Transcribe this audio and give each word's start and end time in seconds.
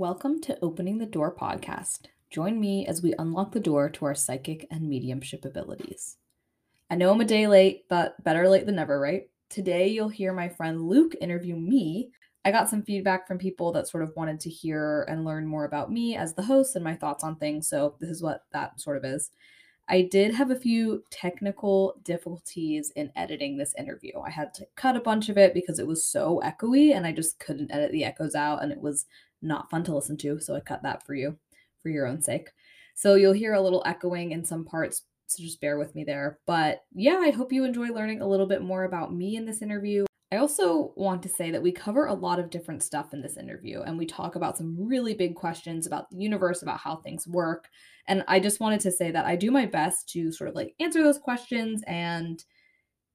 Welcome 0.00 0.40
to 0.44 0.58
Opening 0.62 0.96
the 0.96 1.04
Door 1.04 1.36
podcast. 1.36 2.06
Join 2.30 2.58
me 2.58 2.86
as 2.86 3.02
we 3.02 3.12
unlock 3.18 3.52
the 3.52 3.60
door 3.60 3.90
to 3.90 4.06
our 4.06 4.14
psychic 4.14 4.66
and 4.70 4.88
mediumship 4.88 5.44
abilities. 5.44 6.16
I 6.88 6.94
know 6.94 7.12
I'm 7.12 7.20
a 7.20 7.26
day 7.26 7.46
late, 7.46 7.84
but 7.90 8.14
better 8.24 8.48
late 8.48 8.64
than 8.64 8.76
never, 8.76 8.98
right? 8.98 9.28
Today 9.50 9.88
you'll 9.88 10.08
hear 10.08 10.32
my 10.32 10.48
friend 10.48 10.88
Luke 10.88 11.14
interview 11.20 11.54
me. 11.54 12.12
I 12.46 12.50
got 12.50 12.70
some 12.70 12.82
feedback 12.82 13.28
from 13.28 13.36
people 13.36 13.72
that 13.72 13.88
sort 13.88 14.02
of 14.02 14.14
wanted 14.16 14.40
to 14.40 14.48
hear 14.48 15.02
and 15.02 15.26
learn 15.26 15.46
more 15.46 15.66
about 15.66 15.92
me 15.92 16.16
as 16.16 16.32
the 16.32 16.44
host 16.44 16.76
and 16.76 16.82
my 16.82 16.96
thoughts 16.96 17.22
on 17.22 17.36
things, 17.36 17.68
so 17.68 17.96
this 18.00 18.08
is 18.08 18.22
what 18.22 18.44
that 18.54 18.80
sort 18.80 18.96
of 18.96 19.04
is. 19.04 19.30
I 19.86 20.02
did 20.02 20.32
have 20.34 20.50
a 20.50 20.56
few 20.56 21.02
technical 21.10 21.96
difficulties 22.04 22.90
in 22.96 23.12
editing 23.16 23.58
this 23.58 23.74
interview. 23.76 24.12
I 24.24 24.30
had 24.30 24.54
to 24.54 24.66
cut 24.76 24.96
a 24.96 25.00
bunch 25.00 25.28
of 25.28 25.36
it 25.36 25.52
because 25.52 25.78
it 25.78 25.86
was 25.86 26.06
so 26.06 26.40
echoey 26.42 26.94
and 26.94 27.06
I 27.06 27.12
just 27.12 27.40
couldn't 27.40 27.72
edit 27.72 27.90
the 27.90 28.04
echoes 28.04 28.36
out 28.36 28.62
and 28.62 28.70
it 28.70 28.80
was 28.80 29.06
not 29.42 29.70
fun 29.70 29.84
to 29.84 29.94
listen 29.94 30.16
to. 30.18 30.40
So 30.40 30.54
I 30.54 30.60
cut 30.60 30.82
that 30.82 31.04
for 31.06 31.14
you 31.14 31.36
for 31.82 31.88
your 31.88 32.06
own 32.06 32.20
sake. 32.20 32.48
So 32.94 33.14
you'll 33.14 33.32
hear 33.32 33.54
a 33.54 33.60
little 33.60 33.82
echoing 33.86 34.32
in 34.32 34.44
some 34.44 34.64
parts. 34.64 35.02
So 35.26 35.42
just 35.42 35.60
bear 35.60 35.78
with 35.78 35.94
me 35.94 36.04
there. 36.04 36.38
But 36.46 36.82
yeah, 36.92 37.18
I 37.22 37.30
hope 37.30 37.52
you 37.52 37.64
enjoy 37.64 37.88
learning 37.88 38.20
a 38.20 38.28
little 38.28 38.46
bit 38.46 38.62
more 38.62 38.84
about 38.84 39.14
me 39.14 39.36
in 39.36 39.46
this 39.46 39.62
interview. 39.62 40.04
I 40.32 40.36
also 40.36 40.92
want 40.96 41.22
to 41.24 41.28
say 41.28 41.50
that 41.50 41.62
we 41.62 41.72
cover 41.72 42.06
a 42.06 42.14
lot 42.14 42.38
of 42.38 42.50
different 42.50 42.84
stuff 42.84 43.12
in 43.12 43.20
this 43.20 43.36
interview 43.36 43.80
and 43.80 43.98
we 43.98 44.06
talk 44.06 44.36
about 44.36 44.56
some 44.56 44.76
really 44.78 45.12
big 45.12 45.34
questions 45.34 45.88
about 45.88 46.08
the 46.10 46.18
universe, 46.18 46.62
about 46.62 46.78
how 46.78 46.96
things 46.96 47.26
work. 47.26 47.68
And 48.06 48.22
I 48.28 48.38
just 48.38 48.60
wanted 48.60 48.80
to 48.80 48.92
say 48.92 49.10
that 49.10 49.26
I 49.26 49.34
do 49.34 49.50
my 49.50 49.66
best 49.66 50.08
to 50.10 50.30
sort 50.30 50.48
of 50.48 50.54
like 50.54 50.74
answer 50.78 51.02
those 51.02 51.18
questions 51.18 51.82
and 51.88 52.44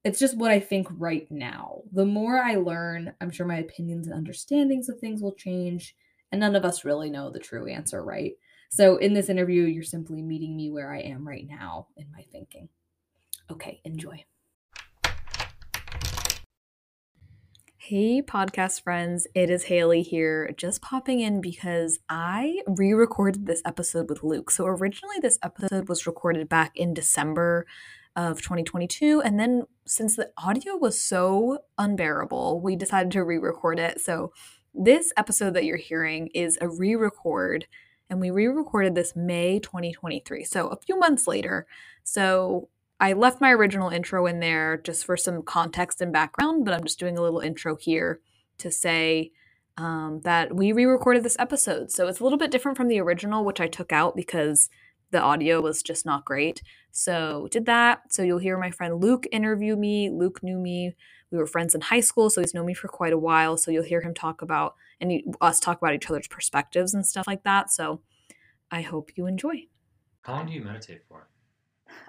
it's 0.04 0.18
just 0.20 0.36
what 0.36 0.50
I 0.50 0.60
think 0.60 0.86
right 0.98 1.26
now. 1.30 1.80
The 1.90 2.04
more 2.04 2.38
I 2.38 2.56
learn, 2.56 3.14
I'm 3.20 3.30
sure 3.30 3.46
my 3.46 3.58
opinions 3.58 4.06
and 4.06 4.14
understandings 4.14 4.88
of 4.88 5.00
things 5.00 5.22
will 5.22 5.34
change, 5.34 5.96
and 6.36 6.42
none 6.42 6.54
of 6.54 6.66
us 6.66 6.84
really 6.84 7.08
know 7.08 7.30
the 7.30 7.38
true 7.38 7.66
answer, 7.66 8.04
right? 8.04 8.32
So 8.68 8.98
in 8.98 9.14
this 9.14 9.30
interview, 9.30 9.62
you're 9.62 9.82
simply 9.82 10.20
meeting 10.20 10.54
me 10.54 10.70
where 10.70 10.92
I 10.92 11.00
am 11.00 11.26
right 11.26 11.46
now 11.48 11.86
in 11.96 12.12
my 12.12 12.26
thinking. 12.30 12.68
Okay, 13.50 13.80
enjoy. 13.86 14.22
Hey, 17.78 18.20
podcast 18.20 18.82
friends, 18.82 19.26
it 19.34 19.48
is 19.48 19.64
Haley 19.64 20.02
here, 20.02 20.52
just 20.58 20.82
popping 20.82 21.20
in 21.20 21.40
because 21.40 22.00
I 22.10 22.60
re 22.66 22.92
recorded 22.92 23.46
this 23.46 23.62
episode 23.64 24.10
with 24.10 24.22
Luke. 24.22 24.50
So, 24.50 24.66
originally, 24.66 25.16
this 25.22 25.38
episode 25.42 25.88
was 25.88 26.06
recorded 26.06 26.50
back 26.50 26.72
in 26.76 26.92
December 26.92 27.64
of 28.14 28.42
2022. 28.42 29.22
And 29.22 29.40
then, 29.40 29.62
since 29.86 30.16
the 30.16 30.32
audio 30.36 30.76
was 30.76 31.00
so 31.00 31.60
unbearable, 31.78 32.60
we 32.60 32.76
decided 32.76 33.12
to 33.12 33.24
re 33.24 33.38
record 33.38 33.78
it. 33.78 34.02
So, 34.02 34.32
this 34.78 35.12
episode 35.16 35.54
that 35.54 35.64
you're 35.64 35.76
hearing 35.76 36.28
is 36.28 36.58
a 36.60 36.68
re 36.68 36.94
record, 36.94 37.66
and 38.08 38.20
we 38.20 38.30
re 38.30 38.46
recorded 38.46 38.94
this 38.94 39.16
May 39.16 39.58
2023. 39.58 40.44
So, 40.44 40.68
a 40.68 40.76
few 40.76 40.98
months 40.98 41.26
later. 41.26 41.66
So, 42.04 42.68
I 42.98 43.12
left 43.12 43.40
my 43.40 43.50
original 43.52 43.90
intro 43.90 44.26
in 44.26 44.40
there 44.40 44.78
just 44.78 45.04
for 45.04 45.16
some 45.16 45.42
context 45.42 46.00
and 46.00 46.12
background, 46.12 46.64
but 46.64 46.72
I'm 46.72 46.84
just 46.84 46.98
doing 46.98 47.18
a 47.18 47.22
little 47.22 47.40
intro 47.40 47.76
here 47.76 48.20
to 48.58 48.70
say 48.70 49.32
um, 49.76 50.20
that 50.24 50.54
we 50.54 50.72
re 50.72 50.86
recorded 50.86 51.22
this 51.22 51.36
episode. 51.38 51.90
So 51.90 52.08
it's 52.08 52.20
a 52.20 52.22
little 52.22 52.38
bit 52.38 52.50
different 52.50 52.76
from 52.76 52.88
the 52.88 53.00
original, 53.00 53.44
which 53.44 53.60
I 53.60 53.66
took 53.66 53.92
out 53.92 54.16
because 54.16 54.70
the 55.16 55.22
audio 55.22 55.62
was 55.62 55.82
just 55.82 56.04
not 56.04 56.26
great. 56.26 56.62
So 56.92 57.48
did 57.50 57.64
that. 57.64 58.12
So 58.12 58.22
you'll 58.22 58.36
hear 58.36 58.58
my 58.58 58.70
friend 58.70 59.00
Luke 59.00 59.26
interview 59.32 59.74
me. 59.74 60.10
Luke 60.10 60.42
knew 60.42 60.58
me. 60.58 60.94
We 61.30 61.38
were 61.38 61.46
friends 61.46 61.74
in 61.74 61.80
high 61.80 62.00
school, 62.00 62.28
so 62.28 62.42
he's 62.42 62.52
known 62.52 62.66
me 62.66 62.74
for 62.74 62.88
quite 62.88 63.14
a 63.14 63.18
while. 63.18 63.56
So 63.56 63.70
you'll 63.70 63.82
hear 63.82 64.02
him 64.02 64.12
talk 64.12 64.42
about 64.42 64.74
and 65.00 65.10
he, 65.10 65.24
us 65.40 65.58
talk 65.58 65.78
about 65.78 65.94
each 65.94 66.10
other's 66.10 66.28
perspectives 66.28 66.92
and 66.92 67.06
stuff 67.06 67.26
like 67.26 67.44
that. 67.44 67.70
So 67.72 68.02
I 68.70 68.82
hope 68.82 69.10
you 69.16 69.26
enjoy. 69.26 69.64
How 70.20 70.34
long 70.34 70.46
do 70.48 70.52
you 70.52 70.62
meditate 70.62 71.00
for? 71.08 71.30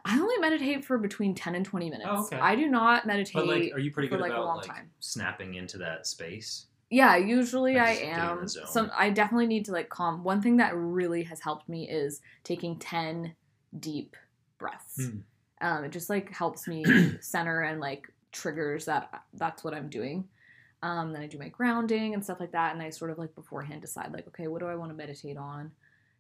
I 0.04 0.20
only 0.20 0.38
meditate 0.40 0.84
for 0.84 0.98
between 0.98 1.34
10 1.34 1.56
and 1.56 1.66
20 1.66 1.90
minutes. 1.90 2.10
Oh, 2.12 2.26
okay. 2.26 2.38
I 2.38 2.58
do 2.58 2.68
not 2.68 3.08
meditate. 3.08 3.36
But 3.36 3.48
like, 3.48 3.72
are 3.74 3.80
you 3.80 3.92
pretty 3.92 4.10
for, 4.10 4.18
good 4.18 4.22
like, 4.22 4.32
a 4.32 4.36
about 4.36 4.46
long 4.48 4.58
like 4.58 4.68
time. 4.68 4.92
snapping 5.00 5.54
into 5.54 5.78
that 5.78 6.08
space? 6.08 6.66
Yeah, 6.90 7.18
usually 7.18 7.78
I 7.78 7.92
in 7.92 8.10
am. 8.14 8.48
Some 8.48 8.92
I 8.96 9.10
definitely 9.10 9.48
need 9.48 9.66
to 9.66 9.72
like 9.72 9.90
calm. 9.90 10.24
One 10.24 10.42
thing 10.42 10.58
that 10.58 10.76
really 10.76 11.24
has 11.24 11.42
helped 11.42 11.68
me 11.68 11.88
is 11.90 12.22
taking 12.44 12.80
10 12.80 13.36
deep 13.78 14.16
breaths. 14.58 15.12
Hmm. 15.12 15.20
Um 15.62 15.84
it 15.84 15.92
just 15.92 16.10
like 16.10 16.32
helps 16.32 16.68
me 16.68 16.86
center 17.20 17.62
and 17.62 17.80
like 17.80 18.08
triggers 18.32 18.86
that 18.86 19.10
that's 19.34 19.64
what 19.64 19.74
I'm 19.74 19.90
doing. 19.90 20.30
Um 20.82 21.12
then 21.12 21.22
I 21.22 21.28
do 21.28 21.38
my 21.40 21.50
grounding 21.50 22.14
and 22.14 22.24
stuff 22.24 22.40
like 22.40 22.52
that 22.54 22.74
and 22.74 22.82
I 22.82 22.90
sort 22.90 23.12
of 23.12 23.18
like 23.18 23.36
beforehand 23.36 23.82
decide 23.82 24.14
like 24.14 24.28
okay, 24.30 24.48
what 24.48 24.60
do 24.62 24.68
I 24.68 24.76
want 24.76 24.92
to 24.92 24.96
meditate 24.98 25.38
on? 25.38 25.72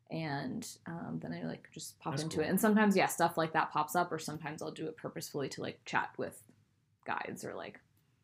And 0.09 0.67
um, 0.85 1.19
then 1.21 1.33
I 1.33 1.45
like 1.45 1.67
just 1.73 1.99
pop 1.99 2.13
That's 2.13 2.23
into 2.23 2.37
cool. 2.37 2.45
it. 2.45 2.49
And 2.49 2.59
sometimes 2.59 2.95
yeah, 2.95 3.07
stuff 3.07 3.37
like 3.37 3.53
that 3.53 3.71
pops 3.71 3.95
up 3.95 4.11
or 4.11 4.19
sometimes 4.19 4.61
I'll 4.61 4.71
do 4.71 4.87
it 4.87 4.95
purposefully 4.97 5.49
to 5.49 5.61
like 5.61 5.81
chat 5.85 6.09
with 6.17 6.41
guides 7.05 7.43
or 7.43 7.53
like 7.55 7.79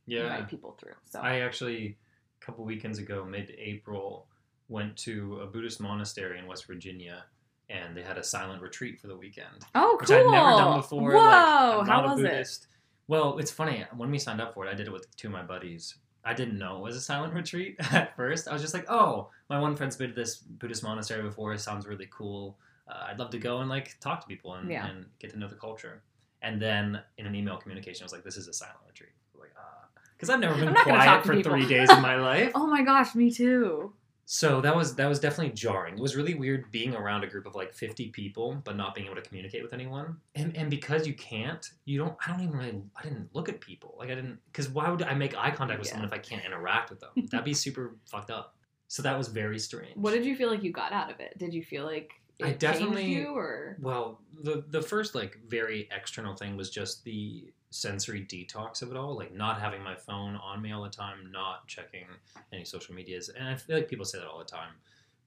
Yeah. 0.05 0.23
invite 0.23 0.49
people 0.49 0.77
through. 0.79 0.93
So 1.09 1.19
I 1.19 1.39
actually, 1.41 1.97
a 2.43 2.45
couple 2.45 2.65
weekends 2.65 2.99
ago, 2.99 3.25
mid-April, 3.25 4.27
went 4.67 4.95
to 4.97 5.39
a 5.41 5.45
Buddhist 5.47 5.79
monastery 5.79 6.39
in 6.39 6.47
West 6.47 6.65
Virginia, 6.65 7.25
and 7.69 7.95
they 7.95 8.01
had 8.03 8.17
a 8.17 8.23
silent 8.23 8.61
retreat 8.61 8.99
for 8.99 9.07
the 9.07 9.15
weekend, 9.15 9.63
Oh, 9.75 9.97
cool! 9.99 10.17
which! 10.17 10.25
I'd 10.27 10.31
never 10.31 10.49
done 10.51 10.79
before. 10.79 11.11
Whoa! 11.13 11.77
like, 11.79 11.87
how 11.87 12.03
was 12.05 12.19
it? 12.19 12.23
Buddhist. 12.23 12.67
Well, 13.07 13.37
it's 13.37 13.51
funny. 13.51 13.85
When 13.95 14.11
we 14.11 14.17
signed 14.19 14.41
up 14.41 14.53
for 14.53 14.65
it, 14.65 14.69
I 14.69 14.73
did 14.73 14.87
it 14.87 14.93
with 14.93 15.13
two 15.17 15.27
of 15.27 15.33
my 15.33 15.43
buddies. 15.43 15.95
I 16.25 16.33
didn't 16.33 16.57
know 16.57 16.77
it 16.77 16.83
was 16.83 16.95
a 16.95 17.01
silent 17.01 17.33
retreat 17.41 17.75
at 17.91 18.15
first. 18.15 18.47
I 18.47 18.53
was 18.53 18.61
just 18.61 18.73
like, 18.73 18.85
"Oh, 18.89 19.29
my 19.49 19.59
one 19.59 19.75
friend's 19.75 19.97
been 19.97 20.09
to 20.09 20.15
this 20.15 20.37
Buddhist 20.37 20.83
monastery 20.83 21.21
before. 21.23 21.53
It 21.53 21.59
sounds 21.59 21.85
really 21.85 22.07
cool. 22.11 22.57
Uh, 22.87 23.07
I'd 23.09 23.19
love 23.19 23.29
to 23.31 23.37
go 23.39 23.59
and 23.59 23.69
like 23.69 23.97
talk 23.99 24.21
to 24.21 24.27
people 24.27 24.53
and, 24.55 24.69
Yeah. 24.71 24.87
and 24.87 25.05
get 25.19 25.31
to 25.31 25.37
know 25.39 25.47
the 25.47 25.55
culture." 25.55 26.01
And 26.41 26.61
then 26.61 27.01
in 27.17 27.25
an 27.25 27.35
email 27.35 27.57
communication, 27.57 28.03
I 28.03 28.05
was 28.05 28.13
like, 28.13 28.23
"This 28.23 28.37
is 28.37 28.47
a 28.47 28.53
silent 28.53 28.79
retreat." 28.87 29.11
I 29.13 29.37
was 29.37 29.41
like, 29.41 29.53
ah, 29.57 29.87
because 30.15 30.29
I've 30.29 30.39
never 30.39 30.55
been 30.55 30.73
quiet 30.73 31.25
for 31.25 31.35
people. 31.35 31.51
three 31.51 31.67
days 31.67 31.89
in 31.89 32.01
my 32.01 32.15
life. 32.31 32.51
Oh 32.55 32.67
my 32.67 32.83
gosh, 32.83 33.15
me 33.15 33.31
too. 33.31 33.93
So 34.25 34.61
that 34.61 34.73
was 34.75 34.95
that 34.95 35.07
was 35.09 35.19
definitely 35.19 35.53
jarring. 35.53 35.95
It 35.95 35.99
was 36.01 36.15
really 36.15 36.33
weird 36.33 36.71
being 36.71 36.95
around 36.95 37.23
a 37.25 37.27
group 37.27 37.45
of 37.45 37.55
like 37.55 37.73
50 37.73 38.07
people 38.09 38.55
but 38.63 38.77
not 38.77 38.95
being 38.95 39.05
able 39.07 39.17
to 39.17 39.21
communicate 39.21 39.61
with 39.61 39.73
anyone. 39.73 40.15
And 40.33 40.55
and 40.55 40.69
because 40.69 41.05
you 41.05 41.13
can't, 41.13 41.69
you 41.85 41.99
don't 41.99 42.15
I 42.25 42.31
don't 42.31 42.41
even 42.41 42.57
really 42.57 42.81
I 42.97 43.03
didn't 43.03 43.29
look 43.33 43.49
at 43.49 43.59
people. 43.59 43.95
Like 43.99 44.09
I 44.09 44.15
didn't 44.15 44.39
cuz 44.53 44.69
why 44.69 44.89
would 44.89 45.03
I 45.03 45.13
make 45.13 45.37
eye 45.37 45.51
contact 45.51 45.79
with 45.79 45.87
Yeah. 45.89 45.93
someone 45.95 46.07
if 46.07 46.13
I 46.13 46.19
can't 46.19 46.43
interact 46.45 46.89
with 46.89 47.01
them? 47.01 47.09
That'd 47.31 47.43
be 47.45 47.53
super 47.53 47.97
fucked 48.09 48.31
up. 48.31 48.55
So 48.87 49.03
that 49.03 49.17
was 49.17 49.27
very 49.27 49.59
strange. 49.59 49.95
What 49.97 50.11
did 50.13 50.23
you 50.25 50.35
feel 50.37 50.49
like 50.49 50.63
you 50.63 50.71
got 50.71 50.93
out 50.93 51.11
of 51.11 51.19
it? 51.19 51.37
Did 51.37 51.53
you 51.53 51.61
feel 51.63 51.83
like 51.83 52.13
it 52.39 52.45
I 52.45 52.51
definitely- 52.53 53.11
you 53.13 53.35
or 53.35 53.75
Well, 53.81 54.21
the 54.41 54.63
the 54.69 54.81
first 54.81 55.15
like 55.15 55.37
very 55.47 55.89
external 55.91 56.33
thing 56.35 56.55
was 56.55 56.69
just 56.69 57.03
the 57.03 57.51
sensory 57.73 58.21
detox 58.21 58.81
of 58.81 58.91
it 58.91 58.97
all, 58.97 59.15
like 59.15 59.33
not 59.33 59.59
having 59.59 59.81
my 59.81 59.95
phone 59.95 60.35
on 60.35 60.61
me 60.61 60.71
all 60.71 60.83
the 60.83 60.89
time, 60.89 61.31
not 61.31 61.67
checking 61.67 62.05
any 62.51 62.63
social 62.63 62.93
medias, 62.93 63.29
and 63.29 63.47
I 63.47 63.55
feel 63.55 63.75
like 63.75 63.89
people 63.89 64.05
say 64.05 64.19
that 64.19 64.27
all 64.27 64.39
the 64.39 64.45
time, 64.45 64.73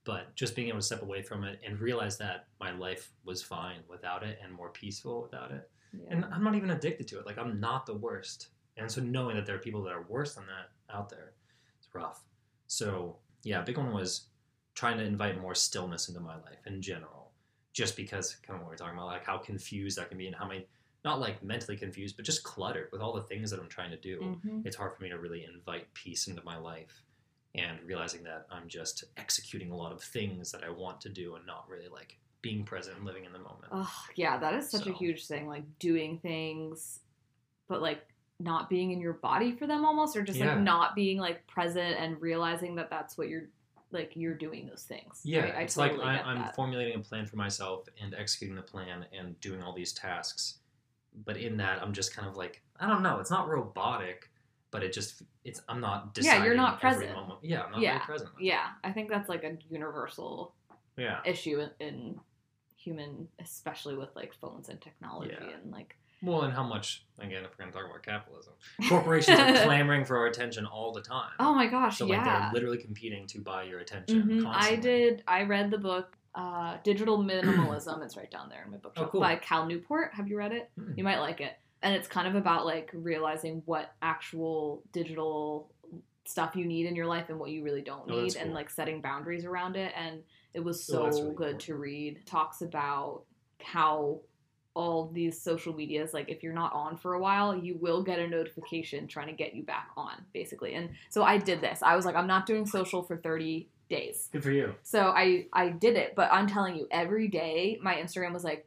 but 0.03 0.33
just 0.35 0.55
being 0.55 0.69
able 0.69 0.79
to 0.79 0.85
step 0.85 1.01
away 1.01 1.21
from 1.21 1.43
it 1.43 1.59
and 1.65 1.79
realize 1.79 2.17
that 2.17 2.47
my 2.59 2.71
life 2.71 3.11
was 3.25 3.43
fine 3.43 3.79
without 3.89 4.23
it 4.23 4.39
and 4.43 4.53
more 4.53 4.69
peaceful 4.69 5.21
without 5.21 5.51
it, 5.51 5.69
yeah. 5.93 6.07
and 6.09 6.25
I'm 6.31 6.43
not 6.43 6.55
even 6.55 6.71
addicted 6.71 7.07
to 7.09 7.19
it. 7.19 7.25
Like 7.25 7.37
I'm 7.37 7.59
not 7.59 7.85
the 7.85 7.95
worst, 7.95 8.47
and 8.77 8.89
so 8.91 9.01
knowing 9.01 9.35
that 9.35 9.45
there 9.45 9.55
are 9.55 9.59
people 9.59 9.83
that 9.83 9.93
are 9.93 10.05
worse 10.07 10.35
than 10.35 10.45
that 10.45 10.95
out 10.95 11.09
there, 11.09 11.33
it's 11.79 11.93
rough. 11.93 12.23
So 12.67 13.17
yeah, 13.43 13.61
big 13.61 13.77
one 13.77 13.93
was 13.93 14.27
trying 14.73 14.97
to 14.97 15.03
invite 15.03 15.41
more 15.41 15.55
stillness 15.55 16.07
into 16.07 16.21
my 16.21 16.35
life 16.35 16.59
in 16.65 16.81
general 16.81 17.31
just 17.73 17.95
because 17.95 18.35
kind 18.37 18.55
of 18.57 18.63
what 18.63 18.71
we're 18.71 18.75
talking 18.75 18.97
about, 18.97 19.07
like 19.07 19.25
how 19.25 19.37
confused 19.37 19.99
I 19.99 20.05
can 20.05 20.17
be 20.17 20.25
and 20.27 20.35
how 20.35 20.47
many, 20.47 20.65
not 21.05 21.19
like 21.19 21.43
mentally 21.43 21.77
confused, 21.77 22.15
but 22.17 22.25
just 22.25 22.43
cluttered 22.43 22.89
with 22.91 23.01
all 23.01 23.13
the 23.13 23.21
things 23.23 23.51
that 23.51 23.59
I'm 23.59 23.69
trying 23.69 23.91
to 23.91 23.97
do. 23.97 24.19
Mhm. 24.43 24.65
It's 24.65 24.75
hard 24.75 24.95
for 24.95 25.03
me 25.03 25.09
to 25.09 25.19
really 25.19 25.45
invite 25.45 25.93
peace 25.93 26.27
into 26.27 26.43
my 26.43 26.57
life 26.57 27.03
and 27.55 27.79
realizing 27.83 28.23
that 28.23 28.45
I'm 28.51 28.67
just 28.67 29.03
executing 29.15 29.71
a 29.71 29.75
lot 29.75 29.91
of 29.91 30.01
things 30.03 30.51
that 30.51 30.63
I 30.63 30.69
want 30.69 31.01
to 31.01 31.09
do 31.09 31.35
and 31.35 31.45
not 31.45 31.67
really 31.69 31.87
like 31.87 32.17
being 32.41 32.63
present 32.65 32.97
and 32.97 33.05
living 33.05 33.25
in 33.25 33.31
the 33.33 33.39
moment. 33.39 33.67
Oh, 33.71 34.05
yeah, 34.15 34.37
that 34.37 34.53
is 34.53 34.69
such 34.69 34.85
a 34.87 34.93
huge 34.93 35.27
thing. 35.27 35.47
Like 35.47 35.63
doing 35.79 36.19
things, 36.19 36.99
but 37.67 37.81
like 37.81 38.05
not 38.39 38.69
being 38.69 38.91
in 38.91 38.99
your 38.99 39.13
body 39.13 39.51
for 39.51 39.65
them 39.65 39.85
almost, 39.85 40.15
or 40.15 40.21
just 40.23 40.37
Yeah. 40.39 40.53
like 40.53 40.59
not 40.63 40.93
being 40.93 41.17
like 41.19 41.45
present 41.47 41.97
and 41.99 42.21
realizing 42.21 42.75
that 42.75 42.89
that's 42.89 43.17
what 43.17 43.29
you're 43.29 43.49
like 43.91 44.11
you're 44.15 44.35
doing 44.35 44.67
those 44.67 44.83
things. 44.83 45.21
Yeah, 45.23 45.43
right? 45.43 45.55
I 45.55 45.61
it's 45.61 45.75
totally 45.75 45.99
like 45.99 46.23
I, 46.23 46.29
I'm 46.29 46.39
that. 46.39 46.55
formulating 46.55 46.95
a 46.95 46.99
plan 46.99 47.25
for 47.25 47.37
myself 47.37 47.87
and 48.01 48.13
executing 48.13 48.55
the 48.55 48.61
plan 48.61 49.05
and 49.17 49.39
doing 49.39 49.63
all 49.63 49.73
these 49.73 49.93
tasks. 49.93 50.59
But 51.25 51.37
in 51.37 51.57
that, 51.57 51.81
I'm 51.81 51.93
just 51.93 52.15
kind 52.15 52.27
of 52.27 52.35
like 52.35 52.61
I 52.79 52.87
don't 52.87 53.03
know. 53.03 53.19
It's 53.19 53.31
not 53.31 53.47
robotic, 53.47 54.29
but 54.71 54.83
it 54.83 54.93
just 54.93 55.23
it's 55.43 55.61
I'm 55.69 55.79
not 55.81 56.13
deciding. 56.13 56.41
Yeah, 56.41 56.45
you're 56.45 56.55
not 56.55 56.79
present. 56.79 57.11
moment. 57.13 57.39
Yeah, 57.43 57.63
I'm 57.63 57.71
not 57.71 57.81
Yeah, 57.81 57.99
present. 57.99 58.29
yeah, 58.39 58.67
I 58.83 58.91
think 58.91 59.09
that's 59.09 59.29
like 59.29 59.43
a 59.43 59.57
universal 59.69 60.53
Yeah. 60.97 61.19
issue 61.25 61.59
in, 61.61 61.87
in 61.87 62.19
human, 62.75 63.27
especially 63.39 63.95
with 63.95 64.15
like 64.15 64.33
phones 64.33 64.69
and 64.69 64.79
technology 64.81 65.33
Yeah. 65.39 65.55
and 65.55 65.71
like 65.71 65.95
Well, 66.21 66.41
and 66.43 66.53
how 66.53 66.63
much 66.63 67.05
again, 67.19 67.43
if 67.45 67.51
we're 67.57 67.65
gonna 67.65 67.71
talk 67.71 67.85
about 67.89 68.03
capitalism, 68.03 68.53
corporations 68.89 69.39
are 69.39 69.53
clamoring 69.65 70.05
for 70.05 70.17
our 70.17 70.27
attention 70.27 70.65
all 70.65 70.91
the 70.91 71.01
time. 71.01 71.31
Oh 71.39 71.53
my 71.53 71.67
gosh, 71.67 71.97
so 71.97 72.05
like 72.05 72.17
yeah. 72.19 72.49
they're 72.51 72.53
literally 72.53 72.77
competing 72.77 73.25
to 73.27 73.39
buy 73.41 73.63
your 73.63 73.79
attention. 73.79 74.23
Mhm. 74.23 74.45
I 74.47 74.75
did. 74.75 75.23
I 75.27 75.43
read 75.43 75.71
the 75.71 75.77
book 75.77 76.16
uh, 76.37 76.77
"Digital 76.83 77.17
Minimalism." 77.17 78.01
it's 78.05 78.15
right 78.15 78.31
down 78.31 78.47
there 78.49 78.63
in 78.63 78.71
my 78.71 78.77
bookshelf 78.77 79.07
Oh, 79.07 79.11
cool. 79.11 79.21
by 79.21 79.35
Cal 79.35 79.65
Newport. 79.65 80.13
Have 80.13 80.27
you 80.29 80.37
read 80.37 80.53
it? 80.53 80.69
Mm. 80.79 80.97
You 80.97 81.03
might 81.03 81.19
like 81.19 81.41
it. 81.41 81.53
And 81.81 81.93
it's 81.93 82.07
kind 82.07 82.27
of 82.27 82.35
about 82.35 82.65
like 82.65 82.89
realizing 82.93 83.61
what 83.65 83.93
actual 84.01 84.83
digital 84.93 85.71
stuff 86.25 86.55
you 86.55 86.65
need 86.65 86.85
in 86.85 86.95
your 86.95 87.05
life 87.05 87.29
and 87.29 87.39
what 87.39 87.49
you 87.51 87.63
really 87.63 87.81
don't 87.81 88.03
Oh, 88.09 88.15
need, 88.15 88.23
that's 88.31 88.35
and 88.35 88.53
like 88.53 88.69
setting 88.69 89.01
boundaries 89.01 89.45
around 89.45 89.75
it. 89.75 89.91
And 89.95 90.21
it 90.53 90.59
was 90.63 90.87
Oh, 90.89 90.93
so 90.93 91.03
that's 91.03 91.19
really 91.21 91.35
good 91.35 91.51
cool. 91.53 91.59
to 91.59 91.75
read. 91.75 92.25
Talks 92.25 92.61
about 92.61 93.23
how 93.63 94.19
all 94.73 95.09
these 95.11 95.41
social 95.41 95.73
medias 95.73 96.13
like 96.13 96.29
if 96.29 96.43
you're 96.43 96.53
not 96.53 96.71
on 96.71 96.95
for 96.95 97.15
a 97.15 97.19
while 97.19 97.55
you 97.57 97.75
will 97.81 98.03
get 98.03 98.19
a 98.19 98.27
notification 98.27 99.07
trying 99.07 99.25
to 99.25 99.33
get 99.33 99.55
you 99.55 99.63
back 99.63 99.89
on 99.97 100.11
basically 100.35 100.75
and 100.75 100.87
so 101.09 101.23
i 101.23 101.35
did 101.35 101.59
this 101.61 101.81
i 101.81 101.95
was 101.95 102.05
like 102.05 102.15
i'm 102.15 102.27
not 102.27 102.45
doing 102.45 102.63
social 102.63 103.01
for 103.01 103.17
30 103.17 103.67
days 103.89 104.29
Good 104.31 104.43
for 104.43 104.51
you. 104.51 104.75
so 104.83 105.07
I 105.15 105.45
I 105.53 105.69
did 105.69 105.95
it, 105.95 106.13
but 106.15 106.29
I'm 106.31 106.47
telling 106.47 106.75
you, 106.75 106.87
every 106.91 107.27
day 107.27 107.79
my 107.81 107.95
Instagram 107.95 108.33
was 108.33 108.43
like, 108.43 108.65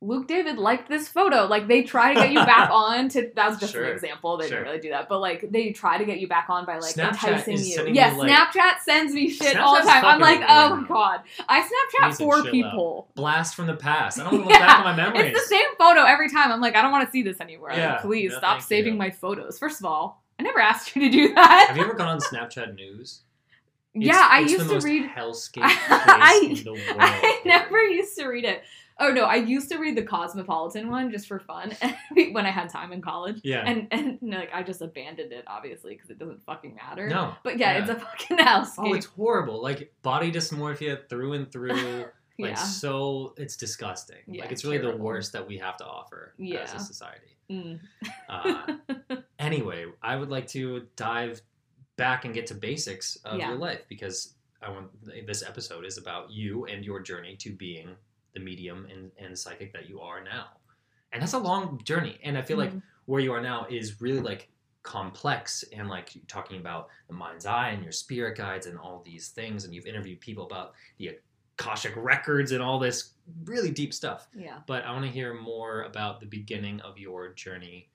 Luke 0.00 0.28
David 0.28 0.58
liked 0.58 0.86
this 0.90 1.08
photo. 1.08 1.46
Like 1.46 1.66
they 1.66 1.82
try 1.82 2.12
to 2.12 2.20
get 2.20 2.30
you 2.30 2.38
back 2.44 2.68
on 2.72 3.08
to. 3.10 3.30
That 3.36 3.48
was 3.48 3.58
just 3.58 3.72
Sure. 3.72 3.84
an 3.84 3.92
example. 3.92 4.36
They 4.36 4.48
Sure. 4.48 4.58
didn't 4.58 4.66
really 4.68 4.80
do 4.82 4.90
that, 4.90 5.08
but 5.08 5.20
like 5.20 5.50
they 5.50 5.72
try 5.72 5.96
to 5.96 6.04
get 6.04 6.18
you 6.20 6.28
back 6.28 6.50
on 6.50 6.66
by 6.66 6.76
like 6.78 6.94
Snapchat 6.94 7.46
enticing 7.46 7.58
you. 7.86 7.94
Yeah, 7.94 8.12
like- 8.12 8.30
Snapchat 8.30 8.80
sends 8.80 9.14
me 9.14 9.30
shit 9.30 9.56
all 9.56 9.76
the 9.80 9.88
time. 9.88 10.04
I'm 10.04 10.20
like, 10.20 10.40
oh 10.46 10.76
my 10.76 10.86
god, 10.88 11.20
I 11.48 11.62
Snapchat 11.62 12.18
four 12.18 12.36
to 12.36 12.42
for 12.42 12.42
chill 12.44 12.52
people. 12.52 13.08
Blast 13.14 13.54
from 13.54 13.66
the 13.66 13.76
past. 13.76 14.20
I 14.20 14.24
don't 14.24 14.32
want 14.34 14.48
to 14.48 14.52
Yeah, 14.52 14.58
look 14.58 14.66
back 14.68 14.78
on 14.78 14.84
my 14.84 14.96
memories. 14.96 15.32
It's 15.34 15.48
the 15.48 15.54
same 15.56 15.74
photo 15.78 16.02
every 16.02 16.28
time. 16.28 16.52
I'm 16.52 16.60
like, 16.60 16.76
I 16.76 16.82
don't 16.82 16.92
want 16.92 17.06
to 17.08 17.10
see 17.12 17.22
this 17.22 17.40
anymore. 17.40 17.68
Like, 17.70 17.78
Yeah, 17.78 17.96
please 18.02 18.32
no, 18.32 18.38
stop 18.38 18.60
saving 18.60 18.94
you. 18.94 18.98
my 18.98 19.10
photos. 19.10 19.58
First 19.58 19.80
of 19.80 19.86
all, 19.86 20.22
I 20.38 20.42
never 20.42 20.58
asked 20.60 20.94
you 20.96 21.02
to 21.02 21.10
do 21.10 21.34
that. 21.34 21.66
Have 21.68 21.76
you 21.78 21.82
ever 21.84 21.94
gone 21.94 22.08
on 22.08 22.18
Snapchat 22.18 22.74
News? 22.76 23.22
It's- 23.94 24.06
yeah, 24.08 24.28
I 24.30 24.40
used 24.40 24.68
to 24.68 24.80
read. 24.80 25.08
hellscape 25.08 25.60
I- 25.62 26.40
in 26.44 26.64
the 26.64 26.72
world. 26.72 26.96
I 26.98 27.40
never 27.44 27.82
used 27.84 28.16
to 28.18 28.26
read 28.26 28.44
it. 28.44 28.62
Oh 28.98 29.10
no, 29.10 29.24
I 29.24 29.36
used 29.36 29.68
to 29.70 29.78
read 29.78 29.96
the 29.96 30.04
Cosmopolitan 30.04 30.88
one 30.88 31.10
just 31.10 31.26
for 31.26 31.40
fun 31.40 31.72
when 32.32 32.46
I 32.46 32.50
had 32.50 32.68
time 32.68 32.92
in 32.92 33.00
college. 33.02 33.40
Yeah. 33.42 33.64
And 33.66 33.88
and 33.90 34.18
like 34.22 34.50
I 34.54 34.62
just 34.62 34.80
abandoned 34.82 35.32
it 35.32 35.44
obviously 35.48 35.94
because 35.94 36.10
it 36.10 36.18
doesn't 36.18 36.44
fucking 36.44 36.76
matter. 36.76 37.08
no. 37.08 37.34
But 37.42 37.58
yeah, 37.58 37.72
Yeah. 37.72 37.80
it's 37.80 37.90
a 37.90 37.94
fucking 37.96 38.36
hellscape. 38.38 38.74
Oh, 38.78 38.94
it's 38.94 39.06
horrible. 39.06 39.60
Like 39.60 39.92
body 40.02 40.30
dysmorphia 40.30 41.08
through 41.08 41.32
and 41.32 41.50
through. 41.50 42.06
Like 42.36 42.50
yeah. 42.50 42.54
so, 42.54 43.32
it's 43.36 43.56
disgusting. 43.56 44.16
Yeah, 44.26 44.42
like 44.42 44.50
it's 44.52 44.64
really 44.64 44.78
the 44.78 44.96
worst 44.96 45.32
that 45.34 45.46
we 45.46 45.58
have 45.58 45.76
to 45.76 45.84
offer 45.86 46.34
yeah. 46.36 46.62
as 46.62 46.74
a 46.74 46.80
society. 46.80 47.36
Mm. 47.48 47.78
Uh, 48.28 48.72
anyway, 49.38 49.86
I 50.02 50.16
would 50.16 50.30
like 50.30 50.48
to 50.48 50.86
dive 50.96 51.40
back 51.96 52.24
and 52.24 52.34
get 52.34 52.46
to 52.48 52.54
basics 52.54 53.16
of 53.24 53.38
Yeah. 53.38 53.50
your 53.50 53.58
life 53.58 53.82
because 53.88 54.34
I 54.62 54.70
want 54.70 54.90
this 55.26 55.42
episode 55.42 55.84
is 55.84 55.98
about 55.98 56.30
you 56.30 56.64
and 56.66 56.84
your 56.84 57.00
journey 57.00 57.36
to 57.36 57.50
being 57.52 57.96
the 58.32 58.40
medium 58.40 58.86
and, 58.90 59.12
and 59.18 59.38
psychic 59.38 59.72
that 59.74 59.88
you 59.88 60.00
are 60.00 60.22
now. 60.24 60.48
And 61.12 61.22
that's 61.22 61.34
a 61.34 61.38
long 61.38 61.80
journey. 61.84 62.18
And 62.24 62.36
I 62.36 62.42
feel 62.42 62.56
like 62.58 62.72
Mhm. 62.72 62.82
where 63.04 63.20
you 63.20 63.32
are 63.32 63.40
now 63.42 63.66
is 63.70 64.00
really 64.00 64.20
like 64.20 64.50
complex 64.82 65.64
and 65.72 65.88
like 65.88 66.10
talking 66.28 66.58
about 66.60 66.88
the 67.08 67.14
mind's 67.14 67.46
eye 67.46 67.70
and 67.70 67.82
your 67.82 67.92
spirit 67.92 68.36
guides 68.36 68.66
and 68.66 68.78
all 68.78 69.02
these 69.04 69.28
things 69.30 69.64
and 69.64 69.74
you've 69.74 69.86
interviewed 69.86 70.20
people 70.20 70.44
about 70.44 70.74
the 70.98 71.18
akashic 71.58 71.94
records 71.96 72.52
and 72.52 72.62
all 72.62 72.78
this 72.78 73.14
really 73.44 73.70
deep 73.70 73.94
stuff 73.94 74.28
yeah. 74.34 74.60
but 74.66 74.84
I 74.84 74.92
want 74.92 75.04
to 75.06 75.10
hear 75.10 75.32
more 75.32 75.82
about 75.84 76.20
the 76.20 76.26
beginning 76.26 76.80
of 76.82 76.98
your 76.98 77.32
journey 77.32 77.88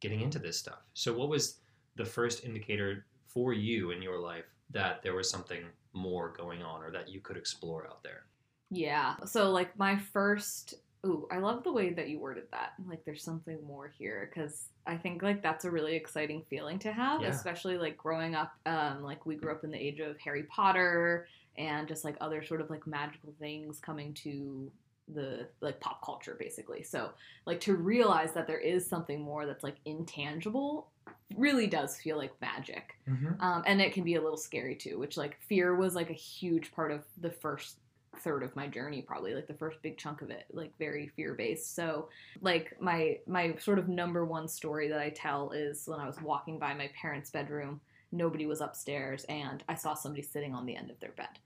getting 0.00 0.20
into 0.20 0.38
this 0.38 0.56
stuff. 0.58 0.82
So, 0.94 1.12
what 1.16 1.28
was 1.28 1.58
the 1.96 2.04
first 2.04 2.44
indicator 2.44 3.06
for 3.36 3.52
you 3.52 3.90
in 3.90 4.00
your 4.00 4.18
life 4.18 4.46
that 4.70 5.02
there 5.02 5.14
was 5.14 5.28
something 5.28 5.60
more 5.92 6.32
going 6.38 6.62
on 6.62 6.82
or 6.82 6.90
that 6.90 7.06
you 7.06 7.20
could 7.20 7.36
explore 7.36 7.86
out 7.86 8.02
there? 8.02 8.24
Yeah. 8.70 9.14
So 9.26 9.50
like 9.50 9.78
my 9.78 9.98
first 9.98 10.72
ooh, 11.04 11.28
I 11.30 11.36
love 11.36 11.62
the 11.62 11.70
way 11.70 11.92
that 11.92 12.08
you 12.08 12.18
worded 12.18 12.44
that. 12.52 12.72
Like 12.88 13.04
there's 13.04 13.22
something 13.22 13.58
more 13.62 13.88
here 13.98 14.30
cuz 14.34 14.70
I 14.86 14.96
think 14.96 15.22
like 15.22 15.42
that's 15.42 15.66
a 15.66 15.70
really 15.70 15.94
exciting 15.94 16.44
feeling 16.48 16.78
to 16.78 16.92
have, 16.92 17.20
Yeah. 17.20 17.28
especially 17.28 17.76
like 17.76 17.98
growing 17.98 18.34
up 18.34 18.52
um 18.64 19.02
like 19.02 19.26
we 19.26 19.36
grew 19.36 19.52
up 19.52 19.64
in 19.64 19.70
the 19.70 19.78
age 19.78 20.00
of 20.00 20.18
Harry 20.18 20.44
Potter 20.44 21.28
and 21.58 21.86
just 21.86 22.04
like 22.06 22.16
other 22.22 22.42
sort 22.42 22.62
of 22.62 22.70
like 22.70 22.86
magical 22.86 23.34
things 23.38 23.78
coming 23.80 24.14
to 24.14 24.72
the 25.08 25.46
like 25.60 25.78
pop 25.78 26.02
culture 26.02 26.36
basically. 26.38 26.82
So 26.82 27.10
like 27.44 27.60
to 27.60 27.76
realize 27.76 28.32
that 28.32 28.46
there 28.46 28.58
is 28.58 28.88
something 28.88 29.20
more 29.20 29.44
that's 29.44 29.62
like 29.62 29.76
intangible 29.84 30.90
really 31.36 31.66
does 31.66 31.96
feel 31.96 32.16
like 32.16 32.40
magic. 32.40 32.94
Mm-hmm. 33.08 33.40
um, 33.40 33.62
and 33.66 33.80
it 33.80 33.92
can 33.92 34.04
be 34.04 34.14
a 34.14 34.22
little 34.22 34.36
scary 34.36 34.74
too 34.74 34.98
which 34.98 35.16
like 35.16 35.40
fear 35.40 35.74
was 35.74 35.94
like 35.94 36.10
a 36.10 36.14
huge 36.14 36.72
part 36.72 36.92
of 36.92 37.04
the 37.20 37.30
first 37.30 37.78
third 38.20 38.42
of 38.42 38.54
my 38.56 38.66
journey 38.66 39.02
probably 39.02 39.34
like 39.34 39.46
the 39.46 39.54
first 39.54 39.80
big 39.82 39.98
chunk 39.98 40.22
of 40.22 40.30
it 40.30 40.46
like 40.52 40.72
very 40.78 41.06
fear 41.08 41.34
based 41.34 41.74
so 41.74 42.08
like 42.40 42.74
my 42.80 43.18
my 43.26 43.54
sort 43.58 43.78
of 43.78 43.88
number 43.88 44.24
one 44.24 44.48
story 44.48 44.88
that 44.88 45.00
i 45.00 45.10
tell 45.10 45.50
is 45.50 45.84
when 45.86 46.00
i 46.00 46.06
was 46.06 46.20
walking 46.22 46.58
by 46.58 46.72
my 46.72 46.90
parents 47.00 47.30
bedroom 47.30 47.80
nobody 48.12 48.46
was 48.46 48.60
upstairs 48.60 49.24
and 49.28 49.62
i 49.68 49.74
saw 49.74 49.94
somebody 49.94 50.22
sitting 50.22 50.54
on 50.54 50.64
the 50.66 50.76
end 50.76 50.90
of 50.90 50.98
their 51.00 51.12
bed. 51.12 51.38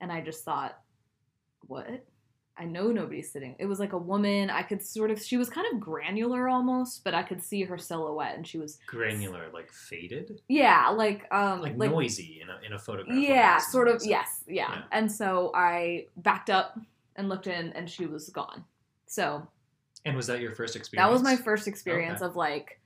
And 0.00 0.10
i 0.10 0.20
just 0.20 0.44
thought 0.44 0.78
what 1.66 2.04
i 2.56 2.64
know 2.64 2.92
nobody's 2.92 3.30
sitting 3.32 3.56
it 3.58 3.66
was 3.66 3.78
like 3.80 3.92
a 3.92 3.98
woman 3.98 4.48
i 4.50 4.62
could 4.62 4.80
sort 4.80 5.10
of 5.10 5.20
she 5.20 5.36
was 5.36 5.48
kind 5.50 5.66
of 5.72 5.80
granular 5.80 6.48
almost 6.48 7.02
but 7.04 7.12
i 7.14 7.22
could 7.22 7.42
see 7.42 7.62
her 7.64 7.76
silhouette 7.76 8.36
and 8.36 8.46
she 8.46 8.58
was 8.58 8.78
Granular, 8.86 9.46
like 9.52 9.72
faded, 9.72 10.40
yeah 10.48 10.88
like 10.90 11.26
um 11.32 11.60
like, 11.62 11.76
noisy 11.76 12.40
in 12.42 12.48
a, 12.50 12.58
in 12.66 12.72
a 12.72 12.78
photograph. 12.78 13.16
yeah, 13.18 13.58
sort 13.58 13.88
of. 13.88 14.02
Yes, 14.04 14.44
yeah. 14.46 14.70
Yeah. 14.72 14.82
And 14.92 15.10
so 15.10 15.50
I 15.54 16.06
backed 16.16 16.50
up 16.50 16.78
and 17.16 17.28
looked 17.28 17.46
in, 17.46 17.72
and 17.72 17.88
she 17.88 18.06
was 18.06 18.28
gone. 18.30 18.64
So 19.06 19.46
And 20.04 20.16
was 20.16 20.26
that 20.28 20.40
your 20.40 20.52
first 20.52 20.76
experience? 20.76 21.06
that 21.08 21.12
was 21.12 21.22
my 21.22 21.36
first 21.36 21.66
experience 21.68 22.22
Okay. 22.22 22.26
of 22.30 22.36
like, 22.36 22.80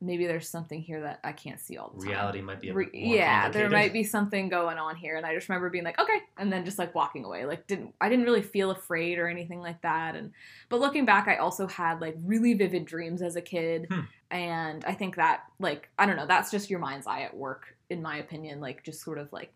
maybe 0.00 0.26
there's 0.26 0.48
something 0.48 0.80
here 0.80 1.00
that 1.02 1.20
I 1.24 1.32
can't 1.32 1.58
see 1.60 1.76
all 1.76 1.90
the 1.94 2.00
time. 2.00 2.08
reality 2.10 2.40
might 2.40 2.60
be 2.60 2.68
a 2.68 2.74
Re- 2.74 2.86
bit 2.86 2.94
more 2.94 3.14
yeah, 3.16 3.48
there 3.48 3.68
might 3.70 3.92
be 3.92 4.04
something 4.04 4.48
going 4.48 4.78
on 4.78 4.96
here, 4.96 5.16
and 5.16 5.24
I 5.26 5.34
just 5.34 5.48
remember 5.48 5.70
being 5.70 5.84
like, 5.84 5.98
okay, 6.00 6.18
and 6.36 6.52
then 6.52 6.64
just 6.64 6.78
like 6.78 6.94
walking 6.94 7.24
away. 7.24 7.44
Like, 7.46 7.66
didn't 7.66 7.94
I 8.00 8.08
didn't 8.08 8.24
really 8.24 8.42
feel 8.42 8.70
afraid 8.70 9.18
or 9.18 9.28
anything 9.28 9.60
like 9.60 9.82
that. 9.82 10.14
And 10.16 10.32
but 10.68 10.80
looking 10.80 11.04
back, 11.04 11.28
I 11.28 11.36
also 11.36 11.66
had 11.66 12.00
like 12.00 12.16
really 12.24 12.54
vivid 12.54 12.84
dreams 12.84 13.22
as 13.22 13.36
a 13.36 13.42
kid, 13.42 13.86
Hmm. 13.90 14.00
and 14.30 14.84
I 14.84 14.94
think 14.94 15.16
that 15.16 15.44
like 15.58 15.88
I 15.98 16.06
don't 16.06 16.16
know, 16.16 16.26
that's 16.26 16.50
just 16.50 16.70
your 16.70 16.80
mind's 16.80 17.06
eye 17.06 17.22
at 17.22 17.36
work, 17.36 17.76
in 17.90 18.00
my 18.02 18.18
opinion. 18.18 18.60
Like 18.60 18.84
just 18.84 19.02
sort 19.02 19.18
of 19.18 19.32
like 19.32 19.52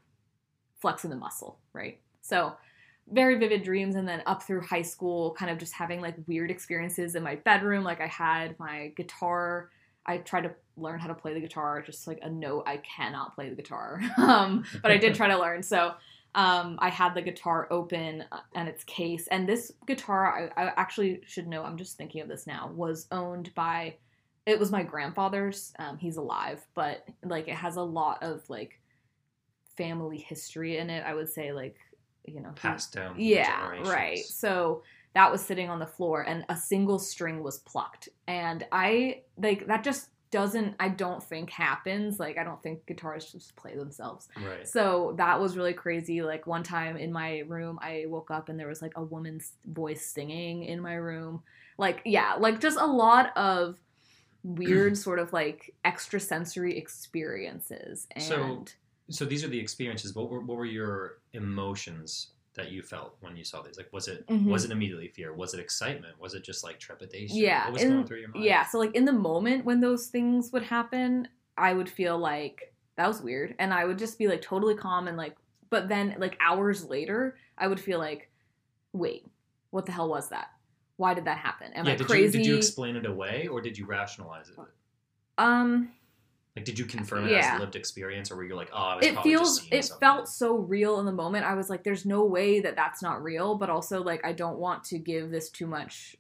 flexing 0.81 1.11
the 1.11 1.17
muscle, 1.17 1.59
right? 1.73 2.01
So 2.23 2.55
very 3.11 3.37
vivid 3.37 3.65
dreams 3.65 3.97
and 3.97 4.07
then 4.09 4.23
up 4.27 4.45
through 4.45 4.61
high 4.61 4.81
school 4.83 5.33
kind 5.35 5.51
of 5.51 5.59
just 5.59 5.73
having 5.73 6.01
like 6.01 6.15
weird 6.29 6.53
experiences 6.53 7.17
in 7.17 7.23
my 7.23 7.35
bedroom 7.35 7.83
like 7.83 8.01
i 8.01 8.07
had 8.07 8.57
my 8.61 8.93
guitar 8.97 9.71
i 10.07 10.19
tried 10.19 10.43
to 10.43 10.55
learn 10.77 10.99
how 10.99 11.09
to 11.09 11.15
play 11.15 11.35
the 11.35 11.41
guitar 11.41 11.83
just 11.83 12.07
like 12.07 12.19
a 12.23 12.31
note 12.31 12.65
i 12.67 12.77
cannot 12.79 13.35
play 13.35 13.49
the 13.49 13.55
guitar 13.55 14.01
um, 14.19 14.65
but 14.83 14.91
i 14.91 14.97
did 14.97 15.15
try 15.15 15.29
to 15.29 15.39
learn 15.39 15.63
so 15.63 15.93
um, 16.35 16.79
i 16.81 16.89
had 16.89 17.15
the 17.15 17.23
guitar 17.23 17.69
open 17.71 18.25
uh, 18.33 18.41
and 18.55 18.69
its 18.69 18.85
case 18.85 19.29
and 19.29 19.49
this 19.49 19.73
guitar 19.87 20.51
I, 20.57 20.63
I 20.63 20.73
actually 20.77 21.21
should 21.27 21.47
know 21.47 21.63
i'm 21.63 21.77
just 21.77 21.97
thinking 21.97 22.21
of 22.21 22.29
this 22.29 22.47
now 22.47 22.71
was 22.75 23.07
owned 23.13 23.55
by 23.55 23.97
it 24.47 24.59
was 24.59 24.73
my 24.73 24.83
grandfather's 24.83 25.73
um, 25.79 25.99
he's 25.99 26.17
alive 26.17 26.67
but 26.75 27.07
like 27.23 27.49
it 27.49 27.55
has 27.55 27.77
a 27.77 27.83
lot 27.83 28.23
of 28.23 28.49
like 28.49 28.81
family 29.77 30.19
history 30.19 30.79
in 30.79 30.91
it 30.91 31.05
i 31.07 31.15
would 31.15 31.29
say 31.29 31.53
like 31.53 31.77
you 32.25 32.41
know 32.41 32.51
he- 32.51 32.61
passed 32.61 32.93
down. 32.93 33.15
yeah, 33.19 33.69
right. 33.85 34.19
So 34.19 34.83
that 35.15 35.31
was 35.31 35.41
sitting 35.43 35.69
on 35.69 35.79
the 35.79 35.87
floor 35.87 36.23
and 36.23 36.45
a 36.49 36.57
single 36.57 36.99
string 36.99 37.43
was 37.43 37.59
plucked. 37.59 38.09
And 38.27 38.65
I 38.73 39.23
like 39.37 39.67
that 39.67 39.85
just 39.85 40.09
doesn't 40.31 40.75
I 40.81 40.89
don't 40.89 41.23
think 41.23 41.51
happens. 41.51 42.19
Like 42.19 42.39
I 42.39 42.45
don't 42.45 42.63
think 42.63 42.87
guitars 42.87 43.31
just 43.31 43.55
play 43.55 43.77
themselves. 43.77 44.29
Right. 44.43 44.67
So 44.67 45.15
that 45.19 45.39
was 45.39 45.57
really 45.57 45.75
crazy. 45.75 46.23
Like 46.23 46.47
one 46.47 46.63
time 46.63 46.97
in 46.97 47.13
my 47.13 47.41
room 47.41 47.79
I 47.83 48.05
woke 48.09 48.31
up 48.31 48.49
and 48.49 48.59
there 48.59 48.69
was 48.69 48.81
like 48.81 48.95
a 48.97 49.03
woman's 49.03 49.53
voice 49.67 50.07
singing 50.07 50.65
in 50.65 50.81
my 50.81 50.95
room. 50.95 51.43
Like 51.77 52.01
yeah, 52.07 52.37
like 52.39 52.61
just 52.61 52.79
a 52.81 52.87
lot 52.87 53.37
of 53.37 53.77
weird 54.43 54.97
sort 55.07 55.19
of 55.19 55.33
like 55.35 55.75
extrasensory 55.85 56.79
experiences 56.79 58.07
and 58.13 58.25
So- 58.25 58.65
So 59.11 59.25
these 59.27 59.45
are 59.45 59.49
the 59.49 59.61
experiences. 59.61 60.15
What 60.15 60.31
were 60.31 60.41
what 60.41 60.57
were 60.57 60.65
your 60.65 61.19
emotions 61.35 62.29
that 62.55 62.71
you 62.71 62.83
felt 62.83 63.17
when 63.21 63.37
you 63.37 63.45
saw 63.45 63.63
these? 63.63 63.77
Like, 63.77 63.93
was 63.93 64.09
it 64.09 64.27
Mhm. 64.27 64.47
was 64.47 64.65
it 64.65 64.71
immediately 64.71 65.09
fear? 65.09 65.33
Was 65.35 65.55
it 65.55 65.61
excitement? 65.61 66.19
Was 66.21 66.35
it 66.35 66.43
just 66.45 66.63
like 66.65 66.79
trepidation? 66.79 67.37
Yeah, 67.37 67.65
What 67.65 67.75
was 67.75 67.83
in- 67.83 67.91
going 67.91 68.07
through 68.07 68.19
your 68.21 68.29
mind? 68.29 68.45
Yeah, 68.45 68.65
so 68.67 68.79
like 68.79 68.95
in 68.95 69.05
the 69.05 69.13
moment 69.13 69.65
when 69.65 69.81
those 69.81 70.09
things 70.09 70.53
would 70.53 70.63
happen, 70.63 71.29
I 71.57 71.73
would 71.73 71.89
feel 71.89 72.19
like 72.19 72.75
that 72.97 73.07
was 73.09 73.23
weird 73.23 73.55
and 73.59 73.73
I 73.73 73.85
would 73.85 73.99
just 73.99 74.19
be 74.19 74.29
like 74.29 74.43
totally 74.43 74.75
calm 74.75 75.09
and 75.09 75.17
like 75.17 75.37
but 75.71 75.89
then 75.89 76.15
like 76.19 76.37
hours 76.41 76.85
later, 76.85 77.39
I 77.57 77.67
would 77.69 77.81
feel 77.81 77.99
like 77.99 78.31
wait, 78.93 79.27
what 79.71 79.87
the 79.87 79.93
hell 79.93 80.09
was 80.09 80.29
that? 80.31 80.49
why 80.99 81.15
did 81.15 81.25
that 81.25 81.39
happen? 81.39 81.73
Am 81.73 81.87
yeah, 81.87 81.95
I 81.95 81.97
did 81.97 82.07
crazy? 82.07 82.39
you 82.39 82.45
did 82.45 82.47
you 82.51 82.57
explain 82.57 82.95
it 82.97 83.07
away 83.07 83.49
or 83.49 83.61
did 83.61 83.77
you 83.77 83.87
rationalize 83.87 84.51
it? 84.51 84.57
um, 85.39 85.91
Like, 86.57 86.67
did 86.67 86.79
you 86.79 86.85
confirm 86.85 87.27
it 87.27 87.33
as 87.33 87.57
a 87.57 87.61
lived 87.61 87.77
experience, 87.77 88.31
or 88.31 88.37
were 88.37 88.45
you 88.45 88.55
like, 88.55 88.71
oh, 88.75 88.77
I 88.77 88.97
was 88.97 89.07
it 89.07 89.19
feels 89.23 89.67
it 89.71 89.85
something? 89.85 90.01
felt 90.01 90.29
so 90.29 90.57
real 90.57 91.01
in 91.01 91.07
the 91.07 91.13
moment. 91.13 91.47
I 91.47 91.55
was 91.55 91.71
like, 91.71 91.83
there's 91.83 92.05
no 92.05 92.25
way 92.25 92.61
that 92.61 92.77
that's 92.77 93.01
not 93.01 93.23
real, 93.23 93.55
but 93.55 93.71
also 93.71 94.03
like 94.03 94.25
I 94.25 94.33
don't 94.33 94.59
want 94.59 94.85
to 94.85 94.99
give 94.99 95.31
this 95.31 95.49
too 95.49 95.67
much 95.67 96.15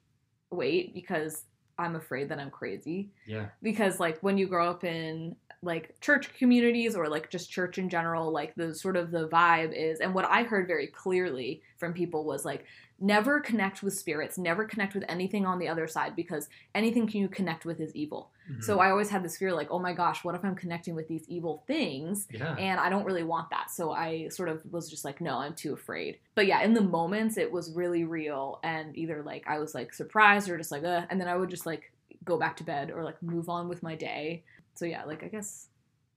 weight 0.50 0.94
because 0.94 1.44
I'm 1.78 1.96
afraid 1.96 2.30
that 2.30 2.38
I'm 2.38 2.50
crazy. 2.50 3.10
yeah, 3.26 3.46
because 3.62 4.00
like 4.00 4.20
when 4.20 4.38
you 4.38 4.46
grow 4.46 4.70
up 4.70 4.84
in 4.84 5.36
like 5.62 5.98
church 6.00 6.32
communities 6.34 6.96
or 6.96 7.08
like 7.08 7.30
just 7.30 7.50
church 7.50 7.78
in 7.78 7.88
general 7.88 8.32
like 8.32 8.54
the 8.56 8.74
sort 8.74 8.96
of 8.96 9.10
the 9.12 9.28
vibe 9.28 9.72
is 9.72 10.00
and 10.00 10.12
what 10.12 10.24
i 10.24 10.42
heard 10.42 10.66
very 10.66 10.88
clearly 10.88 11.62
from 11.78 11.92
people 11.92 12.24
was 12.24 12.44
like 12.44 12.64
never 13.02 13.40
connect 13.40 13.82
with 13.82 13.92
spirits 13.94 14.38
never 14.38 14.64
connect 14.64 14.94
with 14.94 15.04
anything 15.08 15.44
on 15.44 15.58
the 15.58 15.68
other 15.68 15.86
side 15.88 16.14
because 16.16 16.48
anything 16.74 17.08
you 17.10 17.28
connect 17.28 17.64
with 17.64 17.80
is 17.80 17.94
evil 17.96 18.30
Mhm. 18.50 18.62
so 18.64 18.78
i 18.80 18.90
always 18.90 19.08
had 19.10 19.22
this 19.24 19.36
fear 19.36 19.52
like 19.52 19.68
oh 19.70 19.78
my 19.78 19.92
gosh 19.92 20.24
what 20.24 20.34
if 20.34 20.44
i'm 20.44 20.54
connecting 20.54 20.94
with 20.94 21.08
these 21.08 21.24
evil 21.28 21.62
things 21.66 22.26
yeah, 22.30 22.54
and 22.54 22.78
I 22.80 22.88
don't 22.88 23.04
really 23.04 23.22
want 23.24 23.50
that. 23.50 23.70
So 23.70 23.92
I 23.92 24.28
sort 24.28 24.48
of 24.48 24.62
was 24.72 24.88
just 24.90 25.04
like, 25.04 25.20
no, 25.20 25.36
I'm 25.38 25.54
too 25.54 25.72
afraid. 25.74 26.18
But 26.34 26.46
yeah, 26.46 26.62
in 26.62 26.72
the 26.74 26.80
moments, 26.80 27.36
it 27.36 27.50
was 27.52 27.72
really 27.72 28.04
real, 28.04 28.58
and 28.64 28.96
either 28.96 29.22
like 29.22 29.44
I 29.46 29.58
was 29.58 29.74
like 29.74 29.92
surprised 29.94 30.48
or 30.50 30.56
just 30.58 30.72
like, 30.72 30.82
uh, 30.84 31.02
and 31.10 31.20
then 31.20 31.28
I 31.28 31.36
would 31.36 31.50
just 31.50 31.66
like 31.66 31.92
go 32.24 32.36
back 32.38 32.56
to 32.58 32.64
bed 32.64 32.90
or 32.90 33.04
like 33.04 33.22
move 33.22 33.48
on 33.48 33.68
with 33.68 33.82
my 33.82 33.94
day. 33.94 34.42
So 34.74 34.84
yeah, 34.84 35.04
like 35.04 35.22
I 35.22 35.28
guess 35.28 35.68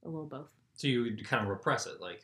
a 0.03 0.07
little 0.09 0.25
both. 0.27 0.51
so 0.75 0.87
you 0.87 1.15
kind 1.23 1.43
of 1.43 1.49
repress 1.49 1.85
it, 1.87 1.99
like, 2.01 2.21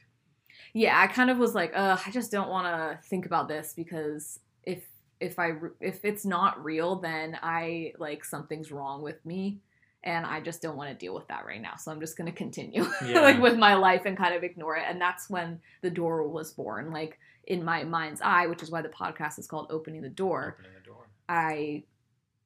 Yeah, 0.74 1.00
I 1.00 1.08
kind 1.08 1.30
of 1.30 1.38
was 1.38 1.54
like, 1.56 1.72
uh, 1.76 1.98
I 2.06 2.12
just 2.12 2.32
don't 2.32 2.50
want 2.50 2.66
to 2.68 3.08
think 3.08 3.26
about 3.26 3.48
this 3.48 3.74
because 3.76 4.40
if 4.64 4.84
if 5.20 5.38
I 5.40 5.52
if 5.80 6.04
it's 6.06 6.26
not 6.26 6.64
real, 6.64 6.96
then 6.98 7.38
I 7.42 7.94
like 8.00 8.24
something's 8.26 8.72
wrong 8.72 9.02
with 9.02 9.24
me. 9.26 9.60
And 10.04 10.26
I 10.26 10.42
just 10.42 10.64
don't 10.64 10.78
want 10.78 10.90
to 10.90 10.96
deal 10.96 11.14
with 11.14 11.28
that 11.28 11.46
right 11.46 11.62
now. 11.62 11.76
So 11.78 11.92
I'm 11.92 12.00
just 12.00 12.18
gonna 12.18 12.32
continue 12.32 12.86
Yeah. 13.06 13.22
like 13.22 13.40
with 13.40 13.58
my 13.58 13.76
life 13.76 14.04
and 14.06 14.18
kind 14.18 14.34
of 14.34 14.44
ignore 14.44 14.76
it. 14.78 14.86
And 14.88 15.00
that's 15.00 15.30
when 15.30 15.60
the 15.82 15.92
door 15.92 16.28
was 16.28 16.52
born. 16.54 16.92
Like 16.92 17.20
in 17.46 17.64
my 17.64 17.84
mind's 17.84 18.22
eye, 18.22 18.48
which 18.48 18.64
is 18.64 18.72
why 18.72 18.82
the 18.82 18.90
podcast 18.90 19.38
is 19.38 19.46
called 19.48 19.68
Opening 19.70 20.02
the 20.02 20.10
Door. 20.10 20.58
opening 20.58 20.72
the 20.80 20.86
door. 20.88 21.08
I 21.30 21.84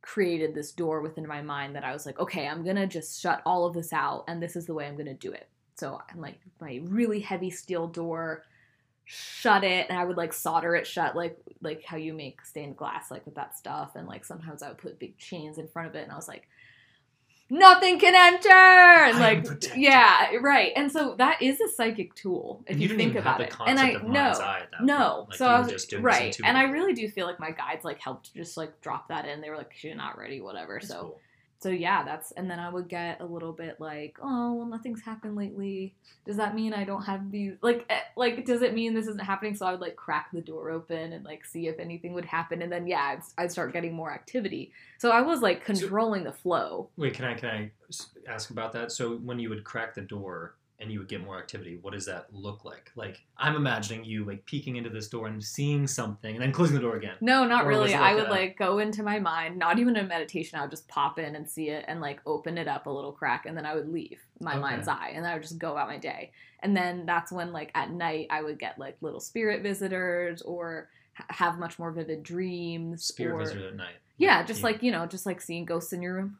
created 0.01 0.53
this 0.53 0.71
door 0.71 1.01
within 1.01 1.25
my 1.27 1.41
mind 1.41 1.75
that 1.75 1.83
I 1.83 1.93
was 1.93 2.05
like, 2.05 2.19
okay, 2.19 2.47
I'm 2.47 2.63
gonna 2.65 2.87
just 2.87 3.21
shut 3.21 3.41
all 3.45 3.65
of 3.65 3.73
this 3.73 3.91
out, 3.93 4.25
and 4.27 4.43
this 4.43 4.55
is 4.55 4.65
the 4.65 4.73
way 4.73 4.85
I'm 4.85 4.97
gonna 4.97 5.13
do 5.13 5.31
it. 5.31 5.47
So 5.75 5.99
I'm 6.11 6.19
like 6.21 6.39
my 6.61 6.79
really 6.83 7.19
heavy 7.21 7.49
steel 7.49 7.87
door, 7.87 8.43
shut 9.05 9.63
it, 9.63 9.87
and 9.89 9.97
I 9.97 10.03
would 10.03 10.17
like 10.17 10.33
solder 10.33 10.75
it 10.75 10.85
shut, 10.85 11.15
like 11.15 11.37
like 11.61 11.83
how 11.83 11.97
you 11.97 12.13
make 12.13 12.43
stained 12.43 12.75
glass, 12.75 13.09
like 13.11 13.25
with 13.25 13.35
that 13.35 13.57
stuff, 13.57 13.95
and 13.95 14.07
like 14.07 14.25
sometimes 14.25 14.61
I 14.61 14.69
would 14.69 14.77
put 14.77 14.99
big 14.99 15.17
chains 15.17 15.57
in 15.57 15.67
front 15.67 15.89
of 15.89 15.95
it, 15.95 16.03
and 16.03 16.11
I 16.11 16.15
was 16.15 16.27
like. 16.27 16.47
Nothing 17.47 17.99
can 17.99 18.15
enter, 18.15 18.49
and 18.49 19.19
like 19.19 19.45
yeah, 19.77 20.31
right. 20.41 20.71
And 20.75 20.91
so 20.91 21.13
that 21.19 21.43
is 21.43 21.61
a 21.61 21.67
psychic 21.67 22.15
tool 22.15 22.63
if 22.65 22.71
And 22.71 22.81
you, 22.81 22.87
didn't 22.87 22.99
think 22.99 23.15
about 23.15 23.39
it. 23.39 23.53
And 23.67 23.79
I 23.79 23.91
no, 23.91 23.99
mind's 23.99 24.39
eye 24.39 24.61
at 24.63 24.71
that 24.71 24.83
no. 24.83 25.27
Like, 25.29 25.37
so 25.37 25.45
I 25.45 25.59
was 25.59 25.69
just 25.69 25.91
doing 25.91 26.01
right, 26.01 26.35
and 26.43 26.57
I 26.57 26.63
really 26.63 26.93
do 26.93 27.07
feel 27.07 27.27
like 27.27 27.39
my 27.39 27.51
guides 27.51 27.85
like 27.85 27.99
helped 27.99 28.33
just 28.33 28.57
like 28.57 28.81
drop 28.81 29.09
that 29.09 29.27
in. 29.27 29.41
They 29.41 29.51
were 29.51 29.57
like, 29.57 29.71
"You're 29.83 29.93
not 29.93 30.17
ready, 30.17 30.41
whatever." 30.41 30.79
That's 30.81 30.87
so, 30.87 31.01
cool. 31.01 31.21
So 31.65 31.71
yeah, 31.71 32.03
that's 32.03 32.31
and 32.33 32.47
then 32.47 32.59
I 32.59 32.69
would 32.69 32.87
get 32.87 33.21
a 33.21 33.25
little 33.25 33.51
bit 33.51 33.79
like, 33.79 34.19
"Oh, 34.21 34.53
well, 34.53 34.67
nothing's 34.67 35.01
happened 35.01 35.35
lately. 35.35 35.95
Does 36.23 36.37
that 36.37 36.53
mean 36.53 36.75
I 36.75 36.83
don't 36.83 37.01
have 37.01 37.31
these? 37.31 37.53
Like, 37.63 37.87
eh, 37.89 38.01
like 38.15 38.45
does 38.45 38.61
it 38.61 38.75
mean 38.75 38.93
this 38.93 39.07
isn't 39.07 39.25
happening?" 39.25 39.55
So 39.55 39.65
I 39.65 39.71
would 39.71 39.81
like 39.81 39.95
crack 39.95 40.29
the 40.31 40.41
door 40.41 40.69
open 40.69 41.11
and 41.11 41.25
like 41.25 41.43
see 41.43 41.67
if 41.67 41.79
anything 41.79 42.13
would 42.13 42.25
happen, 42.25 42.61
and 42.61 42.71
then 42.71 42.85
yeah, 42.85 43.01
I'd, 43.01 43.21
I'd 43.39 43.51
start 43.51 43.73
getting 43.73 43.95
more 43.95 44.13
activity. 44.13 44.73
So 44.99 45.09
I 45.09 45.21
was 45.21 45.41
like 45.41 45.65
controlling 45.65 46.23
the 46.23 46.33
flow. 46.33 46.89
Wait, 46.97 47.15
can 47.15 47.25
I 47.25 47.33
can 47.33 47.49
I 47.49 47.71
ask 48.29 48.51
about 48.51 48.71
that? 48.73 48.91
So 48.91 49.15
when 49.15 49.39
you 49.39 49.49
would 49.49 49.63
crack 49.63 49.95
the 49.95 50.01
door 50.01 50.53
and 50.79 50.91
you 50.91 50.99
would 50.99 51.07
get 51.07 51.23
more 51.23 51.37
activity, 51.39 51.77
what 51.81 51.93
does 51.93 52.05
that 52.05 52.27
look 52.33 52.65
like? 52.65 52.91
Like 52.95 53.21
I'm 53.37 53.55
imagining 53.55 54.03
you 54.03 54.25
like 54.25 54.45
peeking 54.45 54.75
into 54.75 54.89
this 54.89 55.07
door 55.07 55.27
and 55.27 55.41
seeing 55.43 55.87
something, 55.87 56.35
and 56.35 56.41
then 56.43 56.51
closing 56.51 56.75
the 56.75 56.81
door 56.81 56.95
again. 56.97 57.15
No, 57.21 57.45
not 57.45 57.65
Or 57.65 57.69
really. 57.69 57.93
it 57.93 57.99
I 57.99 58.13
would 58.15 58.27
a- 58.27 58.29
like 58.31 58.57
go 58.57 58.79
into 58.79 59.01
my 59.03 59.19
mind, 59.19 59.57
not 59.57 59.79
even 59.79 59.95
a 59.95 60.03
meditation. 60.03 60.59
I 60.59 60.63
would 60.63 60.71
just 60.71 60.87
pop 60.87 61.17
in 61.19 61.35
and 61.35 61.49
see 61.49 61.69
it 61.69 61.85
and 61.87 62.01
like 62.01 62.19
open 62.25 62.57
it 62.57 62.67
up 62.67 62.87
a 62.87 62.89
little 62.89 63.13
crack, 63.13 63.45
and 63.45 63.55
then 63.57 63.65
I 63.65 63.73
would 63.75 63.87
leave 63.89 64.21
my 64.41 64.51
Okay. 64.53 64.59
mind's 64.61 64.87
eye, 64.87 65.11
and 65.15 65.25
I 65.25 65.33
would 65.33 65.43
just 65.43 65.57
go 65.57 65.71
about 65.71 65.87
my 65.87 65.97
day. 65.97 66.31
And 66.59 66.75
then 66.75 67.05
that's 67.05 67.31
when 67.31 67.53
like 67.53 67.71
at 67.75 67.91
night 67.91 68.27
I 68.29 68.41
would 68.41 68.59
get 68.59 68.77
like 68.77 68.97
little 69.01 69.19
spirit 69.19 69.61
visitors 69.63 70.41
or 70.41 70.89
have 71.29 71.57
much 71.57 71.79
more 71.79 71.91
vivid 71.91 72.23
dreams. 72.23 73.05
Spirit 73.05 73.35
or, 73.35 73.39
visitor 73.39 73.67
at 73.69 73.75
night. 73.75 73.95
Yeah, 74.17 74.43
just 74.43 74.59
You- 74.59 74.63
like 74.65 74.83
you 74.83 74.91
know, 74.91 75.05
just 75.05 75.25
like 75.25 75.39
seeing 75.41 75.63
ghosts 75.65 75.93
in 75.93 76.01
your 76.01 76.15
room, 76.15 76.39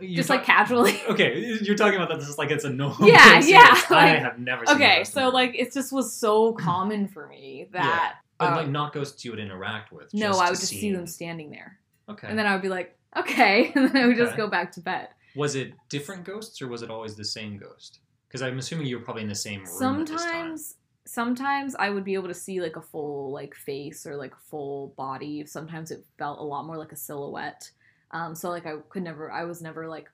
you 0.00 0.16
just 0.16 0.28
like 0.30 0.44
casually. 0.44 1.00
Okay, 1.08 1.58
you're 1.62 1.76
talking 1.76 1.96
about 1.96 2.08
that 2.08 2.18
This 2.18 2.28
is 2.28 2.38
like 2.38 2.50
it's 2.50 2.64
a 2.64 2.70
normal. 2.70 3.08
Yeah, 3.08 3.34
yeah, 3.44 3.74
Serious. 3.74 3.90
I 3.90 4.06
have 4.08 4.38
never. 4.38 4.66
Seen 4.66 4.76
okay, 4.76 5.04
so 5.04 5.28
like 5.28 5.54
it 5.58 5.72
just 5.72 5.92
was 5.92 6.12
so 6.12 6.52
common 6.58 7.08
for 7.08 7.26
me 7.26 7.68
that 7.72 8.16
but 8.38 8.48
um, 8.50 8.54
like 8.56 8.68
not 8.68 8.92
ghosts 8.92 9.24
you 9.24 9.30
would 9.32 9.40
interact 9.40 9.92
with. 9.92 10.12
no, 10.14 10.32
I 10.32 10.50
would 10.50 10.60
just 10.60 10.68
see 10.68 10.92
them 10.92 11.06
standing 11.06 11.50
there, 11.50 11.78
Okay. 12.08 12.26
and 12.28 12.38
then 12.38 12.46
I 12.46 12.52
would 12.52 12.62
be 12.62 12.68
like, 12.68 12.96
okay, 13.16 13.72
and 13.74 13.88
then 13.88 13.96
I 13.96 14.06
would 14.06 14.16
just 14.16 14.36
go 14.36 14.48
back 14.48 14.72
to 14.72 14.80
bed. 14.80 15.08
was 15.36 15.54
it 15.54 15.72
different 15.88 16.24
ghosts 16.24 16.60
or 16.62 16.68
was 16.68 16.82
it 16.82 16.90
always 16.90 17.16
the 17.16 17.24
same 17.24 17.56
ghost? 17.58 18.00
Because 18.28 18.42
I'm 18.42 18.58
assuming 18.58 18.86
you 18.86 18.98
were 18.98 19.04
probably 19.04 19.22
in 19.22 19.28
the 19.28 19.34
same 19.34 19.60
room 19.64 20.00
at 20.00 20.06
this 20.06 20.22
time. 20.22 20.28
sometimes 20.32 20.74
sometimes 21.06 21.74
i 21.78 21.88
would 21.88 22.04
be 22.04 22.12
able 22.12 22.28
to 22.28 22.34
see 22.34 22.60
like 22.60 22.76
a 22.76 22.82
full 22.82 23.32
like 23.32 23.54
face 23.54 24.04
or 24.04 24.14
like 24.14 24.34
full 24.50 24.92
body 24.98 25.42
sometimes 25.46 25.90
it 25.90 26.04
felt 26.18 26.38
a 26.38 26.42
lot 26.42 26.66
more 26.66 26.76
like 26.76 26.92
a 26.92 26.96
silhouette 26.96 27.70
um 28.12 28.34
so 28.34 28.48
like 28.50 28.66
i 28.66 28.74
could 28.88 29.02
never 29.02 29.30
i 29.30 29.44
was 29.44 29.60
never 29.62 29.88
like 29.88 30.08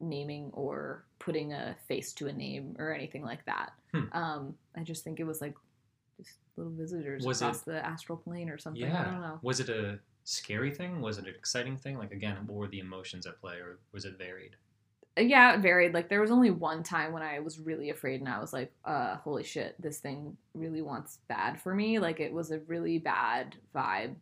naming 0.00 0.50
or 0.54 1.04
putting 1.18 1.52
a 1.52 1.76
face 1.88 2.12
to 2.14 2.26
a 2.28 2.32
name 2.32 2.74
or 2.78 2.92
anything 2.94 3.22
like 3.22 3.44
that 3.46 3.72
Hmm. 3.92 4.04
um 4.12 4.54
i 4.76 4.82
just 4.82 5.02
think 5.04 5.18
it 5.20 5.24
was 5.24 5.40
like 5.40 5.54
just 6.16 6.36
little 6.56 6.72
visitors 6.72 7.24
Was 7.26 7.42
across 7.42 7.62
it- 7.62 7.64
the 7.66 7.84
astral 7.84 8.16
plane 8.18 8.48
or 8.48 8.56
something 8.58 8.84
i 8.84 8.86
Yeah. 8.88 9.04
don't 9.04 9.20
know 9.20 9.38
Was 9.42 9.60
it 9.60 9.68
a 9.68 9.98
scary 10.24 10.70
thing? 10.70 11.00
Was 11.00 11.18
it 11.18 11.24
an 11.26 11.34
exciting 11.34 11.76
thing? 11.76 11.98
Like 11.98 12.12
again, 12.12 12.36
what 12.46 12.54
were 12.56 12.68
the 12.68 12.78
emotions 12.78 13.26
at 13.26 13.40
play, 13.40 13.56
or 13.56 13.78
was 13.90 14.04
it 14.04 14.16
varied? 14.18 14.54
Uh, 15.18 15.22
yeah 15.22 15.54
it 15.54 15.60
varied 15.60 15.92
like 15.92 16.08
there 16.08 16.20
was 16.20 16.30
only 16.30 16.50
one 16.52 16.84
time 16.84 17.12
when 17.12 17.22
i 17.22 17.40
was 17.40 17.58
really 17.58 17.90
afraid 17.90 18.20
and 18.20 18.28
i 18.28 18.38
was 18.38 18.52
like 18.52 18.70
uh 18.84 19.16
holy 19.16 19.42
shit 19.42 19.74
this 19.82 19.98
thing 19.98 20.36
really 20.54 20.82
wants 20.82 21.18
bad 21.26 21.60
for 21.60 21.74
me 21.74 21.98
like 21.98 22.20
it 22.20 22.32
was 22.32 22.52
a 22.52 22.60
really 22.68 22.96
bad 22.98 23.56
vibe 23.74 24.14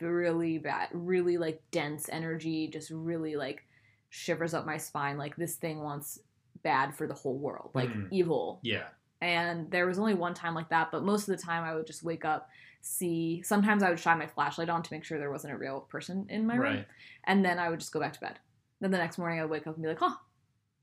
really 0.00 0.58
bad 0.58 0.88
really 0.92 1.36
like 1.38 1.62
dense 1.70 2.08
energy 2.10 2.68
just 2.68 2.90
really 2.90 3.36
like 3.36 3.64
shivers 4.10 4.54
up 4.54 4.66
my 4.66 4.76
spine 4.76 5.16
like 5.18 5.36
this 5.36 5.56
thing 5.56 5.82
wants 5.82 6.18
bad 6.62 6.94
for 6.94 7.06
the 7.06 7.14
whole 7.14 7.36
world 7.38 7.70
like 7.74 7.88
Mm. 7.90 8.08
evil 8.10 8.58
Yeah. 8.62 8.88
and 9.20 9.70
there 9.70 9.86
was 9.86 9.98
only 9.98 10.14
one 10.14 10.34
time 10.34 10.54
like 10.54 10.68
that 10.70 10.90
but 10.90 11.02
most 11.04 11.28
of 11.28 11.36
the 11.36 11.42
time 11.42 11.64
i 11.64 11.74
would 11.74 11.86
just 11.86 12.02
wake 12.02 12.24
up 12.24 12.48
see 12.82 13.42
sometimes 13.44 13.82
i 13.82 13.90
would 13.90 13.98
shine 14.00 14.18
my 14.18 14.26
flashlight 14.26 14.68
on 14.68 14.82
to 14.82 14.92
make 14.92 15.04
sure 15.04 15.18
there 15.18 15.30
wasn't 15.30 15.52
a 15.52 15.56
real 15.56 15.80
person 15.80 16.26
in 16.28 16.46
my 16.46 16.54
room 16.56 16.74
right. 16.76 16.86
and 17.24 17.44
then 17.44 17.58
i 17.58 17.68
would 17.68 17.80
just 17.80 17.92
go 17.92 18.00
back 18.00 18.12
to 18.12 18.20
bed 18.20 18.38
then 18.80 18.90
the 18.90 18.98
next 18.98 19.18
morning 19.18 19.38
i 19.38 19.42
would 19.42 19.50
wake 19.50 19.66
up 19.66 19.74
and 19.74 19.82
be 19.82 19.88
like 19.88 19.98
oh 20.00 20.16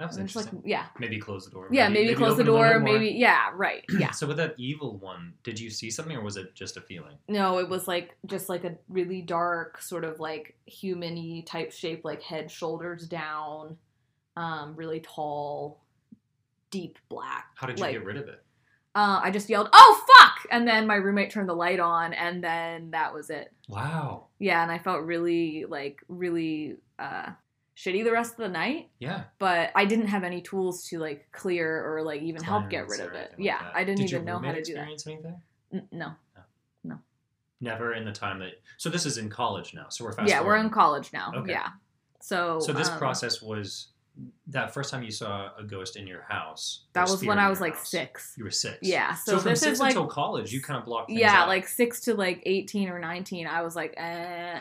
That 0.04 0.20
was 0.20 0.34
just 0.34 0.54
like 0.54 0.64
yeah 0.66 0.88
maybe 1.00 1.18
close 1.18 1.46
the 1.46 1.52
door. 1.52 1.70
yeah, 1.72 1.88
maybe, 1.88 2.14
close 2.14 2.36
the 2.36 2.44
open 2.44 2.48
it 2.48 2.50
a 2.50 2.70
door. 2.74 2.80
Maybe 2.80 3.12
yeah, 3.12 3.52
right. 3.56 3.86
Yeah. 3.98 4.12
So 4.24 4.28
with 4.28 4.38
that 4.38 4.54
evil 4.58 4.98
one, 4.98 5.34
did 5.44 5.58
you 5.60 5.70
see 5.70 5.90
something, 5.90 6.16
or 6.16 6.22
was 6.22 6.36
it 6.36 6.54
just 6.54 6.76
a 6.76 6.82
feeling? 6.82 7.18
No, 7.30 7.60
it 7.60 7.70
was 7.70 7.88
like 7.88 8.18
just 8.26 8.50
like 8.50 8.66
a 8.66 8.76
really 8.90 9.22
dark, 9.22 9.82
sort 9.82 10.04
of 10.04 10.20
like 10.20 10.58
human-y 10.66 11.44
type 11.46 11.72
shape, 11.72 12.04
like 12.04 12.22
head, 12.22 12.52
shoulders 12.52 13.08
down, 13.08 13.78
um, 14.36 14.76
really 14.76 15.00
tall, 15.00 15.82
deep 16.70 17.00
black. 17.08 17.48
How 17.56 17.68
did 17.68 17.80
you 17.80 17.86
like, 17.86 17.94
get 17.94 18.04
rid 18.04 18.18
of 18.18 18.28
it? 18.28 18.44
Uh, 18.96 19.22
I 19.24 19.32
just 19.32 19.50
yelled, 19.50 19.70
"Oh 19.72 20.06
fuck!" 20.18 20.46
and 20.52 20.68
then 20.68 20.86
my 20.86 20.96
roommate 20.96 21.32
turned 21.32 21.48
the 21.48 21.56
light 21.56 21.80
on, 21.80 22.12
and 22.14 22.44
then 22.44 22.92
that 22.92 23.14
was 23.14 23.30
it. 23.30 23.54
Wow. 23.70 24.28
Yeah, 24.40 24.62
and 24.62 24.72
I 24.72 24.80
felt 24.80 25.04
really 25.04 25.66
like 25.68 26.02
really 26.10 26.76
uh, 27.00 27.30
shitty 27.76 28.04
the 28.04 28.12
rest 28.12 28.34
of 28.34 28.38
the 28.38 28.50
night. 28.50 28.90
Yeah. 29.00 29.24
But 29.40 29.72
I 29.76 29.86
didn't 29.86 30.08
have 30.08 30.24
any 30.24 30.42
tools 30.42 30.86
to 30.90 31.00
like 31.00 31.28
clear 31.32 31.84
or 31.86 32.02
like 32.04 32.22
even 32.22 32.44
help 32.44 32.70
get 32.70 32.88
rid 32.88 33.00
of 33.00 33.14
it. 33.14 33.16
anything 33.18 33.32
like 33.32 33.46
Yeah. 33.46 33.72
I 33.74 33.84
didn't 33.84 34.00
Did 34.02 34.12
even 34.14 34.26
know 34.26 34.40
how 34.40 34.52
to 34.52 34.62
do 34.62 34.74
that. 34.76 34.90
experience 34.92 35.08
anything? 35.08 35.42
N- 35.74 35.88
no. 35.92 36.12
Never 37.62 37.94
in 37.94 38.04
the 38.04 38.12
time 38.12 38.40
that. 38.40 38.56
So 38.78 38.90
this 38.90 39.06
is 39.06 39.18
in 39.18 39.30
college 39.30 39.74
now. 39.74 39.86
So 39.88 40.04
we're 40.04 40.12
fast. 40.12 40.28
yeah, 40.30 40.44
we're 40.44 40.58
in 40.58 40.70
college 40.70 41.14
now. 41.14 41.32
Okay. 41.34 41.52
Yeah. 41.52 41.70
So 42.20 42.60
So 42.60 42.74
this 42.74 42.90
um, 42.90 42.98
process 42.98 43.42
was 43.42 43.88
that 44.48 44.74
first 44.74 44.92
time 44.92 45.02
you 45.02 45.12
saw 45.12 45.50
a 45.58 45.64
ghost 45.64 45.96
in 45.96 46.06
your 46.06 46.24
house. 46.28 46.82
that 46.92 47.08
was 47.10 47.24
when 47.24 47.40
I 47.40 47.50
was 47.50 47.62
like 47.62 47.76
house. 47.76 47.90
six. 47.90 48.34
You 48.38 48.44
were 48.44 48.52
six. 48.52 48.80
Yeah. 48.82 49.14
So, 49.16 49.34
So, 49.34 49.40
from 49.40 49.56
six 49.56 49.72
is 49.74 49.80
like 49.80 49.92
until 49.92 50.08
college, 50.08 50.52
you 50.52 50.62
kind 50.62 50.78
of 50.78 50.84
blocked. 50.86 51.10
yeah, 51.10 51.44
out. 51.44 51.48
like 51.48 51.66
six 51.68 52.02
to 52.02 52.16
like 52.16 52.42
eighteen 52.46 52.90
or 52.90 53.00
nineteen. 53.00 53.48
I 53.48 53.62
was 53.62 53.78
like, 53.78 53.94
eh, 53.96 54.60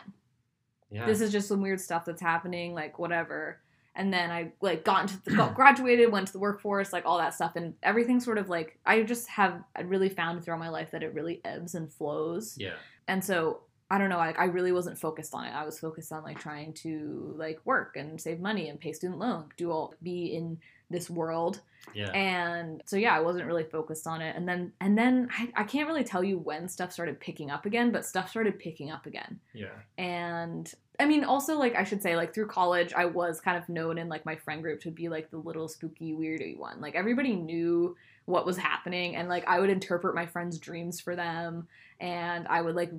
yeah. 0.92 1.06
this 1.06 1.20
is 1.20 1.32
just 1.32 1.48
some 1.48 1.60
weird 1.60 1.80
stuff 1.80 2.04
that's 2.04 2.20
happening. 2.20 2.74
Like 2.74 2.98
whatever. 2.98 3.60
And 3.94 4.12
then 4.12 4.30
I 4.30 4.52
like 4.62 4.84
got 4.84 5.02
into 5.02 5.22
the, 5.24 5.36
got 5.36 5.54
graduated, 5.56 6.10
went 6.10 6.28
to 6.28 6.32
the 6.32 6.38
workforce, 6.38 6.92
like 6.92 7.04
all 7.04 7.18
that 7.18 7.34
stuff, 7.34 7.56
and 7.56 7.74
everything 7.82 8.20
sort 8.20 8.38
of 8.38 8.48
like 8.48 8.78
I 8.86 9.02
just 9.02 9.28
have 9.28 9.62
I 9.76 9.82
really 9.82 10.08
found 10.08 10.42
throughout 10.44 10.60
my 10.60 10.70
life 10.70 10.90
that 10.92 11.02
it 11.02 11.14
really 11.14 11.40
ebbs 11.44 11.74
and 11.74 11.92
flows. 11.92 12.56
yeah. 12.58 12.74
And 13.08 13.22
so 13.22 13.62
I 13.90 13.98
don't 13.98 14.08
know, 14.08 14.16
like 14.16 14.38
I 14.38 14.44
really 14.44 14.72
wasn't 14.72 14.98
focused 14.98 15.34
on 15.34 15.44
it. 15.44 15.50
I 15.50 15.66
was 15.66 15.78
focused 15.78 16.12
on 16.12 16.22
like 16.22 16.40
trying 16.40 16.72
to 16.74 17.34
like 17.36 17.60
work 17.66 17.96
and 17.96 18.18
save 18.18 18.40
money 18.40 18.70
and 18.70 18.80
pay 18.80 18.94
student 18.94 19.18
loan, 19.18 19.46
do 19.58 19.70
all 19.70 19.94
be 20.02 20.34
in 20.34 20.58
this 20.88 21.10
world. 21.10 21.60
Yeah. 21.94 22.10
And 22.12 22.82
so 22.86 22.96
yeah, 22.96 23.14
I 23.16 23.20
wasn't 23.20 23.46
really 23.46 23.64
focused 23.64 24.06
on 24.06 24.20
it. 24.22 24.36
And 24.36 24.48
then 24.48 24.72
and 24.80 24.96
then 24.96 25.28
I, 25.36 25.48
I 25.56 25.64
can't 25.64 25.88
really 25.88 26.04
tell 26.04 26.22
you 26.24 26.38
when 26.38 26.68
stuff 26.68 26.92
started 26.92 27.20
picking 27.20 27.50
up 27.50 27.66
again, 27.66 27.90
but 27.92 28.04
stuff 28.04 28.30
started 28.30 28.58
picking 28.58 28.90
up 28.90 29.06
again. 29.06 29.40
yeah. 29.52 29.68
And 29.98 30.72
I 31.00 31.06
mean 31.06 31.24
also 31.24 31.58
like 31.58 31.74
I 31.74 31.84
should 31.84 32.02
say 32.02 32.16
like 32.16 32.32
through 32.32 32.46
college 32.46 32.92
I 32.94 33.06
was 33.06 33.40
kind 33.40 33.56
of 33.56 33.68
known 33.68 33.98
in 33.98 34.08
like 34.08 34.24
my 34.24 34.36
friend 34.36 34.62
group 34.62 34.80
to 34.82 34.90
be 34.90 35.08
like 35.08 35.30
the 35.30 35.38
little 35.38 35.68
spooky 35.68 36.12
weirdy 36.12 36.56
one. 36.56 36.80
Like 36.80 36.94
everybody 36.94 37.34
knew 37.34 37.96
what 38.26 38.46
was 38.46 38.56
happening 38.56 39.16
and 39.16 39.28
like 39.28 39.44
I 39.48 39.58
would 39.58 39.70
interpret 39.70 40.14
my 40.14 40.26
friends' 40.26 40.58
dreams 40.58 41.00
for 41.00 41.16
them 41.16 41.66
and 41.98 42.46
I 42.48 42.60
would 42.62 42.76
like 42.76 42.92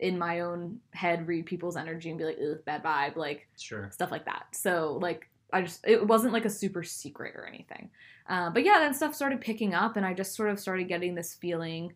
in 0.00 0.18
my 0.18 0.40
own 0.40 0.78
head 0.92 1.26
read 1.26 1.46
people's 1.46 1.76
energy 1.76 2.08
and 2.08 2.18
be 2.18 2.24
like, 2.24 2.38
Ugh, 2.40 2.58
bad 2.64 2.82
vibe, 2.82 3.16
like 3.16 3.46
Sure. 3.56 3.88
stuff 3.92 4.10
like 4.10 4.24
that. 4.24 4.46
So 4.52 4.98
like 5.00 5.28
I 5.52 5.62
just 5.62 5.86
it 5.86 6.06
wasn't 6.06 6.32
like 6.32 6.44
a 6.44 6.50
super 6.50 6.82
secret 6.82 7.34
or 7.36 7.46
anything. 7.46 7.90
Uh, 8.28 8.50
but 8.50 8.64
yeah, 8.64 8.78
then 8.78 8.94
stuff 8.94 9.14
started 9.14 9.40
picking 9.40 9.74
up, 9.74 9.96
and 9.96 10.04
I 10.04 10.14
just 10.14 10.34
sort 10.34 10.50
of 10.50 10.60
started 10.60 10.88
getting 10.88 11.14
this 11.14 11.34
feeling 11.34 11.92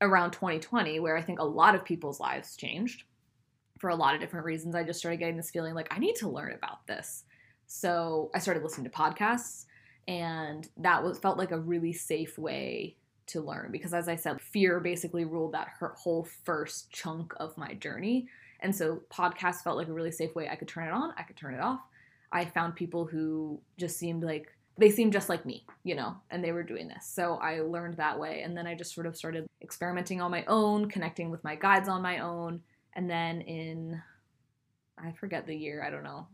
around 0.00 0.32
2020 0.32 1.00
where 1.00 1.16
I 1.16 1.22
think 1.22 1.38
a 1.38 1.44
lot 1.44 1.74
of 1.74 1.84
people's 1.84 2.20
lives 2.20 2.56
changed 2.56 3.04
for 3.78 3.90
a 3.90 3.96
lot 3.96 4.14
of 4.14 4.20
different 4.20 4.46
reasons. 4.46 4.74
I 4.74 4.82
just 4.82 4.98
started 4.98 5.18
getting 5.18 5.36
this 5.36 5.50
feeling 5.50 5.74
like 5.74 5.94
I 5.94 5.98
need 5.98 6.16
to 6.16 6.28
learn 6.28 6.52
about 6.52 6.86
this. 6.86 7.24
So 7.66 8.30
I 8.34 8.38
started 8.38 8.62
listening 8.62 8.90
to 8.90 8.96
podcasts, 8.96 9.66
and 10.08 10.68
that 10.78 11.02
was 11.02 11.18
felt 11.18 11.38
like 11.38 11.50
a 11.50 11.58
really 11.58 11.92
safe 11.92 12.38
way 12.38 12.96
to 13.26 13.40
learn 13.40 13.72
because 13.72 13.92
as 13.92 14.08
I 14.08 14.16
said, 14.16 14.40
fear 14.40 14.80
basically 14.80 15.24
ruled 15.24 15.52
that 15.52 15.68
whole 15.80 16.26
first 16.44 16.90
chunk 16.90 17.34
of 17.38 17.56
my 17.58 17.74
journey. 17.74 18.28
And 18.60 18.74
so 18.74 19.02
podcasts 19.12 19.62
felt 19.62 19.76
like 19.76 19.88
a 19.88 19.92
really 19.92 20.12
safe 20.12 20.34
way. 20.34 20.48
I 20.48 20.56
could 20.56 20.68
turn 20.68 20.86
it 20.86 20.92
on, 20.92 21.12
I 21.18 21.22
could 21.24 21.36
turn 21.36 21.54
it 21.54 21.60
off. 21.60 21.80
I 22.32 22.44
found 22.44 22.74
people 22.74 23.06
who 23.06 23.60
just 23.78 23.98
seemed 23.98 24.22
like 24.22 24.52
they 24.78 24.90
seemed 24.90 25.12
just 25.12 25.28
like 25.28 25.46
me, 25.46 25.64
you 25.84 25.94
know, 25.94 26.16
and 26.30 26.44
they 26.44 26.52
were 26.52 26.62
doing 26.62 26.86
this. 26.86 27.06
So 27.06 27.36
I 27.36 27.60
learned 27.60 27.96
that 27.96 28.18
way. 28.18 28.42
And 28.42 28.56
then 28.56 28.66
I 28.66 28.74
just 28.74 28.94
sort 28.94 29.06
of 29.06 29.16
started 29.16 29.46
experimenting 29.62 30.20
on 30.20 30.30
my 30.30 30.44
own, 30.46 30.88
connecting 30.88 31.30
with 31.30 31.42
my 31.42 31.54
guides 31.54 31.88
on 31.88 32.02
my 32.02 32.18
own. 32.18 32.60
And 32.92 33.08
then 33.08 33.40
in, 33.40 34.00
I 34.98 35.12
forget 35.12 35.46
the 35.46 35.56
year, 35.56 35.82
I 35.82 35.90
don't 35.90 36.04
know. 36.04 36.26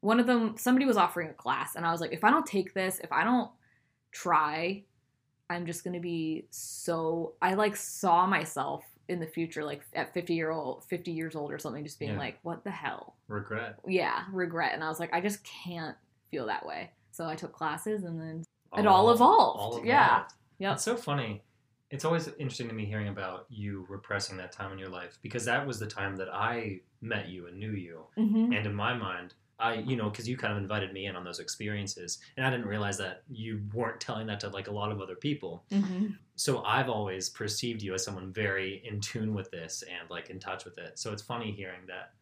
One 0.00 0.20
of 0.20 0.26
them, 0.26 0.56
somebody 0.58 0.86
was 0.86 0.96
offering 0.96 1.28
a 1.28 1.34
class, 1.34 1.74
and 1.74 1.84
I 1.84 1.90
was 1.90 2.00
like, 2.00 2.12
if 2.12 2.22
I 2.22 2.30
don't 2.30 2.46
take 2.46 2.72
this, 2.72 3.00
if 3.02 3.10
I 3.10 3.24
don't 3.24 3.50
try, 4.12 4.84
I'm 5.50 5.66
just 5.66 5.82
gonna 5.82 5.98
be 5.98 6.46
so. 6.50 7.34
I 7.42 7.54
like 7.54 7.74
saw 7.74 8.26
myself 8.26 8.84
in 9.08 9.20
the 9.20 9.26
future, 9.26 9.64
like 9.64 9.82
at 9.94 10.12
50 10.12 10.34
year 10.34 10.50
old, 10.50 10.84
50 10.84 11.10
years 11.10 11.34
old 11.34 11.50
or 11.52 11.58
something, 11.58 11.82
just 11.84 11.98
being 11.98 12.12
Yeah. 12.12 12.18
like, 12.18 12.38
what 12.42 12.62
the 12.64 12.70
hell? 12.70 13.16
Regret. 13.28 13.78
yeah, 13.86 14.24
regret. 14.32 14.72
And 14.74 14.84
I 14.84 14.88
was 14.88 15.00
like, 15.00 15.12
I 15.14 15.20
just 15.20 15.42
can't 15.44 15.96
feel 16.30 16.46
that 16.46 16.64
way. 16.66 16.90
So 17.10 17.26
I 17.26 17.34
took 17.34 17.52
classes 17.52 18.04
and 18.04 18.20
then 18.20 18.44
it 18.76 18.86
all 18.86 19.10
evolved. 19.10 19.60
All 19.60 19.82
Yeah. 19.84 20.06
evolved. 20.16 20.34
Yep. 20.58 20.72
It's 20.74 20.84
so 20.84 20.96
funny. 20.96 21.42
It's 21.90 22.04
always 22.04 22.28
interesting 22.28 22.68
to 22.68 22.74
me 22.74 22.84
hearing 22.84 23.08
about 23.08 23.46
you 23.48 23.86
repressing 23.88 24.36
that 24.36 24.52
time 24.52 24.72
in 24.72 24.78
your 24.78 24.90
life 24.90 25.18
because 25.22 25.44
that 25.46 25.66
was 25.66 25.78
the 25.80 25.86
time 25.86 26.16
that 26.16 26.28
I 26.32 26.80
met 27.00 27.28
you 27.28 27.46
and 27.46 27.58
knew 27.58 27.72
you. 27.72 28.04
hmm 28.14 28.52
And 28.52 28.66
in 28.66 28.74
my 28.74 28.92
mind, 28.94 29.32
I, 29.58 29.74
you 29.74 29.96
know, 29.96 30.08
because 30.08 30.28
you 30.28 30.36
kind 30.36 30.52
of 30.52 30.58
invited 30.58 30.92
me 30.92 31.06
in 31.06 31.16
on 31.16 31.24
those 31.24 31.40
experiences, 31.40 32.18
and 32.36 32.46
I 32.46 32.50
didn't 32.50 32.66
realize 32.66 32.96
that 32.98 33.22
you 33.28 33.62
weren't 33.74 34.00
telling 34.00 34.26
that 34.28 34.40
to 34.40 34.48
like 34.48 34.68
a 34.68 34.72
lot 34.72 34.92
of 34.92 35.00
other 35.00 35.16
people. 35.16 35.64
hmm 35.72 36.08
So 36.36 36.62
I've 36.64 36.88
always 36.88 37.28
perceived 37.28 37.82
you 37.82 37.94
as 37.94 38.04
someone 38.04 38.32
very 38.32 38.82
in 38.88 39.00
tune 39.00 39.34
with 39.34 39.50
this 39.50 39.82
and 39.82 40.08
like 40.10 40.30
in 40.30 40.38
touch 40.38 40.64
with 40.64 40.78
it. 40.78 40.98
So 40.98 41.12
it's 41.12 41.22
funny 41.22 41.50
hearing 41.50 41.80
that 41.88 42.12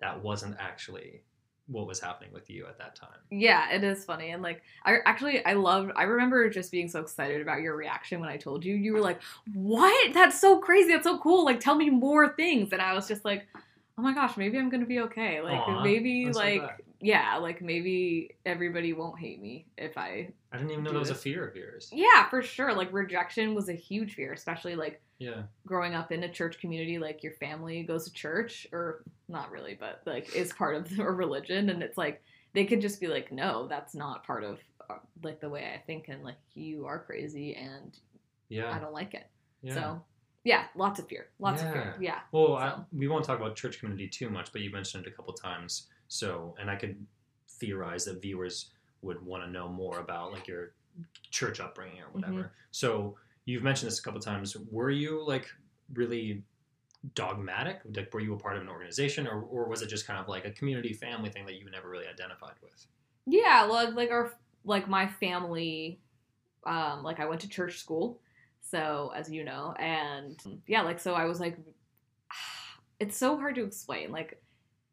that 0.00 0.22
wasn't 0.22 0.56
actually 0.58 1.22
what 1.66 1.86
was 1.86 1.98
happening 2.00 2.32
with 2.32 2.48
you 2.48 2.66
at 2.66 2.78
that 2.78 2.94
time. 2.94 3.18
Yeah, 3.30 3.70
it 3.72 3.82
is 3.82 4.04
funny. 4.04 4.30
And 4.30 4.40
like, 4.42 4.62
I 4.84 4.98
actually, 5.04 5.44
I 5.44 5.54
loved, 5.54 5.90
I 5.96 6.04
remember 6.04 6.48
just 6.48 6.70
being 6.70 6.88
so 6.88 7.00
excited 7.00 7.40
about 7.40 7.60
your 7.60 7.76
reaction 7.76 8.20
when 8.20 8.28
I 8.28 8.36
told 8.36 8.64
you. 8.64 8.74
You 8.74 8.92
were 8.92 9.00
like, 9.00 9.20
what? 9.52 10.14
That's 10.14 10.40
so 10.40 10.58
crazy. 10.60 10.92
That's 10.92 11.04
so 11.04 11.18
cool. 11.18 11.44
Like, 11.44 11.58
tell 11.60 11.74
me 11.74 11.90
more 11.90 12.28
things. 12.34 12.72
And 12.72 12.80
I 12.80 12.94
was 12.94 13.08
just 13.08 13.24
like, 13.24 13.48
oh 13.98 14.02
my 14.02 14.14
gosh, 14.14 14.36
maybe 14.36 14.58
I'm 14.58 14.68
going 14.70 14.82
to 14.82 14.86
be 14.86 15.00
okay. 15.00 15.40
Like, 15.40 15.58
Aw, 15.58 15.82
maybe, 15.82 16.30
like. 16.30 16.62
Yeah, 17.06 17.36
like 17.36 17.62
maybe 17.62 18.34
everybody 18.44 18.92
won't 18.92 19.18
hate 19.18 19.40
me 19.40 19.66
if 19.78 19.96
I 19.96 20.28
I 20.50 20.56
didn't 20.56 20.72
even 20.72 20.82
know 20.82 20.92
that 20.92 20.98
was 20.98 21.10
a 21.10 21.14
fear 21.14 21.46
of 21.46 21.54
yours. 21.54 21.88
Yeah, 21.92 22.28
for 22.28 22.42
sure. 22.42 22.74
Like 22.74 22.92
rejection 22.92 23.54
was 23.54 23.68
a 23.68 23.74
huge 23.74 24.14
fear, 24.14 24.32
especially 24.32 24.74
like 24.74 25.00
Yeah. 25.18 25.42
growing 25.64 25.94
up 25.94 26.10
in 26.10 26.24
a 26.24 26.28
church 26.32 26.58
community. 26.58 26.98
Like 26.98 27.22
your 27.22 27.34
family 27.34 27.84
goes 27.84 28.06
to 28.06 28.12
church, 28.12 28.66
or 28.72 29.04
not 29.28 29.52
really, 29.52 29.76
but 29.78 30.02
like 30.04 30.34
is 30.34 30.52
part 30.52 30.74
of 30.74 30.98
a 30.98 31.04
religion, 31.10 31.70
and 31.70 31.80
it's 31.82 31.96
like 31.96 32.22
they 32.54 32.64
could 32.64 32.80
just 32.80 33.00
be 33.00 33.06
like, 33.06 33.30
no, 33.30 33.68
that's 33.68 33.94
not 33.94 34.26
part 34.26 34.42
of 34.42 34.58
uh, 34.90 34.94
like 35.22 35.40
the 35.40 35.48
way 35.48 35.64
I 35.74 35.78
think, 35.86 36.08
and 36.08 36.24
like 36.24 36.38
you 36.54 36.86
are 36.86 36.98
crazy, 36.98 37.54
and 37.54 37.96
yeah, 38.48 38.74
I 38.74 38.80
don't 38.80 38.92
like 38.92 39.14
it. 39.14 39.28
Yeah. 39.62 39.74
So 39.74 40.02
yeah, 40.42 40.64
lots 40.74 40.98
of 40.98 41.06
fear, 41.06 41.28
lots 41.38 41.62
of 41.62 41.72
fear. 41.72 41.96
Yeah. 42.00 42.20
Well, 42.32 42.56
I, 42.56 42.78
we 42.92 43.06
won't 43.06 43.24
talk 43.24 43.38
about 43.38 43.54
church 43.54 43.78
community 43.78 44.08
too 44.08 44.28
much, 44.28 44.50
but 44.52 44.60
you 44.60 44.70
mentioned 44.72 45.06
it 45.06 45.12
a 45.12 45.12
couple 45.14 45.32
times. 45.34 45.88
So, 46.08 46.54
and 46.60 46.70
I 46.70 46.76
could 46.76 47.04
theorize 47.48 48.04
that 48.04 48.20
viewers 48.20 48.70
would 49.02 49.24
want 49.24 49.44
to 49.44 49.50
know 49.50 49.68
more 49.68 49.98
about 49.98 50.32
like 50.32 50.46
your 50.48 50.72
church 51.30 51.60
upbringing 51.60 52.00
or 52.00 52.08
whatever. 52.12 52.32
Mm-hmm. 52.32 52.48
So, 52.70 53.16
you've 53.44 53.62
mentioned 53.62 53.90
this 53.90 53.98
a 53.98 54.02
couple 54.02 54.20
times. 54.20 54.56
Were 54.70 54.90
you 54.90 55.24
like 55.24 55.48
really 55.94 56.42
dogmatic? 57.14 57.80
Like, 57.94 58.12
were 58.12 58.20
you 58.20 58.34
a 58.34 58.38
part 58.38 58.56
of 58.56 58.62
an 58.62 58.68
organization, 58.68 59.26
or, 59.26 59.42
or 59.42 59.68
was 59.68 59.82
it 59.82 59.88
just 59.88 60.06
kind 60.06 60.18
of 60.18 60.28
like 60.28 60.44
a 60.44 60.50
community 60.50 60.92
family 60.92 61.30
thing 61.30 61.46
that 61.46 61.54
you 61.54 61.70
never 61.70 61.88
really 61.88 62.06
identified 62.06 62.54
with? 62.62 62.86
Yeah, 63.26 63.66
like 63.68 63.94
like 63.94 64.10
our 64.10 64.32
like 64.64 64.88
my 64.88 65.06
family, 65.06 66.00
um, 66.64 67.02
like 67.02 67.20
I 67.20 67.26
went 67.26 67.40
to 67.42 67.48
church 67.48 67.78
school, 67.78 68.20
so 68.60 69.12
as 69.14 69.30
you 69.30 69.44
know, 69.44 69.74
and 69.78 70.40
yeah, 70.66 70.82
like 70.82 71.00
so 71.00 71.14
I 71.14 71.24
was 71.24 71.40
like, 71.40 71.58
it's 73.00 73.16
so 73.16 73.36
hard 73.36 73.54
to 73.56 73.64
explain. 73.64 74.10
Like, 74.10 74.40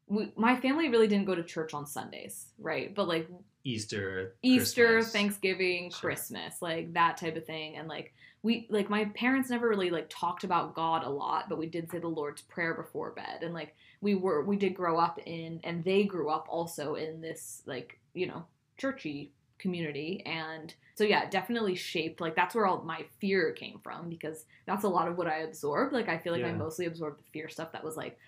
we, 0.07 0.31
my 0.35 0.59
family 0.59 0.89
really 0.89 1.07
didn't 1.07 1.25
go 1.25 1.35
to 1.35 1.43
church 1.43 1.73
on 1.73 1.85
Sundays, 1.85 2.47
right? 2.59 2.93
But 2.93 3.07
like 3.07 3.27
Easter, 3.63 4.35
Easter, 4.41 4.95
Christmas. 4.95 5.13
Thanksgiving, 5.13 5.89
Sure. 5.89 6.09
Christmas, 6.09 6.61
like 6.61 6.93
that 6.93 7.17
type 7.17 7.37
of 7.37 7.45
thing. 7.45 7.77
And 7.77 7.87
like 7.87 8.13
we 8.41 8.67
like 8.69 8.89
my 8.89 9.05
parents 9.15 9.49
never 9.49 9.69
really 9.69 9.89
like 9.89 10.07
talked 10.09 10.43
about 10.43 10.75
God 10.75 11.03
a 11.03 11.09
lot, 11.09 11.47
but 11.47 11.57
we 11.57 11.67
did 11.67 11.89
say 11.89 11.99
the 11.99 12.07
Lord's 12.07 12.41
Prayer 12.41 12.73
before 12.73 13.11
bed. 13.11 13.41
And 13.41 13.53
like 13.53 13.75
we 14.01 14.15
were 14.15 14.43
we 14.43 14.57
did 14.57 14.75
grow 14.75 14.99
up 14.99 15.19
in 15.25 15.61
and 15.63 15.83
they 15.83 16.03
grew 16.03 16.29
up 16.29 16.47
also 16.49 16.95
in 16.95 17.21
this 17.21 17.61
like, 17.65 17.99
you 18.13 18.27
know, 18.27 18.45
churchy 18.77 19.31
community 19.59 20.21
and 20.25 20.73
so 20.95 21.05
yeah, 21.05 21.29
definitely 21.29 21.73
shaped 21.75 22.19
like 22.19 22.35
that's 22.35 22.53
where 22.53 22.67
all 22.67 22.81
my 22.83 23.05
fear 23.21 23.53
came 23.53 23.79
from 23.81 24.09
because 24.09 24.43
that's 24.65 24.83
a 24.83 24.89
lot 24.89 25.07
of 25.07 25.17
what 25.17 25.27
I 25.27 25.37
absorbed. 25.37 25.93
Like 25.93 26.09
I 26.09 26.17
feel 26.17 26.33
like 26.33 26.43
I 26.43 26.51
mostly 26.51 26.85
absorbed 26.85 27.19
the 27.19 27.29
fear 27.31 27.47
stuff 27.47 27.71
that 27.71 27.83
was 27.83 27.95
like 27.95 28.19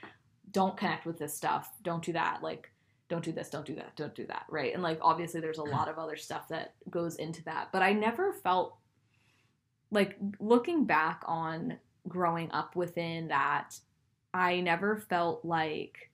don't 0.52 0.78
connect 0.78 1.06
with 1.06 1.18
this 1.18 1.34
stuff, 1.34 1.72
don't 1.84 2.04
do 2.04 2.14
that, 2.14 2.42
like 2.42 2.72
don't 3.08 3.24
do 3.24 3.32
this, 3.32 3.50
don't 3.50 3.66
do 3.66 3.76
that, 3.76 3.96
don't 3.96 4.16
do 4.16 4.26
that, 4.28 4.46
right? 4.50 4.74
And 4.74 4.82
like 4.82 5.00
obviously 5.02 5.42
there's 5.42 5.60
a 5.60 5.64
lot 5.64 5.90
of 5.90 5.98
other 5.98 6.16
stuff 6.16 6.48
that 6.50 6.74
goes 6.90 7.16
into 7.16 7.44
that, 7.46 7.70
but 7.72 7.82
I 7.82 7.94
never 7.94 8.34
felt 8.34 8.78
like 9.92 10.18
looking 10.40 10.86
back 10.86 11.24
on 11.26 11.78
growing 12.08 12.52
up 12.52 12.76
within 12.76 13.28
that, 13.30 13.80
I 14.34 14.60
never 14.62 14.98
felt 14.98 15.46
like 15.46 16.12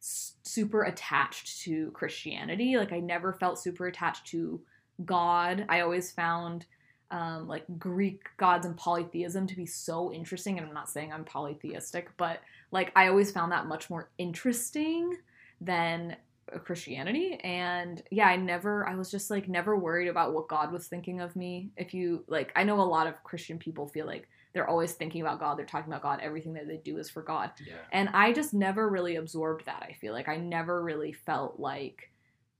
super 0.00 0.82
attached 0.82 1.62
to 1.62 1.90
Christianity. 1.92 2.76
Like 2.76 2.92
I 2.92 3.00
never 3.00 3.32
felt 3.32 3.58
super 3.58 3.86
attached 3.86 4.26
to 4.28 4.60
God. 5.04 5.64
I 5.68 5.80
always 5.80 6.12
found 6.12 6.66
um, 7.10 7.46
like 7.46 7.64
Greek 7.78 8.22
gods 8.36 8.66
and 8.66 8.76
polytheism 8.76 9.46
to 9.46 9.56
be 9.56 9.66
so 9.66 10.12
interesting. 10.12 10.58
And 10.58 10.66
I'm 10.66 10.74
not 10.74 10.88
saying 10.88 11.12
I'm 11.12 11.24
polytheistic, 11.24 12.10
but 12.16 12.40
like 12.70 12.92
I 12.96 13.08
always 13.08 13.30
found 13.30 13.52
that 13.52 13.66
much 13.66 13.90
more 13.90 14.10
interesting 14.18 15.16
than 15.60 16.16
uh, 16.52 16.58
Christianity. 16.58 17.38
And 17.44 18.02
yeah, 18.10 18.26
I 18.26 18.36
never, 18.36 18.86
I 18.88 18.96
was 18.96 19.10
just 19.10 19.30
like 19.30 19.48
never 19.48 19.76
worried 19.76 20.08
about 20.08 20.34
what 20.34 20.48
God 20.48 20.72
was 20.72 20.86
thinking 20.86 21.20
of 21.20 21.36
me. 21.36 21.70
If 21.76 21.94
you 21.94 22.24
like, 22.26 22.52
I 22.56 22.64
know 22.64 22.80
a 22.80 22.82
lot 22.82 23.06
of 23.06 23.22
Christian 23.22 23.58
people 23.58 23.86
feel 23.86 24.06
like 24.06 24.28
they're 24.52 24.68
always 24.68 24.92
thinking 24.92 25.20
about 25.20 25.40
God, 25.40 25.58
they're 25.58 25.66
talking 25.66 25.92
about 25.92 26.02
God, 26.02 26.20
everything 26.22 26.54
that 26.54 26.68
they 26.68 26.76
do 26.76 26.98
is 26.98 27.10
for 27.10 27.22
God. 27.22 27.50
Yeah. 27.66 27.74
And 27.92 28.08
I 28.10 28.32
just 28.32 28.54
never 28.54 28.88
really 28.88 29.16
absorbed 29.16 29.66
that. 29.66 29.84
I 29.88 29.92
feel 29.94 30.12
like 30.12 30.28
I 30.28 30.36
never 30.36 30.82
really 30.82 31.12
felt 31.12 31.58
like 31.58 32.10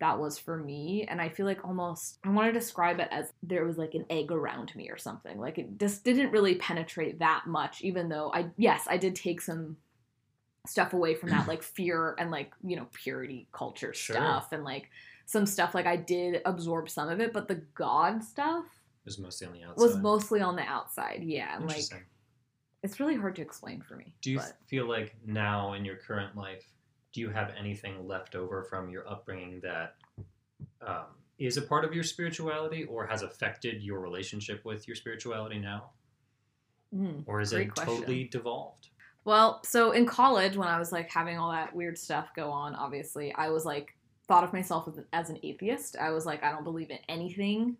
that 0.00 0.18
was 0.18 0.38
for 0.38 0.56
me. 0.56 1.06
And 1.08 1.20
I 1.20 1.28
feel 1.28 1.46
like 1.46 1.64
almost, 1.64 2.18
I 2.24 2.28
want 2.30 2.52
to 2.52 2.52
describe 2.58 2.98
it 3.00 3.08
as 3.10 3.32
there 3.42 3.64
was 3.64 3.78
like 3.78 3.94
an 3.94 4.04
egg 4.10 4.32
around 4.32 4.74
me 4.74 4.90
or 4.90 4.96
something. 4.98 5.38
Like 5.38 5.58
it 5.58 5.78
just 5.78 6.04
didn't 6.04 6.30
really 6.32 6.56
penetrate 6.56 7.20
that 7.20 7.44
much, 7.46 7.80
even 7.82 8.08
though 8.08 8.30
I, 8.34 8.46
yes, 8.56 8.86
I 8.88 8.96
did 8.96 9.14
take 9.14 9.40
some 9.40 9.76
stuff 10.66 10.92
away 10.94 11.14
from 11.14 11.30
that, 11.30 11.46
like 11.48 11.62
fear 11.62 12.14
and 12.18 12.30
like, 12.30 12.52
you 12.62 12.76
know, 12.76 12.86
purity 12.92 13.46
culture 13.52 13.94
Sure. 13.94 14.16
stuff 14.16 14.52
and 14.52 14.64
like 14.64 14.90
some 15.26 15.46
stuff. 15.46 15.74
Like 15.74 15.86
I 15.86 15.96
did 15.96 16.42
absorb 16.44 16.90
some 16.90 17.08
of 17.08 17.20
it, 17.20 17.32
but 17.32 17.46
the 17.48 17.62
God 17.74 18.22
stuff 18.24 18.64
was 19.04 19.18
mostly 19.18 19.46
on 19.46 19.52
the 19.54 19.62
outside. 19.64 19.82
was 19.82 19.96
mostly 19.98 20.40
on 20.40 20.56
the 20.56 20.62
outside. 20.62 21.22
Yeah. 21.22 21.58
Like, 21.62 21.84
it's 22.82 22.98
really 23.00 23.16
hard 23.16 23.36
to 23.36 23.42
explain 23.42 23.80
for 23.80 23.96
me. 23.96 24.14
Do 24.22 24.30
you 24.32 24.38
but- 24.38 24.56
feel 24.66 24.86
like 24.88 25.14
now 25.24 25.72
in 25.74 25.84
your 25.84 25.96
current 25.96 26.36
life, 26.36 26.64
do 27.14 27.20
you 27.20 27.30
have 27.30 27.52
anything 27.58 28.06
left 28.06 28.34
over 28.34 28.64
from 28.64 28.90
your 28.90 29.08
upbringing 29.08 29.60
that 29.62 29.94
um, 30.86 31.04
is 31.38 31.56
a 31.56 31.62
part 31.62 31.84
of 31.84 31.94
your 31.94 32.02
spirituality 32.02 32.84
or 32.84 33.06
has 33.06 33.22
affected 33.22 33.82
your 33.82 34.00
relationship 34.00 34.64
with 34.64 34.86
your 34.86 34.96
spirituality 34.96 35.58
now? 35.58 35.90
Mm. 36.94 37.22
Or 37.26 37.40
is 37.40 37.52
it 37.52 37.72
question. 37.72 37.96
totally 37.96 38.24
devolved? 38.24 38.88
Well, 39.24 39.62
so 39.64 39.92
in 39.92 40.06
college, 40.06 40.56
when 40.56 40.68
I 40.68 40.78
was 40.78 40.92
like 40.92 41.08
having 41.08 41.38
all 41.38 41.52
that 41.52 41.74
weird 41.74 41.96
stuff 41.96 42.30
go 42.36 42.50
on, 42.50 42.74
obviously, 42.74 43.32
I 43.32 43.48
was 43.48 43.64
like 43.64 43.94
thought 44.26 44.44
of 44.44 44.52
myself 44.52 44.88
as, 44.88 45.00
as 45.12 45.30
an 45.30 45.38
atheist. 45.42 45.96
I 45.96 46.10
was 46.10 46.26
like, 46.26 46.42
I 46.42 46.50
don't 46.50 46.64
believe 46.64 46.90
in 46.90 46.98
anything. 47.08 47.76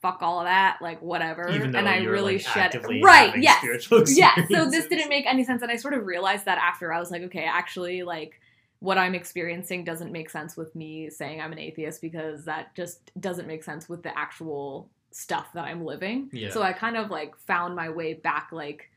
Fuck 0.00 0.22
all 0.22 0.40
of 0.40 0.46
that, 0.46 0.78
like 0.80 1.02
whatever. 1.02 1.48
Even 1.50 1.72
though 1.72 1.78
and 1.78 1.88
I 1.88 1.98
you're 1.98 2.12
really 2.12 2.38
like, 2.38 2.46
shed 2.46 2.74
right. 3.02 3.36
Yes, 3.36 3.58
spiritual 3.58 4.04
yeah. 4.08 4.34
So 4.50 4.70
this 4.70 4.86
didn't 4.86 5.08
make 5.08 5.26
any 5.26 5.44
sense, 5.44 5.62
and 5.62 5.70
I 5.70 5.76
sort 5.76 5.94
of 5.94 6.06
realized 6.06 6.46
that 6.46 6.58
after 6.58 6.92
I 6.92 6.98
was 6.98 7.10
like, 7.10 7.22
okay, 7.22 7.44
actually, 7.44 8.02
like 8.02 8.40
what 8.80 8.96
I'm 8.96 9.14
experiencing 9.14 9.84
doesn't 9.84 10.10
make 10.10 10.30
sense 10.30 10.56
with 10.56 10.74
me 10.74 11.10
saying 11.10 11.40
I'm 11.40 11.52
an 11.52 11.58
atheist 11.58 12.00
because 12.00 12.46
that 12.46 12.74
just 12.74 13.10
doesn't 13.20 13.46
make 13.46 13.62
sense 13.62 13.88
with 13.88 14.02
the 14.02 14.16
actual 14.18 14.88
stuff 15.10 15.48
that 15.54 15.64
I'm 15.64 15.84
living. 15.84 16.30
Yeah. 16.32 16.50
So 16.50 16.62
I 16.62 16.72
kind 16.72 16.96
of 16.96 17.10
like 17.10 17.36
found 17.46 17.76
my 17.76 17.90
way 17.90 18.14
back. 18.14 18.48
Like, 18.52 18.90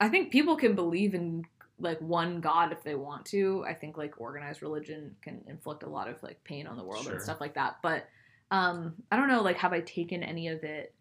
I 0.00 0.08
think 0.08 0.30
people 0.30 0.56
can 0.56 0.74
believe 0.74 1.14
in 1.14 1.44
like 1.78 1.98
one 2.00 2.40
God 2.40 2.72
if 2.72 2.82
they 2.82 2.94
want 2.94 3.24
to. 3.26 3.64
I 3.66 3.72
think 3.72 3.96
like 3.96 4.20
organized 4.20 4.60
religion 4.60 5.16
can 5.22 5.40
inflict 5.48 5.82
a 5.82 5.88
lot 5.88 6.08
of 6.08 6.22
like 6.22 6.42
pain 6.44 6.66
on 6.66 6.76
the 6.76 6.84
world 6.84 7.04
Sure. 7.04 7.14
and 7.14 7.22
stuff 7.22 7.40
like 7.40 7.54
that. 7.54 7.78
But 7.82 8.06
um, 8.54 8.94
I 9.10 9.16
don't 9.16 9.28
know. 9.28 9.42
Like, 9.42 9.56
have 9.58 9.72
I 9.72 9.80
taken 9.80 10.22
any 10.22 10.48
of 10.48 10.62
it 10.62 10.94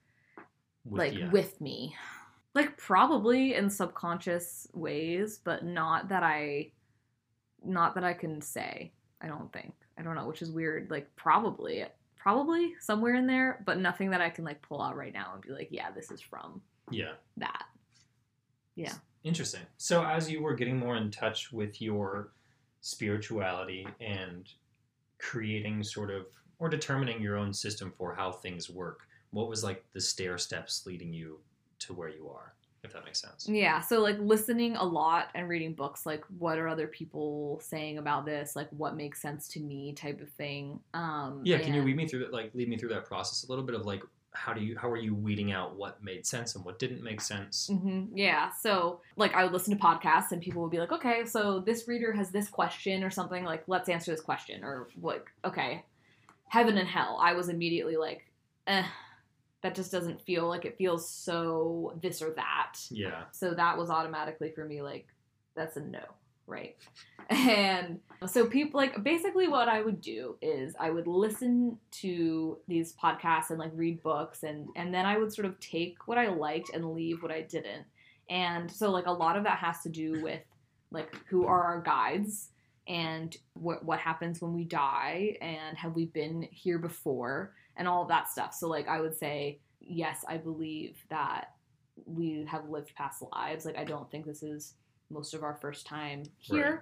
With- 0.85 0.99
like 0.99 1.13
yeah. 1.13 1.29
with 1.29 1.59
me 1.61 1.95
like 2.55 2.77
probably 2.77 3.55
in 3.55 3.67
subconscious 3.69 4.67
ways 4.73 5.39
but 5.43 5.65
not 5.65 6.09
that 6.09 6.21
i 6.21 6.69
not 7.65 7.95
that 7.95 8.03
i 8.03 8.13
can 8.13 8.41
say 8.41 8.91
i 9.21 9.27
don't 9.27 9.51
think 9.51 9.73
i 9.97 10.03
don't 10.03 10.13
know 10.13 10.27
which 10.27 10.43
is 10.43 10.51
weird 10.51 10.91
like 10.91 11.07
probably 11.15 11.83
probably 12.15 12.75
somewhere 12.79 13.15
in 13.15 13.25
there 13.25 13.63
but 13.65 13.79
nothing 13.79 14.11
that 14.11 14.21
i 14.21 14.29
can 14.29 14.45
like 14.45 14.61
pull 14.61 14.83
out 14.83 14.95
right 14.95 15.13
now 15.13 15.31
and 15.33 15.41
be 15.41 15.49
like 15.49 15.69
yeah 15.71 15.89
this 15.89 16.11
is 16.11 16.21
from 16.21 16.61
yeah. 16.91 17.13
that 17.37 17.65
yeah 18.75 18.93
Interesting. 19.23 19.61
So, 19.77 20.03
as 20.03 20.29
you 20.29 20.41
were 20.41 20.53
getting 20.53 20.77
more 20.77 20.97
in 20.97 21.09
touch 21.09 21.51
with 21.51 21.81
your 21.81 22.33
spirituality 22.81 23.87
and 24.01 24.49
creating 25.17 25.83
sort 25.83 26.11
of 26.11 26.25
or 26.59 26.69
determining 26.69 27.21
your 27.21 27.37
own 27.37 27.53
system 27.53 27.93
for 27.97 28.13
how 28.13 28.31
things 28.31 28.69
work, 28.69 29.01
what 29.31 29.49
was 29.49 29.63
like 29.63 29.83
the 29.93 30.01
stair 30.01 30.37
steps 30.37 30.85
leading 30.85 31.13
you 31.13 31.39
to 31.79 31.93
where 31.93 32.09
you 32.09 32.29
are, 32.29 32.53
if 32.83 32.93
that 32.93 33.03
makes 33.05 33.21
sense? 33.21 33.47
yeah 33.49 33.81
so 33.81 33.99
like 34.01 34.17
listening 34.19 34.75
a 34.77 34.83
lot 34.83 35.27
and 35.35 35.49
reading 35.49 35.73
books 35.73 36.05
like 36.05 36.23
what 36.37 36.57
are 36.57 36.67
other 36.67 36.87
people 36.87 37.59
saying 37.61 37.97
about 37.97 38.25
this 38.25 38.55
like 38.55 38.69
what 38.71 38.95
makes 38.95 39.21
sense 39.21 39.47
to 39.49 39.59
me 39.59 39.93
type 39.93 40.21
of 40.21 40.29
thing 40.31 40.79
um 40.93 41.41
Yeah, 41.43 41.59
can 41.59 41.73
you 41.73 41.83
lead 41.83 41.95
me 41.97 42.07
through 42.07 42.19
that? 42.19 42.31
Like, 42.33 42.51
lead 42.53 42.69
me 42.69 42.77
through 42.77 42.89
that 42.89 43.05
process 43.05 43.43
a 43.43 43.51
little 43.51 43.65
bit 43.65 43.75
of 43.75 43.85
like, 43.85 44.03
how 44.35 44.53
do 44.53 44.61
you, 44.61 44.77
how 44.77 44.89
are 44.89 44.97
you 44.97 45.13
weeding 45.13 45.51
out 45.51 45.75
what 45.75 46.03
made 46.03 46.25
sense 46.25 46.55
and 46.55 46.65
what 46.65 46.79
didn't 46.79 47.03
make 47.03 47.21
sense? 47.21 47.67
hmm 47.67 48.05
Yeah. 48.15 48.49
So, 48.51 49.01
like, 49.15 49.33
I 49.35 49.43
would 49.43 49.53
listen 49.53 49.77
to 49.77 49.83
podcasts, 49.83 50.31
and 50.31 50.41
people 50.41 50.61
would 50.63 50.71
be 50.71 50.79
like, 50.79 50.91
"Okay, 50.91 51.25
so 51.25 51.59
this 51.59 51.87
reader 51.87 52.11
has 52.13 52.31
this 52.31 52.49
question 52.49 53.03
or 53.03 53.11
something. 53.11 53.43
Like, 53.43 53.63
let's 53.67 53.89
answer 53.89 54.11
this 54.11 54.21
question." 54.21 54.63
Or 54.63 54.87
like, 55.01 55.25
"Okay, 55.45 55.83
heaven 56.53 56.77
and 56.77 56.87
hell." 56.87 57.17
I 57.19 57.33
was 57.33 57.49
immediately 57.49 57.97
like, 57.97 58.31
"Eh, 58.67 58.85
that 59.61 59.75
just 59.75 59.91
doesn't 59.91 60.21
feel 60.21 60.47
like 60.47 60.65
it 60.65 60.77
feels 60.77 61.09
so 61.09 61.97
this 62.01 62.21
or 62.21 62.31
that." 62.35 62.75
Yeah. 62.91 63.23
So 63.31 63.53
that 63.55 63.77
was 63.77 63.89
automatically 63.89 64.51
for 64.51 64.65
me 64.65 64.81
like, 64.81 65.07
that's 65.55 65.77
a 65.77 65.81
no, 65.81 66.03
right? 66.47 66.75
And 67.29 67.99
so 68.27 68.45
people 68.45 68.77
like 68.79 69.01
basically 69.03 69.47
what 69.47 69.69
I 69.69 69.81
would 69.81 70.01
do 70.01 70.35
is 70.41 70.75
I 70.79 70.89
would 70.89 71.07
listen 71.07 71.77
to 72.03 72.57
these 72.67 72.93
podcasts 72.93 73.49
and 73.49 73.57
like 73.57 73.71
read 73.73 74.03
books 74.03 74.43
and 74.43 74.67
and 74.75 74.93
then 74.93 75.05
I 75.05 75.17
would 75.17 75.33
sort 75.33 75.45
of 75.45 75.59
take 75.59 76.07
what 76.07 76.17
I 76.17 76.27
liked 76.27 76.71
and 76.73 76.93
leave 76.93 77.23
what 77.23 77.31
I 77.31 77.41
didn't. 77.41 77.85
And 78.29 78.69
so 78.69 78.91
like 78.91 79.07
a 79.07 79.11
lot 79.11 79.37
of 79.37 79.43
that 79.45 79.57
has 79.59 79.81
to 79.83 79.89
do 79.89 80.21
with 80.21 80.41
like 80.91 81.15
who 81.29 81.45
are 81.45 81.63
our 81.63 81.81
guides 81.81 82.49
and 82.87 83.37
what 83.53 83.83
what 83.85 83.99
happens 83.99 84.41
when 84.41 84.53
we 84.53 84.65
die 84.65 85.37
and 85.41 85.77
have 85.77 85.93
we 85.93 86.05
been 86.05 86.47
here 86.51 86.77
before 86.77 87.53
and 87.77 87.87
all 87.87 88.03
of 88.03 88.09
that 88.09 88.29
stuff. 88.29 88.53
So 88.53 88.67
like 88.67 88.87
I 88.87 88.99
would 88.99 89.15
say 89.15 89.59
yes, 89.79 90.23
I 90.27 90.37
believe 90.37 90.97
that 91.09 91.53
we 92.05 92.45
have 92.49 92.69
lived 92.69 92.93
past 92.95 93.23
lives. 93.33 93.65
Like 93.65 93.77
I 93.77 93.83
don't 93.83 94.09
think 94.11 94.25
this 94.25 94.43
is 94.43 94.73
most 95.09 95.33
of 95.33 95.43
our 95.43 95.55
first 95.55 95.85
time 95.85 96.23
here. 96.39 96.71
Right. 96.71 96.79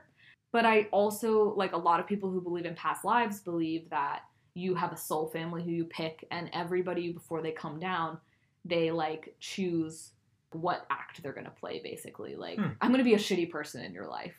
But 0.51 0.65
I 0.65 0.87
also 0.91 1.53
like 1.55 1.73
a 1.73 1.77
lot 1.77 1.99
of 1.99 2.07
people 2.07 2.29
who 2.29 2.41
believe 2.41 2.65
in 2.65 2.75
past 2.75 3.05
lives 3.05 3.39
believe 3.39 3.89
that 3.89 4.23
you 4.53 4.75
have 4.75 4.91
a 4.91 4.97
soul 4.97 5.27
family 5.27 5.63
who 5.63 5.71
you 5.71 5.85
pick 5.85 6.27
and 6.31 6.49
everybody 6.51 7.11
before 7.11 7.41
they 7.41 7.51
come 7.51 7.79
down, 7.79 8.17
they 8.65 8.91
like 8.91 9.35
choose 9.39 10.11
what 10.51 10.85
act 10.89 11.23
they're 11.23 11.31
going 11.31 11.45
to 11.45 11.51
play 11.51 11.79
basically. 11.83 12.35
Like 12.35 12.57
Hmm. 12.57 12.69
I'm 12.81 12.89
going 12.89 12.97
to 12.97 13.05
be 13.05 13.13
a 13.13 13.17
shitty 13.17 13.49
person 13.49 13.83
in 13.83 13.93
your 13.93 14.07
life. 14.07 14.33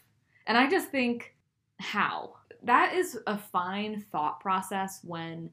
And 0.47 0.59
I 0.59 0.69
just 0.69 0.89
think 0.89 1.35
how? 1.81 2.35
That 2.63 2.95
is 2.95 3.19
a 3.27 3.37
fine 3.39 4.01
thought 4.13 4.41
process 4.41 5.01
when 5.03 5.51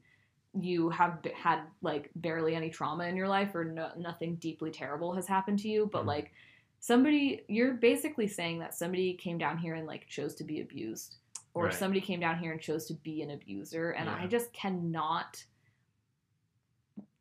you 0.60 0.90
have 0.90 1.22
b- 1.22 1.30
had 1.34 1.60
like 1.82 2.10
barely 2.16 2.54
any 2.54 2.70
trauma 2.70 3.04
in 3.04 3.16
your 3.16 3.28
life 3.28 3.54
or 3.54 3.64
no, 3.64 3.90
nothing 3.96 4.34
deeply 4.36 4.70
terrible 4.70 5.12
has 5.14 5.28
happened 5.28 5.60
to 5.60 5.68
you 5.68 5.88
but 5.92 6.02
Mhm. 6.02 6.06
like 6.08 6.32
somebody 6.80 7.44
you're 7.46 7.74
basically 7.74 8.26
saying 8.26 8.58
that 8.58 8.74
somebody 8.74 9.14
came 9.14 9.38
down 9.38 9.58
here 9.58 9.74
and 9.74 9.86
like 9.86 10.08
chose 10.08 10.34
to 10.34 10.42
be 10.42 10.60
abused 10.60 11.18
or 11.54 11.66
Right. 11.66 11.72
somebody 11.74 12.00
came 12.00 12.18
down 12.18 12.36
here 12.40 12.50
and 12.50 12.60
chose 12.60 12.86
to 12.86 12.94
be 12.94 13.22
an 13.22 13.30
abuser 13.30 13.92
and 13.92 14.10
i 14.10 14.26
just 14.26 14.52
cannot 14.52 15.44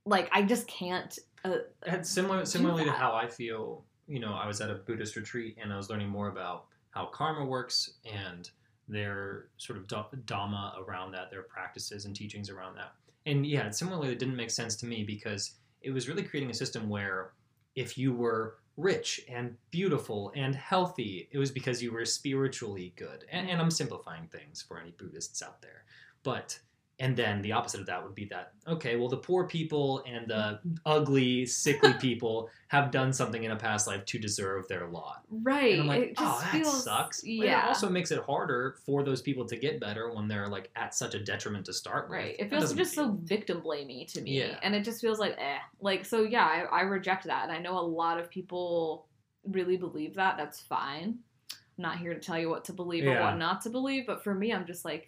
like 0.05 0.27
i 0.31 0.41
just 0.41 0.67
can't 0.67 1.19
uh, 1.45 1.57
And 1.83 2.05
similar, 2.05 2.45
similarly 2.45 2.83
to 2.85 2.91
how 2.91 3.13
I 3.13 3.27
feel, 3.27 3.85
you 4.07 4.19
know, 4.19 4.33
I 4.33 4.45
was 4.47 4.59
at 4.59 4.69
a 4.69 4.75
Buddhist 4.75 5.15
retreat 5.15 5.57
and 5.61 5.71
I 5.71 5.77
was 5.77 5.89
learning 5.89 6.09
more 6.09 6.27
about 6.27 6.65
how 6.89 7.05
karma 7.05 7.45
works 7.45 7.91
and 8.05 8.49
their 8.89 9.45
sort 9.57 9.79
of 9.79 9.87
dhamma 9.87 10.79
around 10.85 11.11
that, 11.13 11.29
their 11.31 11.43
practices 11.43 12.05
and 12.05 12.15
teachings 12.15 12.49
around 12.49 12.75
that. 12.75 12.93
And 13.25 13.45
yeah, 13.45 13.69
similarly, 13.69 14.11
it 14.11 14.19
didn't 14.19 14.35
make 14.35 14.49
sense 14.49 14.75
to 14.77 14.85
me 14.85 15.03
because 15.03 15.51
it 15.81 15.91
was 15.91 16.09
really 16.09 16.23
creating 16.23 16.49
a 16.49 16.53
system 16.53 16.89
where 16.89 17.31
if 17.75 17.97
you 17.97 18.13
were 18.13 18.55
rich 18.75 19.21
and 19.29 19.55
beautiful 19.71 20.31
and 20.35 20.55
healthy, 20.55 21.29
it 21.31 21.37
was 21.37 21.51
because 21.51 21.83
you 21.83 21.91
were 21.91 22.05
spiritually 22.05 22.93
good. 22.95 23.25
And, 23.31 23.49
and 23.49 23.61
I'm 23.61 23.71
simplifying 23.71 24.27
things 24.27 24.61
for 24.61 24.79
any 24.79 24.91
Buddhists 24.91 25.41
out 25.41 25.61
there. 25.61 25.83
But, 26.23 26.59
and 26.99 27.15
then 27.15 27.41
the 27.41 27.53
opposite 27.53 27.79
of 27.79 27.85
that 27.85 28.03
would 28.03 28.13
be 28.13 28.25
that, 28.25 28.51
okay, 28.67 28.97
well, 28.97 29.07
the 29.07 29.17
poor 29.17 29.47
people 29.47 30.03
and 30.05 30.27
the 30.27 30.59
ugly, 30.85 31.45
sickly 31.45 31.93
people 31.99 32.49
have 32.67 32.91
done 32.91 33.13
something 33.13 33.43
in 33.43 33.51
a 33.51 33.55
past 33.55 33.87
life 33.87 34.03
to 34.05 34.19
deserve 34.19 34.67
their 34.67 34.87
lot. 34.87 35.23
right 35.29 35.73
And 35.73 35.83
I'm 35.83 35.87
like, 35.87 36.13
oh, 36.17 36.39
that 36.41 36.51
feels 36.51 36.83
sucks. 36.83 37.21
But 37.21 37.29
yeah 37.29 37.65
It 37.65 37.67
also 37.69 37.89
makes 37.89 38.11
it 38.11 38.19
harder 38.23 38.75
for 38.85 39.03
those 39.03 39.21
people 39.21 39.45
to 39.45 39.55
get 39.55 39.79
better 39.79 40.11
when 40.13 40.27
they're 40.27 40.47
like 40.47 40.71
at 40.75 40.93
such 40.93 41.15
a 41.15 41.23
detriment 41.23 41.65
to 41.67 41.73
start 41.73 42.09
with. 42.09 42.19
Right. 42.19 42.35
It 42.37 42.49
feels 42.49 42.73
just 42.73 42.95
so 42.95 43.17
victim 43.23 43.61
blamey 43.61 44.05
to 44.13 44.21
me. 44.21 44.39
Yeah. 44.39 44.59
And 44.61 44.75
it 44.75 44.83
just 44.83 44.99
feels 44.99 45.19
like 45.19 45.35
eh. 45.37 45.59
Like 45.79 46.03
so 46.03 46.23
yeah, 46.23 46.45
I, 46.45 46.79
I 46.79 46.81
reject 46.81 47.25
that. 47.25 47.43
And 47.43 47.51
I 47.51 47.59
know 47.59 47.79
a 47.79 47.81
lot 47.81 48.19
of 48.19 48.29
people 48.29 49.07
really 49.45 49.77
believe 49.77 50.15
that. 50.15 50.35
That's 50.37 50.59
fine. 50.59 51.19
I'm 51.51 51.81
not 51.81 51.97
here 51.97 52.13
to 52.13 52.19
tell 52.19 52.37
you 52.37 52.49
what 52.49 52.65
to 52.65 52.73
believe 52.73 53.05
or 53.05 53.21
what 53.21 53.37
not 53.37 53.61
to 53.61 53.69
believe, 53.69 54.05
but 54.05 54.21
for 54.21 54.35
me 54.35 54.51
I'm 54.51 54.65
just 54.65 54.83
like, 54.83 55.07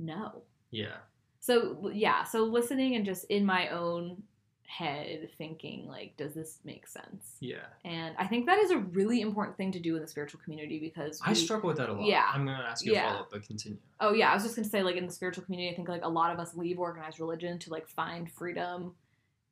no. 0.00 0.42
Yeah. 0.72 0.96
So 1.40 1.90
yeah, 1.92 2.24
so 2.24 2.44
listening 2.44 2.94
and 2.96 3.04
just 3.04 3.24
in 3.24 3.44
my 3.44 3.68
own 3.68 4.22
head 4.66 5.28
thinking 5.36 5.88
like, 5.88 6.16
does 6.16 6.32
this 6.32 6.60
make 6.64 6.86
sense? 6.86 7.36
Yeah. 7.40 7.56
And 7.84 8.14
I 8.18 8.26
think 8.28 8.46
that 8.46 8.58
is 8.60 8.70
a 8.70 8.78
really 8.78 9.20
important 9.20 9.56
thing 9.56 9.72
to 9.72 9.80
do 9.80 9.96
in 9.96 10.02
the 10.02 10.06
spiritual 10.06 10.40
community 10.44 10.78
because 10.78 11.20
I 11.24 11.32
struggle 11.32 11.66
with 11.68 11.78
that 11.78 11.88
a 11.88 11.92
lot. 11.92 12.04
Yeah. 12.06 12.30
I'm 12.32 12.44
going 12.46 12.56
to 12.56 12.64
ask 12.64 12.84
you 12.84 12.92
Yeah. 12.92 13.06
a 13.06 13.08
follow 13.08 13.20
up, 13.22 13.30
but 13.32 13.42
continue. 13.44 13.78
Oh 13.98 14.12
yeah, 14.12 14.30
I 14.30 14.34
was 14.34 14.44
just 14.44 14.54
gonna 14.54 14.68
say 14.68 14.82
like 14.82 14.94
in 14.96 15.06
the 15.06 15.12
spiritual 15.12 15.44
community, 15.44 15.72
I 15.72 15.74
think 15.74 15.88
like 15.88 16.04
a 16.04 16.08
lot 16.08 16.32
of 16.32 16.38
us 16.38 16.54
leave 16.54 16.78
organized 16.78 17.18
religion 17.18 17.58
to 17.60 17.70
like 17.70 17.88
find 17.88 18.30
freedom 18.30 18.94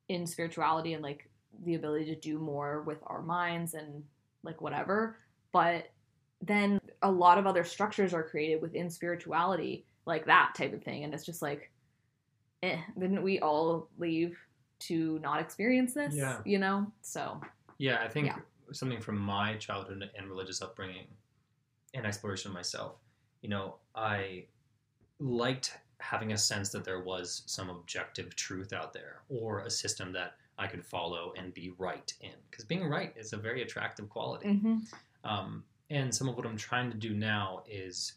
in 0.07 0.25
spirituality 0.25 0.93
and 0.93 1.03
like 1.03 1.29
the 1.65 1.75
ability 1.75 2.05
to 2.05 2.15
do 2.15 2.39
more 2.39 2.83
with 2.83 2.99
our 3.05 3.21
minds 3.21 3.73
and 3.73 4.03
like 4.43 4.61
whatever. 4.61 5.17
But 5.51 5.89
then 6.41 6.79
a 7.01 7.11
lot 7.11 7.37
of 7.37 7.45
other 7.45 7.65
structures 7.65 8.13
are 8.13 8.23
created 8.23 8.61
within 8.61 8.89
spirituality, 8.89 9.85
like 10.05 10.25
that 10.27 10.53
type 10.55 10.73
of 10.73 10.81
thing, 10.83 11.03
and 11.03 11.13
it's 11.13 11.25
just 11.25 11.41
like, 11.41 11.71
eh, 12.63 12.79
didn't 12.97 13.23
we 13.23 13.39
all 13.39 13.89
leave 13.97 14.37
to 14.79 15.19
not 15.19 15.41
experience 15.41 15.93
this? 15.93 16.13
Yeah. 16.15 16.39
You 16.45 16.57
know? 16.59 16.91
So 17.01 17.39
Yeah, 17.77 18.03
I 18.03 18.09
think 18.09 18.27
Yeah. 18.27 18.39
something 18.73 18.99
from 18.99 19.17
my 19.17 19.55
childhood 19.55 20.09
and 20.17 20.27
religious 20.27 20.61
upbringing 20.61 21.07
and 21.93 22.05
exploration 22.05 22.51
of 22.51 22.55
myself, 22.55 22.97
you 23.41 23.49
know, 23.49 23.77
I 23.95 24.47
liked 25.19 25.77
having 25.99 26.33
a 26.33 26.37
sense 26.37 26.69
that 26.71 26.83
there 26.83 27.01
was 27.01 27.43
some 27.45 27.69
objective 27.69 28.35
truth 28.35 28.73
out 28.73 28.93
there 28.93 29.21
or 29.29 29.61
a 29.61 29.69
system 29.69 30.11
that 30.13 30.35
I 30.57 30.67
could 30.67 30.85
follow 30.85 31.33
and 31.37 31.53
be 31.53 31.69
right 31.77 32.13
in. 32.21 32.35
Because 32.49 32.65
being 32.65 32.85
right 32.87 33.13
is 33.17 33.31
a 33.33 33.37
very 33.37 33.61
attractive 33.61 34.09
quality. 34.09 34.47
Mm-hmm. 34.49 34.77
Um, 35.23 35.63
and 35.89 36.13
some 36.13 36.27
of 36.29 36.35
what 36.35 36.45
I'm 36.45 36.57
trying 36.57 36.91
to 36.91 36.97
do 36.97 37.13
now 37.13 37.63
is 37.67 38.13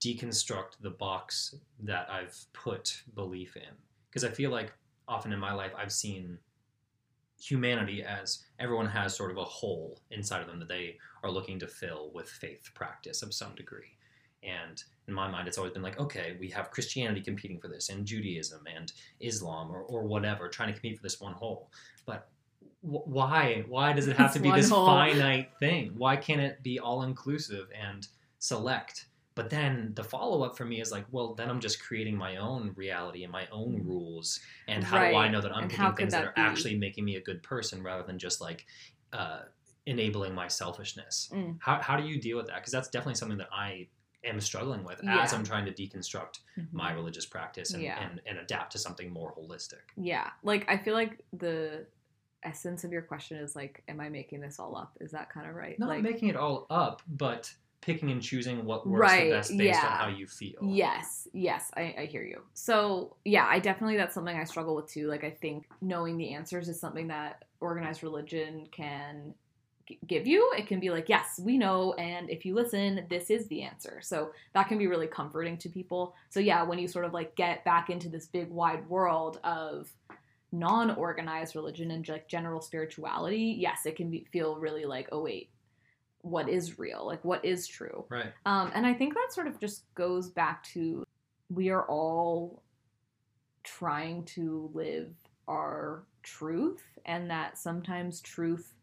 deconstruct 0.00 0.78
the 0.80 0.90
box 0.90 1.54
that 1.80 2.08
I've 2.10 2.36
put 2.52 3.02
belief 3.14 3.56
in. 3.56 3.74
Because 4.08 4.24
I 4.24 4.30
feel 4.30 4.50
like 4.50 4.72
often 5.06 5.32
in 5.32 5.38
my 5.38 5.52
life 5.52 5.72
I've 5.76 5.92
seen 5.92 6.38
humanity 7.40 8.02
as 8.02 8.44
everyone 8.58 8.86
has 8.86 9.16
sort 9.16 9.30
of 9.30 9.38
a 9.38 9.44
hole 9.44 10.00
inside 10.10 10.42
of 10.42 10.46
them 10.46 10.58
that 10.58 10.68
they 10.68 10.96
are 11.22 11.30
looking 11.30 11.58
to 11.58 11.66
fill 11.66 12.10
with 12.14 12.28
faith 12.28 12.70
practice 12.74 13.22
of 13.22 13.32
some 13.32 13.54
degree. 13.54 13.96
And 14.42 14.82
in 15.06 15.14
my 15.14 15.28
mind, 15.28 15.48
it's 15.48 15.58
always 15.58 15.72
been 15.72 15.82
like, 15.82 15.98
okay, 16.00 16.36
we 16.38 16.48
have 16.50 16.70
Christianity 16.70 17.20
competing 17.20 17.60
for 17.60 17.68
this, 17.68 17.90
and 17.90 18.06
Judaism, 18.06 18.62
and 18.74 18.90
Islam, 19.20 19.70
or, 19.70 19.82
or 19.82 20.04
whatever, 20.04 20.48
trying 20.48 20.68
to 20.68 20.72
compete 20.72 20.96
for 20.96 21.02
this 21.02 21.20
one 21.20 21.34
hole. 21.34 21.70
But 22.06 22.28
wh- 22.80 23.06
why? 23.06 23.64
Why 23.68 23.92
does 23.92 24.08
it 24.08 24.16
have 24.16 24.32
to 24.34 24.40
be 24.40 24.50
this 24.50 24.70
hole. 24.70 24.86
finite 24.86 25.50
thing? 25.58 25.92
Why 25.96 26.16
can't 26.16 26.40
it 26.40 26.62
be 26.62 26.78
all 26.78 27.02
inclusive 27.02 27.68
and 27.78 28.06
select? 28.38 29.06
But 29.40 29.48
then 29.48 29.92
the 29.94 30.04
follow 30.04 30.42
up 30.44 30.54
for 30.54 30.66
me 30.66 30.82
is 30.82 30.92
like, 30.92 31.06
well, 31.10 31.32
then 31.34 31.48
I'm 31.48 31.60
just 31.60 31.82
creating 31.82 32.14
my 32.14 32.36
own 32.36 32.74
reality 32.76 33.22
and 33.24 33.32
my 33.32 33.46
own 33.50 33.80
rules. 33.86 34.38
And 34.68 34.84
how 34.84 34.98
do 34.98 35.16
I 35.16 35.28
know 35.28 35.40
that 35.40 35.50
I'm 35.56 35.62
And 35.62 35.70
picking 35.70 35.94
things 35.96 36.12
that, 36.12 36.20
that 36.20 36.28
are 36.28 36.32
be? 36.36 36.42
actually 36.42 36.76
making 36.76 37.06
me 37.06 37.16
a 37.16 37.22
good 37.22 37.42
person 37.42 37.82
rather 37.82 38.02
than 38.02 38.18
just 38.18 38.42
like 38.42 38.66
uh, 39.14 39.44
enabling 39.86 40.34
my 40.34 40.46
selfishness? 40.46 41.30
Mm. 41.32 41.56
How, 41.58 41.80
how 41.80 41.96
do 41.96 42.06
you 42.06 42.20
deal 42.20 42.36
with 42.36 42.48
that? 42.48 42.56
Because 42.56 42.70
that's 42.70 42.88
definitely 42.88 43.14
something 43.14 43.38
that 43.38 43.48
I 43.50 43.88
am 44.24 44.42
struggling 44.42 44.84
with 44.84 45.00
Yeah. 45.02 45.22
as 45.22 45.32
I'm 45.32 45.42
trying 45.42 45.64
to 45.64 45.72
deconstruct 45.72 46.40
Mm-hmm. 46.58 46.76
my 46.76 46.92
religious 46.92 47.24
practice 47.24 47.72
and, 47.72 47.82
Yeah. 47.82 47.98
and, 47.98 48.20
and 48.26 48.36
adapt 48.40 48.72
to 48.72 48.78
something 48.78 49.10
more 49.10 49.32
holistic. 49.34 49.80
Yeah, 49.96 50.28
like 50.42 50.66
I 50.68 50.76
feel 50.76 50.92
like 50.92 51.24
the 51.32 51.86
essence 52.42 52.84
of 52.84 52.92
your 52.92 53.00
question 53.02 53.38
is 53.38 53.56
like, 53.56 53.82
am 53.88 54.00
I 54.00 54.10
making 54.10 54.42
this 54.42 54.58
all 54.58 54.76
up? 54.76 54.98
Is 55.00 55.12
that 55.12 55.30
kind 55.32 55.48
of 55.48 55.54
right? 55.54 55.78
Not 55.78 55.88
like, 55.88 56.02
making 56.02 56.28
it 56.28 56.36
all 56.36 56.66
up, 56.68 57.00
but 57.08 57.50
picking 57.80 58.10
and 58.10 58.22
choosing 58.22 58.64
what 58.64 58.86
works 58.86 59.00
Right, 59.00 59.24
the 59.24 59.36
best 59.36 59.56
based 59.56 59.84
on 59.84 59.90
how 59.90 60.08
you 60.08 60.26
feel. 60.26 60.58
Yes, 60.62 61.28
yes, 61.32 61.70
I, 61.76 61.94
I 61.98 62.04
hear 62.06 62.22
you. 62.22 62.42
So 62.54 63.16
yeah, 63.24 63.46
I 63.48 63.58
definitely 63.58 63.96
that's 63.96 64.14
something 64.14 64.36
I 64.36 64.44
struggle 64.44 64.76
with 64.76 64.88
too. 64.88 65.08
Like 65.08 65.24
I 65.24 65.30
think 65.30 65.66
knowing 65.80 66.16
the 66.16 66.34
answers 66.34 66.68
is 66.68 66.78
something 66.78 67.08
that 67.08 67.44
organized 67.60 68.02
religion 68.02 68.66
can 68.70 69.34
give 70.06 70.26
you. 70.26 70.52
It 70.56 70.66
can 70.66 70.80
be 70.80 70.90
like, 70.90 71.08
yes, 71.08 71.40
we 71.42 71.58
know, 71.58 71.94
and 71.94 72.30
if 72.30 72.44
you 72.44 72.54
listen, 72.54 73.06
this 73.08 73.30
is 73.30 73.46
the 73.48 73.62
answer. 73.62 74.00
So 74.02 74.32
that 74.54 74.68
can 74.68 74.78
be 74.78 74.86
really 74.86 75.06
comforting 75.06 75.56
to 75.58 75.68
people. 75.68 76.14
So 76.28 76.40
yeah, 76.40 76.62
when 76.62 76.78
you 76.78 76.88
sort 76.88 77.04
of 77.04 77.12
like 77.12 77.34
get 77.34 77.64
back 77.64 77.90
into 77.90 78.08
this 78.08 78.26
big 78.26 78.50
wide 78.50 78.88
world 78.88 79.40
of 79.42 79.90
non-organized 80.52 81.54
religion 81.54 81.90
and 81.90 82.08
like 82.08 82.28
general 82.28 82.60
spirituality, 82.60 83.56
yes, 83.58 83.86
it 83.86 83.96
can 83.96 84.10
be, 84.10 84.26
feel 84.32 84.56
really 84.56 84.84
like, 84.84 85.08
oh 85.12 85.22
wait, 85.22 85.50
what 86.22 86.48
is 86.48 86.78
real? 86.78 87.06
Like 87.06 87.24
what 87.24 87.44
is 87.44 87.66
true? 87.66 88.04
Right. 88.08 88.32
Um, 88.46 88.70
and 88.74 88.86
I 88.86 88.94
think 88.94 89.14
that 89.14 89.28
sort 89.30 89.46
of 89.46 89.58
just 89.60 89.84
goes 89.94 90.28
back 90.28 90.62
to 90.74 91.04
we 91.48 91.70
are 91.70 91.84
all 91.86 92.62
trying 93.64 94.24
to 94.24 94.70
live 94.72 95.12
our 95.48 96.04
truth, 96.22 96.82
and 97.04 97.30
that 97.30 97.58
sometimes 97.58 98.20
truth 98.20 98.74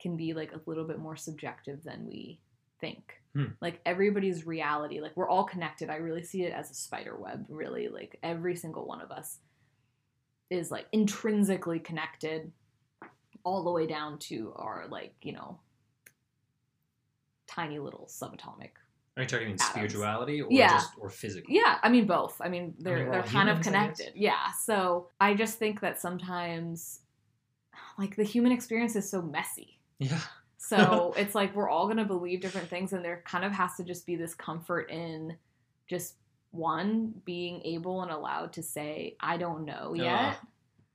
can 0.00 0.16
be 0.16 0.34
like 0.34 0.52
a 0.52 0.60
little 0.66 0.84
bit 0.84 0.98
more 0.98 1.16
subjective 1.16 1.84
than 1.84 2.06
we 2.06 2.40
think. 2.80 3.22
Hmm. 3.34 3.46
Like 3.60 3.80
everybody's 3.86 4.46
reality, 4.46 5.00
like 5.00 5.16
we're 5.16 5.28
all 5.28 5.44
connected. 5.44 5.88
I 5.88 5.96
really 5.96 6.22
see 6.22 6.42
it 6.42 6.52
as 6.52 6.70
a 6.70 6.74
spider 6.74 7.16
web, 7.16 7.46
really. 7.48 7.88
Like 7.88 8.18
every 8.22 8.56
single 8.56 8.86
one 8.86 9.00
of 9.00 9.10
us 9.10 9.38
is 10.50 10.70
like 10.70 10.86
intrinsically 10.92 11.78
connected 11.78 12.52
all 13.44 13.64
the 13.64 13.70
way 13.70 13.86
down 13.86 14.18
to 14.18 14.52
our 14.56 14.86
like, 14.90 15.14
you 15.22 15.32
know, 15.32 15.58
tiny 17.54 17.78
little 17.78 18.06
subatomic 18.10 18.70
Are 19.16 19.22
you 19.22 19.26
talking 19.28 19.46
Atoms. 19.48 19.64
spirituality 19.64 20.40
or 20.42 20.48
Yeah. 20.50 20.70
just 20.70 20.92
or 20.98 21.10
physical? 21.10 21.52
yeah, 21.52 21.78
I 21.82 21.88
mean 21.88 22.06
both. 22.06 22.40
I 22.40 22.48
mean 22.48 22.74
they're 22.78 23.00
mean, 23.04 23.10
they're 23.10 23.22
kind 23.22 23.48
of 23.48 23.58
humans, 23.58 23.66
I 23.66 23.70
guess. 23.70 23.96
connected. 23.98 24.12
Yeah. 24.14 24.50
So 24.64 25.08
I 25.20 25.34
just 25.34 25.58
think 25.58 25.80
that 25.80 26.00
sometimes 26.00 27.00
like 27.98 28.16
the 28.16 28.24
human 28.24 28.52
experience 28.52 28.96
is 28.96 29.08
so 29.10 29.20
messy. 29.22 29.78
Yeah. 29.98 30.20
So 30.56 31.12
it's 31.22 31.34
like 31.34 31.54
we're 31.54 31.68
all 31.68 31.88
gonna 31.88 32.04
believe 32.06 32.40
different 32.40 32.68
things 32.68 32.92
and 32.92 33.04
there 33.04 33.22
kind 33.26 33.44
of 33.44 33.52
has 33.52 33.76
to 33.76 33.84
just 33.84 34.06
be 34.06 34.16
this 34.16 34.34
comfort 34.34 34.90
in 34.90 35.36
just 35.88 36.14
one 36.52 37.12
being 37.24 37.60
able 37.64 38.02
and 38.02 38.10
allowed 38.10 38.52
to 38.54 38.62
say, 38.62 39.16
I 39.20 39.36
don't 39.38 39.64
know 39.64 39.94
yet. 39.94 40.36
Ugh. 40.40 40.46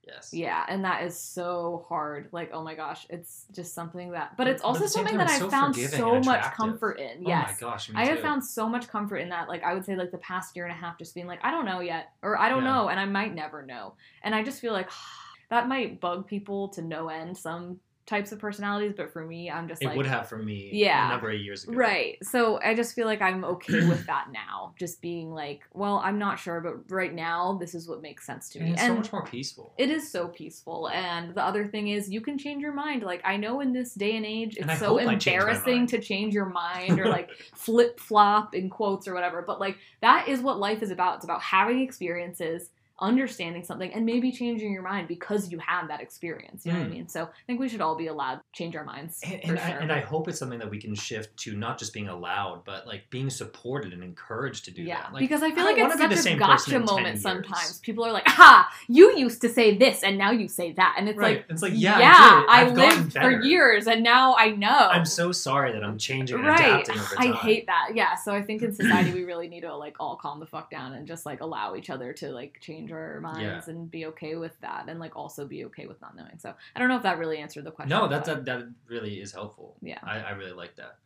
Yes. 0.08 0.34
Yeah, 0.34 0.66
and 0.70 0.84
that 0.86 1.04
is 1.04 1.20
so 1.20 1.86
hard. 1.90 2.30
Like, 2.32 2.52
oh 2.54 2.64
my 2.64 2.76
gosh, 2.76 3.06
it's 3.10 3.46
just 3.52 3.74
something 3.74 4.12
that, 4.12 4.38
but 4.38 4.48
it's 4.48 4.62
also 4.62 4.82
same 4.82 4.90
something 4.90 5.18
time, 5.18 5.28
that 5.28 5.30
I 5.30 5.40
so 5.40 5.50
found 5.50 5.76
so 5.76 6.20
much 6.22 6.44
comfort 6.54 7.00
in. 7.00 7.18
Oh 7.26 7.28
Yes, 7.28 7.62
my 7.62 7.68
gosh. 7.70 7.90
I 7.94 8.06
have 8.06 8.20
found 8.20 8.44
so 8.44 8.70
much 8.70 8.88
comfort 8.88 9.18
in 9.18 9.30
that. 9.30 9.50
Like 9.50 9.64
I 9.64 9.74
would 9.74 9.86
say, 9.86 9.96
like 9.96 10.12
the 10.12 10.18
past 10.20 10.56
year 10.56 10.66
and 10.66 10.74
a 10.74 10.78
half, 10.78 10.98
just 10.98 11.14
being 11.14 11.28
like, 11.28 11.40
I 11.44 11.52
don't 11.52 11.66
know 11.66 11.82
yet, 11.82 12.12
or 12.22 12.40
I 12.40 12.50
don't 12.50 12.64
Yeah. 12.64 12.72
know, 12.74 12.88
and 12.90 13.00
I 13.00 13.06
might 13.06 13.36
never 13.36 13.66
know. 13.66 13.96
And 14.24 14.34
I 14.34 14.44
just 14.44 14.62
feel 14.62 14.74
like 14.74 14.90
that 15.50 15.68
might 15.68 16.00
bug 16.00 16.28
people 16.28 16.70
to 16.70 16.82
no 16.82 17.10
end. 17.10 17.38
Some 17.38 17.80
types 18.08 18.32
of 18.32 18.40
personalities, 18.40 18.94
but 18.96 19.12
for 19.12 19.24
me, 19.24 19.52
I'm 19.52 19.68
just 19.68 19.84
it 19.84 19.88
like, 19.88 19.98
would 19.98 20.06
have 20.06 20.30
for 20.30 20.38
me 20.38 20.70
Yeah. 20.72 21.08
a 21.08 21.12
number 21.12 21.30
of 21.30 21.40
years 21.40 21.66
ago. 21.66 21.74
Right. 21.74 22.18
So 22.24 22.58
I 22.64 22.74
just 22.74 22.96
feel 22.96 23.06
like 23.06 23.22
I'm 23.22 23.44
okay 23.44 23.86
with 23.86 24.06
that 24.08 24.30
now. 24.32 24.74
Just 24.80 25.02
being 25.02 25.34
like, 25.34 25.64
well, 25.74 25.98
I'm 26.04 26.18
not 26.18 26.40
sure, 26.40 26.62
but 26.62 26.90
right 26.92 27.14
now, 27.14 27.58
this 27.60 27.76
is 27.76 27.88
what 27.88 28.02
makes 28.02 28.26
sense 28.26 28.50
to 28.52 28.60
me. 28.60 28.68
And 28.68 28.74
it's 28.76 28.84
so 28.84 28.96
much 28.96 29.12
more 29.12 29.26
peaceful. 29.26 29.74
It 29.78 29.90
is 29.90 30.10
so 30.10 30.30
peaceful. 30.30 30.88
And 30.90 31.36
the 31.36 31.44
other 31.44 31.68
thing 31.68 31.90
is, 31.90 32.10
you 32.10 32.22
can 32.22 32.38
change 32.38 32.62
your 32.62 32.74
mind. 32.74 33.04
Like, 33.04 33.22
I 33.26 33.36
know 33.36 33.60
in 33.60 33.74
this 33.74 33.94
day 33.94 34.16
and 34.16 34.26
age, 34.26 34.56
it's 34.56 34.70
I 34.70 34.76
so 34.78 34.98
I 34.98 35.04
change 35.16 35.28
embarrassing 35.28 35.88
to 35.88 36.00
change 36.00 36.34
your 36.34 36.46
mind 36.46 37.00
or 37.02 37.10
like 37.10 37.30
flip 37.56 38.00
flop 38.00 38.56
in 38.56 38.70
quotes 38.70 39.06
or 39.06 39.14
whatever. 39.14 39.42
But 39.42 39.60
like, 39.60 39.78
that 40.02 40.30
is 40.30 40.40
what 40.40 40.60
life 40.60 40.82
is 40.82 40.92
about. 40.92 41.16
It's 41.18 41.26
about 41.26 41.42
having 41.42 41.82
experiences, 41.82 42.70
understanding 43.00 43.64
something, 43.64 43.94
and 43.94 44.06
maybe 44.06 44.32
changing 44.32 44.72
your 44.72 44.82
mind 44.82 45.08
because 45.08 45.52
you 45.52 45.60
had 45.60 45.88
that 45.88 46.02
experience. 46.02 46.66
You 46.66 46.74
know 46.74 46.80
what 46.80 46.86
I 46.86 46.90
Mm. 46.90 46.94
mean? 46.94 47.08
So 47.08 47.24
I 47.24 47.28
think 47.46 47.60
we 47.60 47.70
should 47.70 47.82
all 47.82 47.96
be 47.96 48.08
allowed 48.08 48.36
to 48.36 48.42
change 48.54 48.76
our 48.76 48.84
minds. 48.84 49.22
and, 49.24 49.40
and, 49.44 49.60
I, 49.60 49.70
and 49.70 49.92
I 49.92 50.00
hope 50.00 50.28
it's 50.28 50.40
something 50.40 50.60
that 50.60 50.70
we 50.70 50.80
can 50.80 50.96
shift 50.96 51.38
to 51.42 51.56
not 51.56 51.78
just 51.78 51.94
being 51.94 52.10
allowed, 52.10 52.64
but 52.66 52.88
like 52.88 53.10
being 53.10 53.30
supported 53.30 53.94
and 53.94 54.04
encouraged 54.04 54.66
to 54.66 54.72
do 54.72 54.84
yeah, 54.84 55.02
that. 55.02 55.14
Like, 55.14 55.22
because 55.22 55.44
I 55.44 55.52
feel 55.52 55.66
like 55.66 55.78
it's 55.78 55.96
wanna 55.96 56.10
be 56.10 56.16
the 56.16 56.22
such 56.22 56.34
a 56.34 56.38
gotcha 56.38 56.80
moment 56.80 57.20
sometimes. 57.20 57.80
People 57.80 58.04
are 58.06 58.12
like, 58.12 58.28
"Ha! 58.28 58.70
You 58.88 59.18
used 59.18 59.42
to 59.42 59.50
say 59.50 59.78
this, 59.78 60.04
and 60.04 60.18
now 60.18 60.32
you 60.32 60.48
say 60.48 60.72
that," 60.74 60.96
and 60.98 61.08
it's 61.08 61.18
right. 61.18 61.38
like, 61.38 61.46
it's 61.50 61.62
like, 61.62 61.74
yeah, 61.76 62.00
yeah, 62.00 62.14
I, 62.16 62.40
did. 62.40 62.50
I 62.50 62.62
I've 62.62 62.74
lived 62.74 63.14
for 63.14 63.42
years, 63.44 63.88
and 63.88 64.04
now 64.04 64.36
I 64.38 64.52
know. 64.52 64.68
I'm 64.70 65.06
so 65.06 65.32
sorry 65.32 65.72
that 65.74 65.84
I'm 65.84 65.98
changing 65.98 66.38
and 66.38 66.48
right. 66.48 66.60
adapting 66.60 67.00
over 67.00 67.16
I 67.18 67.32
hate 67.34 67.66
that. 67.68 67.90
Yeah. 67.94 68.16
So 68.16 68.34
I 68.34 68.42
think 68.42 68.62
in 68.62 68.74
society 68.82 69.12
we 69.12 69.24
really 69.24 69.48
need 69.48 69.62
to 69.62 69.76
like 69.76 69.96
all 70.00 70.16
calm 70.16 70.40
the 70.40 70.46
fuck 70.46 70.70
down 70.72 70.94
and 70.94 71.08
just 71.08 71.26
like 71.26 71.42
allow 71.42 71.76
each 71.76 71.90
other 71.90 72.14
to 72.14 72.30
like 72.32 72.58
change 72.62 72.87
our 72.92 73.20
minds 73.22 73.68
Yeah. 73.68 73.74
and 73.74 73.90
be 73.90 74.06
okay 74.08 74.36
with 74.36 74.60
that, 74.62 74.86
and 74.88 75.00
like 75.00 75.16
also 75.16 75.46
be 75.46 75.66
okay 75.66 75.86
with 75.88 76.00
not 76.02 76.16
knowing. 76.16 76.38
So 76.40 76.54
I 76.76 76.80
don't 76.80 76.88
know 76.90 76.98
if 76.98 77.04
that 77.04 77.18
really 77.18 77.38
answered 77.38 77.64
the 77.64 77.72
question. 77.72 77.90
No, 77.90 78.08
that, 78.08 78.26
that 78.26 78.46
that 78.46 78.68
really 78.88 79.20
is 79.22 79.32
helpful. 79.32 79.76
Yeah. 79.82 80.00
I, 80.04 80.20
I 80.20 80.32
really 80.32 80.54
like 80.54 80.76
that. 80.78 80.98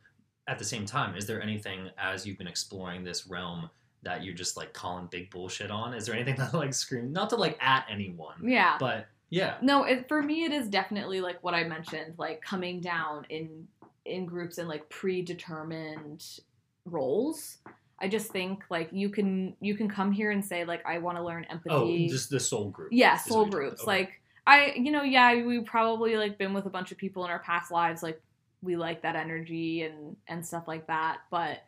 At 0.48 0.58
the 0.60 0.66
same 0.66 0.86
time, 0.86 1.16
is 1.16 1.26
there 1.28 1.42
anything 1.42 1.90
as 1.98 2.26
you've 2.26 2.38
been 2.38 2.48
exploring 2.48 3.04
this 3.04 3.28
realm 3.28 3.70
that 4.04 4.24
you're 4.24 4.34
just 4.34 4.58
like 4.58 4.74
calling 4.74 5.08
big 5.12 5.30
bullshit 5.30 5.70
on? 5.70 5.94
Is 5.94 6.06
there 6.08 6.16
anything 6.16 6.36
that 6.38 6.54
like 6.54 6.74
scream 6.74 7.14
not 7.14 7.30
to 7.30 7.36
like 7.36 7.58
at 7.62 7.86
anyone, 7.90 8.36
yeah. 8.44 8.78
but 8.80 9.08
yeah, 9.30 9.56
No, 9.62 9.86
it, 9.86 10.10
for 10.10 10.22
me, 10.22 10.44
it 10.44 10.52
is 10.52 10.68
definitely 10.68 11.22
like 11.22 11.42
what 11.42 11.54
I 11.54 11.64
mentioned, 11.64 12.16
like 12.18 12.42
coming 12.42 12.82
down 12.82 13.26
in 13.30 13.68
in 14.04 14.26
groups 14.26 14.58
and 14.58 14.68
like 14.68 14.90
predetermined 14.90 16.26
roles. 16.86 17.58
I 18.02 18.08
just 18.08 18.32
think 18.32 18.64
like 18.70 18.90
you 18.92 19.10
can 19.10 19.56
you 19.60 19.76
can 19.76 19.88
come 19.90 20.12
here 20.12 20.32
and 20.32 20.44
say 20.44 20.66
like 20.66 20.86
I 20.86 20.98
want 20.98 21.18
to 21.18 21.24
learn 21.24 21.46
empathy. 21.50 21.70
oh, 22.08 22.12
just 22.12 22.30
the 22.30 22.40
soul 22.40 22.70
group. 22.70 22.90
yeah, 22.92 23.18
soul 23.18 23.40
what 23.40 23.44
you're 23.44 23.46
talking 23.46 23.60
groups. 23.70 23.82
Okay. 23.84 23.88
Like 23.92 24.12
I, 24.48 24.74
you 24.76 24.92
know, 24.92 25.04
yeah, 25.04 25.46
we 25.46 25.60
probably 25.62 26.18
like 26.18 26.38
been 26.38 26.54
with 26.54 26.66
a 26.66 26.70
bunch 26.70 26.92
of 26.92 26.98
people 26.98 27.24
in 27.26 27.32
our 27.32 27.40
past 27.40 27.72
lives. 27.72 28.02
Like 28.02 28.20
we 28.64 28.76
like 28.76 29.04
that 29.04 29.16
energy 29.16 29.84
and 29.84 30.16
and 30.28 30.46
stuff 30.46 30.68
like 30.68 30.88
that, 30.88 31.20
but. 31.30 31.60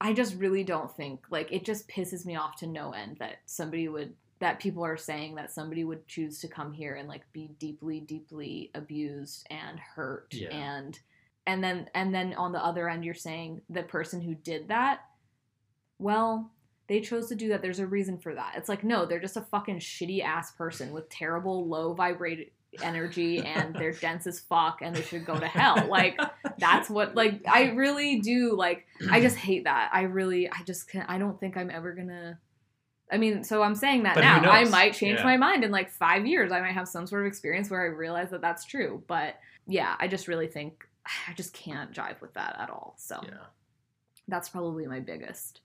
I 0.00 0.12
just 0.12 0.36
really 0.36 0.62
don't 0.62 0.96
think 0.96 1.24
like 1.28 1.50
it 1.50 1.64
just 1.64 1.88
pisses 1.88 2.24
me 2.24 2.36
off 2.36 2.54
to 2.58 2.68
no 2.68 2.92
end 2.92 3.16
that 3.18 3.38
somebody 3.46 3.88
would 3.88 4.14
that 4.38 4.60
people 4.60 4.84
are 4.84 4.96
saying 4.96 5.34
that 5.34 5.50
somebody 5.50 5.82
would 5.82 6.06
choose 6.06 6.38
to 6.42 6.46
come 6.46 6.72
here 6.72 6.94
and 6.94 7.08
like 7.08 7.22
be 7.32 7.50
deeply 7.58 7.98
deeply 7.98 8.70
abused 8.76 9.44
and 9.50 9.80
hurt 9.80 10.28
Yeah. 10.32 10.50
and 10.50 10.96
and 11.48 11.64
then 11.64 11.88
and 11.94 12.14
then 12.14 12.32
on 12.34 12.52
the 12.52 12.64
other 12.64 12.88
end 12.88 13.04
you're 13.04 13.14
saying 13.14 13.60
the 13.68 13.82
person 13.82 14.20
who 14.20 14.34
did 14.36 14.68
that 14.68 15.00
well 15.98 16.50
they 16.88 17.00
chose 17.00 17.26
to 17.28 17.34
do 17.34 17.48
that 17.48 17.60
there's 17.62 17.80
a 17.80 17.86
reason 17.86 18.18
for 18.18 18.34
that 18.34 18.54
it's 18.56 18.68
like 18.68 18.84
no 18.84 19.04
they're 19.04 19.18
just 19.20 19.36
a 19.36 19.40
fucking 19.42 19.78
shitty 19.78 20.22
ass 20.22 20.52
person 20.52 20.92
with 20.92 21.08
terrible 21.08 21.66
low 21.66 21.92
vibrate 21.94 22.52
energy 22.82 23.38
and 23.40 23.74
they're 23.74 23.92
dense 24.00 24.26
as 24.26 24.38
fuck 24.40 24.78
and 24.82 24.94
they 24.94 25.02
should 25.02 25.24
go 25.24 25.38
to 25.38 25.46
hell 25.48 25.86
like 25.88 26.20
that's 26.58 26.88
what 26.90 27.14
like 27.14 27.40
i 27.48 27.70
really 27.70 28.20
do 28.20 28.54
like 28.54 28.86
i 29.10 29.20
just 29.20 29.36
hate 29.36 29.64
that 29.64 29.90
i 29.92 30.02
really 30.02 30.48
i 30.50 30.62
just 30.66 30.88
can 30.88 31.02
i 31.08 31.18
don't 31.18 31.40
think 31.40 31.56
i'm 31.56 31.70
ever 31.70 31.92
gonna 31.92 32.38
I 33.10 33.16
mean, 33.16 33.42
so 33.42 33.62
I'm 33.62 33.74
saying 33.74 34.02
that 34.02 34.16
But 34.16 34.20
now. 34.20 34.50
I 34.50 34.64
might 34.64 34.92
change 34.92 35.20
Yeah. 35.20 35.24
my 35.24 35.38
mind 35.38 35.64
in 35.64 35.70
like 35.70 35.88
five 35.88 36.26
years. 36.26 36.52
I 36.52 36.60
might 36.60 36.74
have 36.74 36.86
some 36.86 37.06
sort 37.06 37.22
of 37.22 37.26
experience 37.26 37.70
where 37.70 37.80
I 37.80 37.86
realize 37.86 38.28
that 38.32 38.42
that's 38.42 38.66
true. 38.66 39.02
But 39.06 39.36
yeah, 39.66 39.94
I 39.98 40.08
just 40.08 40.28
really 40.28 40.46
think 40.46 40.86
I 41.28 41.32
just 41.34 41.52
can't 41.54 41.92
jive 41.92 42.20
with 42.20 42.34
that 42.34 42.56
at 42.58 42.70
all. 42.70 42.94
So 42.98 43.20
Yeah. 43.24 43.46
that's 44.28 44.48
probably 44.48 44.86
my 44.86 45.00
biggest. 45.00 45.60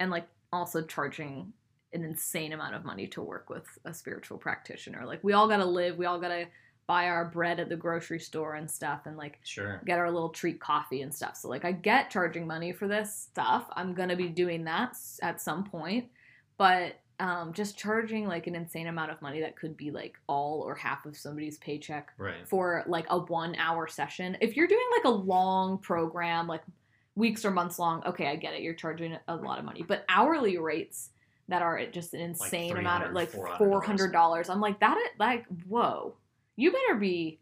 And 0.00 0.10
like 0.10 0.26
also 0.52 0.82
charging 0.82 1.52
an 1.92 2.04
insane 2.04 2.52
amount 2.52 2.74
of 2.74 2.84
money 2.84 3.06
to 3.06 3.22
work 3.22 3.48
with 3.50 3.66
a 3.84 3.94
spiritual 3.94 4.36
practitioner. 4.38 5.04
Like 5.06 5.22
we 5.22 5.32
all 5.32 5.48
got 5.48 5.58
to 5.58 5.64
live, 5.64 5.96
we 5.96 6.06
all 6.06 6.18
got 6.18 6.28
to 6.28 6.46
buy 6.86 7.08
our 7.08 7.24
bread 7.24 7.60
at 7.60 7.68
the 7.70 7.76
grocery 7.76 8.18
store 8.18 8.56
and 8.56 8.70
stuff 8.70 9.06
and 9.06 9.16
like 9.16 9.38
Sure. 9.42 9.80
get 9.86 9.98
our 9.98 10.10
little 10.10 10.28
treat 10.28 10.60
coffee 10.60 11.00
and 11.02 11.14
stuff. 11.14 11.36
So 11.36 11.48
like 11.48 11.64
I 11.64 11.72
get 11.72 12.10
charging 12.10 12.46
money 12.46 12.72
for 12.72 12.88
this 12.88 13.14
stuff. 13.14 13.64
I'm 13.72 13.94
going 13.94 14.10
to 14.10 14.16
be 14.16 14.28
doing 14.28 14.64
that 14.64 14.96
at 15.22 15.40
some 15.40 15.64
point. 15.64 16.08
But 16.58 16.96
um 17.20 17.52
just 17.52 17.78
charging 17.78 18.26
like 18.26 18.46
an 18.46 18.54
insane 18.54 18.88
amount 18.88 19.10
of 19.10 19.22
money 19.22 19.40
that 19.40 19.56
could 19.56 19.76
be 19.76 19.90
like 19.90 20.16
all 20.26 20.60
or 20.62 20.74
half 20.74 21.06
of 21.06 21.16
somebody's 21.16 21.58
paycheck 21.58 22.12
Right. 22.18 22.46
for 22.48 22.82
like 22.86 23.06
a 23.10 23.18
1 23.18 23.54
hour 23.56 23.86
session. 23.86 24.36
If 24.40 24.56
you're 24.56 24.66
doing 24.66 24.86
like 24.96 25.04
a 25.04 25.16
long 25.16 25.78
program 25.78 26.46
like 26.48 26.62
weeks 27.14 27.44
or 27.44 27.50
months 27.52 27.78
long, 27.78 28.02
okay, 28.04 28.26
I 28.26 28.36
get 28.36 28.54
it. 28.54 28.62
You're 28.62 28.74
charging 28.74 29.16
a 29.28 29.36
lot 29.36 29.58
of 29.60 29.64
money. 29.64 29.84
But 29.86 30.04
hourly 30.08 30.58
rates 30.58 31.10
that 31.48 31.62
are 31.62 31.78
at 31.78 31.92
just 31.92 32.14
an 32.14 32.20
insane 32.20 32.76
amount 32.76 33.04
of 33.04 33.12
like 33.12 33.30
$400. 33.30 33.58
$400. 34.12 34.50
I'm 34.50 34.60
like 34.60 34.80
that 34.80 34.98
like 35.18 35.44
whoa. 35.68 36.14
You 36.56 36.72
better 36.72 36.96
be 36.98 37.38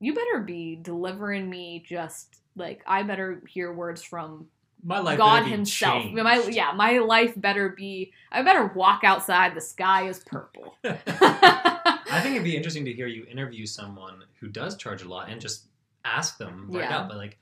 you 0.00 0.14
better 0.14 0.40
be 0.40 0.78
delivering 0.80 1.48
me 1.50 1.84
just 1.86 2.40
like 2.56 2.82
I 2.86 3.02
better 3.02 3.42
hear 3.48 3.72
words 3.72 4.02
from 4.02 4.46
My 4.84 4.98
life 4.98 5.16
God 5.18 5.34
better 5.34 5.44
be 5.44 5.50
himself. 5.52 6.02
changed. 6.02 6.22
My 6.22 6.42
yeah, 6.50 6.72
my 6.74 6.98
life 6.98 7.32
better 7.36 7.68
be 7.68 8.12
I 8.30 8.42
better 8.42 8.66
walk 8.74 9.04
outside 9.04 9.54
the 9.54 9.60
sky 9.60 10.08
is 10.08 10.18
purple. 10.20 10.74
I 10.84 12.20
think 12.22 12.34
it'd 12.34 12.44
be 12.44 12.56
interesting 12.56 12.84
to 12.86 12.92
hear 12.92 13.06
you 13.06 13.24
interview 13.30 13.64
someone 13.66 14.24
who 14.40 14.48
does 14.48 14.76
charge 14.76 15.02
a 15.02 15.08
lot 15.08 15.30
and 15.30 15.40
just 15.40 15.66
ask 16.04 16.36
them 16.38 16.66
right 16.70 16.82
Yeah. 16.82 16.98
out, 16.98 17.08
but 17.08 17.16
like, 17.16 17.38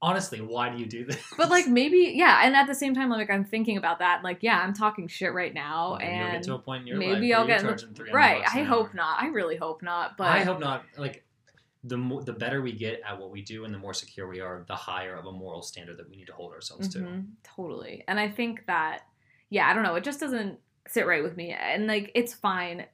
honestly, 0.00 0.40
why 0.40 0.68
do 0.70 0.78
you 0.78 0.86
do 0.86 1.04
this? 1.04 1.20
But 1.36 1.50
like 1.50 1.66
maybe 1.80 2.12
yeah, 2.14 2.42
and 2.44 2.54
at 2.54 2.66
the 2.68 2.74
same 2.74 2.94
time 2.94 3.10
like 3.10 3.28
I'm 3.30 3.44
thinking 3.44 3.76
about 3.76 3.98
that 3.98 4.22
like 4.22 4.38
yeah, 4.42 4.60
I'm 4.60 4.72
talking 4.72 5.08
shit 5.08 5.32
right 5.34 5.52
now 5.52 5.96
get 6.00 6.08
and 6.08 6.44
to 6.44 6.54
a 6.54 6.58
point 6.58 6.82
in 6.82 6.86
your 6.86 6.96
maybe 6.98 7.30
life 7.30 7.38
I'll 7.40 7.46
get 7.46 7.62
you're 7.62 7.72
in 7.72 7.76
the- 7.76 7.94
300 7.94 8.14
right. 8.14 8.44
I 8.54 8.60
an 8.60 8.66
hope 8.66 8.86
hour. 8.88 8.94
not. 8.94 9.22
I 9.22 9.26
really 9.28 9.56
hope 9.56 9.82
not. 9.82 10.16
But 10.16 10.28
I 10.28 10.44
hope 10.44 10.60
not. 10.60 10.84
Like, 10.96 11.24
the 11.84 11.96
mo- 11.96 12.20
the 12.20 12.32
better 12.32 12.60
we 12.60 12.72
get 12.72 13.00
at 13.06 13.18
what 13.18 13.30
we 13.30 13.40
do 13.42 13.64
and 13.64 13.72
the 13.72 13.78
more 13.78 13.94
secure 13.94 14.26
we 14.28 14.40
are, 14.40 14.64
the 14.66 14.74
higher 14.74 15.14
of 15.16 15.26
a 15.26 15.32
moral 15.32 15.62
standard 15.62 15.96
that 15.98 16.08
we 16.10 16.16
need 16.16 16.26
to 16.26 16.32
hold 16.32 16.52
ourselves 16.52 16.88
to. 16.88 16.98
Mhm, 16.98 17.26
totally. 17.44 18.04
And 18.08 18.18
I 18.18 18.28
think 18.28 18.66
that, 18.66 19.02
yeah, 19.50 19.68
I 19.68 19.74
don't 19.74 19.84
know. 19.84 19.94
It 19.94 20.04
just 20.04 20.18
doesn't 20.20 20.58
sit 20.88 21.06
right 21.06 21.22
with 21.22 21.36
me. 21.36 21.52
And 21.52 21.86
like, 21.86 22.10
it's 22.14 22.34
fine. 22.34 22.86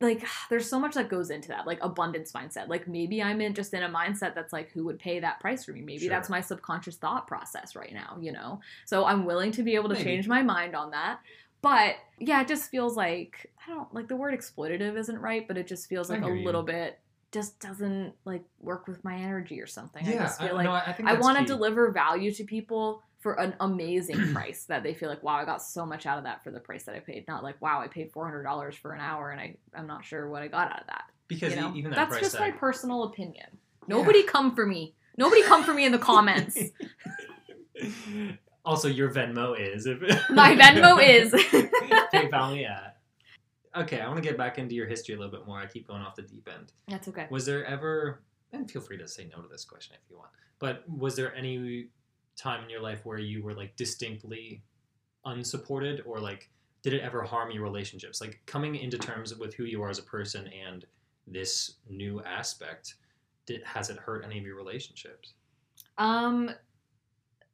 Like, 0.00 0.24
there's 0.50 0.68
so 0.68 0.78
much 0.80 0.94
that 0.94 1.08
goes 1.10 1.30
into 1.30 1.48
that, 1.48 1.66
like 1.66 1.78
abundance 1.82 2.32
mindset. 2.32 2.68
Like, 2.68 2.88
maybe 2.88 3.22
I'm 3.22 3.40
in 3.40 3.52
just 3.54 3.74
in 3.74 3.82
a 3.82 3.88
mindset 3.88 4.34
that's 4.34 4.52
like, 4.52 4.70
who 4.70 4.84
would 4.86 4.98
pay 4.98 5.20
that 5.20 5.40
price 5.40 5.64
for 5.64 5.72
me? 5.72 5.82
Maybe 5.82 6.00
Sure. 6.00 6.10
that's 6.10 6.30
my 6.30 6.40
subconscious 6.40 6.96
thought 6.96 7.26
process 7.26 7.76
right 7.76 7.92
now, 7.92 8.16
you 8.20 8.32
know? 8.32 8.60
So 8.86 9.04
I'm 9.04 9.24
willing 9.26 9.52
to 9.52 9.62
be 9.62 9.74
able 9.74 9.88
to 9.90 9.94
Maybe. 9.94 10.04
change 10.04 10.26
my 10.28 10.42
mind 10.42 10.74
on 10.74 10.92
that. 10.92 11.20
But 11.60 11.96
yeah, 12.20 12.40
it 12.40 12.48
just 12.48 12.70
feels 12.70 12.96
like, 12.96 13.50
I 13.66 13.70
don't 13.74 13.92
like 13.92 14.06
the 14.08 14.14
word 14.16 14.32
exploitative 14.32 14.96
isn't 14.96 15.18
right, 15.18 15.46
but 15.46 15.58
it 15.58 15.66
just 15.66 15.88
feels 15.88 16.08
like 16.08 16.22
a 16.22 16.28
you. 16.28 16.44
little 16.44 16.62
bit, 16.62 17.00
just 17.32 17.60
doesn't 17.60 18.14
like 18.24 18.44
work 18.60 18.86
with 18.88 19.04
my 19.04 19.16
energy 19.16 19.60
or 19.60 19.66
something. 19.66 20.06
I 20.06 20.12
Yeah, 20.12 20.22
just 20.24 20.40
feel 20.40 20.50
I, 20.50 20.52
like 20.52 20.64
no, 20.64 20.72
I 20.72 20.96
I 21.04 21.14
I 21.14 21.14
want 21.14 21.38
to 21.38 21.44
deliver 21.44 21.90
value 21.92 22.32
to 22.32 22.44
people 22.44 23.02
for 23.20 23.34
an 23.40 23.54
amazing 23.60 24.32
price 24.34 24.64
that 24.64 24.82
they 24.82 24.94
feel 24.94 25.08
like, 25.08 25.22
wow, 25.22 25.34
I 25.36 25.44
got 25.44 25.62
so 25.62 25.84
much 25.84 26.06
out 26.06 26.18
of 26.18 26.24
that 26.24 26.42
for 26.44 26.50
the 26.50 26.60
price 26.60 26.84
that 26.84 26.94
I 26.94 27.00
paid. 27.00 27.26
Not 27.28 27.42
like, 27.42 27.60
wow, 27.60 27.80
I 27.80 27.88
paid 27.88 28.12
four 28.12 28.24
hundred 28.24 28.44
dollars 28.44 28.76
for 28.76 28.92
an 28.92 29.00
hour 29.00 29.30
and 29.30 29.40
I 29.40 29.56
I'm 29.74 29.86
not 29.86 30.04
sure 30.04 30.28
what 30.30 30.42
I 30.42 30.48
got 30.48 30.70
out 30.72 30.80
of 30.80 30.86
that. 30.86 31.04
because 31.26 31.54
you 31.54 31.60
know? 31.60 31.72
even 31.74 31.90
that 31.90 32.10
that's 32.10 32.20
just 32.20 32.36
tag. 32.36 32.52
my 32.52 32.58
personal 32.58 33.04
opinion. 33.04 33.46
Nobody 33.86 34.22
come 34.22 34.54
for 34.54 34.66
me. 34.66 34.94
Nobody 35.16 35.42
come 35.42 35.64
for 35.64 35.74
me 35.74 35.84
in 35.84 35.92
the 35.92 35.98
comments. 35.98 36.58
also, 38.64 38.88
your 38.88 39.10
Venmo 39.10 39.58
is. 39.58 39.86
My 40.30 40.54
Venmo 40.54 41.02
is. 41.02 41.32
PayPal 41.32 42.52
me 42.52 42.64
at. 42.64 42.97
Okay, 43.78 44.00
I 44.00 44.06
want 44.06 44.16
to 44.16 44.28
get 44.28 44.36
back 44.36 44.58
into 44.58 44.74
your 44.74 44.86
history 44.86 45.14
a 45.14 45.18
little 45.18 45.30
bit 45.30 45.46
more. 45.46 45.58
I 45.58 45.66
keep 45.66 45.86
going 45.86 46.02
off 46.02 46.16
the 46.16 46.22
deep 46.22 46.48
end. 46.52 46.72
That's 46.88 47.08
okay. 47.08 47.26
Was 47.30 47.46
there 47.46 47.64
ever, 47.64 48.22
and 48.52 48.70
feel 48.70 48.82
free 48.82 48.98
to 48.98 49.06
say 49.06 49.28
no 49.30 49.40
to 49.40 49.48
this 49.48 49.64
question 49.64 49.96
if 50.02 50.10
you 50.10 50.16
want, 50.16 50.30
but 50.58 50.88
was 50.88 51.14
there 51.14 51.34
any 51.34 51.88
time 52.36 52.64
in 52.64 52.70
your 52.70 52.80
life 52.80 53.04
where 53.04 53.18
you 53.18 53.42
were 53.42 53.54
like 53.54 53.76
distinctly 53.76 54.62
unsupported 55.24 56.02
or 56.06 56.18
like 56.20 56.50
did 56.82 56.92
it 56.92 57.02
ever 57.02 57.22
harm 57.22 57.50
your 57.50 57.62
relationships? 57.62 58.20
Like 58.20 58.40
coming 58.46 58.76
into 58.76 58.98
terms 58.98 59.34
with 59.36 59.54
who 59.54 59.64
you 59.64 59.82
are 59.82 59.90
as 59.90 59.98
a 59.98 60.04
person 60.04 60.48
and 60.48 60.84
this 61.26 61.74
new 61.88 62.22
aspect, 62.22 62.94
did, 63.46 63.62
has 63.64 63.90
it 63.90 63.98
hurt 63.98 64.24
any 64.24 64.38
of 64.38 64.44
your 64.44 64.56
relationships? 64.56 65.34
Um, 65.98 66.50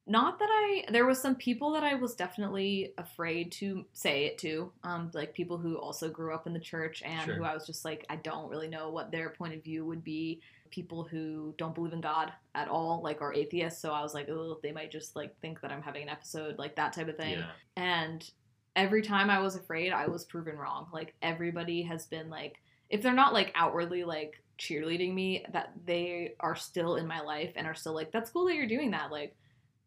not 0.07 0.39
that 0.39 0.49
I. 0.51 0.85
There 0.91 1.07
was 1.07 1.21
some 1.21 1.35
people 1.35 1.73
that 1.73 1.83
I 1.83 1.95
was 1.95 2.15
definitely 2.15 2.93
afraid 2.99 3.51
to 3.53 3.85
say 3.95 4.27
it 4.27 4.39
to. 4.39 4.71
Um, 4.83 5.11
like 5.15 5.33
people 5.33 5.57
who 5.57 5.77
also 5.77 6.11
grew 6.11 6.35
up 6.35 6.47
in 6.47 6.53
the 6.53 6.61
church 6.61 7.03
and 7.05 7.25
Sure. 7.25 7.37
who 7.37 7.45
I 7.45 7.55
was 7.55 7.67
just 7.67 7.85
like, 7.85 8.05
I 8.11 8.17
don't 8.17 8.51
really 8.51 8.69
know 8.69 8.91
what 8.91 9.11
their 9.11 9.31
point 9.31 9.55
of 9.55 9.65
view 9.65 9.87
would 9.87 10.05
be. 10.05 10.41
People 10.71 11.05
who 11.05 11.55
don't 11.57 11.75
believe 11.75 11.93
in 11.95 12.01
God 12.01 12.33
at 12.55 12.69
all, 12.69 13.01
like 13.03 13.23
are 13.23 13.33
atheists. 13.33 13.81
So 13.81 13.93
I 13.93 14.03
was 14.03 14.13
like, 14.13 14.29
oh, 14.29 14.59
they 14.63 14.73
might 14.73 14.91
just 14.91 15.17
like 15.17 15.39
think 15.41 15.61
that 15.63 15.73
I'm 15.73 15.83
having 15.83 16.03
an 16.03 16.09
episode, 16.11 16.59
like 16.59 16.77
that 16.77 16.93
type 16.93 17.09
of 17.09 17.17
thing. 17.17 17.39
Yeah. 17.39 17.51
And 17.77 18.29
every 18.77 19.01
time 19.01 19.31
I 19.31 19.39
was 19.39 19.55
afraid, 19.57 19.93
I 19.93 20.07
was 20.09 20.25
proven 20.25 20.59
wrong. 20.59 20.89
Like 20.93 21.15
everybody 21.23 21.83
has 21.83 22.07
been 22.07 22.29
like, 22.29 22.61
if 22.91 23.01
they're 23.01 23.15
not 23.15 23.33
like 23.33 23.53
outwardly 23.55 24.05
like 24.05 24.43
cheerleading 24.59 25.15
me, 25.15 25.45
that 25.53 25.73
they 25.87 26.35
are 26.41 26.57
still 26.57 26.97
in 26.97 27.07
my 27.07 27.21
life 27.21 27.53
and 27.57 27.67
are 27.67 27.75
still 27.75 27.95
like, 27.95 28.13
that's 28.13 28.31
cool 28.31 28.47
that 28.47 28.55
you're 28.55 28.67
doing 28.67 28.91
that. 28.91 29.11
Like, 29.11 29.35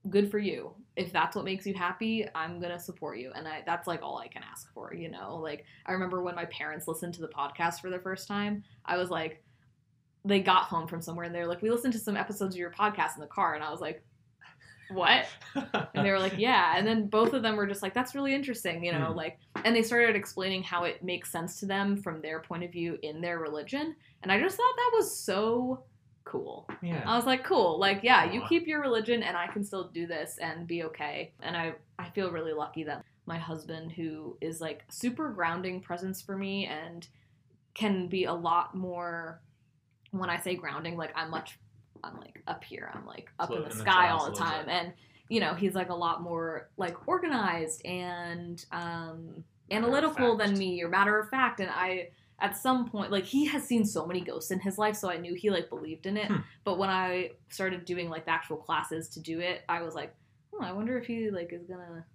good 0.10 0.32
for 0.32 0.40
you. 0.40 0.74
If 0.96 1.12
that's 1.14 1.36
what 1.36 1.46
makes 1.46 1.66
you 1.66 1.74
happy, 1.74 2.26
I'm 2.34 2.60
gonna 2.60 2.80
support 2.80 3.20
you. 3.20 3.32
And 3.36 3.48
I 3.48 3.62
that's 3.66 3.88
like 3.88 4.02
all 4.02 4.18
I 4.18 4.28
can 4.28 4.44
ask 4.44 4.74
for, 4.74 4.94
you 4.94 5.10
know? 5.10 5.38
Like 5.38 5.66
I 5.86 5.92
remember 5.92 6.22
when 6.24 6.36
my 6.36 6.46
parents 6.46 6.88
listened 6.88 7.14
to 7.16 7.22
the 7.22 7.28
podcast 7.28 7.82
for 7.82 7.90
the 7.90 8.00
first 8.00 8.28
time, 8.28 8.64
I 8.86 8.98
was 8.98 9.10
like, 9.10 9.44
they 10.26 10.40
got 10.42 10.64
home 10.64 10.88
from 10.88 11.02
somewhere 11.02 11.26
and 11.26 11.34
they're 11.36 11.48
like, 11.48 11.62
we 11.62 11.70
listened 11.70 11.94
to 11.94 12.00
some 12.00 12.18
episodes 12.18 12.56
of 12.56 12.60
your 12.60 12.72
podcast 12.72 13.16
in 13.16 13.22
the 13.22 13.28
car, 13.28 13.56
and 13.56 13.64
I 13.64 13.70
was 13.72 13.80
like, 13.80 14.04
what? 14.90 15.26
And 15.54 16.06
they 16.06 16.12
were 16.12 16.20
like, 16.20 16.38
yeah. 16.38 16.74
And 16.78 16.88
then 16.88 17.08
both 17.08 17.34
of 17.34 17.44
them 17.44 17.58
were 17.58 17.68
just 17.68 17.84
like, 17.84 17.94
that's 17.94 18.16
really 18.16 18.34
interesting, 18.34 18.84
you 18.84 18.94
know, 18.94 19.08
Hmm. 19.12 19.18
like, 19.18 19.38
and 19.66 19.76
they 19.76 19.84
started 19.84 20.16
explaining 20.16 20.64
how 20.64 20.86
it 20.86 21.04
makes 21.04 21.32
sense 21.32 21.60
to 21.60 21.66
them 21.66 21.98
from 21.98 22.22
their 22.22 22.40
point 22.40 22.64
of 22.64 22.72
view 22.72 22.98
in 23.04 23.20
their 23.22 23.40
religion. 23.40 23.96
And 24.24 24.32
I 24.32 24.40
just 24.40 24.56
thought 24.56 24.76
that 24.76 24.92
was 24.96 25.18
so 25.20 25.84
cool. 26.28 26.68
yeah. 26.82 27.04
I 27.06 27.16
was 27.16 27.26
like, 27.26 27.44
cool. 27.44 27.80
Like, 27.80 28.02
yeah, 28.04 28.32
you 28.32 28.42
keep 28.48 28.68
your 28.68 28.82
religion 28.82 29.24
and 29.24 29.38
I 29.38 29.48
can 29.48 29.64
still 29.64 29.90
do 29.90 30.06
this 30.06 30.38
and 30.42 30.68
be 30.68 30.84
okay. 30.84 31.32
And 31.42 31.56
I, 31.56 31.74
I 31.98 32.10
feel 32.10 32.32
really 32.32 32.54
lucky 32.54 32.84
that 32.84 33.04
my 33.26 33.38
husband, 33.38 33.92
who 33.92 34.38
is 34.42 34.62
like 34.62 34.84
super 34.90 35.30
grounding 35.30 35.82
presence 35.82 36.22
for 36.22 36.38
me 36.38 36.66
and 36.66 37.08
can 37.74 38.08
be 38.08 38.26
a 38.26 38.34
lot 38.34 38.76
more, 38.76 39.42
when 40.12 40.30
I 40.30 40.40
say 40.40 40.56
grounding, 40.56 40.98
like 40.98 41.12
I'm 41.16 41.30
much, 41.30 41.60
I'm 42.04 42.18
like 42.20 42.42
up 42.48 42.64
here, 42.64 42.92
I'm 42.94 43.06
like 43.06 43.30
up 43.40 43.50
in 43.50 43.58
Floating 43.58 43.70
the 43.70 43.72
in 43.72 43.78
the 43.78 43.84
sky 43.84 44.10
all 44.10 44.30
the 44.30 44.38
time. 44.38 44.66
bit. 44.66 44.74
And, 44.74 44.94
you 45.30 45.40
know, 45.40 45.54
he's 45.54 45.76
like 45.76 45.90
a 45.90 45.96
lot 45.96 46.22
more 46.22 46.70
like 46.78 47.08
organized 47.08 47.86
and 47.86 48.64
um, 48.72 49.44
analytical 49.72 50.38
than 50.38 50.58
me 50.58 50.82
or 50.82 50.90
matter 50.90 51.20
of 51.20 51.30
fact. 51.30 51.60
And 51.60 51.70
I, 51.70 52.10
at 52.40 52.56
some 52.56 52.88
point, 52.90 53.12
like 53.12 53.26
he 53.26 53.46
has 53.46 53.64
seen 53.64 53.84
so 53.86 54.06
many 54.06 54.22
ghosts 54.22 54.52
in 54.52 54.60
his 54.60 54.78
life, 54.78 54.96
so 54.96 55.10
I 55.10 55.18
knew 55.18 55.34
he 55.34 55.50
like 55.50 55.70
believed 55.70 56.06
in 56.06 56.18
it. 56.18 56.28
Hmm. 56.28 56.38
But 56.64 56.78
when 56.78 56.90
I 56.90 57.32
started 57.50 57.84
doing 57.86 58.10
like 58.10 58.26
the 58.26 58.32
actual 58.32 58.58
classes 58.58 59.10
to 59.10 59.20
do 59.20 59.40
it, 59.40 59.64
I 59.68 59.82
was 59.82 59.96
like, 59.96 60.14
oh, 60.54 60.64
I 60.64 60.72
wonder 60.72 60.98
if 60.98 61.08
he 61.08 61.30
like 61.32 61.52
is 61.54 61.64
gonna 61.66 62.06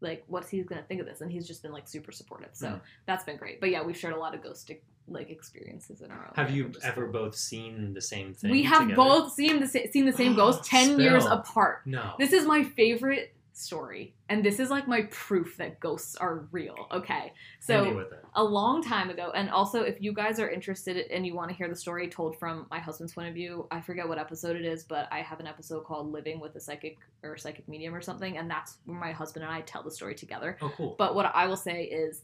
like 0.00 0.24
what's 0.28 0.48
he 0.48 0.62
gonna 0.62 0.82
think 0.82 1.00
of 1.00 1.06
this? 1.06 1.20
And 1.20 1.30
he's 1.30 1.46
just 1.46 1.62
been 1.62 1.72
like 1.72 1.88
super 1.88 2.12
supportive. 2.12 2.50
So 2.52 2.68
Hmm. 2.70 2.76
that's 3.06 3.24
been 3.24 3.36
great. 3.36 3.60
But 3.60 3.70
yeah, 3.70 3.82
we've 3.82 3.96
shared 3.96 4.14
a 4.14 4.18
lot 4.18 4.34
of 4.34 4.42
ghost 4.42 4.70
like 5.08 5.30
experiences 5.30 6.02
in 6.02 6.10
our 6.12 6.18
own. 6.28 6.32
Have 6.36 6.52
you 6.52 6.70
ever 6.84 7.04
cool. 7.04 7.12
both 7.12 7.34
seen 7.36 7.92
the 7.92 8.00
same 8.00 8.32
thing? 8.32 8.52
We 8.52 8.62
have 8.62 8.82
together? 8.82 8.94
both 8.96 9.32
seen 9.32 9.58
the 9.58 9.66
sa- 9.66 9.90
seen 9.90 10.06
the 10.06 10.12
same 10.12 10.34
ghost 10.42 10.62
ten 10.64 11.00
years 11.00 11.24
apart. 11.26 11.80
No. 11.86 12.14
This 12.18 12.32
is 12.32 12.46
my 12.46 12.62
favorite 12.62 13.34
story, 13.52 14.14
and 14.28 14.44
this 14.44 14.60
is 14.60 14.70
like 14.70 14.86
my 14.86 15.02
proof 15.10 15.56
that 15.56 15.80
ghosts 15.80 16.16
are 16.16 16.46
real. 16.52 16.86
Okay, 16.92 17.32
so 17.60 18.06
a 18.34 18.42
long 18.42 18.82
time 18.82 19.10
ago, 19.10 19.32
and 19.34 19.50
also 19.50 19.82
if 19.82 20.00
you 20.00 20.12
guys 20.12 20.38
are 20.38 20.48
interested 20.48 20.96
and 21.10 21.26
you 21.26 21.34
want 21.34 21.50
to 21.50 21.56
hear 21.56 21.68
the 21.68 21.76
story 21.76 22.08
told 22.08 22.38
from 22.38 22.66
my 22.70 22.78
husband's 22.78 23.12
point 23.12 23.28
of 23.28 23.34
view, 23.34 23.66
I 23.70 23.80
forget 23.80 24.08
what 24.08 24.18
episode 24.18 24.56
it 24.56 24.64
is, 24.64 24.84
but 24.84 25.08
I 25.10 25.20
have 25.20 25.40
an 25.40 25.46
episode 25.46 25.84
called 25.84 26.12
"Living 26.12 26.40
with 26.40 26.54
a 26.56 26.60
Psychic" 26.60 26.98
or 27.22 27.36
"Psychic 27.36 27.68
Medium" 27.68 27.94
or 27.94 28.00
something, 28.00 28.38
and 28.38 28.50
that's 28.50 28.78
where 28.84 28.98
my 28.98 29.12
husband 29.12 29.44
and 29.44 29.52
I 29.52 29.60
tell 29.62 29.82
the 29.82 29.90
story 29.90 30.14
together. 30.14 30.56
Oh, 30.60 30.72
cool. 30.76 30.94
But 30.98 31.14
what 31.14 31.26
I 31.34 31.46
will 31.46 31.56
say 31.56 31.84
is, 31.84 32.22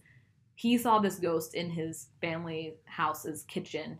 he 0.54 0.78
saw 0.78 0.98
this 0.98 1.18
ghost 1.18 1.54
in 1.54 1.70
his 1.70 2.08
family 2.20 2.76
house's 2.84 3.42
kitchen, 3.42 3.98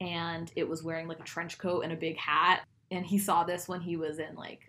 and 0.00 0.50
it 0.56 0.68
was 0.68 0.82
wearing 0.82 1.08
like 1.08 1.20
a 1.20 1.24
trench 1.24 1.58
coat 1.58 1.82
and 1.82 1.92
a 1.92 1.96
big 1.96 2.16
hat. 2.16 2.64
And 2.90 3.04
he 3.04 3.18
saw 3.18 3.44
this 3.44 3.66
when 3.66 3.80
he 3.80 3.96
was 3.96 4.18
in 4.18 4.34
like, 4.36 4.68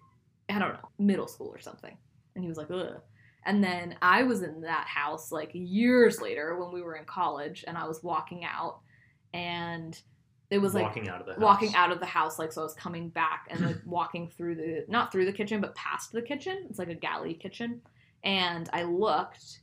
I 0.49 0.59
don't 0.59 0.73
know, 0.73 0.89
middle 0.99 1.27
school 1.27 1.47
or 1.47 1.59
something. 1.59 1.95
And 2.35 2.43
he 2.43 2.47
was 2.47 2.57
like, 2.57 2.69
ugh. 2.71 3.01
And 3.45 3.63
then 3.63 3.95
I 4.01 4.23
was 4.23 4.41
in 4.41 4.61
that 4.61 4.87
house 4.87 5.31
like 5.31 5.51
years 5.53 6.19
later 6.19 6.57
when 6.57 6.71
we 6.71 6.81
were 6.81 6.95
in 6.95 7.05
college 7.05 7.63
and 7.67 7.77
I 7.77 7.87
was 7.87 8.03
walking 8.03 8.43
out 8.43 8.79
and 9.33 9.99
it 10.49 10.57
was 10.59 10.73
like 10.73 10.83
walking 10.83 11.09
out 11.09 11.21
of 11.21 11.27
the 11.27 11.33
house. 11.33 11.41
walking 11.41 11.75
out 11.75 11.91
of 11.91 11.99
the 11.99 12.05
house 12.05 12.39
like 12.39 12.51
so 12.51 12.61
I 12.61 12.63
was 12.63 12.73
coming 12.73 13.09
back 13.09 13.47
and 13.49 13.65
like 13.65 13.77
walking 13.85 14.29
through 14.29 14.55
the 14.55 14.85
not 14.87 15.11
through 15.11 15.25
the 15.25 15.33
kitchen 15.33 15.61
but 15.61 15.75
past 15.75 16.11
the 16.11 16.21
kitchen. 16.21 16.65
It's 16.69 16.79
like 16.79 16.89
a 16.89 16.95
galley 16.95 17.35
kitchen. 17.35 17.81
And 18.23 18.67
I 18.73 18.83
looked 18.83 19.59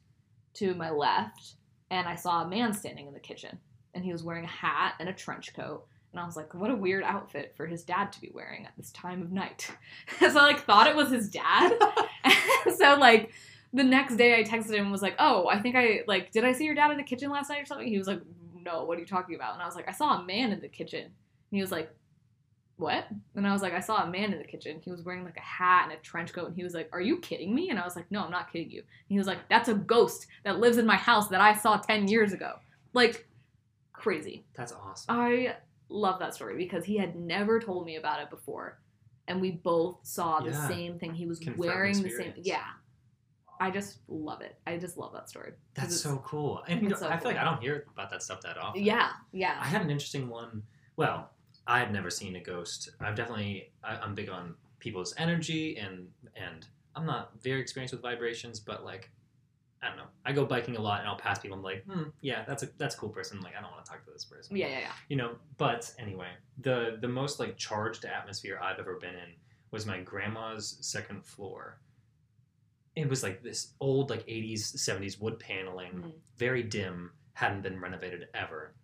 to 0.55 0.75
my 0.75 0.91
left 0.91 1.55
and 1.91 2.07
I 2.07 2.15
saw 2.15 2.43
a 2.43 2.49
man 2.49 2.73
standing 2.73 3.09
in 3.09 3.15
the 3.15 3.21
kitchen 3.21 3.59
and 3.95 4.05
he 4.05 4.13
was 4.13 4.23
wearing 4.23 4.45
a 4.45 4.49
hat 4.49 4.95
and 5.01 5.09
a 5.09 5.13
trench 5.13 5.55
coat. 5.55 5.87
And 6.13 6.21
I 6.21 6.27
was 6.27 6.37
like, 6.37 6.55
what 6.55 6.71
a 6.71 6.77
weird 6.77 7.05
outfit 7.05 7.55
for 7.57 7.67
his 7.67 7.83
dad 7.83 8.13
to 8.13 8.21
be 8.21 8.31
wearing 8.35 8.67
at 8.67 8.73
this 8.77 8.91
time 8.91 9.23
of 9.23 9.33
night. 9.33 9.71
so 10.21 10.27
I 10.27 10.31
like 10.31 10.61
thought 10.61 10.87
it 10.87 10.97
was 10.97 11.11
his 11.11 11.31
dad. 11.31 11.73
so 12.77 12.97
like 12.99 13.33
the 13.73 13.85
next 13.85 14.17
day 14.17 14.39
I 14.39 14.45
texted 14.45 14.75
him 14.75 14.85
and 14.85 14.93
was 14.93 15.03
like, 15.03 15.17
"Oh, 15.19 15.49
I 15.49 15.61
think 15.61 15.77
I 15.77 16.01
like 16.07 16.31
did 16.31 16.45
I 16.45 16.53
see 16.53 16.65
your 16.65 16.75
dad 16.75 16.91
in 16.91 16.97
the 16.97 17.03
kitchen 17.03 17.31
last 17.31 17.49
night 17.49 17.63
or 17.63 17.67
something?" 17.67 17.87
He 17.87 17.99
was 17.99 18.07
like, 18.07 18.21
"No, 18.63 18.85
what 18.85 18.99
are 18.99 19.01
you 19.01 19.07
talking 19.07 19.35
about?" 19.35 19.55
And 19.55 19.63
I 19.63 19.67
was 19.67 19.75
like, 19.75 19.89
"I 19.89 19.93
saw 19.93 20.19
a 20.19 20.25
man 20.25 20.53
in 20.53 20.61
the 20.61 20.69
kitchen." 20.69 21.05
And 21.05 21.13
he 21.51 21.61
was 21.61 21.73
like, 21.73 21.91
"What?" 22.77 23.07
And 23.35 23.47
I 23.47 23.53
was 23.53 23.63
like, 23.63 23.73
"I 23.73 23.81
saw 23.81 24.03
a 24.03 24.11
man 24.11 24.33
in 24.33 24.39
the 24.39 24.45
kitchen. 24.45 24.81
He 24.85 24.91
was 24.91 25.03
wearing 25.03 25.25
like 25.25 25.39
a 25.39 25.41
hat 25.41 25.85
and 25.85 25.99
a 25.99 26.03
trench 26.03 26.33
coat." 26.33 26.49
And 26.49 26.57
he 26.57 26.65
was 26.65 26.75
like, 26.75 26.91
"Are 26.93 27.01
you 27.01 27.19
kidding 27.19 27.55
me?" 27.55 27.71
And 27.71 27.79
I 27.79 27.85
was 27.85 27.97
like, 27.97 28.11
"No, 28.11 28.23
I'm 28.23 28.31
not 28.31 28.53
kidding 28.53 28.71
you." 28.71 28.81
And 28.81 29.09
he 29.09 29.19
was 29.19 29.27
like, 29.27 29.49
"That's 29.49 29.69
a 29.69 29.75
ghost 29.75 30.27
that 30.45 30.61
lives 30.61 30.77
in 30.77 30.87
my 30.87 30.97
house 30.97 31.29
that 31.29 31.41
I 31.41 31.55
saw 31.55 31.79
10 31.79 32.09
years 32.09 32.33
ago." 32.33 32.57
Like 32.93 33.27
crazy. 33.93 34.45
That's 34.55 34.73
awesome. 34.73 35.17
I 35.17 35.57
love 35.93 36.19
that 36.21 36.35
story 36.35 36.57
because 36.57 36.85
he 36.85 36.97
had 36.97 37.15
never 37.17 37.61
told 37.61 37.87
me 37.87 37.97
about 37.97 38.21
it 38.21 38.31
before. 38.31 38.81
And 39.29 39.41
we 39.41 39.53
both 39.53 39.99
saw 40.03 40.41
the 40.41 40.51
Yeah. 40.51 40.69
same 40.69 40.99
thing. 40.99 41.15
He 41.15 41.27
was 41.27 41.39
Confirmed 41.39 41.59
wearing 41.59 42.03
the 42.03 42.11
same. 42.11 42.35
Yeah. 42.37 42.65
I 43.61 43.71
just 43.71 43.99
love 44.09 44.41
it. 44.41 44.59
I 44.67 44.77
just 44.77 44.97
love 44.99 45.13
that 45.13 45.29
story. 45.29 45.53
That's 45.75 46.01
so 46.01 46.17
cool. 46.25 46.63
And 46.67 46.83
you 46.83 46.89
know, 46.89 46.97
so 46.97 47.09
I 47.09 47.17
feel 47.17 47.29
like. 47.29 47.37
I 47.39 47.45
don't 47.45 47.61
hear 47.61 47.87
about 47.93 48.11
that 48.11 48.23
stuff 48.23 48.41
that 48.43 48.59
often. 48.59 48.83
Yeah, 48.83 49.11
Yeah. 49.31 49.57
I 49.61 49.67
had 49.67 49.83
an 49.83 49.91
interesting 49.91 50.29
one. 50.29 50.65
Well, 50.97 51.31
I 51.67 51.79
had 51.79 51.93
never 51.93 52.11
seen 52.11 52.35
a 52.35 52.41
ghost. 52.41 52.91
I've 53.01 53.15
definitely 53.15 53.71
I, 53.85 53.97
I'm 53.97 54.15
big 54.17 54.29
on 54.29 54.57
people's 54.81 55.15
energy 55.17 55.77
and 55.77 56.09
and 56.35 56.67
I'm 56.97 57.07
not 57.07 57.41
very 57.41 57.61
experienced 57.61 57.95
with 57.95 58.03
vibrations, 58.03 58.59
but 58.59 58.85
like 58.85 59.11
I 59.83 59.89
don't 59.89 59.97
know. 59.97 60.07
I 60.25 60.33
go 60.33 60.45
biking 60.47 60.77
a 60.77 60.81
lot 60.81 61.01
and 61.01 61.09
I'll 61.09 61.17
pass 61.17 61.41
people. 61.41 61.57
I'm 61.57 61.63
like, 61.65 61.85
hmm, 61.85 62.05
yeah, 62.21 62.45
that's 62.47 62.63
a 62.63 62.69
that's 62.79 62.95
a 62.95 62.99
cool 62.99 63.09
person. 63.09 63.41
like 63.41 63.55
I 63.59 63.61
don't 63.61 63.73
want 63.73 63.85
to 63.85 63.91
talk 63.91 64.05
to 64.05 64.13
this 64.13 64.25
person. 64.25 64.57
Yeah, 64.57 64.69
yeah, 64.69 64.79
yeah. 64.81 64.93
You 65.09 65.17
know. 65.17 65.33
But 65.59 65.93
anyway, 65.99 66.29
the 66.59 66.99
the 67.01 67.09
most 67.09 67.41
like 67.41 67.57
charged 67.57 68.05
atmosphere 68.05 68.61
I've 68.63 68.79
ever 68.79 68.95
been 69.01 69.15
in 69.15 69.35
was 69.73 69.85
my 69.85 69.99
grandma's 70.01 70.79
second 70.81 71.25
floor. 71.25 71.81
It 72.95 73.09
was 73.09 73.23
like 73.23 73.43
this 73.43 73.73
old 73.81 74.11
like 74.11 74.25
80s 74.27 74.77
70s 74.77 75.19
wood 75.21 75.39
paneling 75.39 75.93
Mhm. 75.93 76.13
very 76.37 76.63
dim, 76.63 77.11
hadn't 77.33 77.63
been 77.63 77.81
renovated 77.81 78.29
ever. 78.35 78.75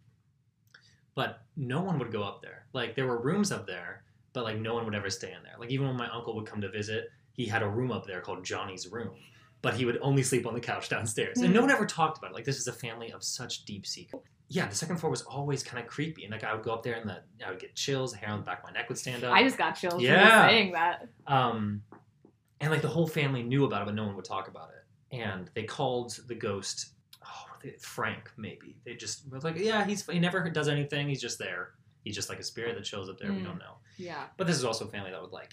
But 1.15 1.43
no 1.57 1.83
one 1.83 1.99
would 1.99 2.11
go 2.13 2.23
up 2.23 2.43
there. 2.43 2.67
Like 2.73 2.95
there 2.95 3.07
were 3.07 3.21
rooms 3.21 3.53
up 3.53 3.67
there, 3.67 4.05
but 4.33 4.45
like 4.45 4.59
no 4.59 4.75
one 4.75 4.85
would 4.85 4.95
ever 4.95 5.11
stay 5.11 5.33
in 5.33 5.43
there. 5.43 5.55
Like 5.59 5.71
even 5.71 5.87
when 5.87 5.97
my 5.97 6.09
uncle 6.11 6.35
would 6.37 6.47
come 6.47 6.61
to 6.61 6.71
visit, 6.71 7.11
he 7.33 7.47
had 7.47 7.63
a 7.63 7.69
room 7.69 7.93
up 7.93 8.07
there 8.07 8.21
called 8.21 8.45
Johnny's 8.45 8.89
room. 8.89 9.17
But 9.61 9.75
he 9.75 9.85
would 9.85 9.99
only 10.03 10.23
sleep 10.23 10.47
on 10.47 10.55
the 10.55 10.61
couch 10.61 10.89
downstairs. 10.89 11.39
And 11.41 11.53
no 11.53 11.61
one 11.61 11.71
ever 11.71 11.85
talked 11.85 12.19
about 12.19 12.31
it. 12.31 12.35
Like 12.35 12.45
this 12.45 12.59
is 12.59 12.69
a 12.69 12.73
family 12.73 13.11
of 13.13 13.25
such 13.25 13.65
deep 13.65 13.87
secret. 13.87 14.23
Yeah, 14.51 14.67
the 14.67 14.75
second 14.75 14.97
floor 14.99 15.11
was 15.11 15.23
always 15.23 15.63
kind 15.63 15.83
of 15.83 15.91
creepy. 15.91 16.23
And 16.25 16.33
like 16.33 16.45
I 16.45 16.55
would 16.55 16.63
go 16.63 16.73
up 16.73 16.83
there 16.83 16.95
and 16.95 17.11
the, 17.11 17.19
I 17.45 17.51
would 17.51 17.59
get 17.59 17.75
chills, 17.75 18.15
hair 18.15 18.31
on 18.31 18.39
the 18.39 18.45
back 18.47 18.59
of 18.61 18.65
my 18.65 18.71
neck 18.71 18.89
would 18.89 18.97
stand 18.99 19.25
up. 19.25 19.35
I 19.35 19.43
just 19.43 19.59
got 19.59 19.73
chills 19.73 20.01
Yeah. 20.01 20.47
saying 20.49 20.73
that. 20.73 21.09
Um, 21.27 21.83
and 22.61 22.71
like 22.71 22.83
the 22.83 22.89
whole 22.89 23.07
family 23.07 23.43
knew 23.43 23.65
about 23.65 23.83
it, 23.83 23.87
but 23.87 23.95
no 23.95 24.07
one 24.07 24.15
would 24.17 24.25
talk 24.25 24.49
about 24.49 24.71
it. 24.71 25.17
And 25.17 25.51
they 25.55 25.65
called 25.65 26.19
the 26.29 26.35
ghost, 26.35 26.91
oh, 27.27 27.69
Frank, 27.81 28.31
maybe. 28.37 28.77
They 28.85 28.95
just 28.95 29.29
were 29.31 29.41
like, 29.41 29.57
yeah, 29.59 29.85
he's 29.85 30.07
he 30.07 30.19
never 30.19 30.49
does 30.51 30.69
anything. 30.69 31.09
He's 31.09 31.21
just 31.21 31.39
there. 31.39 31.71
He's 32.05 32.15
just 32.15 32.29
like 32.29 32.39
a 32.39 32.43
spirit 32.45 32.77
that 32.77 32.87
shows 32.87 33.09
up 33.09 33.19
there. 33.19 33.33
We 33.33 33.41
Mm. 33.41 33.45
don't 33.45 33.59
know. 33.59 33.79
Yeah. 33.97 34.25
But 34.37 34.47
this 34.47 34.57
is 34.57 34.65
also 34.65 34.87
a 34.87 34.89
family 34.89 35.11
that 35.11 35.21
would 35.21 35.33
like 35.33 35.53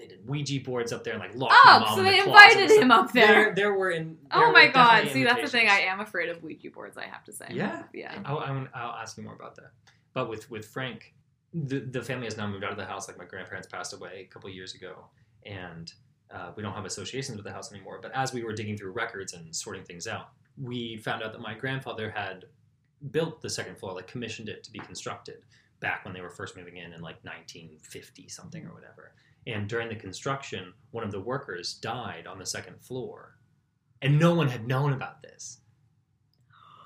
they 0.00 0.06
did 0.06 0.26
Ouija 0.26 0.60
boards 0.60 0.92
up 0.92 1.04
there 1.04 1.12
and 1.12 1.22
like 1.22 1.34
locked 1.34 1.54
Oh, 1.54 1.84
so 1.94 1.98
in 1.98 2.04
the 2.04 2.10
they 2.10 2.20
invited 2.20 2.70
him 2.70 2.90
up 2.90 3.12
there. 3.12 3.26
There, 3.26 3.54
there 3.54 3.74
were 3.74 3.90
in. 3.90 4.16
there 4.32 4.46
Oh 4.46 4.52
my 4.52 4.68
god. 4.68 5.08
See, 5.08 5.24
that's 5.24 5.42
the 5.42 5.48
thing. 5.48 5.68
I 5.68 5.80
am 5.80 6.00
afraid 6.00 6.30
of 6.30 6.42
Ouija 6.42 6.70
boards, 6.70 6.96
I 6.96 7.04
have 7.04 7.22
to 7.24 7.32
say. 7.32 7.46
Yeah. 7.50 7.82
Yeah. 7.92 8.18
I'll, 8.24 8.38
I'll, 8.38 8.66
I'll 8.74 8.94
ask 8.94 9.18
you 9.18 9.24
more 9.24 9.34
about 9.34 9.56
that. 9.56 9.72
But 10.14 10.30
with 10.30 10.50
with 10.50 10.66
Frank, 10.66 11.14
the 11.52 11.80
the 11.80 12.02
family 12.02 12.24
has 12.24 12.36
now 12.36 12.46
moved 12.46 12.64
out 12.64 12.72
of 12.72 12.78
the 12.78 12.86
house. 12.86 13.08
Like 13.08 13.18
my 13.18 13.26
grandparents 13.26 13.68
passed 13.68 13.92
away 13.92 14.26
a 14.28 14.32
couple 14.32 14.48
years 14.48 14.74
ago, 14.74 15.04
and 15.44 15.92
uh, 16.32 16.52
we 16.56 16.62
don't 16.62 16.72
have 16.72 16.86
associations 16.86 17.36
with 17.36 17.44
the 17.44 17.52
house 17.52 17.70
anymore. 17.72 17.98
But 18.00 18.12
as 18.14 18.32
we 18.32 18.42
were 18.42 18.54
digging 18.54 18.78
through 18.78 18.92
records 18.92 19.34
and 19.34 19.54
sorting 19.54 19.84
things 19.84 20.06
out, 20.06 20.30
we 20.60 20.96
found 20.96 21.22
out 21.22 21.32
that 21.32 21.42
my 21.42 21.54
grandfather 21.54 22.10
had 22.10 22.46
built 23.10 23.42
the 23.42 23.50
second 23.50 23.78
floor, 23.78 23.92
like 23.92 24.06
commissioned 24.06 24.48
it 24.48 24.64
to 24.64 24.70
be 24.70 24.78
constructed 24.78 25.42
back 25.80 26.04
when 26.04 26.14
they 26.14 26.20
were 26.20 26.30
first 26.30 26.56
moving 26.56 26.76
in 26.76 26.92
in 26.92 27.00
like 27.00 27.16
1950 27.24 28.28
something 28.28 28.64
or 28.66 28.74
whatever. 28.74 29.12
And 29.46 29.68
during 29.68 29.88
the 29.88 29.96
construction, 29.96 30.72
one 30.90 31.04
of 31.04 31.12
the 31.12 31.20
workers 31.20 31.74
died 31.74 32.26
on 32.26 32.38
the 32.38 32.46
second 32.46 32.80
floor, 32.80 33.36
and 34.02 34.18
no 34.18 34.34
one 34.34 34.48
had 34.48 34.66
known 34.66 34.92
about 34.92 35.22
this. 35.22 35.58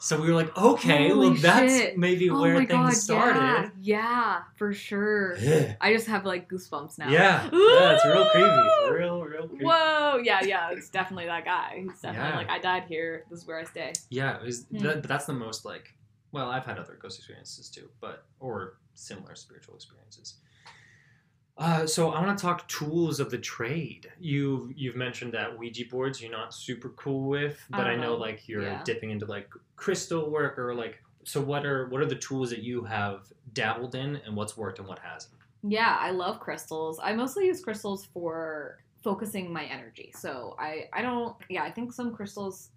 So 0.01 0.21
we 0.21 0.29
were 0.29 0.35
like, 0.35 0.57
okay, 0.59 1.09
Holy 1.09 1.31
well, 1.31 1.35
that's 1.41 1.73
shit. 1.79 1.97
maybe 1.99 2.29
Oh 2.29 2.39
where 2.43 2.59
things 2.59 2.69
god, 2.69 2.93
started. 2.93 3.41
Yeah, 3.81 3.99
yeah, 3.99 4.43
for 4.57 4.75
sure. 4.75 5.35
Yeah, 5.39 5.77
I 5.81 5.95
just 5.95 6.07
have 6.09 6.27
like 6.27 6.47
goosebumps 6.51 6.99
now. 6.99 7.09
yeah, 7.09 7.45
yeah, 7.53 7.95
it's 7.95 8.05
real 8.05 8.27
creepy. 8.27 8.99
Real, 8.99 9.23
real 9.25 9.49
creepy. 9.49 9.65
Whoa, 9.65 10.21
yeah, 10.23 10.43
yeah, 10.43 10.71
it's 10.73 10.91
definitely 10.91 11.25
that 11.27 11.47
guy. 11.47 11.85
He's 11.89 12.01
definitely 12.03 12.29
Yeah. 12.31 12.37
like, 12.37 12.51
I 12.51 12.59
died 12.59 12.85
here. 12.87 13.25
This 13.31 13.41
is 13.41 13.47
where 13.47 13.59
I 13.59 13.65
stay. 13.65 13.95
Yeah, 14.11 14.37
it 14.37 14.45
was, 14.45 14.67
Hmm. 14.67 14.79
that, 14.81 15.01
but 15.01 15.09
that's 15.09 15.25
the 15.27 15.33
most 15.33 15.65
like. 15.65 15.95
Well, 16.33 16.51
I've 16.51 16.67
had 16.67 16.79
other 16.79 16.99
ghost 17.01 17.19
experiences 17.19 17.71
too, 17.71 17.89
but 18.01 18.27
or 18.41 18.75
similar 18.95 19.35
spiritual 19.37 19.75
experiences. 19.77 20.35
Uh, 21.57 21.87
so 21.87 22.11
I 22.11 22.21
want 22.25 22.37
to 22.37 22.43
talk 22.43 22.67
tools 22.67 23.21
of 23.21 23.31
the 23.31 23.39
trade. 23.39 24.11
You 24.19 24.73
you've 24.77 24.97
mentioned 24.97 25.33
that 25.35 25.57
Ouija 25.57 25.85
boards 25.89 26.21
you're 26.21 26.31
not 26.33 26.53
super 26.53 26.89
cool 26.91 27.29
with, 27.29 27.65
but 27.71 27.87
I, 27.87 27.95
know 27.95 28.03
know. 28.15 28.17
like 28.17 28.49
you're 28.49 28.63
Yeah. 28.63 28.83
dipping 28.85 29.11
into 29.11 29.27
like 29.27 29.51
crystal 29.77 30.31
work 30.31 30.59
or 30.59 30.75
like. 30.75 31.01
So 31.25 31.41
what 31.41 31.65
are 31.65 31.89
what 31.89 32.01
are 32.01 32.07
the 32.07 32.17
tools 32.17 32.51
that 32.51 32.59
you 32.63 32.85
have 32.85 33.33
dabbled 33.53 33.95
in, 33.95 34.17
and 34.17 34.35
what's 34.37 34.57
worked 34.57 34.79
and 34.81 34.89
what 34.89 34.99
hasn't? 34.99 35.35
Yeah, 35.63 35.97
I 35.99 36.11
love 36.11 36.41
crystals. 36.41 36.99
I 37.03 37.15
mostly 37.15 37.47
use 37.47 37.63
crystals 37.63 38.05
for 38.05 38.81
focusing 39.03 39.53
my 39.53 39.65
energy. 39.65 40.13
So 40.15 40.57
I 40.59 40.89
I 40.93 41.03
don't 41.03 41.37
yeah, 41.49 41.63
I 41.63 41.71
think 41.71 41.93
some 41.93 42.13
crystals 42.15 42.71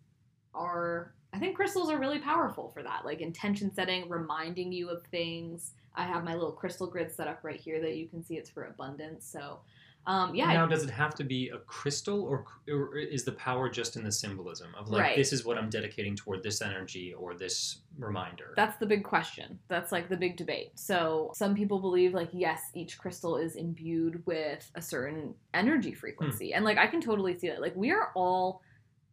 are 0.53 1.13
I 1.33 1.39
think 1.39 1.55
crystals 1.55 1.89
are 1.89 1.99
really 1.99 2.19
powerful 2.19 2.69
for 2.69 2.83
that. 2.83 3.05
Like 3.05 3.21
intention 3.21 3.73
setting, 3.73 4.07
reminding 4.07 4.71
you 4.71 4.89
of 4.89 5.03
things. 5.07 5.73
I 5.97 6.03
have 6.03 6.23
my 6.23 6.33
little 6.33 6.53
crystal 6.53 6.87
grid 6.87 7.11
set 7.11 7.27
up 7.27 7.39
right 7.43 7.59
here 7.59 7.81
that 7.81 7.97
you 7.97 8.07
can 8.07 8.23
see 8.23 8.35
it's 8.35 8.49
for 8.49 8.65
abundance. 8.65 9.27
So 9.29 9.59
um 10.05 10.33
yeah, 10.33 10.53
Now, 10.53 10.65
does 10.65 10.83
it 10.83 10.89
have 10.89 11.15
to 11.15 11.25
be 11.25 11.49
a 11.49 11.57
crystal, 11.57 12.21
or, 12.23 12.45
or 12.69 12.97
is 12.97 13.25
the 13.25 13.33
power 13.33 13.67
just 13.69 13.97
in 13.97 14.03
the 14.05 14.11
symbolism 14.11 14.73
of 14.79 14.87
like 14.89 15.01
Right. 15.01 15.17
this 15.17 15.33
is 15.33 15.43
what 15.43 15.57
I'm 15.57 15.69
dedicating 15.69 16.15
toward 16.15 16.43
this 16.43 16.61
energy 16.61 17.13
or 17.13 17.33
this 17.33 17.79
reminder? 17.99 18.53
That's 18.55 18.77
the 18.77 18.85
big 18.85 19.03
question. 19.03 19.59
That's 19.67 19.91
like 19.91 20.07
the 20.07 20.15
big 20.15 20.37
debate. 20.37 20.71
So, 20.75 21.31
some 21.35 21.53
people 21.55 21.79
believe, 21.79 22.13
like, 22.13 22.29
yes, 22.31 22.61
each 22.73 22.97
crystal 22.97 23.35
is 23.35 23.57
imbued 23.57 24.25
with 24.25 24.71
a 24.75 24.81
certain 24.81 25.33
energy 25.53 25.93
frequency. 25.93 26.53
And, 26.53 26.63
like, 26.63 26.77
I 26.77 26.87
can 26.87 27.01
totally 27.01 27.37
see 27.37 27.49
that. 27.49 27.59
Like, 27.59 27.75
we 27.75 27.91
are 27.91 28.11
all, 28.15 28.61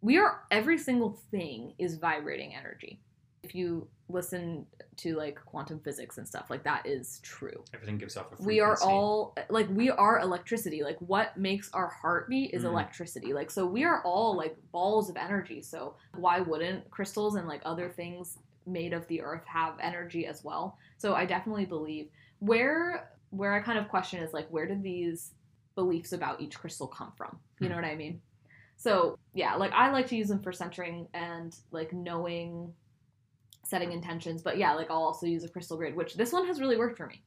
we 0.01 0.17
are, 0.19 0.43
every 0.53 0.79
single 0.79 1.19
thing 1.33 1.75
is 1.79 1.97
vibrating 1.97 2.55
energy. 2.55 3.01
If 3.43 3.53
you 3.55 3.89
listen 4.09 4.67
to, 4.97 5.17
like, 5.17 5.39
quantum 5.45 5.81
physics 5.81 6.19
and 6.19 6.29
stuff, 6.29 6.51
like, 6.51 6.63
that 6.65 6.87
is 6.87 7.21
true. 7.23 7.65
Everything 7.73 7.99
gives 7.99 8.17
off 8.17 8.27
a 8.27 8.37
frequency. 8.37 8.47
We 8.47 8.61
are 8.61 8.77
all, 8.83 9.35
like, 9.49 9.69
we 9.71 9.91
are 9.91 10.21
electricity. 10.21 10.83
Like, 10.83 10.99
what 10.99 11.37
makes 11.37 11.71
our 11.73 11.89
heartbeat 11.89 12.53
is 12.53 12.65
Mhm. 12.65 12.69
electricity. 12.69 13.33
Like, 13.33 13.51
so 13.51 13.67
we 13.67 13.85
are 13.85 14.03
all, 14.05 14.37
like, 14.37 14.57
balls 14.73 15.09
of 15.09 15.17
energy. 15.17 15.63
So, 15.63 15.97
why 16.17 16.41
wouldn't 16.41 16.91
crystals 16.91 17.37
and, 17.37 17.49
like, 17.49 17.63
other 17.65 17.89
things 17.89 18.39
made 18.67 18.93
of 18.93 19.07
the 19.09 19.21
earth 19.21 19.45
have 19.47 19.79
energy 19.81 20.27
as 20.27 20.43
well. 20.45 20.79
So 20.99 21.15
I 21.15 21.27
definitely 21.27 21.67
believe 21.67 22.09
where 22.39 23.11
where 23.31 23.53
I 23.53 23.61
kind 23.61 23.79
of 23.79 23.89
question 23.89 24.23
is 24.23 24.33
like 24.33 24.49
where 24.49 24.67
did 24.67 24.83
these 24.83 25.33
beliefs 25.75 26.13
about 26.13 26.41
each 26.41 26.59
crystal 26.59 26.87
come 26.87 27.13
from? 27.17 27.41
You 27.59 27.69
know 27.69 27.75
what 27.77 27.85
I 27.85 27.95
mean? 27.95 28.23
So 28.77 29.19
yeah, 29.35 29.55
like 29.57 29.73
I 29.73 29.91
like 29.91 30.07
to 30.09 30.17
use 30.17 30.29
them 30.29 30.43
for 30.43 30.53
centering 30.53 31.09
and 31.15 31.55
like 31.73 31.93
knowing 31.93 32.73
setting 33.67 33.93
intentions. 33.93 34.43
But 34.43 34.59
yeah, 34.59 34.75
like 34.75 34.91
I'll 34.91 35.03
also 35.03 35.27
use 35.27 35.45
a 35.45 35.49
crystal 35.49 35.77
grid, 35.77 35.95
which 35.97 36.15
this 36.15 36.33
one 36.33 36.47
has 36.47 36.61
really 36.61 36.77
worked 36.77 36.97
for 36.97 37.07
me. 37.07 37.23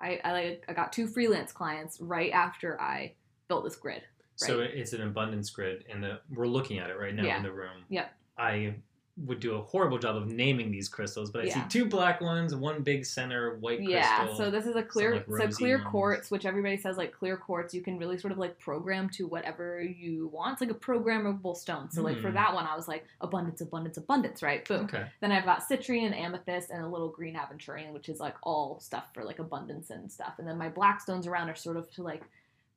I, 0.00 0.20
I 0.24 0.32
like 0.32 0.64
I 0.68 0.72
got 0.72 0.92
two 0.92 1.06
freelance 1.06 1.52
clients 1.52 2.00
right 2.00 2.32
after 2.32 2.80
I 2.80 3.14
built 3.48 3.64
this 3.64 3.76
grid. 3.76 4.02
So 4.36 4.60
it's 4.60 4.92
an 4.92 5.02
abundance 5.02 5.50
grid, 5.50 5.84
and 5.90 6.02
the 6.02 6.20
we're 6.30 6.46
looking 6.48 6.78
at 6.78 6.90
it 6.90 6.98
right 6.98 7.14
now 7.14 7.22
Yeah. 7.24 7.36
in 7.36 7.42
the 7.42 7.52
room. 7.52 7.84
Yep. 7.90 8.12
I 8.38 8.74
would 9.18 9.40
do 9.40 9.56
a 9.56 9.60
horrible 9.62 9.98
job 9.98 10.16
of 10.16 10.26
naming 10.28 10.70
these 10.70 10.88
crystals, 10.88 11.30
but 11.30 11.42
I 11.42 11.44
Yeah. 11.44 11.68
see 11.68 11.68
two 11.68 11.84
black 11.84 12.22
ones, 12.22 12.54
one 12.54 12.82
big 12.82 13.04
center 13.04 13.56
white 13.58 13.76
crystal. 13.76 13.92
Yeah, 13.92 14.34
so 14.36 14.50
this 14.50 14.64
is 14.64 14.74
a 14.74 14.82
clear, 14.82 15.16
like, 15.16 15.26
so 15.28 15.48
clear 15.48 15.76
ones. 15.76 15.90
quartz, 15.90 16.30
which 16.30 16.46
everybody 16.46 16.78
says 16.78 16.96
like 16.96 17.12
clear 17.12 17.36
quartz, 17.36 17.74
you 17.74 17.82
can 17.82 17.98
really 17.98 18.16
sort 18.16 18.32
of 18.32 18.38
like 18.38 18.58
program 18.58 19.10
to 19.10 19.26
whatever 19.26 19.82
you 19.82 20.28
want. 20.28 20.52
It's 20.54 20.60
like 20.62 20.70
a 20.70 20.74
programmable 20.74 21.54
stone. 21.54 21.90
So 21.90 22.00
like 22.02 22.20
for 22.20 22.28
Hmm. 22.30 22.34
that 22.36 22.54
one, 22.54 22.64
I 22.66 22.74
was 22.74 22.88
like 22.88 23.04
abundance, 23.20 23.60
abundance, 23.60 23.98
abundance, 23.98 24.42
right? 24.42 24.66
Boom. 24.66 24.84
okay. 24.86 25.06
Then 25.20 25.30
I've 25.30 25.44
got 25.44 25.60
citrine, 25.68 26.06
and 26.06 26.14
amethyst, 26.14 26.70
and 26.70 26.82
a 26.82 26.88
little 26.88 27.10
green 27.10 27.34
aventurine, 27.36 27.92
which 27.92 28.08
is 28.08 28.18
like 28.18 28.36
all 28.42 28.80
stuff 28.80 29.12
for 29.12 29.24
like 29.24 29.38
abundance 29.40 29.90
and 29.90 30.10
stuff. 30.10 30.36
And 30.38 30.48
then 30.48 30.56
my 30.56 30.70
black 30.70 31.02
stones 31.02 31.26
around 31.26 31.50
are 31.50 31.54
sort 31.54 31.76
of 31.76 31.90
to 31.92 32.02
like 32.02 32.22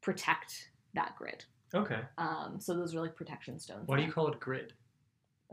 protect 0.01 0.69
that 0.95 1.15
grid. 1.17 1.45
Okay. 1.73 2.01
Um, 2.17 2.59
so 2.59 2.73
those 2.73 2.93
are 2.93 2.99
like 2.99 3.15
protection 3.15 3.57
stones. 3.57 3.87
Why 3.87 3.97
do 3.97 4.03
you 4.03 4.11
call 4.11 4.27
it 4.27 4.39
grid? 4.39 4.73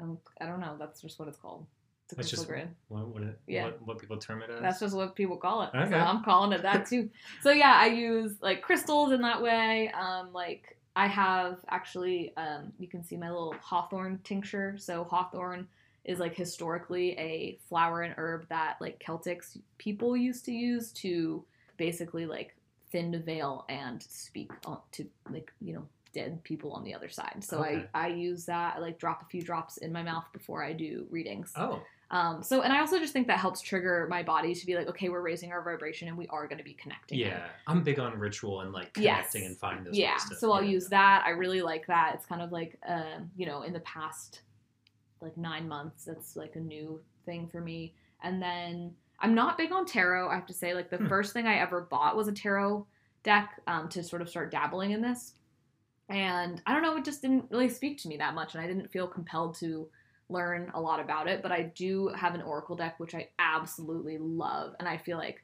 Um, 0.01 0.19
I 0.41 0.47
don't 0.47 0.61
know. 0.61 0.77
That's 0.79 1.01
just 1.01 1.19
what 1.19 1.29
it's 1.29 1.39
called. 1.39 1.67
It's 2.07 2.13
a 2.13 2.21
It's 2.21 2.29
crystal 2.31 2.37
just 2.45 2.49
grid. 2.49 2.69
what 2.89 3.09
what, 3.09 3.23
it, 3.23 3.39
Yeah. 3.47 3.65
what 3.65 3.83
what 3.87 3.99
people 3.99 4.17
term 4.17 4.43
it 4.43 4.51
as. 4.51 4.61
That's 4.61 4.81
just 4.81 4.95
what 4.97 5.15
people 5.15 5.37
call 5.37 5.63
it. 5.63 5.71
Okay. 5.75 5.91
So 5.91 5.97
I'm 5.97 6.23
calling 6.25 6.53
it 6.53 6.63
that 6.63 6.87
too. 6.91 7.09
so 7.43 7.51
yeah, 7.51 7.75
I 7.81 7.87
use 7.87 8.33
like 8.41 8.63
crystals 8.63 9.13
in 9.13 9.21
that 9.23 9.41
way. 9.43 9.91
Um, 9.91 10.33
like 10.33 10.77
I 10.97 11.07
have 11.07 11.59
actually, 11.69 12.35
um, 12.37 12.73
you 12.79 12.87
can 12.89 13.03
see 13.03 13.17
my 13.17 13.31
little 13.31 13.55
hawthorn 13.61 14.21
tincture. 14.25 14.77
So 14.79 15.05
hawthorn 15.05 15.67
is 16.05 16.19
like 16.19 16.35
historically 16.35 17.13
a 17.19 17.59
flower 17.69 18.03
and 18.03 18.15
herb 18.19 18.47
that 18.49 18.77
like 18.81 18.99
Celtics 19.07 19.57
people 19.79 20.17
used 20.17 20.45
to 20.47 20.53
use 20.53 20.91
to 20.93 21.45
basically 21.77 22.27
like 22.27 22.55
thin 22.91 23.11
the 23.13 23.19
veil 23.21 23.65
and 23.69 24.03
speak 24.03 24.51
to 24.93 25.07
like 25.31 25.51
you 25.61 25.73
know 25.75 25.87
dead 26.13 26.43
people 26.45 26.73
on 26.73 26.85
the 26.85 26.95
other 26.95 27.09
side. 27.09 27.43
So 27.43 27.59
Okay. 27.61 27.87
I 27.95 28.05
I 28.05 28.09
use 28.09 28.45
that. 28.47 28.77
I 28.77 28.79
like 28.81 28.99
drop 28.99 29.23
a 29.23 29.27
few 29.27 29.43
drops 29.43 29.79
in 29.79 29.93
my 29.93 30.03
mouth 30.03 30.27
before 30.33 30.63
I 30.65 30.73
do 30.73 31.07
readings. 31.11 31.53
oh, 31.57 31.83
Um, 32.11 32.43
so, 32.43 32.61
and 32.61 32.71
I 32.73 32.81
also 32.81 32.99
just 32.99 33.15
think 33.15 33.27
that 33.29 33.39
helps 33.39 33.63
trigger 33.63 34.07
my 34.11 34.23
body 34.23 34.55
to 34.55 34.67
be 34.67 34.75
like, 34.75 34.87
okay, 34.89 35.09
we're 35.09 35.23
raising 35.23 35.51
our 35.51 35.63
vibration 35.63 36.09
and 36.09 36.17
we 36.19 36.27
are 36.29 36.47
going 36.47 36.59
to 36.59 36.65
be 36.65 36.75
connecting. 36.75 37.19
yeah. 37.19 37.47
I'm 37.67 37.83
big 37.83 37.99
on 37.99 38.19
ritual 38.19 38.61
and 38.61 38.71
like 38.73 38.91
Yes. 38.99 39.31
connecting 39.33 39.47
and 39.47 39.57
finding 39.59 39.85
those. 39.85 39.97
Yeah. 39.97 40.19
So 40.19 40.53
I'll 40.53 40.63
yeah, 40.63 40.71
use 40.73 40.89
that. 40.89 41.23
I 41.25 41.31
really 41.31 41.63
like 41.63 41.87
that. 41.87 42.13
It's 42.17 42.27
kind 42.27 42.43
of 42.43 42.53
like, 42.53 42.79
um, 42.87 43.31
you 43.35 43.47
know, 43.47 43.63
in 43.63 43.73
the 43.73 43.81
past 43.81 44.43
like 45.23 45.37
nine 45.39 45.67
months, 45.69 46.05
that's 46.05 46.37
like 46.37 46.57
a 46.57 46.61
new 46.61 47.01
thing 47.25 47.49
for 47.49 47.61
me. 47.63 47.95
And 48.23 48.43
then 48.43 48.93
I'm 49.21 49.35
not 49.35 49.57
big 49.57 49.73
on 49.73 49.87
tarot. 49.87 50.29
I 50.29 50.35
have 50.35 50.47
to 50.47 50.53
say, 50.55 50.75
like 50.75 50.91
the 50.91 50.99
Hmm. 50.99 51.07
first 51.09 51.33
thing 51.33 51.47
I 51.47 51.59
ever 51.61 51.81
bought 51.81 52.17
was 52.17 52.29
a 52.29 52.33
tarot 52.33 52.87
deck 53.23 53.59
um, 53.67 53.89
to 53.89 54.03
sort 54.03 54.21
of 54.21 54.29
start 54.29 54.51
dabbling 54.51 54.91
in 54.91 55.01
this. 55.01 55.35
And 56.13 56.61
I 56.67 56.75
don't 56.75 56.83
know, 56.83 56.97
it 56.97 57.07
just 57.07 57.23
didn't 57.23 57.47
really 57.51 57.71
speak 57.71 57.97
to 58.03 58.09
me 58.09 58.19
that 58.19 58.35
much, 58.35 58.55
and 58.55 58.63
I 58.63 58.67
didn't 58.67 58.93
feel 58.93 59.07
compelled 59.07 59.55
to 59.61 59.89
learn 60.29 60.71
a 60.75 60.81
lot 60.81 61.01
about 61.01 61.27
it. 61.27 61.43
But 61.43 61.53
I 61.53 61.63
do 61.75 62.09
have 62.09 62.35
an 62.35 62.43
oracle 62.43 62.77
deck, 62.77 63.01
which 63.01 63.15
I 63.15 63.29
absolutely 63.39 64.19
love, 64.19 64.75
and 64.79 64.87
I 64.87 64.99
feel 64.99 65.17
like 65.17 65.43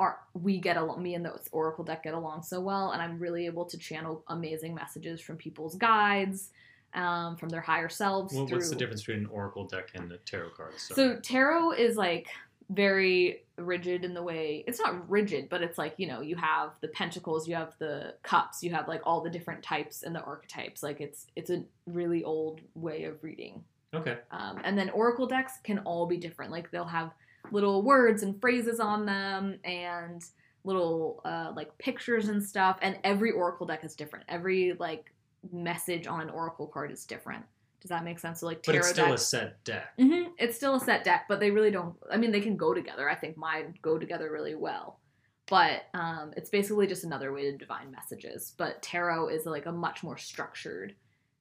our 0.00 0.18
we 0.34 0.58
get 0.58 0.76
along. 0.76 1.02
Me 1.02 1.14
and 1.14 1.24
the 1.24 1.38
oracle 1.52 1.84
deck 1.84 2.02
get 2.02 2.14
along 2.14 2.42
so 2.42 2.60
well, 2.60 2.90
and 2.90 3.00
I'm 3.00 3.20
really 3.20 3.46
able 3.46 3.64
to 3.66 3.78
channel 3.78 4.24
amazing 4.26 4.74
messages 4.74 5.20
from 5.20 5.36
people's 5.36 5.76
guides, 5.76 6.50
um, 6.94 7.36
from 7.36 7.48
their 7.48 7.60
higher 7.60 7.88
selves. 7.88 8.34
Well, 8.34 8.46
what's 8.46 8.70
the 8.70 8.76
difference 8.76 9.02
between 9.02 9.24
an 9.24 9.30
oracle 9.30 9.68
deck 9.68 9.90
and 9.94 10.10
a 10.10 10.18
tarot 10.18 10.50
card? 10.56 10.72
so 10.78 11.20
tarot 11.20 11.72
is 11.72 11.96
like 11.96 12.26
very 12.70 13.41
rigid 13.62 14.04
in 14.04 14.14
the 14.14 14.22
way 14.22 14.64
it's 14.66 14.80
not 14.80 15.08
rigid, 15.10 15.48
but 15.48 15.62
it's 15.62 15.78
like 15.78 15.94
you 15.96 16.06
know 16.06 16.20
you 16.20 16.36
have 16.36 16.70
the 16.80 16.88
pentacles, 16.88 17.48
you 17.48 17.54
have 17.54 17.74
the 17.78 18.14
cups, 18.22 18.62
you 18.62 18.70
have 18.70 18.88
like 18.88 19.00
all 19.04 19.20
the 19.20 19.30
different 19.30 19.62
types 19.62 20.02
and 20.02 20.14
the 20.14 20.20
archetypes. 20.20 20.82
Like 20.82 21.00
it's 21.00 21.26
it's 21.36 21.50
a 21.50 21.64
really 21.86 22.24
old 22.24 22.60
way 22.74 23.04
of 23.04 23.22
reading. 23.22 23.64
okay. 23.94 24.18
Um, 24.30 24.60
and 24.64 24.76
then 24.76 24.90
oracle 24.90 25.26
decks 25.26 25.54
can 25.62 25.78
all 25.80 26.06
be 26.06 26.16
different. 26.16 26.50
Like 26.50 26.70
they'll 26.70 26.84
have 26.84 27.12
little 27.50 27.82
words 27.82 28.22
and 28.22 28.40
phrases 28.40 28.80
on 28.80 29.06
them 29.06 29.58
and 29.64 30.24
little 30.64 31.20
uh, 31.24 31.52
like 31.56 31.76
pictures 31.78 32.28
and 32.28 32.42
stuff. 32.42 32.78
And 32.82 32.98
every 33.04 33.32
oracle 33.32 33.66
deck 33.66 33.84
is 33.84 33.94
different. 33.94 34.24
Every 34.28 34.74
like 34.78 35.12
message 35.52 36.06
on 36.06 36.20
an 36.20 36.30
oracle 36.30 36.66
card 36.66 36.92
is 36.92 37.04
different. 37.04 37.44
Does 37.82 37.88
that 37.90 38.04
make 38.04 38.18
sense? 38.20 38.40
So 38.40 38.46
like 38.46 38.62
But 38.64 38.72
tarot 38.72 38.78
it's 38.78 38.88
still 38.90 39.08
decks, 39.08 39.22
a 39.22 39.26
set 39.26 39.64
deck. 39.64 39.98
Mm-hmm, 39.98 40.30
It's 40.38 40.56
still 40.56 40.76
a 40.76 40.80
set 40.80 41.04
deck, 41.04 41.26
but 41.28 41.40
they 41.40 41.50
really 41.50 41.70
don't. 41.72 41.96
I 42.10 42.16
mean, 42.16 42.30
they 42.32 42.40
can 42.40 42.56
go 42.56 42.72
together. 42.72 43.10
I 43.10 43.16
think 43.16 43.36
mine 43.36 43.74
go 43.82 43.98
together 43.98 44.30
really 44.30 44.54
well. 44.54 45.00
But 45.48 45.82
um, 45.92 46.32
it's 46.36 46.48
basically 46.48 46.86
just 46.86 47.02
another 47.04 47.32
way 47.32 47.50
to 47.50 47.58
divine 47.58 47.90
messages. 47.90 48.54
But 48.56 48.80
tarot 48.80 49.28
is 49.28 49.44
like 49.44 49.66
a 49.66 49.72
much 49.72 50.02
more 50.04 50.16
structured, 50.16 50.94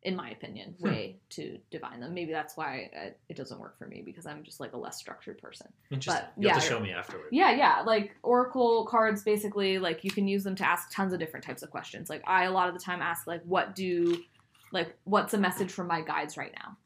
in 0.03 0.15
my 0.15 0.31
opinion, 0.31 0.73
Hmm. 0.79 0.85
way 0.87 1.19
to 1.29 1.59
divine 1.69 1.99
them. 1.99 2.15
Maybe 2.15 2.31
that's 2.31 2.57
why 2.57 2.89
it, 2.91 3.19
it 3.29 3.37
doesn't 3.37 3.59
work 3.59 3.77
for 3.77 3.85
me 3.85 4.01
because 4.03 4.25
I'm 4.25 4.43
just 4.43 4.59
like 4.59 4.73
a 4.73 4.77
less 4.77 4.97
structured 4.97 5.37
person. 5.37 5.67
Interesting. 5.91 6.25
But, 6.35 6.41
you 6.41 6.47
have 6.49 6.57
yeah, 6.57 6.61
to 6.61 6.67
show 6.67 6.79
me 6.79 6.91
afterwards. 6.91 7.29
Yeah, 7.31 7.51
yeah. 7.51 7.83
Like 7.85 8.15
oracle 8.23 8.85
cards, 8.87 9.21
basically, 9.23 9.77
like 9.77 10.03
you 10.03 10.09
can 10.09 10.27
use 10.27 10.43
them 10.43 10.55
to 10.55 10.67
ask 10.67 10.91
tons 10.91 11.13
of 11.13 11.19
different 11.19 11.45
types 11.45 11.61
of 11.61 11.69
questions. 11.69 12.09
Like 12.09 12.23
I, 12.25 12.45
a 12.45 12.51
lot 12.51 12.67
of 12.67 12.73
the 12.73 12.81
time, 12.81 13.01
ask 13.03 13.27
like, 13.27 13.43
what 13.43 13.75
do, 13.75 14.23
like, 14.71 14.95
what's 15.03 15.33
a 15.33 15.37
message 15.37 15.71
from 15.71 15.87
my 15.87 16.01
guides 16.01 16.37
right 16.37 16.53
now, 16.63 16.77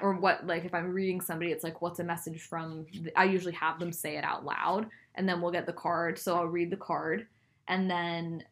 or 0.00 0.14
what, 0.14 0.46
like, 0.46 0.64
if 0.64 0.74
I'm 0.74 0.92
reading 0.92 1.20
somebody, 1.20 1.52
it's 1.52 1.64
like, 1.64 1.82
what's 1.82 2.00
a 2.00 2.04
message 2.04 2.42
from? 2.42 2.86
I 3.16 3.24
usually 3.24 3.54
have 3.54 3.78
them 3.78 3.92
say 3.92 4.16
it 4.16 4.24
out 4.24 4.44
loud, 4.44 4.86
and 5.14 5.28
then 5.28 5.40
we'll 5.40 5.52
get 5.52 5.66
the 5.66 5.72
card. 5.72 6.18
So 6.18 6.36
I'll 6.36 6.46
read 6.46 6.70
the 6.70 6.76
card, 6.76 7.26
and 7.68 7.90
then 7.90 8.44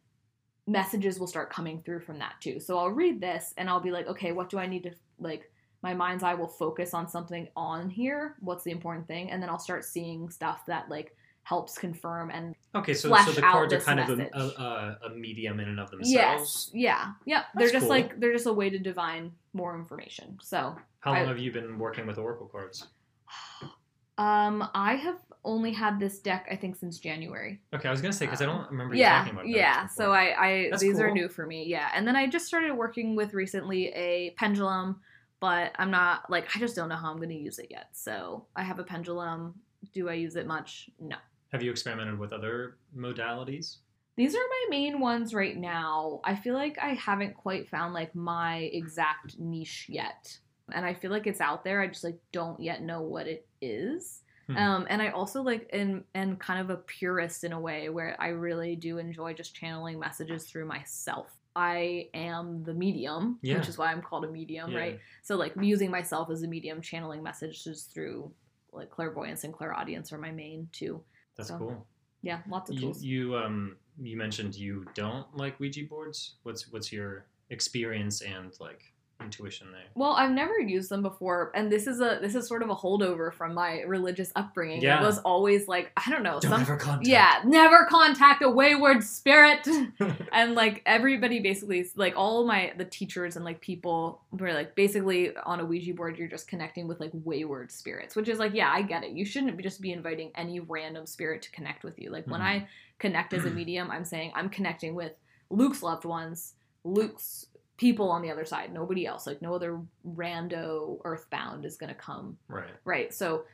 messages 0.67 1.19
will 1.19 1.27
start 1.27 1.49
coming 1.49 1.81
through 1.81 1.99
from 1.99 2.19
that 2.19 2.35
too. 2.39 2.59
So 2.59 2.77
I'll 2.77 2.91
read 2.91 3.19
this, 3.19 3.53
and 3.57 3.69
I'll 3.69 3.79
be 3.79 3.91
like, 3.91 4.07
okay, 4.07 4.31
what 4.31 4.49
do 4.49 4.57
I 4.57 4.67
need 4.67 4.83
to 4.83 4.91
like? 5.19 5.49
My 5.81 5.93
mind's 5.93 6.23
eye 6.23 6.33
will 6.33 6.47
focus 6.47 6.93
on 6.93 7.09
something 7.09 7.49
on 7.57 7.89
here. 7.89 8.35
What's 8.39 8.63
the 8.63 8.71
important 8.71 9.05
thing? 9.05 9.29
And 9.31 9.43
then 9.43 9.49
I'll 9.49 9.59
start 9.59 9.83
seeing 9.83 10.29
stuff 10.29 10.65
that 10.67 10.87
like 10.89 11.13
helps 11.43 11.77
confirm 11.77 12.29
and 12.29 12.55
Okay, 12.75 12.93
so 12.93 13.13
so 13.15 13.31
the 13.31 13.41
cards 13.41 13.73
are 13.73 13.79
kind 13.81 13.99
of 13.99 14.09
a, 14.19 14.23
a, 14.33 14.97
a, 15.07 15.15
medium 15.15 15.59
in 15.59 15.67
and 15.69 15.79
of 15.79 15.89
yes 16.01 16.39
themselves. 16.39 16.71
yeah 16.73 17.11
yep 17.25 17.45
they're 17.55 17.69
just 17.69 17.81
cool. 17.81 17.89
like 17.89 18.19
they're 18.19 18.31
just 18.33 18.47
a 18.47 18.53
way 18.53 18.69
to 18.69 18.79
divine 18.79 19.31
more 19.53 19.77
information 19.77 20.37
so 20.41 20.75
How 21.01 21.11
long 21.11 21.21
I- 21.23 21.25
have 21.27 21.37
you 21.39 21.51
been 21.51 21.77
working 21.77 22.07
with 22.07 22.17
oracle 22.17 22.47
cards? 22.47 22.87
um 24.17 24.69
i 24.73 24.95
have 24.95 25.17
only 25.43 25.73
had 25.73 25.99
this 25.99 26.19
deck 26.19 26.47
i 26.51 26.55
think 26.55 26.75
since 26.75 26.99
january 26.99 27.59
Okay, 27.73 27.87
I 27.87 27.91
was 27.91 27.99
gonna 28.01 28.13
say 28.13 28.25
because 28.25 28.41
I 28.41 28.45
don't 28.45 28.69
remember 28.69 28.93
you 28.95 29.01
yeah 29.01 29.17
talking 29.19 29.33
about. 29.33 29.47
yeah 29.47 29.87
so 29.87 30.13
i 30.13 30.33
i 30.47 30.67
That's 30.69 30.81
these 30.83 30.99
are 30.99 31.11
new 31.11 31.27
for 31.27 31.45
me 31.47 31.65
yeah 31.65 31.89
and 31.95 32.07
then 32.07 32.15
i 32.15 32.27
just 32.27 32.45
started 32.45 32.73
working 32.73 33.15
with 33.15 33.33
recently 33.33 33.87
a 33.89 34.29
pendulum 34.37 35.01
but 35.39 35.71
i'm 35.77 35.89
not 35.91 36.29
like 36.29 36.47
i 36.55 36.59
just 36.59 36.75
don't 36.75 36.89
know 36.89 36.95
how 36.95 37.11
i'm 37.11 37.19
to 37.19 37.33
use 37.35 37.57
it 37.59 37.67
yet 37.71 37.87
so 37.91 38.45
i 38.55 38.61
have 38.63 38.77
a 38.79 38.83
pendulum 38.83 39.55
do 39.93 40.07
i 40.09 40.13
use 40.13 40.35
it 40.35 40.45
much 40.47 40.89
no 40.99 41.17
have 41.53 41.61
you 41.61 41.69
experimented 41.71 42.17
with 42.17 42.33
other 42.33 42.77
modalities? 42.97 43.77
These 44.17 44.35
are 44.35 44.39
my 44.39 44.65
main 44.69 44.99
ones 44.99 45.33
right 45.33 45.55
now. 45.55 46.19
I 46.23 46.35
feel 46.35 46.55
like 46.55 46.77
I 46.81 46.95
haven't 46.95 47.35
quite 47.35 47.69
found 47.69 47.93
like 47.93 48.13
my 48.15 48.57
exact 48.73 49.39
niche 49.39 49.85
yet. 49.87 50.37
And 50.71 50.85
I 50.85 50.93
feel 50.95 51.11
like 51.11 51.27
it's 51.27 51.41
out 51.41 51.63
there. 51.63 51.79
I 51.79 51.87
just 51.87 52.03
like 52.03 52.17
don't 52.31 52.59
yet 52.59 52.81
know 52.81 53.01
what 53.01 53.27
it 53.27 53.47
is. 53.61 54.21
Hmm. 54.47 54.57
Um, 54.57 54.87
and 54.89 55.01
I 55.01 55.09
also 55.09 55.41
like 55.43 55.69
am, 55.73 56.03
am 56.15 56.35
kind 56.37 56.59
of 56.59 56.69
a 56.69 56.77
purist 56.77 57.43
in 57.43 57.53
a 57.53 57.59
way 57.59 57.89
where 57.89 58.15
I 58.19 58.29
really 58.29 58.75
do 58.75 58.97
enjoy 58.97 59.33
just 59.33 59.55
channeling 59.55 59.99
messages 59.99 60.45
through 60.45 60.65
myself. 60.65 61.27
I 61.55 62.09
am 62.15 62.63
the 62.63 62.73
medium, 62.73 63.37
Yeah. 63.43 63.57
which 63.59 63.67
is 63.67 63.77
why 63.77 63.91
I'm 63.91 64.01
called 64.01 64.25
a 64.25 64.31
medium, 64.31 64.71
Yeah. 64.71 64.77
right? 64.79 64.99
So 65.21 65.35
like 65.35 65.53
using 65.59 65.91
myself 65.91 66.31
as 66.31 66.41
a 66.41 66.47
medium, 66.47 66.81
channeling 66.81 67.21
messages 67.21 67.83
through 67.83 68.31
like 68.71 68.89
clairvoyance 68.89 69.43
and 69.43 69.53
clairaudience 69.53 70.11
are 70.11 70.17
my 70.17 70.31
main 70.31 70.67
two. 70.71 71.03
That's 71.35 71.49
So, 71.49 71.57
cool. 71.57 71.87
Yeah, 72.21 72.41
lots 72.47 72.69
of 72.69 72.75
You, 72.75 72.81
tools. 72.81 73.03
you 73.03 73.35
um 73.35 73.77
you 73.99 74.17
mentioned 74.17 74.55
you 74.55 74.85
don't 74.93 75.25
like 75.35 75.59
Ouija 75.59 75.83
boards. 75.85 76.35
What's 76.43 76.71
what's 76.71 76.91
your 76.91 77.25
experience 77.49 78.21
and 78.21 78.53
like 78.59 78.92
intuition 79.23 79.71
there? 79.71 79.81
Well, 79.95 80.11
I've 80.13 80.31
never 80.31 80.59
used 80.59 80.89
them 80.89 81.01
before, 81.01 81.51
and 81.55 81.71
this 81.71 81.87
is 81.87 82.01
a 82.01 82.19
this 82.21 82.35
is 82.35 82.47
sort 82.47 82.61
of 82.63 82.69
a 82.69 82.75
holdover 82.75 83.33
from 83.33 83.53
my 83.53 83.81
religious 83.81 84.31
upbringing. 84.35 84.81
Yeah. 84.81 85.01
It 85.01 85.05
was 85.05 85.19
always 85.19 85.67
like 85.67 85.91
I 85.97 86.09
don't 86.11 86.23
know, 86.23 86.39
Don't 86.39 86.51
some 86.51 86.61
ever 86.61 86.77
contact. 86.77 87.07
yeah, 87.07 87.41
never 87.45 87.85
contact 87.85 88.43
a 88.43 88.49
wayward 88.49 89.03
spirit. 89.03 89.67
and 90.31 90.55
like 90.55 90.81
everybody 90.85 91.39
basically 91.39 91.85
like 91.95 92.13
all 92.15 92.45
my 92.45 92.73
the 92.77 92.85
teachers 92.85 93.35
and 93.35 93.45
like 93.45 93.61
people 93.61 94.21
were 94.31 94.53
like 94.53 94.75
basically 94.75 95.35
on 95.37 95.59
a 95.59 95.65
Ouija 95.65 95.93
board 95.93 96.17
you're 96.17 96.27
just 96.27 96.47
connecting 96.47 96.87
with 96.87 96.99
like 96.99 97.11
wayward 97.13 97.71
spirits, 97.71 98.15
which 98.15 98.27
is 98.29 98.39
like 98.39 98.53
yeah, 98.53 98.71
I 98.71 98.81
get 98.81 99.03
it. 99.03 99.11
You 99.11 99.25
shouldn't 99.25 99.55
be- 99.57 99.63
just 99.63 99.81
be 99.81 99.91
inviting 99.91 100.31
any 100.35 100.59
random 100.59 101.05
spirit 101.05 101.41
to 101.43 101.51
connect 101.51 101.83
with 101.83 101.99
you. 101.99 102.09
Like 102.09 102.27
when 102.27 102.41
Mhm. 102.41 102.45
I 102.45 102.67
connect 102.99 103.33
as 103.33 103.45
a 103.45 103.49
medium, 103.59 103.89
I'm 103.91 104.05
saying 104.05 104.31
I'm 104.35 104.49
connecting 104.49 104.95
with 104.95 105.13
Luke's 105.49 105.83
loved 105.83 106.05
ones, 106.05 106.53
Luke's 106.83 107.45
people 107.77 108.09
on 108.11 108.21
the 108.21 108.31
other 108.31 108.45
side, 108.45 108.73
nobody 108.73 109.05
else. 109.05 109.25
Like 109.27 109.41
no 109.41 109.53
other 109.55 109.81
rando 110.07 110.99
earthbound 111.03 111.65
is 111.65 111.75
going 111.77 111.89
to 111.89 111.99
come 111.99 112.37
right. 112.47 112.69
Right. 112.85 113.13
So 113.13 113.45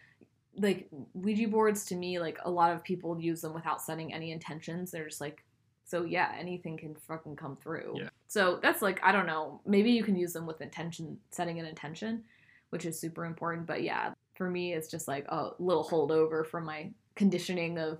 like 0.58 0.88
Ouija 1.14 1.48
boards 1.48 1.86
to 1.86 1.96
me, 1.96 2.20
like 2.20 2.38
a 2.44 2.52
lot 2.52 2.74
of 2.74 2.84
people 2.84 3.20
use 3.20 3.42
them 3.42 3.54
without 3.54 3.82
setting 3.82 4.14
any 4.14 4.32
intentions. 4.32 4.92
They're 4.92 5.08
just 5.08 5.22
like 5.22 5.44
so 5.86 6.04
yeah, 6.04 6.34
anything 6.38 6.78
can 6.78 6.96
fucking 7.08 7.36
come 7.36 7.56
through. 7.56 7.96
Yeah. 7.98 8.10
So 8.28 8.60
that's 8.62 8.82
like 8.82 9.00
I 9.04 9.12
don't 9.12 9.26
know, 9.26 9.62
maybe 9.66 9.92
you 9.92 10.04
can 10.04 10.16
use 10.16 10.34
them 10.34 10.46
with 10.46 10.62
intention 10.62 11.18
setting 11.32 11.60
an 11.60 11.66
intention. 11.66 12.24
which 12.70 12.86
is 12.86 13.00
super 13.00 13.26
important. 13.26 13.68
But 13.68 13.84
yeah, 13.84 14.14
for 14.36 14.50
me, 14.50 14.74
it's 14.74 14.90
just 14.90 15.08
like 15.08 15.26
a 15.30 15.52
little 15.60 15.88
holdover 15.88 16.46
from 16.46 16.66
my 16.66 16.92
conditioning 17.16 17.78
of 17.78 18.00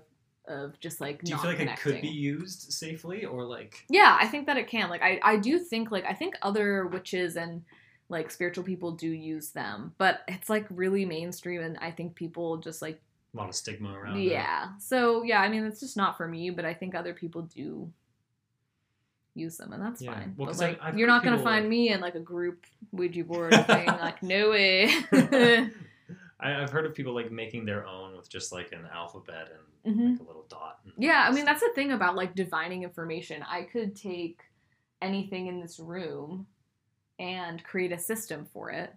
of 0.50 0.78
just 0.80 1.00
like 1.00 1.22
Do 1.22 1.30
you 1.32 1.38
feel 1.38 1.50
like 1.50 1.60
it 1.60 1.78
could 1.78 2.00
be 2.02 2.08
used 2.08 2.72
safely 2.72 3.24
or 3.24 3.44
like 3.44 3.84
Yeah, 3.88 4.18
I 4.20 4.26
think 4.26 4.46
that 4.46 4.56
it 4.58 4.68
can. 4.68 4.90
Like 4.90 5.02
I, 5.02 5.18
I 5.22 5.36
do 5.36 5.58
think 5.58 5.90
like 5.90 6.04
I 6.04 6.12
think 6.12 6.34
other 6.42 6.86
witches 6.86 7.36
and 7.36 7.62
like 8.08 8.30
spiritual 8.30 8.64
people 8.64 8.90
do 8.92 9.08
use 9.08 9.50
them, 9.50 9.94
but 9.96 10.22
it's 10.28 10.50
like 10.50 10.66
really 10.68 11.04
mainstream 11.06 11.60
and 11.62 11.78
I 11.80 11.92
think 11.92 12.14
people 12.16 12.56
just 12.58 12.82
like 12.82 13.00
a 13.32 13.36
lot 13.36 13.48
of 13.48 13.54
stigma 13.54 13.92
around 13.96 14.18
it? 14.18 14.24
yeah. 14.24 14.70
So 14.80 15.22
yeah, 15.22 15.40
I 15.40 15.48
mean 15.48 15.64
it's 15.64 15.80
just 15.80 15.96
not 15.96 16.16
for 16.16 16.26
me, 16.26 16.50
but 16.50 16.64
I 16.64 16.74
think 16.74 16.94
other 16.94 17.14
people 17.14 17.42
do 17.42 17.92
use 19.36 19.56
them 19.58 19.72
and 19.72 19.80
that's 19.82 20.02
Yeah. 20.02 20.14
fine. 20.14 20.34
Well, 20.36 20.48
but 20.48 20.60
I- 20.60 20.66
like 20.70 20.78
I've 20.82 20.98
you're 20.98 21.06
not 21.06 21.22
gonna 21.22 21.38
find 21.42 21.64
like- 21.66 21.70
me 21.70 21.90
in 21.90 22.00
like 22.00 22.16
a 22.16 22.20
group 22.20 22.66
Ouija 22.92 23.22
board 23.24 23.54
thing. 23.66 23.86
like 23.86 24.22
no 24.24 24.50
way. 24.50 24.90
I, 26.42 26.62
I've 26.62 26.70
heard 26.70 26.86
of 26.86 26.94
people 26.94 27.14
like 27.14 27.30
making 27.30 27.64
their 27.64 27.86
own 27.86 28.16
with 28.16 28.28
just 28.30 28.52
like 28.52 28.72
an 28.72 28.86
alphabet 28.92 29.48
and 29.84 29.96
Mhm. 29.96 30.10
like 30.12 30.20
a 30.20 30.24
little 30.24 30.46
dot. 30.48 30.80
Yeah, 30.98 31.24
I 31.28 31.32
mean 31.32 31.44
that's 31.44 31.60
the 31.60 31.70
thing 31.74 31.92
about 31.92 32.14
like 32.16 32.34
divining 32.34 32.82
information. 32.82 33.42
I 33.48 33.62
could 33.62 33.96
take 33.96 34.42
anything 35.00 35.46
in 35.46 35.60
this 35.60 35.78
room 35.80 36.46
and 37.18 37.62
create 37.64 37.92
a 37.92 37.98
system 37.98 38.46
for 38.52 38.70
it 38.70 38.94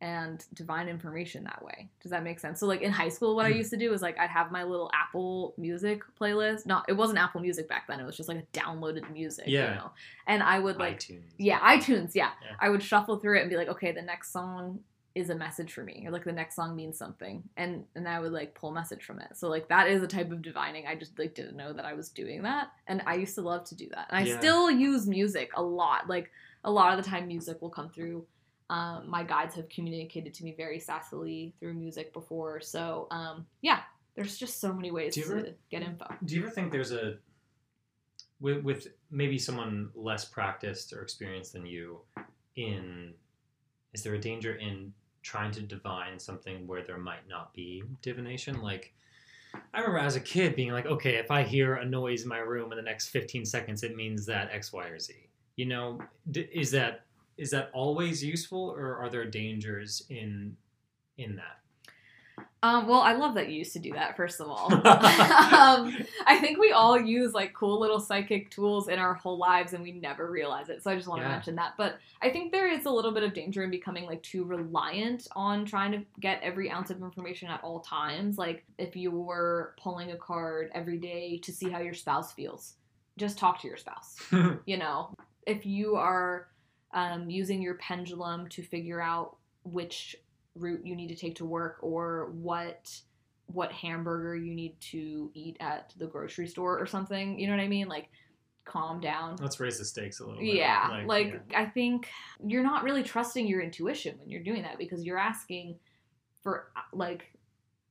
and 0.00 0.44
divine 0.54 0.88
information 0.88 1.44
that 1.44 1.62
way. 1.64 1.88
Does 2.02 2.10
that 2.10 2.24
make 2.24 2.40
sense? 2.40 2.58
So 2.58 2.66
like 2.66 2.80
in 2.82 2.90
high 2.90 3.08
school 3.08 3.36
what 3.36 3.46
I 3.46 3.50
Hmm. 3.50 3.58
used 3.58 3.70
to 3.70 3.76
do 3.76 3.92
is 3.92 4.02
like 4.02 4.18
I'd 4.18 4.30
have 4.30 4.50
my 4.50 4.64
little 4.64 4.90
Apple 4.94 5.54
Music 5.58 6.02
playlist. 6.20 6.66
Not 6.66 6.84
it 6.88 6.94
wasn't 6.94 7.18
Apple 7.18 7.40
Music 7.40 7.68
back 7.68 7.86
then. 7.86 8.00
It 8.00 8.04
was 8.06 8.16
just 8.16 8.28
like 8.28 8.38
a 8.38 8.58
downloaded 8.58 9.10
music, 9.12 9.44
Yeah. 9.46 9.68
you 9.70 9.74
know. 9.76 9.90
And 10.26 10.42
I 10.42 10.58
would 10.58 10.76
like 10.78 10.98
iTunes. 11.00 11.32
yeah, 11.38 11.60
iTunes, 11.60 12.14
yeah. 12.14 12.30
Yeah. 12.42 12.56
I 12.58 12.68
would 12.70 12.82
shuffle 12.82 13.18
through 13.18 13.38
it 13.38 13.42
and 13.42 13.50
be 13.50 13.56
like, 13.56 13.68
okay, 13.68 13.92
the 13.92 14.02
next 14.02 14.32
song 14.32 14.80
is 15.14 15.30
a 15.30 15.34
message 15.34 15.72
for 15.72 15.84
me, 15.84 16.04
or 16.06 16.10
like 16.10 16.24
the 16.24 16.32
next 16.32 16.56
song 16.56 16.74
means 16.74 16.96
something, 16.98 17.42
and 17.56 17.84
and 17.94 18.08
I 18.08 18.20
would 18.20 18.32
like 18.32 18.54
pull 18.54 18.70
message 18.72 19.04
from 19.04 19.18
it. 19.20 19.28
So 19.36 19.48
like 19.48 19.68
that 19.68 19.88
is 19.88 20.02
a 20.02 20.06
type 20.06 20.30
of 20.32 20.42
divining. 20.42 20.86
I 20.86 20.94
just 20.94 21.18
like 21.18 21.34
didn't 21.34 21.56
know 21.56 21.72
that 21.72 21.84
I 21.84 21.94
was 21.94 22.08
doing 22.08 22.42
that, 22.42 22.68
and 22.86 23.02
I 23.06 23.14
used 23.14 23.34
to 23.36 23.42
love 23.42 23.64
to 23.64 23.74
do 23.74 23.88
that. 23.94 24.06
And 24.10 24.24
I 24.24 24.28
Yeah. 24.28 24.38
still 24.38 24.70
use 24.70 25.06
music 25.06 25.50
a 25.54 25.62
lot. 25.62 26.08
Like 26.08 26.30
a 26.64 26.70
lot 26.70 26.96
of 26.96 27.02
the 27.04 27.08
time, 27.10 27.26
music 27.26 27.60
will 27.60 27.70
come 27.70 27.90
through. 27.90 28.26
Um, 28.70 29.08
my 29.10 29.22
guides 29.22 29.54
have 29.56 29.68
communicated 29.68 30.32
to 30.34 30.44
me 30.44 30.54
very 30.56 30.78
sassily 30.78 31.52
through 31.60 31.74
music 31.74 32.12
before, 32.12 32.60
so 32.60 33.06
um, 33.10 33.46
yeah. 33.60 33.80
There's 34.14 34.36
just 34.36 34.60
so 34.60 34.74
many 34.74 34.90
ways 34.90 35.14
to 35.14 35.22
ever- 35.22 35.48
get 35.70 35.80
info. 35.82 36.06
Do 36.24 36.34
you 36.34 36.42
ever 36.42 36.50
think 36.50 36.70
there's 36.70 36.92
a 36.92 37.16
with, 38.40 38.62
with 38.62 38.88
maybe 39.10 39.38
someone 39.38 39.90
less 39.94 40.24
practiced 40.24 40.92
or 40.92 41.00
experienced 41.00 41.52
than 41.54 41.64
you 41.64 42.00
in 42.56 43.14
is 43.94 44.02
there 44.02 44.14
a 44.14 44.20
danger 44.20 44.54
in 44.56 44.92
trying 45.22 45.52
to 45.52 45.60
divine 45.60 46.18
something 46.18 46.66
where 46.66 46.82
there 46.82 46.98
might 46.98 47.28
not 47.28 47.52
be 47.54 47.82
divination 48.02 48.60
like 48.60 48.92
I 49.74 49.80
remember 49.80 49.98
as 49.98 50.16
a 50.16 50.20
kid 50.20 50.56
being 50.56 50.72
like, 50.72 50.86
okay, 50.86 51.16
if 51.16 51.30
I 51.30 51.42
hear 51.42 51.74
a 51.74 51.84
noise 51.84 52.22
in 52.22 52.28
my 52.28 52.38
room 52.38 52.72
in 52.72 52.76
the 52.76 52.82
next 52.82 53.08
15 53.08 53.44
seconds, 53.44 53.82
it 53.82 53.96
means 53.96 54.26
that 54.26 54.50
X, 54.50 54.72
Y, 54.72 54.86
or 54.86 54.98
Z. 54.98 55.14
You 55.56 55.66
know, 55.66 56.00
d- 56.30 56.48
is 56.52 56.70
that 56.72 57.04
is 57.36 57.50
that 57.50 57.70
always 57.72 58.22
useful, 58.22 58.70
or 58.70 58.96
are 58.96 59.08
there 59.08 59.24
dangers 59.24 60.02
in 60.08 60.56
in 61.18 61.36
that? 61.36 61.61
Um, 62.64 62.86
well, 62.86 63.00
I 63.00 63.14
love 63.14 63.34
that 63.34 63.48
you 63.48 63.56
used 63.58 63.72
to 63.72 63.80
do 63.80 63.92
that, 63.94 64.16
first 64.16 64.40
of 64.40 64.46
all. 64.48 64.72
um, 64.72 65.96
I 66.26 66.38
think 66.40 66.58
we 66.58 66.70
all 66.70 67.00
use 67.00 67.32
like 67.32 67.52
cool 67.54 67.80
little 67.80 67.98
psychic 67.98 68.50
tools 68.50 68.88
in 68.88 68.98
our 69.00 69.14
whole 69.14 69.36
lives 69.36 69.72
and 69.72 69.82
we 69.82 69.92
never 69.92 70.30
realize 70.30 70.68
it. 70.68 70.82
So 70.82 70.90
I 70.90 70.96
just 70.96 71.08
want 71.08 71.20
to 71.22 71.26
Yeah. 71.26 71.32
mention 71.32 71.56
that. 71.56 71.74
But 71.76 71.98
I 72.20 72.30
think 72.30 72.52
there 72.52 72.70
is 72.70 72.86
a 72.86 72.90
little 72.90 73.10
bit 73.10 73.24
of 73.24 73.34
danger 73.34 73.64
in 73.64 73.70
becoming 73.70 74.06
like 74.06 74.22
too 74.22 74.44
reliant 74.44 75.26
on 75.34 75.64
trying 75.64 75.90
to 75.92 76.02
get 76.20 76.40
every 76.42 76.70
ounce 76.70 76.90
of 76.90 77.02
information 77.02 77.48
at 77.48 77.62
all 77.64 77.80
times. 77.80 78.38
Like 78.38 78.64
if 78.78 78.94
you 78.94 79.10
were 79.10 79.74
pulling 79.76 80.12
a 80.12 80.16
card 80.16 80.70
every 80.72 80.98
day 80.98 81.38
to 81.38 81.52
see 81.52 81.68
how 81.68 81.80
your 81.80 81.94
spouse 81.94 82.32
feels, 82.32 82.74
just 83.18 83.38
talk 83.38 83.60
to 83.60 83.68
your 83.68 83.76
spouse 83.76 84.16
you 84.64 84.78
know 84.78 85.14
if 85.46 85.66
you 85.66 85.96
are 85.96 86.48
um, 86.94 87.28
using 87.28 87.60
your 87.60 87.74
pendulum 87.74 88.48
to 88.48 88.62
figure 88.62 89.02
out 89.02 89.36
which 89.64 90.16
route 90.54 90.80
you 90.84 90.94
need 90.94 91.08
to 91.08 91.16
take 91.16 91.36
to 91.36 91.44
work 91.44 91.78
or 91.82 92.30
what 92.32 92.90
what 93.46 93.72
hamburger 93.72 94.36
you 94.36 94.54
need 94.54 94.78
to 94.80 95.30
eat 95.34 95.56
at 95.60 95.92
the 95.98 96.06
grocery 96.06 96.46
store 96.46 96.78
or 96.78 96.86
something 96.86 97.38
you 97.38 97.46
know 97.46 97.54
what 97.56 97.62
i 97.62 97.68
mean 97.68 97.88
like 97.88 98.08
calm 98.64 99.00
down 99.00 99.36
Let's 99.40 99.58
raise 99.58 99.78
the 99.78 99.84
stakes 99.84 100.20
a 100.20 100.24
little 100.24 100.40
bit. 100.40 100.54
yeah 100.54 101.02
like, 101.06 101.42
yeah. 101.50 101.60
i 101.60 101.66
think 101.66 102.08
you're 102.46 102.62
not 102.62 102.84
really 102.84 103.02
trusting 103.02 103.46
your 103.46 103.60
intuition 103.60 104.16
when 104.18 104.30
you're 104.30 104.42
doing 104.42 104.62
that 104.62 104.78
because 104.78 105.04
you're 105.04 105.18
asking 105.18 105.76
for 106.42 106.70
like 106.92 107.24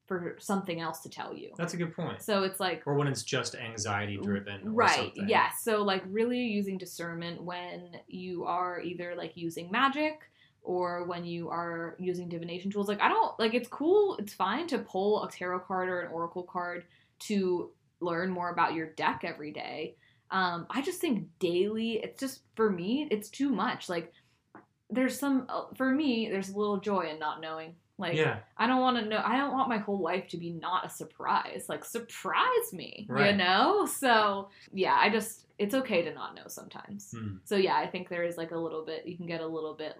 for 0.07 0.35
something 0.39 0.79
else 0.79 1.01
to 1.01 1.09
tell 1.09 1.35
you 1.35 1.51
that's 1.57 1.73
a 1.73 1.77
good 1.77 1.93
point. 1.95 2.21
so 2.21 2.43
it's 2.43 2.59
like 2.59 2.83
Or 2.85 2.95
when 2.95 3.07
it's 3.07 3.23
just 3.23 3.55
anxiety 3.55 4.17
driven, 4.17 4.61
right 4.73 5.11
yes 5.27 5.55
so 5.61 5.83
like 5.83 6.03
really 6.07 6.39
using 6.39 6.77
discernment 6.77 7.43
when 7.43 7.89
you 8.07 8.45
are 8.45 8.81
either 8.81 9.13
like 9.15 9.35
using 9.35 9.69
magic 9.71 10.19
or 10.63 11.05
when 11.05 11.25
you 11.25 11.49
are 11.49 11.95
using 11.99 12.29
divination 12.29 12.69
tools 12.69 12.87
like 12.87 13.01
i 13.01 13.09
don't 13.09 13.37
like 13.39 13.53
it's 13.53 13.67
cool 13.67 14.15
it's 14.17 14.33
fine 14.33 14.67
to 14.67 14.77
pull 14.79 15.23
a 15.23 15.31
tarot 15.31 15.59
card 15.59 15.89
or 15.89 16.01
an 16.01 16.11
oracle 16.11 16.43
card 16.43 16.85
to 17.19 17.71
learn 17.99 18.29
more 18.29 18.49
about 18.49 18.73
your 18.73 18.87
deck 18.93 19.21
every 19.23 19.51
day 19.51 19.95
um 20.29 20.65
i 20.69 20.81
just 20.81 20.99
think 20.99 21.27
daily 21.39 21.99
it's 22.03 22.19
just 22.19 22.41
for 22.55 22.69
me 22.69 23.07
it's 23.11 23.29
too 23.29 23.49
much 23.49 23.89
like 23.89 24.13
there's 24.89 25.17
some 25.17 25.45
uh, 25.49 25.63
for 25.75 25.89
me 25.91 26.29
there's 26.29 26.49
a 26.49 26.57
little 26.57 26.79
joy 26.79 27.07
in 27.09 27.19
not 27.19 27.41
knowing 27.41 27.75
like 28.01 28.15
yeah, 28.15 28.39
I 28.57 28.65
don't 28.65 28.81
want 28.81 28.97
to 28.97 29.05
know. 29.05 29.21
I 29.23 29.37
don't 29.37 29.53
want 29.53 29.69
my 29.69 29.77
whole 29.77 30.01
life 30.01 30.27
to 30.29 30.37
be 30.37 30.49
not 30.49 30.87
a 30.87 30.89
surprise. 30.89 31.65
Like 31.69 31.85
surprise 31.85 32.73
me, 32.73 33.05
you 33.07 33.37
know. 33.37 33.85
So 33.85 34.49
yeah, 34.73 34.97
I 34.99 35.09
just 35.11 35.45
it's 35.59 35.75
okay 35.75 36.01
to 36.01 36.11
not 36.11 36.33
know 36.33 36.47
sometimes. 36.47 37.13
Hmm. 37.15 37.35
So 37.45 37.57
yeah, 37.57 37.75
I 37.75 37.85
think 37.85 38.09
there 38.09 38.23
is 38.23 38.37
like 38.37 38.51
a 38.51 38.57
little 38.57 38.83
bit. 38.83 39.05
You 39.05 39.15
can 39.15 39.27
get 39.27 39.41
a 39.41 39.47
little 39.47 39.75
bit 39.75 39.99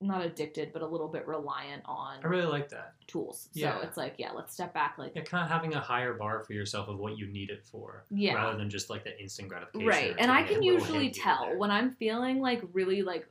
not 0.00 0.24
addicted, 0.24 0.72
but 0.72 0.82
a 0.82 0.86
little 0.86 1.08
bit 1.08 1.26
reliant 1.26 1.82
on 1.84 2.18
I 2.24 2.26
really 2.26 2.46
like 2.46 2.68
that. 2.70 2.94
tools. 3.06 3.48
Yeah. 3.52 3.78
So 3.78 3.86
it's 3.86 3.96
like 3.96 4.14
yeah, 4.18 4.32
let's 4.32 4.52
step 4.52 4.72
back. 4.72 4.96
Like 4.98 5.12
Yeah, 5.14 5.22
kind 5.22 5.44
of 5.44 5.50
having 5.50 5.74
a 5.74 5.80
higher 5.80 6.14
bar 6.14 6.42
for 6.44 6.54
yourself 6.54 6.88
of 6.88 6.98
what 6.98 7.18
you 7.18 7.26
need 7.26 7.50
it 7.50 7.64
for, 7.64 8.04
yeah. 8.10 8.34
rather 8.34 8.56
than 8.56 8.70
just 8.70 8.88
like 8.88 9.04
the 9.04 9.20
instant 9.20 9.48
gratification. 9.48 9.88
Right. 9.88 10.14
And 10.18 10.30
I 10.30 10.42
can 10.42 10.62
usually 10.62 11.04
hint 11.04 11.16
here 11.16 11.24
and 11.30 11.48
tell 11.50 11.58
when 11.58 11.70
I'm 11.70 11.94
feeling 11.96 12.40
like 12.40 12.62
really 12.72 13.02
like 13.02 13.26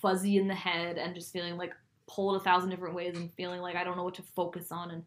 fuzzy 0.00 0.36
in 0.36 0.48
the 0.48 0.54
head 0.54 0.98
and 0.98 1.14
just 1.14 1.32
feeling 1.32 1.56
like 1.56 1.72
pulled 2.06 2.36
a 2.36 2.44
thousand 2.44 2.70
different 2.70 2.94
ways 2.94 3.16
and 3.16 3.32
feeling 3.34 3.60
like 3.60 3.76
I 3.76 3.84
don't 3.84 3.96
know 3.96 4.04
what 4.04 4.14
to 4.14 4.22
focus 4.22 4.70
on 4.70 4.90
and 4.90 5.04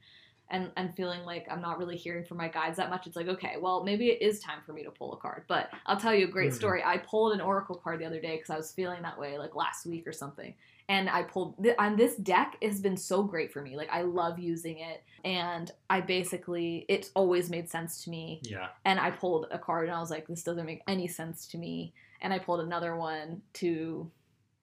and 0.49 0.71
and 0.77 0.95
feeling 0.95 1.23
like 1.23 1.47
I'm 1.49 1.61
not 1.61 1.77
really 1.79 1.97
hearing 1.97 2.23
from 2.23 2.37
my 2.37 2.47
guides 2.47 2.77
that 2.77 2.89
much. 2.89 3.07
It's 3.07 3.15
like, 3.15 3.27
okay, 3.27 3.55
well, 3.59 3.83
maybe 3.83 4.09
it 4.09 4.21
is 4.21 4.39
time 4.39 4.59
for 4.65 4.73
me 4.73 4.83
to 4.83 4.91
pull 4.91 5.13
a 5.13 5.17
card. 5.17 5.43
But 5.47 5.69
I'll 5.85 5.97
tell 5.99 6.13
you 6.13 6.25
a 6.25 6.29
great 6.31 6.51
Mhm. 6.51 6.55
story. 6.55 6.83
I 6.83 6.97
pulled 6.99 7.33
an 7.33 7.41
oracle 7.41 7.75
card 7.75 7.99
the 7.99 8.05
other 8.05 8.21
day 8.21 8.35
because 8.35 8.49
I 8.51 8.57
was 8.57 8.71
feeling 8.71 9.01
that 9.01 9.17
way 9.19 9.37
like 9.37 9.55
last 9.55 9.85
week 9.85 10.05
or 10.07 10.13
something. 10.13 10.53
And 10.87 11.09
I 11.09 11.23
pulled 11.23 11.61
th- 11.63 11.75
on 11.79 11.95
this 11.95 12.15
deck 12.17 12.57
has 12.61 12.79
been 12.79 12.95
so 12.97 13.23
great 13.23 13.51
for 13.51 13.61
me. 13.61 13.75
Like 13.75 13.89
I 13.91 14.03
love 14.03 14.37
using 14.37 14.77
it 14.79 15.03
and 15.23 15.71
I 15.89 16.01
basically 16.01 16.85
it's 16.87 17.09
always 17.15 17.49
made 17.49 17.69
sense 17.69 18.03
to 18.03 18.11
me 18.11 18.39
Yeah. 18.43 18.67
and 18.85 18.99
I 18.99 19.09
pulled 19.09 19.47
a 19.49 19.57
card 19.57 19.87
and 19.87 19.95
I 19.97 19.99
was 19.99 20.11
like, 20.11 20.27
this 20.27 20.43
doesn't 20.43 20.65
make 20.65 20.83
any 20.87 21.07
sense 21.07 21.47
to 21.47 21.57
me. 21.57 21.93
And 22.21 22.31
I 22.33 22.37
pulled 22.39 22.59
another 22.61 22.95
one 22.95 23.41
to 23.53 24.11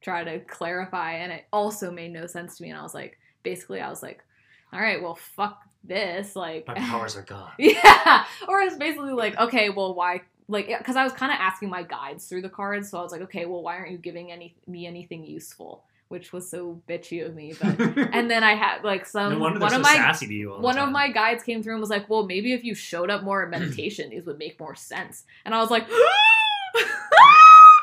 try 0.00 0.24
to 0.24 0.40
clarify, 0.40 1.12
and 1.12 1.30
it 1.32 1.44
also 1.52 1.90
made 1.92 2.12
no 2.12 2.26
sense 2.26 2.56
to 2.56 2.62
me. 2.64 2.70
And 2.70 2.78
I 2.78 2.82
was 2.82 2.94
like, 2.94 3.18
basically, 3.44 3.80
I 3.80 3.88
was 3.88 4.02
like, 4.02 4.24
all 4.72 4.80
right, 4.80 5.02
well, 5.02 5.14
fuck 5.14 5.62
this. 5.84 6.34
Like, 6.34 6.66
My 6.66 6.74
powers 6.74 7.16
are 7.16 7.22
gone. 7.22 7.52
yeah. 7.58 8.24
Or 8.48 8.60
it's 8.60 8.76
basically 8.76 9.12
like, 9.12 9.38
okay, 9.38 9.68
well, 9.70 9.94
why? 9.94 10.22
Like, 10.48 10.68
because 10.78 10.96
I 10.96 11.04
was 11.04 11.12
kind 11.12 11.32
of 11.32 11.38
asking 11.40 11.68
my 11.68 11.82
guides 11.82 12.26
through 12.26 12.42
the 12.42 12.48
cards, 12.48 12.90
so 12.90 12.98
I 12.98 13.02
was 13.02 13.12
like, 13.12 13.22
okay, 13.22 13.46
well, 13.46 13.62
why 13.62 13.76
aren't 13.76 13.90
you 13.90 13.98
giving 13.98 14.32
any 14.32 14.54
me 14.66 14.86
anything 14.86 15.24
useful? 15.24 15.84
Which 16.08 16.30
was 16.30 16.50
so 16.50 16.82
bitchy 16.86 17.24
of 17.24 17.34
me, 17.34 17.54
but. 17.58 17.80
And 18.12 18.30
then 18.30 18.44
I 18.44 18.54
had 18.54 18.84
like 18.84 19.06
some 19.06 19.32
no 19.32 19.38
one 19.38 19.58
so 19.58 19.76
of 19.76 19.82
my 19.82 19.94
sassy 19.94 20.26
to 20.26 20.34
you. 20.34 20.52
All 20.52 20.58
the 20.58 20.62
one 20.62 20.76
of 20.76 20.90
my 20.90 21.10
guides 21.10 21.42
came 21.42 21.62
through 21.62 21.72
and 21.72 21.80
was 21.80 21.88
like, 21.88 22.10
"Well, 22.10 22.26
maybe 22.26 22.52
if 22.52 22.64
you 22.64 22.74
showed 22.74 23.08
up 23.08 23.22
more 23.22 23.42
in 23.42 23.48
meditation, 23.58 24.10
these 24.10 24.26
would 24.26 24.38
make 24.38 24.60
more 24.60 24.74
sense." 24.74 25.24
And 25.46 25.54
I 25.54 25.60
was 25.60 25.70
like, 25.70 25.86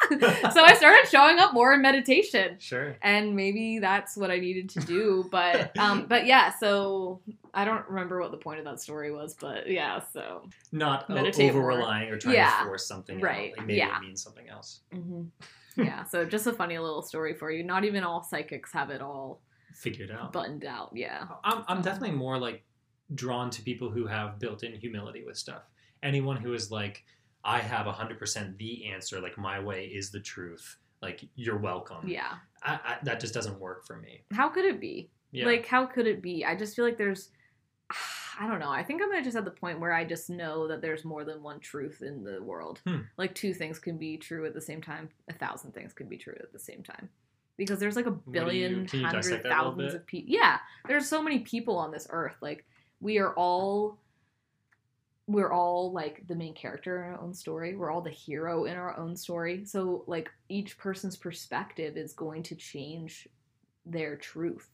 so 0.53 0.63
I 0.63 0.73
started 0.75 1.07
showing 1.09 1.39
up 1.39 1.53
more 1.53 1.73
in 1.73 1.81
meditation, 1.81 2.57
Sure. 2.59 2.95
and 3.01 3.35
maybe 3.35 3.79
that's 3.79 4.15
what 4.17 4.31
I 4.31 4.37
needed 4.39 4.69
to 4.71 4.79
do. 4.81 5.27
But 5.31 5.77
um, 5.77 6.05
but 6.09 6.25
yeah, 6.25 6.51
so 6.59 7.21
I 7.53 7.65
don't 7.65 7.87
remember 7.87 8.19
what 8.19 8.31
the 8.31 8.37
point 8.37 8.59
of 8.59 8.65
that 8.65 8.79
story 8.79 9.11
was, 9.11 9.35
but 9.39 9.69
yeah, 9.69 10.01
so 10.13 10.47
Not 10.71 11.09
over 11.09 11.61
relying 11.61 12.09
or 12.09 12.17
trying 12.17 12.35
Yeah. 12.35 12.59
to 12.59 12.65
force 12.65 12.87
something 12.87 13.19
Right, 13.19 13.51
out. 13.51 13.57
Like 13.59 13.67
maybe 13.67 13.77
yeah. 13.79 13.97
it 13.97 14.01
means 14.01 14.21
something 14.23 14.47
else. 14.49 14.81
hmm 14.91 15.23
yeah, 15.75 16.03
so 16.03 16.25
just 16.25 16.45
a 16.45 16.51
funny 16.51 16.77
little 16.77 17.01
story 17.01 17.33
for 17.33 17.49
you. 17.51 17.63
Not 17.63 17.85
even 17.85 18.03
all 18.03 18.21
psychics 18.21 18.73
have 18.73 18.89
it 18.89 19.01
all 19.01 19.39
Figured 19.75 20.11
out. 20.11 20.33
buttoned 20.33 20.65
out. 20.65 20.91
Yeah. 20.93 21.25
I'm, 21.43 21.63
I'm 21.69 21.81
definitely 21.81 22.17
more 22.17 22.37
like 22.37 22.63
drawn 23.15 23.49
to 23.51 23.61
people 23.61 23.89
who 23.89 24.05
have 24.05 24.39
built-in 24.39 24.73
humility 24.73 25.23
with 25.25 25.37
stuff. 25.37 25.61
Anyone 26.03 26.35
who 26.35 26.53
is 26.53 26.69
like, 26.69 27.05
I 27.49 27.59
have 27.59 27.87
100% 27.87 28.57
the 28.57 28.91
answer, 28.91 29.19
like 29.19 29.37
my 29.37 29.59
way 29.59 29.85
is 29.85 30.11
the 30.11 30.19
truth. 30.19 30.77
like 31.01 31.23
you're 31.35 31.57
welcome. 31.57 32.07
Yeah. 32.07 32.33
I, 32.61 32.73
I, 32.73 32.97
that 33.03 33.19
just 33.19 33.33
doesn't 33.33 33.59
work 33.59 33.87
for 33.87 33.97
me. 33.97 34.21
How 34.31 34.49
could 34.49 34.65
it 34.65 34.79
be? 34.79 35.09
Yeah. 35.31 35.45
Like, 35.45 35.65
how 35.65 35.85
could 35.85 36.07
it 36.07 36.21
be? 36.21 36.45
I 36.45 36.55
just 36.55 36.75
feel 36.75 36.85
like 36.85 36.97
there's. 36.97 37.29
I 38.41 38.47
don't 38.47 38.59
know. 38.59 38.69
I 38.69 38.83
think 38.83 39.01
I'm 39.01 39.23
just 39.23 39.35
at 39.35 39.43
the 39.43 39.51
point 39.51 39.81
where 39.81 39.91
I 39.91 40.05
just 40.05 40.29
know 40.29 40.65
that 40.69 40.81
there's 40.81 41.03
more 41.03 41.25
than 41.25 41.43
one 41.43 41.59
truth 41.59 42.01
in 42.01 42.23
the 42.23 42.41
world. 42.41 42.79
Hmm. 42.87 43.01
Like, 43.17 43.35
two 43.35 43.53
things 43.53 43.79
can 43.79 43.97
be 43.97 44.15
true 44.15 44.45
at 44.45 44.53
the 44.53 44.61
same 44.61 44.81
time, 44.81 45.09
a 45.27 45.33
thousand 45.33 45.73
things 45.73 45.91
can 45.91 46.07
be 46.07 46.17
true 46.17 46.37
at 46.39 46.53
the 46.53 46.59
same 46.59 46.81
time. 46.81 47.09
Because 47.57 47.79
there's 47.79 47.97
like 47.97 48.05
a 48.05 48.11
billion, 48.11 48.87
you 48.93 49.03
hundred 49.03 49.23
dissect 49.23 49.43
that 49.43 49.51
a 49.51 49.57
little 49.57 49.71
thousands 49.73 49.93
of 49.93 50.05
people. 50.05 50.33
Yeah, 50.33 50.59
there's 50.87 51.05
so 51.05 51.21
many 51.21 51.39
people 51.39 51.77
on 51.77 51.91
this 51.91 52.07
earth. 52.11 52.35
Like, 52.41 52.65
we 53.01 53.17
are 53.17 53.33
all. 53.33 53.97
We're 55.29 55.51
all 55.51 55.91
like 55.91 56.25
the 56.27 56.35
main 56.35 56.53
character 56.55 57.03
in 57.03 57.13
our 57.13 57.21
own 57.21 57.33
story. 57.33 57.75
We're 57.75 57.91
all 57.91 58.01
the 58.01 58.09
hero 58.09 58.65
in 58.65 58.75
our 58.75 58.97
own 58.97 59.15
story. 59.15 59.63
So, 59.65 60.03
like, 60.07 60.29
each 60.49 60.77
person's 60.77 61.15
perspective 61.15 61.97
is 61.97 62.13
going 62.13 62.41
to 62.43 62.55
change 62.55 63.27
their 63.85 64.15
truth. 64.15 64.69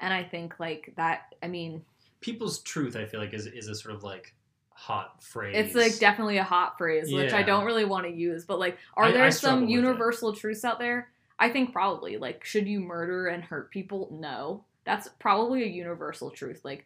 And 0.00 0.12
I 0.12 0.24
think 0.24 0.58
like 0.58 0.92
that 0.96 1.34
I 1.42 1.48
mean 1.48 1.82
People's 2.20 2.60
truth, 2.62 2.96
I 2.96 3.04
feel 3.06 3.20
like, 3.20 3.34
is 3.34 3.46
is 3.46 3.68
a 3.68 3.74
sort 3.74 3.94
of 3.94 4.02
like 4.02 4.34
hot 4.70 5.22
phrase. 5.22 5.54
it's 5.56 5.74
like 5.76 5.98
definitely 6.00 6.38
a 6.38 6.42
hot 6.44 6.76
phrase 6.76 7.12
which 7.12 7.32
I 7.32 7.44
don't 7.44 7.64
really 7.64 7.84
want 7.84 8.06
to 8.06 8.12
use 8.12 8.44
but 8.44 8.58
like 8.58 8.76
are 8.96 9.04
I- 9.04 9.12
there 9.12 9.24
I 9.24 9.30
some 9.30 9.68
universal 9.68 10.32
truths 10.32 10.64
out 10.64 10.78
there? 10.80 11.10
I 11.38 11.48
think 11.48 11.72
probably 11.72 12.16
like 12.16 12.44
should 12.44 12.66
you 12.66 12.80
murder 12.80 13.28
and 13.28 13.42
hurt 13.44 13.70
people? 13.70 14.08
No. 14.10 14.64
That's 14.84 15.08
probably 15.20 15.62
a 15.62 15.66
universal 15.66 16.30
truth. 16.30 16.60
Like 16.64 16.84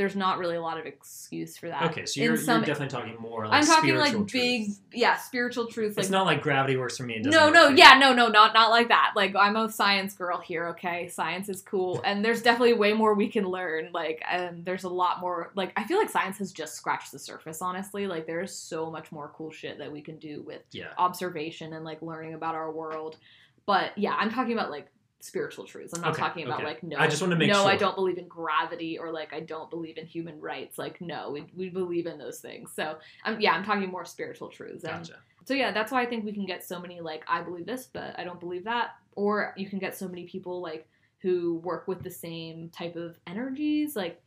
there's 0.00 0.16
not 0.16 0.38
really 0.38 0.56
a 0.56 0.62
lot 0.62 0.78
of 0.78 0.86
excuse 0.86 1.58
for 1.58 1.68
that. 1.68 1.90
okay. 1.90 2.06
So 2.06 2.22
you're, 2.22 2.38
some- 2.38 2.62
you're 2.62 2.66
definitely 2.74 2.88
talking 2.98 3.20
more 3.20 3.46
like 3.46 3.60
I'm 3.60 3.66
talking 3.66 3.96
like 3.96 4.16
big 4.32 4.70
yeah, 4.94 5.18
spiritual 5.18 5.66
truths 5.66 5.94
like 5.98 6.04
it's 6.04 6.10
not 6.10 6.24
like 6.24 6.40
gravity 6.40 6.78
works 6.78 6.96
for 6.96 7.02
me. 7.02 7.18
Doesn't 7.18 7.30
no 7.30 7.50
no 7.50 7.68
yeah 7.68 7.98
no 7.98 8.14
no 8.14 8.28
not 8.28 8.54
not 8.54 8.70
like 8.70 8.88
that 8.88 9.12
like 9.14 9.36
i'm 9.36 9.56
a 9.56 9.70
science 9.70 10.14
girl 10.14 10.38
here 10.38 10.68
okay 10.68 11.08
science 11.08 11.50
is 11.50 11.60
cool 11.60 12.00
and 12.06 12.24
there's 12.24 12.40
definitely 12.40 12.72
way 12.72 12.94
more 12.94 13.12
we 13.12 13.28
can 13.28 13.44
learn 13.44 13.90
like 13.92 14.22
and 14.30 14.64
there's 14.64 14.84
a 14.84 14.88
lot 14.88 15.20
more 15.20 15.50
like 15.54 15.72
i 15.76 15.84
feel 15.84 15.98
like 15.98 16.08
science 16.08 16.38
has 16.38 16.50
just 16.50 16.74
scratched 16.76 17.12
the 17.12 17.18
surface 17.18 17.60
honestly 17.60 18.06
like 18.06 18.26
there's 18.26 18.54
so 18.54 18.90
much 18.90 19.12
more 19.12 19.30
cool 19.36 19.50
shit 19.50 19.76
that 19.76 19.92
we 19.92 20.00
can 20.00 20.16
do 20.16 20.42
with 20.46 20.62
Yeah. 20.72 20.86
observation 20.96 21.74
and 21.74 21.84
like 21.84 22.00
learning 22.00 22.32
about 22.32 22.54
our 22.54 22.72
world 22.72 23.18
but 23.66 23.96
yeah 23.98 24.14
i'm 24.18 24.30
talking 24.30 24.54
about 24.54 24.70
like 24.70 24.86
spiritual 25.20 25.64
truths 25.64 25.92
i'm 25.94 26.00
not 26.00 26.12
Okay, 26.12 26.20
talking 26.20 26.46
about 26.46 26.60
okay. 26.60 26.68
like 26.68 26.82
no 26.82 26.96
I 26.98 27.06
just 27.06 27.20
wanted 27.20 27.34
to 27.34 27.38
make 27.38 27.50
no 27.50 27.66
i 27.66 27.76
don't 27.76 27.94
believe 27.94 28.18
in 28.18 28.26
gravity 28.26 28.98
or 28.98 29.12
like 29.12 29.32
i 29.32 29.40
don't 29.40 29.68
believe 29.70 29.98
in 29.98 30.06
human 30.06 30.40
rights 30.40 30.78
like 30.78 31.00
no 31.00 31.30
we, 31.30 31.44
we 31.54 31.68
believe 31.68 32.06
in 32.06 32.18
those 32.18 32.40
things 32.40 32.72
so 32.74 32.96
i'm 33.24 33.40
yeah 33.40 33.52
i'm 33.52 33.64
talking 33.64 33.90
more 33.90 34.04
spiritual 34.04 34.48
truths 34.48 34.84
and 34.84 34.98
Gotcha. 35.02 35.18
so 35.44 35.54
yeah, 35.54 35.72
that's 35.72 35.90
why 35.90 36.02
I 36.02 36.06
think 36.06 36.24
we 36.24 36.32
can 36.32 36.46
get 36.46 36.64
so 36.64 36.78
many 36.80 37.00
like 37.00 37.24
I 37.26 37.42
believe 37.42 37.66
this, 37.66 37.88
but 37.92 38.14
I 38.18 38.24
don't 38.24 38.38
believe 38.40 38.64
that. 38.64 38.90
Or 39.16 39.52
you 39.56 39.68
can 39.68 39.78
get 39.78 39.96
so 39.96 40.06
many 40.06 40.24
people 40.24 40.60
like 40.60 40.86
who 41.22 41.56
work 41.56 41.88
with 41.88 42.02
the 42.02 42.10
same 42.10 42.68
type 42.70 42.94
of 42.96 43.18
energies, 43.26 43.96
like 43.96 44.22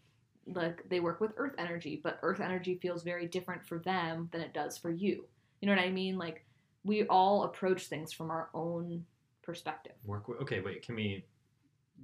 like 0.47 0.83
they 0.89 0.99
work 0.99 1.21
with 1.21 1.31
earth 1.37 1.53
energy, 1.57 1.99
but 2.03 2.19
earth 2.23 2.39
energy 2.41 2.77
feels 2.81 3.03
very 3.03 3.27
different 3.27 3.65
for 3.65 3.79
them 3.79 4.27
than 4.31 4.41
it 4.41 4.53
does 4.53 4.77
for 4.77 4.91
you. 4.91 5.25
You 5.61 5.67
know 5.67 5.75
what 5.75 5.85
I 5.85 5.89
mean? 5.91 6.17
Like 6.17 6.45
we 6.83 7.03
all 7.07 7.43
approach 7.43 7.85
things 7.85 8.11
from 8.11 8.29
our 8.29 8.49
own 8.53 9.05
perspective. 9.43 9.93
Work. 10.05 10.27
With, 10.27 10.39
okay. 10.41 10.61
Wait. 10.61 10.85
Can 10.85 10.95
we? 10.95 11.25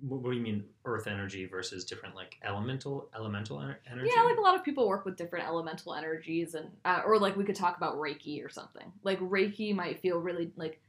What, 0.02 0.22
what 0.22 0.32
do 0.32 0.38
you 0.38 0.44
mean, 0.44 0.64
Earth 0.86 1.08
energy 1.08 1.46
versus 1.46 1.84
different 1.84 2.16
like 2.16 2.38
elemental 2.44 3.10
elemental 3.16 3.58
ener- 3.58 3.78
energy? 3.92 4.10
Yeah, 4.16 4.24
like 4.24 4.38
a 4.38 4.42
lot 4.42 4.56
of 4.56 4.64
people 4.64 4.88
work 4.88 5.06
with 5.06 5.18
different 5.18 5.48
elemental 5.48 5.94
energies, 5.96 6.54
and 6.54 6.70
uh, 6.86 7.02
or 7.06 7.18
like 7.18 7.36
we 7.36 7.44
could 7.44 7.56
talk 7.56 7.78
about 7.78 7.96
Reiki 7.96 8.46
or 8.46 8.50
something. 8.50 8.92
Like 9.04 9.20
Reiki 9.20 9.74
might 9.74 10.00
feel 10.02 10.20
really 10.20 10.52
like 10.56 10.80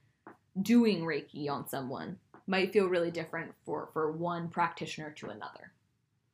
doing 0.60 1.02
Reiki 1.02 1.48
on 1.50 1.68
someone 1.68 2.18
might 2.46 2.72
feel 2.72 2.86
really 2.86 3.10
different 3.10 3.52
for 3.64 3.88
for 3.92 4.10
one 4.10 4.48
practitioner 4.48 5.10
to 5.12 5.26
another. 5.26 5.72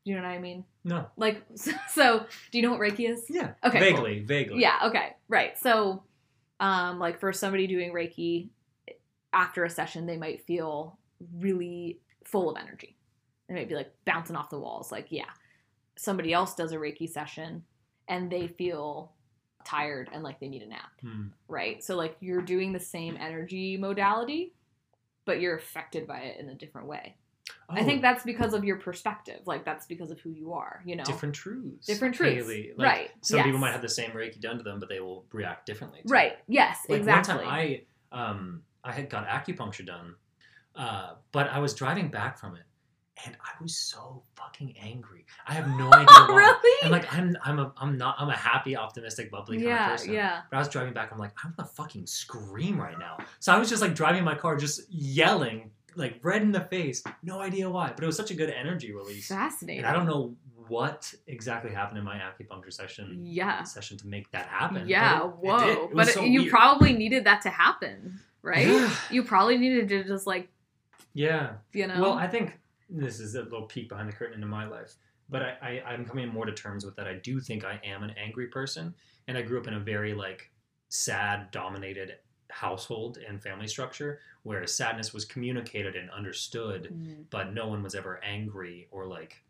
Do 0.05 0.12
you 0.12 0.17
know 0.17 0.23
what 0.23 0.29
I 0.29 0.39
mean? 0.39 0.64
no. 0.85 1.07
Like 1.17 1.43
so, 1.91 2.27
do 2.51 2.59
you 2.59 2.62
know 2.62 2.71
what 2.71 2.81
Reiki 2.81 3.09
is? 3.09 3.25
Yeah. 3.29 3.53
Okay, 3.64 3.79
cool. 3.79 4.03
Vaguely. 4.05 4.21
Vaguely. 4.21 4.61
Yeah, 4.61 4.79
okay. 4.85 5.17
Right. 5.29 5.59
So 5.59 6.03
um 6.59 6.99
like 6.99 7.21
for 7.21 7.33
somebody 7.33 7.67
doing 7.67 7.93
Reiki 7.93 8.49
after 9.37 9.64
a 9.64 9.70
session 9.70 10.07
they 10.07 10.16
might 10.16 10.41
feel 10.47 10.99
really 11.39 12.01
full 12.24 12.51
of 12.51 12.57
energy. 12.61 12.97
They 13.49 13.55
might 13.55 13.68
be 13.68 13.76
like 13.76 13.93
bouncing 14.05 14.34
off 14.34 14.51
the 14.51 14.59
walls 14.59 14.91
like, 14.91 15.07
yeah. 15.11 15.30
Somebody 15.99 16.32
else 16.32 16.55
does 16.55 16.72
a 16.72 16.76
Reiki 16.76 17.09
session 17.09 17.62
and 18.09 18.30
they 18.30 18.49
feel 18.49 19.12
tired 19.64 20.11
and 20.12 20.22
like 20.22 20.39
they 20.41 20.49
need 20.49 20.62
a 20.62 20.66
nap, 20.68 20.91
Hmm. 21.01 21.28
right? 21.49 21.82
So 21.82 21.97
like 21.97 22.16
you're 22.20 22.43
doing 22.43 22.72
the 22.72 22.80
same 22.80 23.16
energy 23.16 23.76
modality 23.76 24.53
but 25.24 25.41
you're 25.41 25.57
affected 25.57 26.07
by 26.07 26.20
it 26.20 26.39
in 26.39 26.49
a 26.51 26.55
different 26.55 26.87
way. 26.87 27.16
I 27.68 27.80
Oh, 27.80 27.84
think 27.84 28.01
that's 28.01 28.22
because 28.22 28.55
of 28.55 28.62
your 28.64 28.76
perspective. 28.76 29.41
Like 29.45 29.64
that's 29.64 29.84
because 29.87 30.12
of 30.12 30.20
who 30.20 30.30
you 30.30 30.53
are, 30.53 30.82
you 30.84 30.95
know. 30.95 31.03
different 31.03 31.34
truths. 31.34 31.84
Different 31.87 32.14
truths. 32.14 32.49
Like, 32.49 32.74
Right, 32.78 33.11
Some 33.22 33.43
people 33.43 33.59
might 33.59 33.72
have 33.72 33.82
the 33.82 33.89
same 33.89 34.11
Reiki 34.12 34.39
done 34.41 34.57
to 34.59 34.62
them, 34.62 34.78
but 34.78 34.89
they 34.89 35.01
will 35.01 35.24
react 35.32 35.66
differently. 35.66 36.03
to 36.07 36.09
Right. 36.12 36.32
it. 36.32 36.39
Yes, 36.47 36.78
Like 36.89 36.99
exactly. 36.99 37.34
one 37.37 37.45
time, 37.45 37.53
I 38.12 38.16
um 38.16 38.62
I 38.87 38.93
had 38.93 39.11
got 39.11 39.26
acupuncture 39.26 39.84
done, 39.87 40.14
uh, 40.74 41.14
but 41.32 41.49
I 41.51 41.59
was 41.59 41.74
driving 41.74 42.09
back 42.09 42.39
from 42.39 42.55
it, 42.57 42.62
and 43.24 43.37
I 43.41 43.61
was 43.62 43.76
so 43.76 44.22
fucking 44.37 44.74
angry. 44.80 45.24
I 45.47 45.55
have 45.55 45.68
no 45.68 45.87
idea 45.93 46.07
why. 46.09 46.37
really? 46.37 46.78
And 46.82 46.91
like 46.93 47.12
I'm 47.12 47.37
I'm 47.45 47.59
a 47.59 47.72
I'm 47.78 47.97
not 47.99 48.16
I'm 48.18 48.28
a 48.28 48.37
happy, 48.37 48.76
optimistic, 48.76 49.30
bubbly 49.30 49.59
kind 49.59 49.70
of 49.72 49.78
person. 49.91 50.12
yeah. 50.12 50.43
But 50.51 50.57
I 50.57 50.61
was 50.61 50.68
driving 50.68 50.93
back. 50.95 51.11
I'm 51.12 51.18
like, 51.18 51.32
I 51.43 51.49
want 51.49 51.59
to 51.59 51.64
fucking 51.64 52.07
scream 52.07 52.78
right 52.80 52.99
now. 52.99 53.18
So 53.41 53.53
I 53.53 53.59
was 53.59 53.68
just 53.68 53.82
like 53.82 53.95
driving 53.95 54.22
my 54.24 54.34
car, 54.34 54.57
just 54.57 54.82
yelling, 54.91 55.70
like 55.95 56.20
red 56.22 56.43
in 56.43 56.53
the 56.53 56.61
face. 56.61 57.03
No 57.22 57.41
idea 57.41 57.68
why, 57.70 57.93
but 57.95 58.03
it 58.03 58.07
was 58.07 58.16
such 58.16 58.30
a 58.30 58.34
good 58.34 58.51
energy 58.51 58.93
release. 58.95 59.28
Fascinating. 59.28 59.78
And 59.84 59.87
I 59.87 59.93
don't 59.93 60.07
know 60.07 60.34
what 60.68 61.14
exactly 61.28 61.70
happened 61.72 61.97
in 61.97 62.05
my 62.05 62.16
acupuncture 62.18 62.72
session 62.72 63.20
Yeah. 63.24 63.62
session 63.62 63.97
to 63.99 64.07
make 64.09 64.28
that 64.32 64.47
happen. 64.47 64.89
Yeah. 64.89 65.20
it- 65.22 65.26
it 65.26 65.30
whoa. 65.41 65.59
did. 65.61 65.78
It 65.78 65.95
but 65.95 66.09
so 66.09 66.24
you 66.24 66.41
weird. 66.41 66.51
probably 66.51 66.93
needed 66.93 67.24
that 67.24 67.41
to 67.43 67.51
happen, 67.51 68.18
right? 68.47 68.90
You 69.11 69.22
probably 69.24 69.59
needed 69.59 69.88
to 69.90 70.05
just 70.05 70.26
like, 70.26 70.49
Yeah. 71.14 71.55
you 71.72 71.86
know. 71.86 72.01
Well, 72.01 72.12
I 72.14 72.26
think 72.28 72.59
this 72.88 73.20
is 73.20 73.34
a 73.34 73.42
little 73.42 73.62
peek 73.66 73.88
behind 73.88 74.09
the 74.09 74.12
curtain 74.12 74.34
into 74.36 74.47
my 74.47 74.66
life, 74.66 74.94
but 75.28 75.42
I, 75.42 75.57
I, 75.84 75.92
I'm 75.92 76.05
coming 76.05 76.28
more 76.28 76.47
to 76.47 76.53
terms 76.53 76.84
with 76.84 76.94
that. 76.97 77.07
I 77.07 77.14
do 77.14 77.40
think 77.40 77.64
I 77.64 77.80
am 77.84 78.03
an 78.03 78.14
angry 78.16 78.47
person, 78.47 78.94
and 79.28 79.36
I 79.36 79.42
grew 79.42 79.61
up 79.61 79.66
in 79.66 79.74
a 79.74 79.80
very 79.80 80.14
like 80.14 80.51
sad, 80.88 81.51
dominated 81.51 82.12
household 82.49 83.18
and 83.28 83.42
family 83.42 83.66
structure 83.66 84.20
where 84.44 84.64
sadness 84.68 85.12
was 85.12 85.24
communicated 85.24 85.97
and 85.97 86.09
understood, 86.11 86.90
Mm, 86.92 87.24
but 87.30 87.53
no 87.53 87.66
one 87.66 87.82
was 87.82 87.97
ever 87.97 88.20
angry 88.24 88.86
or 88.92 89.05
like 89.07 89.42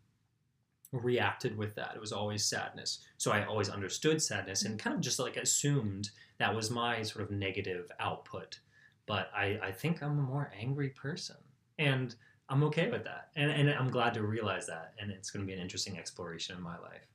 reacted 0.92 1.56
with 1.58 1.74
that. 1.74 1.92
It 1.94 2.00
was 2.00 2.12
always 2.12 2.44
sadness. 2.44 3.00
So 3.18 3.30
I 3.32 3.44
always 3.44 3.68
understood 3.68 4.22
sadness 4.22 4.64
and 4.64 4.78
kind 4.78 4.94
of 4.96 5.02
just 5.02 5.18
like 5.18 5.36
assumed 5.36 6.10
that 6.38 6.54
was 6.54 6.70
my 6.70 7.02
sort 7.02 7.24
of 7.24 7.30
negative 7.30 7.90
output. 8.00 8.60
But 9.06 9.30
I, 9.36 9.58
I 9.62 9.72
think 9.72 10.02
I'm 10.02 10.18
a 10.18 10.22
more 10.22 10.50
angry 10.58 10.88
person. 10.90 11.36
And 11.78 12.14
I'm 12.48 12.62
okay 12.64 12.90
with 12.90 13.04
that. 13.04 13.28
And, 13.36 13.50
and 13.50 13.70
I'm 13.70 13.90
glad 13.90 14.14
to 14.14 14.22
realize 14.22 14.66
that. 14.66 14.94
And 15.00 15.10
it's 15.10 15.30
going 15.30 15.44
to 15.44 15.46
be 15.46 15.52
an 15.52 15.60
interesting 15.62 15.98
exploration 15.98 16.56
in 16.56 16.62
my 16.62 16.78
life. 16.78 17.06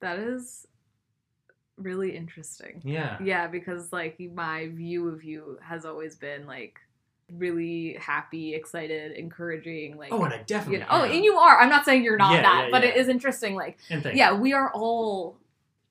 that 0.00 0.18
is 0.18 0.66
really 1.76 2.16
interesting. 2.16 2.80
Yeah. 2.84 3.18
Yeah, 3.22 3.46
because 3.48 3.92
like 3.92 4.20
my 4.32 4.68
view 4.68 5.08
of 5.08 5.24
you 5.24 5.58
has 5.60 5.84
always 5.84 6.14
been 6.14 6.46
like 6.46 6.78
really 7.32 7.94
happy, 7.98 8.54
excited, 8.54 9.12
encouraging. 9.12 9.96
Like, 9.96 10.12
Oh, 10.12 10.22
and 10.22 10.32
I 10.34 10.42
definitely. 10.46 10.74
you 10.74 10.80
know, 10.80 10.86
oh, 10.90 11.02
and 11.04 11.24
you 11.24 11.36
are. 11.36 11.58
I'm 11.58 11.70
not 11.70 11.84
saying 11.84 12.04
you're 12.04 12.16
not 12.16 12.34
Yeah, 12.34 12.42
that, 12.42 12.64
yeah, 12.66 12.70
but 12.70 12.84
it 12.84 12.94
yeah. 12.94 13.00
is 13.02 13.08
interesting. 13.08 13.54
Like, 13.56 13.78
yeah, 13.88 14.34
we 14.34 14.52
are 14.52 14.70
all, 14.72 15.36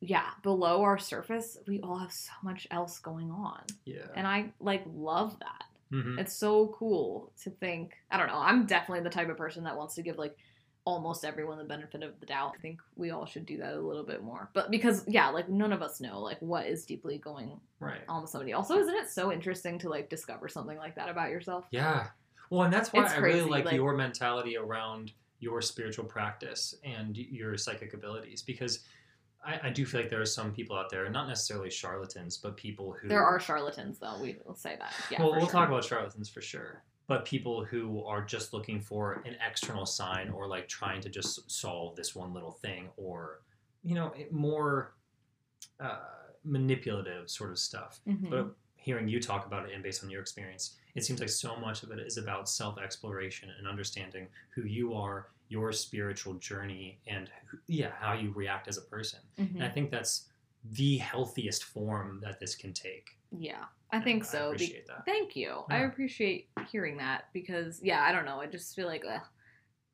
yeah, 0.05 0.31
below 0.41 0.81
our 0.83 0.97
surface, 0.97 1.57
we 1.67 1.79
all 1.81 1.97
have 1.97 2.11
so 2.11 2.31
much 2.43 2.67
else 2.71 2.99
going 2.99 3.31
on. 3.31 3.61
Yeah. 3.85 4.07
and 4.15 4.27
I 4.27 4.51
like 4.59 4.83
love 4.93 5.37
that. 5.39 5.63
Mhm. 5.91 6.19
It's 6.19 6.33
so 6.35 6.67
cool 6.77 7.31
to 7.43 7.49
think. 7.51 7.93
I 8.11 8.17
don't 8.17 8.27
know. 8.27 8.39
I'm 8.39 8.65
definitely 8.65 9.03
the 9.03 9.09
type 9.09 9.29
of 9.29 9.37
person 9.37 9.63
that 9.65 9.77
wants 9.77 9.95
to 9.95 10.01
give 10.01 10.17
like 10.17 10.35
almost 10.85 11.23
everyone 11.23 11.57
the 11.57 11.63
benefit 11.63 12.03
of 12.03 12.19
the 12.19 12.25
doubt. 12.25 12.53
I 12.57 12.61
think 12.61 12.81
we 12.97 13.11
all 13.11 13.25
should 13.25 13.45
do 13.45 13.57
that 13.59 13.73
a 13.75 13.79
little 13.79 14.03
bit 14.03 14.21
more. 14.23 14.49
But 14.53 14.69
because 14.71 15.07
yeah, 15.07 15.29
like 15.29 15.47
none 15.47 15.71
of 15.71 15.81
us 15.81 16.01
know 16.01 16.19
like 16.19 16.39
what 16.41 16.65
is 16.65 16.85
deeply 16.85 17.17
going 17.19 17.59
Right. 17.79 18.01
on 18.09 18.21
with 18.23 18.31
somebody. 18.31 18.51
Also, 18.53 18.77
isn't 18.79 18.93
it 18.95 19.09
so 19.09 19.31
interesting 19.31 19.77
to 19.79 19.89
like 19.89 20.09
discover 20.09 20.49
something 20.49 20.77
like 20.77 20.95
that 20.95 21.07
about 21.09 21.29
yourself? 21.29 21.65
Yeah. 21.71 22.07
Well, 22.49 22.63
and 22.63 22.73
that's 22.73 22.91
why 22.91 23.03
It's 23.03 23.13
I 23.13 23.17
really 23.17 23.49
like, 23.49 23.65
like- 23.65 23.75
your 23.75 23.95
mentality 23.95 24.57
around 24.57 25.13
your 25.39 25.61
spiritual 25.61 26.05
practice 26.05 26.75
and 26.83 27.15
your 27.17 27.57
psychic 27.57 27.93
abilities 27.93 28.41
because 28.41 28.83
I, 29.45 29.67
I 29.67 29.69
do 29.69 29.85
feel 29.85 30.01
like 30.01 30.09
there 30.09 30.21
are 30.21 30.25
some 30.25 30.53
people 30.53 30.75
out 30.75 30.89
there, 30.89 31.09
not 31.09 31.27
necessarily 31.27 31.69
charlatans, 31.69 32.37
but 32.37 32.55
people 32.55 32.95
who 32.99 33.07
There 33.07 33.23
are 33.23 33.39
charlatans 33.39 33.99
though. 33.99 34.17
We 34.21 34.37
will 34.45 34.55
say 34.55 34.75
that. 34.79 34.93
Yeah. 35.09 35.21
well, 35.21 35.31
we'll 35.31 35.41
sure. 35.41 35.49
talk 35.51 35.67
about 35.67 35.83
charlatans 35.83 36.29
for 36.29 36.41
sure. 36.41 36.81
But 37.07 37.25
people 37.25 37.65
who 37.65 38.03
are 38.05 38.23
just 38.23 38.53
looking 38.53 38.79
for 38.79 39.21
an 39.25 39.35
external 39.45 39.85
sign 39.85 40.29
or 40.29 40.47
like 40.47 40.67
trying 40.69 41.01
to 41.01 41.09
just 41.09 41.51
solve 41.51 41.95
this 41.95 42.15
one 42.15 42.33
little 42.33 42.51
thing 42.51 42.89
or, 42.95 43.41
you 43.83 43.93
know, 43.95 44.13
more 44.31 44.93
uh, 45.79 45.99
manipulative 46.45 47.29
sort 47.29 47.51
of 47.51 47.59
stuff. 47.59 47.99
Mhm. 48.07 48.29
But 48.29 48.55
hearing 48.75 49.07
you 49.07 49.19
talk 49.21 49.45
about 49.45 49.67
it 49.67 49.73
and 49.73 49.83
based 49.83 50.03
on 50.03 50.09
your 50.09 50.21
experience, 50.21 50.77
it 50.95 51.03
seems 51.03 51.19
like 51.19 51.29
so 51.29 51.55
much 51.55 51.83
of 51.83 51.91
it 51.91 51.99
is 51.99 52.17
about 52.17 52.49
self 52.49 52.77
exploration 52.77 53.49
and 53.57 53.67
understanding 53.67 54.27
who 54.55 54.63
you 54.63 54.93
are, 54.93 55.27
your 55.53 55.71
spiritual 55.71 56.33
journey, 56.35 56.99
and 57.07 57.29
yeah, 57.67 57.91
how 57.99 58.13
you 58.13 58.31
react 58.31 58.67
as 58.67 58.77
a 58.77 58.81
person. 58.81 59.19
Mhm. 59.37 59.55
And 59.55 59.63
I 59.63 59.69
think 59.69 59.91
that's 59.91 60.29
the 60.71 60.97
healthiest 60.97 61.63
form 61.65 62.19
that 62.23 62.39
this 62.39 62.55
can 62.55 62.73
take. 62.73 63.11
Yeah, 63.31 63.65
I 63.91 63.97
And 63.97 64.03
think 64.03 64.23
I 64.23 64.27
so. 64.27 64.55
Be- 64.57 64.81
that. 64.87 65.05
Thank 65.05 65.35
you. 65.35 65.63
I 65.69 65.79
appreciate 65.89 66.49
hearing 66.71 66.97
that 66.97 67.25
because 67.33 67.81
yeah, 67.83 68.01
I 68.03 68.11
don't 68.11 68.25
know. 68.25 68.41
I 68.41 68.47
just 68.47 68.75
feel 68.75 68.87
like 68.87 69.03
ugh. 69.07 69.21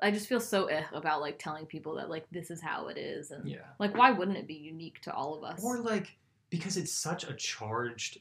I 0.02 0.12
just 0.12 0.28
feel 0.30 0.40
so 0.40 0.68
eh 0.68 0.86
about 0.94 1.20
like 1.20 1.38
telling 1.40 1.66
people 1.66 1.94
that 1.96 2.10
like 2.10 2.26
this 2.32 2.50
is 2.52 2.62
how 2.62 2.88
it 2.88 2.98
is 2.98 3.32
and 3.32 3.46
Yeah. 3.50 3.68
like 3.80 3.94
why 3.96 4.12
wouldn't 4.12 4.38
it 4.38 4.48
be 4.48 4.54
unique 4.76 5.02
to 5.02 5.14
all 5.14 5.36
of 5.38 5.44
us? 5.44 5.62
Or 5.62 5.80
like 5.80 6.16
because 6.50 6.78
it's 6.78 6.94
such 6.94 7.26
a 7.26 7.34
charged 7.34 8.20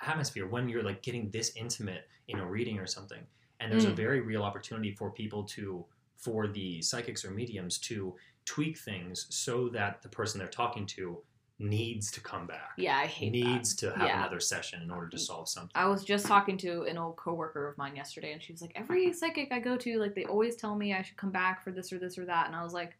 atmosphere 0.00 0.46
when 0.48 0.68
you're 0.68 0.82
like 0.82 1.00
getting 1.02 1.30
this 1.30 1.54
intimate 1.56 2.08
in 2.28 2.38
a 2.40 2.46
reading 2.46 2.78
or 2.80 2.86
something, 2.86 3.24
and 3.60 3.70
there's 3.70 3.84
a 3.84 3.90
Mm. 3.92 3.96
very 3.96 4.20
real 4.20 4.42
opportunity 4.42 4.92
for 4.92 5.10
people 5.10 5.44
to, 5.56 5.84
for 6.22 6.46
the 6.48 6.80
psychics 6.82 7.24
or 7.24 7.30
mediums 7.30 7.78
to 7.78 8.14
tweak 8.44 8.78
things 8.78 9.26
so 9.30 9.68
that 9.68 10.02
the 10.02 10.08
person 10.08 10.38
they're 10.38 10.48
talking 10.48 10.86
to 10.86 11.18
needs 11.58 12.10
to 12.10 12.20
come 12.20 12.46
back. 12.46 12.72
yeah, 12.76 12.96
I 12.98 13.06
hate 13.06 13.30
needs 13.30 13.76
that. 13.76 13.92
to 13.92 13.98
have 13.98 14.08
Yeah. 14.08 14.18
another 14.20 14.40
session 14.40 14.82
in 14.82 14.90
order 14.90 15.08
to 15.10 15.18
solve 15.18 15.48
something. 15.48 15.70
I 15.76 15.86
was 15.86 16.02
just 16.04 16.26
talking 16.26 16.56
to 16.58 16.82
an 16.84 16.98
old 16.98 17.16
coworker 17.16 17.68
of 17.68 17.78
mine 17.78 17.94
yesterday, 17.94 18.32
and 18.32 18.42
she 18.42 18.52
was 18.52 18.60
like, 18.62 18.72
"Every 18.74 19.12
psychic 19.12 19.52
I 19.52 19.60
go 19.60 19.76
to, 19.76 19.98
like, 20.00 20.14
they 20.16 20.24
always 20.24 20.56
tell 20.56 20.74
me 20.74 20.92
I 20.92 21.02
should 21.02 21.16
come 21.16 21.30
back 21.30 21.62
for 21.62 21.70
this 21.70 21.92
or 21.92 21.98
this 22.00 22.18
or 22.18 22.24
that," 22.24 22.46
and 22.48 22.56
I 22.56 22.64
was 22.64 22.72
like, 22.72 22.96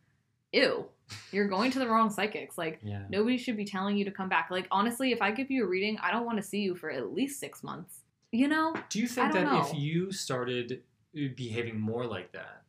"Ew, 0.53 0.85
you're 1.33 1.49
going 1.49 1.73
to 1.73 1.81
the 1.81 1.89
wrong 1.89 2.09
psychics. 2.11 2.57
Like, 2.57 2.79
yeah. 2.85 3.05
nobody 3.09 3.37
should 3.37 3.57
be 3.57 3.65
telling 3.65 3.97
you 3.97 4.05
to 4.05 4.13
come 4.13 4.29
back. 4.29 4.49
Like, 4.51 4.69
honestly, 4.71 5.11
if 5.11 5.21
I 5.23 5.33
give 5.33 5.51
you 5.51 5.65
a 5.65 5.67
reading, 5.67 5.99
I 5.99 6.13
don't 6.13 6.25
want 6.27 6.37
to 6.39 6.43
see 6.45 6.61
you 6.61 6.77
for 6.77 6.89
at 6.91 7.13
least 7.13 7.41
six 7.41 7.65
months. 7.65 8.01
You 8.31 8.47
know? 8.49 8.75
Do 8.91 9.01
you 9.01 9.09
think 9.09 9.33
that 9.33 9.67
if 9.67 9.75
you 9.75 10.13
started 10.13 10.83
uh, 11.17 11.29
behaving 11.37 11.81
more 11.81 12.07
like 12.07 12.31
that, 12.33 12.63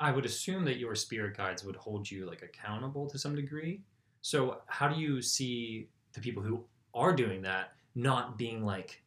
I 0.00 0.10
would 0.10 0.24
assume 0.24 0.64
that 0.64 0.78
your 0.78 0.94
spirit 0.94 1.36
guides 1.36 1.62
would 1.62 1.76
hold 1.76 2.10
you 2.10 2.26
like 2.26 2.42
accountable 2.42 3.06
to 3.10 3.18
some 3.18 3.36
degree. 3.36 3.82
So 4.22 4.62
how 4.66 4.88
do 4.88 4.98
you 4.98 5.20
see 5.20 5.88
the 6.14 6.20
people 6.20 6.42
who 6.42 6.64
are 6.94 7.14
doing 7.14 7.42
that 7.42 7.74
not 7.94 8.38
being 8.38 8.64
like, 8.64 9.02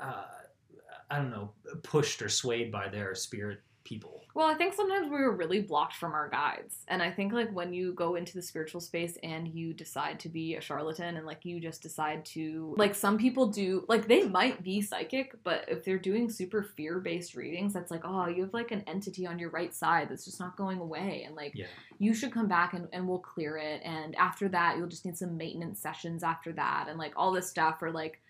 uh, 0.00 0.24
I 1.10 1.16
don't 1.16 1.30
know, 1.30 1.52
pushed 1.82 2.20
or 2.20 2.28
swayed 2.28 2.70
by 2.70 2.88
their 2.88 3.14
spirit 3.14 3.60
people? 3.88 4.20
Well, 4.34 4.46
I 4.46 4.54
think 4.54 4.74
sometimes 4.74 5.06
we 5.10 5.16
were 5.16 5.34
really 5.34 5.60
blocked 5.62 5.94
from 5.94 6.12
our 6.12 6.28
guides. 6.28 6.84
And 6.86 7.02
I 7.02 7.10
think, 7.10 7.32
like, 7.32 7.50
when 7.52 7.72
you 7.72 7.92
go 7.94 8.14
into 8.14 8.34
the 8.34 8.42
spiritual 8.42 8.80
space 8.80 9.18
and 9.24 9.48
you 9.48 9.72
decide 9.72 10.20
to 10.20 10.28
be 10.28 10.54
a 10.54 10.60
charlatan 10.60 11.16
and, 11.16 11.26
like, 11.26 11.44
you 11.44 11.58
just 11.58 11.82
decide 11.82 12.24
to, 12.26 12.74
like, 12.76 12.94
some 12.94 13.18
people 13.18 13.48
do, 13.48 13.84
like, 13.88 14.06
they 14.06 14.22
might 14.28 14.62
be 14.62 14.80
psychic, 14.80 15.34
but 15.42 15.64
if 15.66 15.84
they're 15.84 15.98
doing 15.98 16.30
super 16.30 16.62
fear 16.62 17.00
based 17.00 17.34
readings, 17.34 17.72
that's 17.72 17.90
like, 17.90 18.02
oh, 18.04 18.28
you 18.28 18.42
have, 18.42 18.54
like, 18.54 18.70
an 18.70 18.84
entity 18.86 19.26
on 19.26 19.38
your 19.38 19.50
right 19.50 19.74
side 19.74 20.08
that's 20.08 20.26
just 20.26 20.38
not 20.38 20.56
going 20.56 20.78
away. 20.78 21.24
And, 21.26 21.34
like, 21.34 21.54
Yeah. 21.56 21.66
you 21.98 22.14
should 22.14 22.30
come 22.30 22.46
back 22.46 22.74
and, 22.74 22.86
and 22.92 23.08
we'll 23.08 23.18
clear 23.18 23.56
it. 23.56 23.80
And 23.84 24.14
after 24.16 24.48
that, 24.50 24.76
you'll 24.76 24.86
just 24.86 25.04
need 25.04 25.16
some 25.18 25.36
maintenance 25.36 25.80
sessions 25.80 26.22
after 26.22 26.52
that 26.52 26.86
and, 26.88 26.98
like, 26.98 27.14
all 27.16 27.32
this 27.32 27.48
stuff. 27.48 27.82
Or, 27.82 27.90
like, 27.90 28.20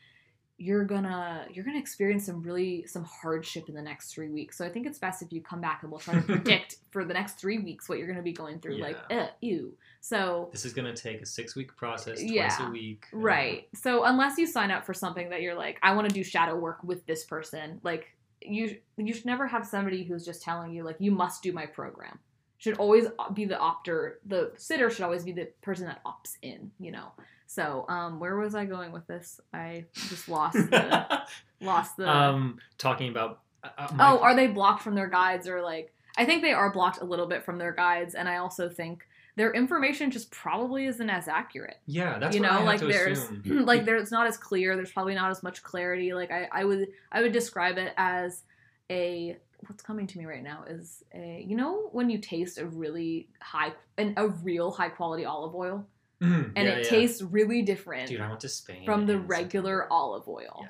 you're 0.60 0.84
gonna 0.84 1.46
you're 1.52 1.64
gonna 1.64 1.78
experience 1.78 2.26
some 2.26 2.42
really 2.42 2.84
some 2.86 3.04
hardship 3.04 3.68
in 3.68 3.74
the 3.76 3.82
next 3.82 4.12
three 4.12 4.28
weeks. 4.28 4.58
So 4.58 4.64
I 4.66 4.68
think 4.68 4.86
it's 4.86 4.98
best 4.98 5.22
if 5.22 5.32
you 5.32 5.40
come 5.40 5.60
back 5.60 5.82
and 5.82 5.90
we'll 5.90 6.00
try 6.00 6.14
to 6.14 6.20
predict 6.34 6.76
for 6.90 7.04
the 7.04 7.14
next 7.14 7.38
three 7.38 7.58
weeks 7.60 7.88
what 7.88 7.98
you're 7.98 8.08
gonna 8.08 8.22
be 8.22 8.32
going 8.32 8.58
through. 8.58 8.78
Like, 8.78 8.96
Yeah. 9.08 9.16
uh, 9.22 9.28
ew. 9.40 9.74
So 10.00 10.48
This 10.50 10.64
is 10.64 10.72
to 10.92 11.00
take 11.00 11.22
a 11.22 11.26
six 11.26 11.54
week 11.54 11.76
process, 11.76 12.18
twice 12.20 12.30
Yeah. 12.30 12.68
a 12.68 12.70
week. 12.72 13.06
uh, 13.14 13.18
right. 13.18 13.68
So 13.74 14.02
unless 14.04 14.36
you 14.36 14.46
sign 14.48 14.70
up 14.72 14.84
for 14.84 14.94
something 14.94 15.30
that 15.30 15.42
you're 15.42 15.54
like, 15.54 15.78
I 15.82 15.94
want 15.94 16.08
to 16.08 16.14
do 16.14 16.24
shadow 16.24 16.56
work 16.56 16.82
with 16.82 17.06
this 17.06 17.24
person, 17.24 17.80
like 17.84 18.08
you 18.42 18.78
you 18.96 19.12
should 19.14 19.26
never 19.26 19.46
have 19.46 19.64
somebody 19.64 20.02
who's 20.04 20.24
just 20.24 20.42
telling 20.42 20.72
you 20.72 20.82
like 20.82 20.96
you 20.98 21.12
must 21.12 21.42
do 21.42 21.52
my 21.52 21.66
program. 21.66 22.18
Should 22.58 22.78
always 22.78 23.06
be 23.34 23.44
the 23.44 23.54
opter. 23.54 24.14
The 24.26 24.52
sitter 24.56 24.90
should 24.90 25.04
always 25.04 25.22
be 25.22 25.30
the 25.30 25.46
person 25.62 25.86
that 25.86 26.02
opts 26.04 26.36
in. 26.42 26.72
You 26.80 26.90
know. 26.90 27.12
So 27.48 27.86
um, 27.88 28.20
where 28.20 28.36
was 28.36 28.54
I 28.54 28.66
going 28.66 28.92
with 28.92 29.06
this? 29.06 29.40
I 29.54 29.86
just 29.94 30.28
lost 30.28 30.52
the 30.70 31.22
lost 31.60 31.96
the. 31.96 32.08
um, 32.08 32.58
talking 32.76 33.08
about. 33.10 33.40
Uh, 33.64 33.68
uh, 33.78 33.88
my- 33.94 34.10
oh, 34.12 34.18
are 34.18 34.36
they 34.36 34.46
blocked 34.46 34.82
from 34.82 34.94
their 34.94 35.08
guides 35.08 35.48
or 35.48 35.62
like? 35.62 35.92
I 36.16 36.24
think 36.26 36.42
they 36.42 36.52
are 36.52 36.70
blocked 36.70 37.00
a 37.00 37.04
little 37.04 37.26
bit 37.26 37.44
from 37.44 37.58
their 37.58 37.72
guides, 37.72 38.14
and 38.14 38.28
I 38.28 38.36
also 38.36 38.68
think 38.68 39.06
their 39.36 39.52
information 39.52 40.10
just 40.10 40.30
probably 40.30 40.86
isn't 40.86 41.08
as 41.08 41.26
accurate. 41.26 41.78
yeah, 41.86 42.18
that's 42.18 42.36
you 42.36 42.42
what 42.42 42.50
I 42.52 42.58
know, 42.58 42.64
like 42.66 42.80
there's 42.80 43.18
assume. 43.22 43.64
like 43.64 43.86
there's 43.86 44.10
not 44.12 44.26
as 44.26 44.36
clear. 44.36 44.76
There's 44.76 44.92
probably 44.92 45.14
not 45.14 45.30
as 45.30 45.42
much 45.42 45.62
clarity. 45.62 46.12
Like 46.12 46.30
I, 46.30 46.48
I 46.52 46.64
would 46.64 46.88
I 47.10 47.22
would 47.22 47.32
describe 47.32 47.78
it 47.78 47.94
as 47.96 48.42
a 48.90 49.36
what's 49.66 49.82
coming 49.82 50.06
to 50.06 50.18
me 50.18 50.24
right 50.26 50.42
now 50.42 50.64
is 50.68 51.02
a 51.14 51.44
you 51.46 51.56
know 51.56 51.88
when 51.92 52.10
you 52.10 52.18
taste 52.18 52.58
a 52.58 52.66
really 52.66 53.28
high 53.40 53.72
and 53.96 54.14
a 54.18 54.28
real 54.28 54.70
high 54.70 54.88
quality 54.88 55.24
olive 55.24 55.54
oil 55.54 55.84
Mhm, 56.22 56.52
and 56.56 56.66
yeah, 56.66 56.74
it 56.74 56.84
yeah. 56.84 56.90
tastes 56.90 57.22
really 57.22 57.62
different 57.62 58.08
Dude, 58.08 58.20
I 58.20 58.28
went 58.28 58.40
to 58.40 58.48
Spain 58.48 58.84
from 58.84 59.06
the 59.06 59.18
regular 59.20 59.82
September. 59.82 59.92
olive 59.92 60.28
oil. 60.28 60.60
Yeah. 60.62 60.68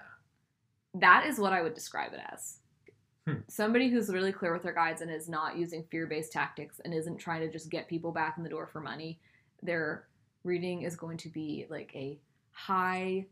That 1.01 1.27
is 1.27 1.39
what 1.39 1.53
I 1.53 1.63
would 1.63 1.75
describe 1.75 2.13
it 2.13 2.21
as. 2.33 2.59
Hmm. 3.27 3.41
Somebody 3.49 3.89
who's 3.89 4.09
really 4.11 4.33
clear 4.33 4.53
with 4.53 4.63
their 4.63 4.75
guides 4.75 5.01
and 5.01 5.11
is 5.11 5.29
not 5.29 5.57
using 5.57 5.85
fear 5.91 6.07
based 6.07 6.33
tactics 6.33 6.81
and 6.85 6.93
isn't 6.95 7.19
trying 7.19 7.41
to 7.41 7.51
just 7.51 7.71
get 7.71 7.89
people 7.89 8.13
back 8.13 8.37
in 8.37 8.43
the 8.43 8.49
door 8.51 8.67
for 8.67 8.81
money. 8.81 9.21
Their 9.63 10.07
reading 10.45 10.83
is 10.83 10.97
going 10.97 11.17
to 11.19 11.29
be 11.29 11.67
like 11.69 11.93
a 11.95 12.19
high 12.53 13.27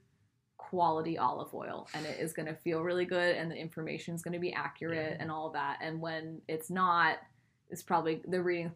quality 0.59 1.19
olive 1.19 1.53
oil 1.55 1.87
and 1.95 2.05
it 2.07 2.19
is 2.19 2.33
going 2.33 2.47
to 2.47 2.55
feel 2.55 2.81
really 2.83 3.05
good 3.05 3.37
and 3.37 3.51
the 3.51 3.57
information 3.57 4.15
is 4.15 4.23
going 4.23 4.33
to 4.35 4.41
be 4.41 4.53
accurate 4.53 5.13
Yeah. 5.13 5.23
and 5.23 5.31
all 5.31 5.51
that. 5.51 5.79
And 5.83 6.01
when 6.01 6.41
it's 6.49 6.71
not, 6.71 7.19
it's 7.71 7.83
probably 7.83 8.23
the 8.29 8.41
reading 8.43 8.71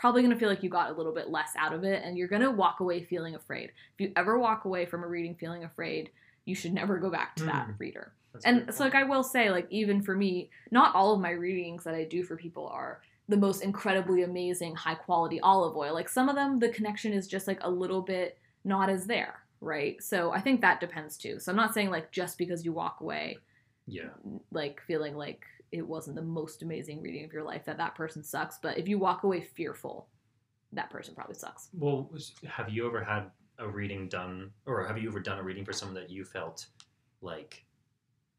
probably 0.00 0.22
going 0.22 0.32
to 0.32 0.38
feel 0.38 0.48
like 0.48 0.62
you 0.62 0.70
got 0.70 0.90
a 0.90 0.94
little 0.94 1.12
bit 1.12 1.28
less 1.28 1.50
out 1.58 1.72
of 1.72 1.84
it 1.84 2.02
and 2.04 2.16
you're 2.16 2.28
going 2.28 2.42
to 2.42 2.50
walk 2.50 2.80
away 2.80 3.02
feeling 3.02 3.34
afraid. 3.34 3.72
If 3.94 4.00
you 4.00 4.12
ever 4.16 4.38
walk 4.38 4.64
away 4.64 4.86
from 4.86 5.02
a 5.02 5.08
reading 5.08 5.34
feeling 5.34 5.64
afraid, 5.64 6.10
you 6.44 6.54
should 6.54 6.72
never 6.72 6.98
go 6.98 7.10
back 7.10 7.36
to 7.36 7.44
that 7.44 7.68
Mm. 7.68 7.78
reader. 7.78 8.12
That's 8.32 8.44
And 8.44 8.72
so, 8.74 8.84
like. 8.84 8.94
I 8.94 9.02
will 9.04 9.22
say, 9.22 9.50
like, 9.50 9.66
even 9.70 10.02
for 10.02 10.14
me, 10.14 10.50
not 10.70 10.94
all 10.94 11.14
of 11.14 11.20
my 11.20 11.30
readings 11.30 11.84
that 11.84 11.94
I 11.94 12.04
do 12.04 12.22
for 12.22 12.36
people 12.36 12.68
are 12.68 13.00
the 13.28 13.36
most 13.36 13.62
incredibly 13.62 14.22
amazing, 14.22 14.74
high 14.74 14.94
quality 14.94 15.40
olive 15.40 15.76
oil. 15.76 15.92
Like, 15.92 16.08
some 16.08 16.28
of 16.28 16.36
them, 16.36 16.58
the 16.58 16.68
connection 16.68 17.12
is 17.12 17.26
just 17.26 17.46
like 17.48 17.58
a 17.62 17.70
little 17.70 18.02
bit 18.02 18.38
not 18.64 18.88
as 18.88 19.06
there, 19.06 19.40
right? 19.60 20.02
So, 20.02 20.30
I 20.32 20.40
think 20.40 20.60
that 20.60 20.80
depends 20.80 21.16
too. 21.16 21.38
So, 21.40 21.50
I'm 21.50 21.56
not 21.56 21.74
saying 21.74 21.90
like 21.90 22.12
just 22.12 22.38
because 22.38 22.64
you 22.64 22.72
walk 22.72 23.00
away, 23.00 23.38
yeah. 23.86 24.10
like, 24.52 24.80
feeling 24.86 25.16
like 25.16 25.44
it 25.72 25.86
wasn't 25.86 26.16
the 26.16 26.22
most 26.22 26.62
amazing 26.62 27.02
reading 27.02 27.24
of 27.24 27.32
your 27.32 27.44
life, 27.44 27.64
that 27.66 27.78
that 27.78 27.94
person 27.94 28.22
sucks. 28.22 28.58
But 28.62 28.78
if 28.78 28.88
you 28.88 28.98
walk 28.98 29.22
away 29.22 29.42
fearful, 29.42 30.08
that 30.72 30.90
person 30.90 31.14
probably 31.14 31.34
sucks. 31.34 31.68
Well, 31.72 32.10
have 32.46 32.68
you 32.70 32.86
ever 32.86 33.02
had 33.02 33.30
a 33.58 33.68
reading 33.68 34.08
done, 34.08 34.50
or 34.66 34.86
have 34.86 34.98
you 34.98 35.08
ever 35.08 35.20
done 35.20 35.38
a 35.38 35.42
reading 35.42 35.64
for 35.64 35.72
someone 35.72 35.94
that 35.94 36.10
you 36.10 36.24
felt 36.24 36.66
like, 37.20 37.64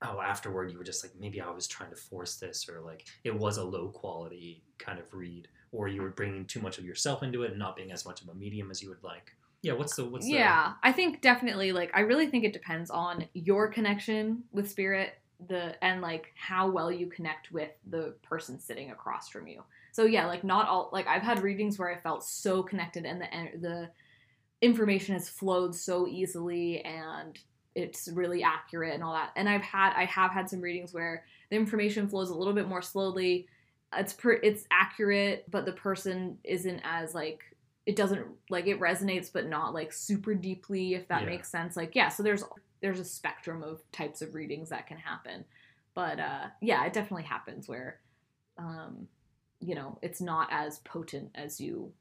oh, 0.01 0.21
afterward 0.21 0.71
you 0.71 0.77
were 0.77 0.83
just 0.83 1.03
like, 1.03 1.13
maybe 1.19 1.41
I 1.41 1.49
was 1.49 1.67
trying 1.67 1.89
to 1.89 1.95
force 1.95 2.37
this, 2.37 2.69
or 2.69 2.81
like 2.81 3.05
it 3.23 3.37
was 3.37 3.57
a 3.57 3.63
low 3.63 3.89
quality 3.89 4.63
kind 4.77 4.99
of 4.99 5.13
read, 5.13 5.47
or 5.71 5.87
you 5.87 6.01
were 6.01 6.11
bringing 6.11 6.45
too 6.45 6.61
much 6.61 6.77
of 6.77 6.85
yourself 6.85 7.21
into 7.23 7.43
it 7.43 7.51
and 7.51 7.59
not 7.59 7.75
being 7.75 7.91
as 7.91 8.05
much 8.05 8.21
of 8.21 8.29
a 8.29 8.33
medium 8.33 8.71
as 8.71 8.81
you 8.81 8.89
would 8.89 9.03
like. 9.03 9.31
Yeah, 9.61 9.73
what's 9.73 9.95
the 9.95 10.05
what's 10.05 10.25
the 10.25 10.31
yeah 10.31 10.75
i 10.83 10.93
think 10.93 11.21
definitely 11.21 11.73
like 11.73 11.91
i 11.93 11.99
really 11.99 12.27
think 12.27 12.45
it 12.45 12.53
depends 12.53 12.89
on 12.89 13.25
your 13.33 13.67
connection 13.67 14.43
with 14.53 14.69
spirit 14.69 15.18
the 15.47 15.81
and 15.83 16.01
like 16.01 16.33
how 16.35 16.69
well 16.69 16.91
you 16.91 17.07
connect 17.07 17.51
with 17.51 17.69
the 17.89 18.13
person 18.23 18.59
sitting 18.59 18.91
across 18.91 19.29
from 19.29 19.47
you. 19.47 19.63
So 19.91 20.05
yeah 20.05 20.27
like 20.27 20.43
not 20.43 20.67
all 20.67 20.89
like 20.93 21.07
i've 21.07 21.21
had 21.23 21.41
readings 21.41 21.79
where 21.79 21.89
i 21.89 21.99
felt 21.99 22.23
so 22.23 22.61
connected 22.63 23.05
and 23.05 23.21
the 23.21 23.27
the 23.59 23.89
information 24.61 25.13
has 25.15 25.29
flowed 25.29 25.73
so 25.73 26.07
easily 26.07 26.81
and 26.81 27.37
it's 27.75 28.09
really 28.13 28.43
accurate 28.43 28.93
and 28.93 29.03
all 29.03 29.13
that. 29.13 29.31
And 29.35 29.47
i've 29.47 29.61
had 29.61 29.93
i 29.95 30.05
have 30.05 30.31
had 30.31 30.49
some 30.49 30.61
readings 30.61 30.93
where 30.93 31.23
the 31.49 31.55
information 31.55 32.07
flows 32.09 32.29
a 32.29 32.35
little 32.35 32.53
bit 32.53 32.67
more 32.67 32.81
slowly. 32.81 33.47
It's 33.97 34.13
per 34.13 34.33
it's 34.33 34.65
accurate 34.71 35.45
but 35.49 35.65
the 35.65 35.71
person 35.71 36.37
isn't 36.43 36.81
as 36.83 37.15
like 37.15 37.41
it 37.85 37.95
doesn't 37.95 38.25
like 38.49 38.67
it 38.67 38.79
resonates 38.79 39.31
but 39.31 39.47
not 39.47 39.73
like 39.73 39.91
super 39.93 40.35
deeply 40.35 40.93
if 40.93 41.07
that 41.07 41.21
Yeah. 41.23 41.29
makes 41.29 41.49
sense. 41.49 41.75
Like 41.77 41.95
yeah 41.95 42.09
so 42.09 42.21
there's 42.21 42.43
there's 42.81 42.99
a 42.99 43.05
spectrum 43.05 43.63
of 43.63 43.81
types 43.91 44.21
of 44.21 44.33
readings 44.35 44.69
that 44.69 44.87
can 44.87 44.97
happen. 44.97 45.45
But 45.93 46.19
uh 46.19 46.47
yeah 46.61 46.85
it 46.85 46.93
definitely 46.93 47.23
happens 47.23 47.67
where 47.67 47.99
um 48.57 49.07
you 49.59 49.75
know 49.75 49.97
it's 50.01 50.21
not 50.21 50.47
as 50.51 50.79
potent 50.79 51.31
as 51.35 51.59
you 51.59 51.91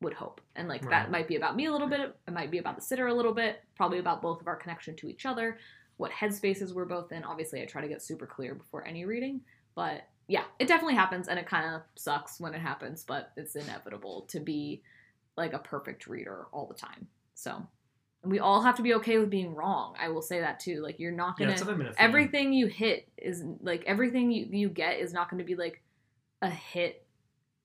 would 0.00 0.14
hope. 0.14 0.40
And 0.56 0.68
like 0.68 0.82
Right. 0.82 0.90
that 0.90 1.10
might 1.10 1.28
be 1.28 1.36
about 1.36 1.56
me 1.56 1.66
a 1.66 1.72
little 1.72 1.88
bit 1.88 2.00
it 2.26 2.32
might 2.32 2.50
be 2.50 2.58
about 2.58 2.76
the 2.76 2.82
sitter 2.82 3.06
a 3.06 3.14
little 3.14 3.34
bit 3.34 3.62
probably 3.76 3.98
about 3.98 4.22
both 4.22 4.40
of 4.40 4.48
our 4.48 4.56
connection 4.56 4.96
to 4.96 5.08
each 5.08 5.26
other 5.26 5.58
what 5.96 6.10
headspaces 6.10 6.72
we're 6.74 6.84
both 6.84 7.12
in. 7.12 7.22
Obviously 7.24 7.62
i 7.62 7.64
try 7.64 7.80
to 7.80 7.88
get 7.88 8.02
super 8.02 8.26
clear 8.26 8.54
before 8.54 8.84
any 8.86 9.04
reading 9.04 9.40
but 9.76 10.02
yeah 10.26 10.44
it 10.58 10.66
definitely 10.66 10.94
happens 10.96 11.28
and 11.28 11.38
it 11.38 11.46
kind 11.46 11.74
of 11.74 11.82
sucks 11.94 12.40
when 12.40 12.54
it 12.54 12.60
happens 12.60 13.04
but 13.04 13.30
it's 13.36 13.54
inevitable 13.56 14.22
to 14.28 14.40
be 14.40 14.82
like 15.36 15.52
a 15.52 15.58
perfect 15.58 16.06
reader 16.06 16.46
all 16.52 16.66
the 16.66 16.74
time. 16.74 17.06
So 17.34 17.66
we 18.24 18.38
all 18.38 18.62
have 18.62 18.76
to 18.76 18.82
be 18.82 18.94
okay 18.94 19.18
with 19.18 19.30
being 19.30 19.54
wrong. 19.54 19.94
I 20.00 20.08
will 20.08 20.22
say 20.22 20.40
that 20.40 20.60
too. 20.60 20.82
Like 20.82 20.98
you're 20.98 21.12
not 21.12 21.38
gonna 21.38 21.56
theme. 21.56 21.94
everything 21.98 22.52
you 22.52 22.66
hit 22.66 23.08
is 23.18 23.44
like 23.60 23.84
everything 23.86 24.30
you, 24.30 24.46
you 24.50 24.68
get 24.68 24.98
is 24.98 25.12
not 25.12 25.30
going 25.30 25.38
to 25.38 25.44
be 25.44 25.56
like 25.56 25.82
a 26.42 26.50
hit 26.50 27.04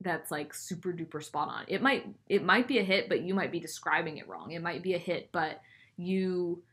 that's 0.02 0.32
like 0.32 0.54
super 0.54 0.94
duper 0.94 1.22
spot 1.22 1.50
on 1.50 1.66
it 1.68 1.82
might 1.82 2.06
it 2.28 2.44
might 2.44 2.68
be 2.68 2.80
a 2.80 2.84
hit 2.84 3.10
but 3.10 3.22
you 3.22 3.34
might 3.34 3.52
be 3.52 3.60
describing 3.60 4.18
it 4.18 4.28
wrong 4.30 4.52
it 4.52 4.62
might 4.62 4.82
be 4.82 4.94
a 4.94 4.98
hit 4.98 5.30
but 5.34 5.62
you 5.98 6.64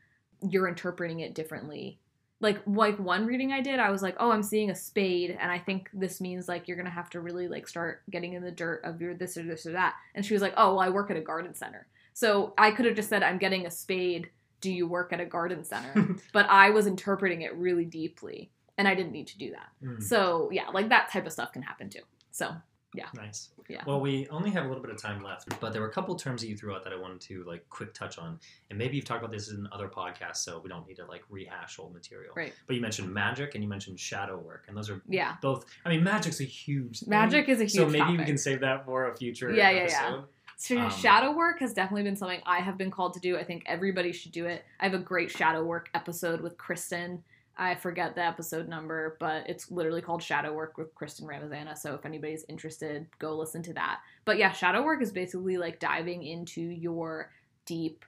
you're 0.49 0.67
interpreting 0.67 1.19
it 1.19 1.35
differently 1.35 1.99
like 2.39 2.61
like 2.65 2.97
one 2.99 3.25
reading 3.25 3.51
i 3.51 3.59
did 3.59 3.79
i 3.79 3.89
was 3.89 4.01
like 4.01 4.15
oh 4.19 4.31
i'm 4.31 4.43
seeing 4.43 4.69
a 4.69 4.75
spade 4.75 5.35
and 5.41 5.51
i 5.51 5.59
think 5.59 5.89
this 5.93 6.21
means 6.21 6.47
like 6.47 6.67
you're 6.67 6.77
gonna 6.77 6.89
have 6.89 7.09
to 7.09 7.19
really 7.19 7.49
like 7.49 7.67
start 7.67 8.01
getting 8.09 8.33
in 8.33 8.43
the 8.43 8.51
dirt 8.51 8.81
of 8.85 9.01
your 9.01 9.13
this 9.13 9.35
or 9.35 9.43
this 9.43 9.65
or 9.65 9.73
that 9.73 9.95
and 10.15 10.25
she 10.25 10.33
was 10.33 10.41
like 10.41 10.53
oh 10.55 10.69
well 10.69 10.79
i 10.79 10.87
work 10.87 11.11
at 11.11 11.17
a 11.17 11.21
garden 11.21 11.53
center 11.53 11.87
so 12.21 12.53
i 12.57 12.71
could 12.71 12.85
have 12.85 12.95
just 12.95 13.09
said 13.09 13.21
i'm 13.23 13.37
getting 13.37 13.65
a 13.67 13.71
spade 13.71 14.29
do 14.59 14.71
you 14.71 14.87
work 14.87 15.13
at 15.13 15.19
a 15.19 15.25
garden 15.25 15.63
center 15.63 16.15
but 16.33 16.45
I 16.49 16.71
was 16.71 16.87
interpreting 16.87 17.43
it 17.43 17.53
really 17.55 17.85
deeply 17.85 18.49
and 18.77 18.87
I 18.87 18.95
didn't 18.95 19.11
need 19.11 19.27
to 19.27 19.37
do 19.37 19.51
that. 19.51 19.69
Mm, 19.83 20.01
So, 20.01 20.49
yeah, 20.51 20.67
like 20.73 20.89
that 20.89 21.11
type 21.11 21.25
of 21.27 21.31
stuff 21.31 21.51
can 21.51 21.61
happen 21.61 21.89
too. 21.89 22.01
So, 22.31 22.45
yeah. 22.93 23.05
nice. 23.15 23.49
Yeah. 23.69 23.83
Well, 23.85 23.99
we 23.99 24.27
only 24.29 24.49
have 24.51 24.65
a 24.65 24.67
little 24.67 24.81
bit 24.81 24.91
of 24.91 24.99
time 25.01 25.21
left, 25.23 25.59
but 25.59 25.73
there 25.73 25.81
were 25.83 25.89
a 25.89 25.91
couple 25.91 26.15
terms 26.15 26.41
that 26.41 26.47
you 26.47 26.55
threw 26.57 26.73
out 26.75 26.83
that 26.85 26.93
I 26.93 26.95
wanted 26.95 27.21
to 27.29 27.43
like 27.43 27.63
quick 27.69 27.93
touch 27.93 28.17
on, 28.17 28.39
and 28.69 28.79
maybe 28.79 28.95
you've 28.95 29.05
talked 29.05 29.21
about 29.23 29.31
this 29.31 29.49
in 29.51 29.67
other 29.71 29.87
podcasts, 29.87 30.37
so 30.37 30.59
we 30.63 30.69
don't 30.69 30.87
need 30.87 30.95
to 30.95 31.05
like 31.05 31.23
rehash 31.29 31.77
old 31.79 31.93
material. 31.93 32.33
right. 32.35 32.53
But 32.65 32.75
you 32.75 32.81
mentioned 32.81 33.13
magic 33.13 33.53
and 33.55 33.63
you 33.63 33.69
mentioned 33.69 33.99
shadow 33.99 34.37
work, 34.37 34.65
and 34.67 34.75
those 34.77 34.89
are 34.89 35.01
Yeah. 35.07 35.35
both. 35.41 35.65
I 35.85 35.89
mean, 35.89 36.03
magic's 36.03 36.39
a 36.39 36.45
huge. 36.45 37.01
thing, 37.01 37.09
Magic 37.09 37.49
is 37.49 37.59
a 37.59 37.65
huge 37.65 37.73
So 37.73 37.89
maybe 37.89 38.17
we 38.17 38.25
can 38.25 38.37
save 38.37 38.61
that 38.61 38.85
for 38.85 39.09
a 39.11 39.15
future 39.15 39.49
episode. 39.49 39.61
Yeah, 39.61 39.69
yeah, 39.71 39.87
yeah. 39.89 40.21
So 40.57 40.77
Um, 40.77 40.89
shadow 40.89 41.31
work 41.31 41.59
has 41.59 41.73
definitely 41.73 42.03
been 42.03 42.15
something 42.15 42.41
I 42.45 42.59
have 42.59 42.77
been 42.77 42.91
called 42.91 43.13
to 43.13 43.19
do. 43.19 43.37
I 43.37 43.43
think 43.43 43.63
everybody 43.67 44.11
should 44.11 44.31
do 44.31 44.45
it. 44.47 44.65
I 44.79 44.85
have 44.85 44.95
a 44.95 44.99
great 44.99 45.31
shadow 45.31 45.63
work 45.63 45.89
episode 45.93 46.41
with 46.41 46.57
Kristen. 46.57 47.23
I 47.55 47.75
forget 47.75 48.15
the 48.15 48.23
episode 48.23 48.67
number, 48.67 49.17
but 49.19 49.47
it's 49.49 49.71
literally 49.71 50.01
called 50.01 50.21
Shadow 50.21 50.53
Work 50.53 50.77
with 50.77 50.93
Kristen 50.93 51.25
Ramazana. 51.27 51.75
So 51.75 51.95
if 51.95 52.05
anybody's 52.05 52.45
interested, 52.47 53.07
go 53.17 53.35
listen 53.35 53.63
to 53.63 53.73
that. 53.73 54.01
But 54.25 54.37
yeah, 54.37 54.51
shadow 54.51 54.83
work 54.83 55.01
is 55.01 55.11
basically 55.11 55.57
like 55.57 55.79
diving 55.79 56.23
into 56.23 56.61
your 56.61 57.31
deep 57.65 58.05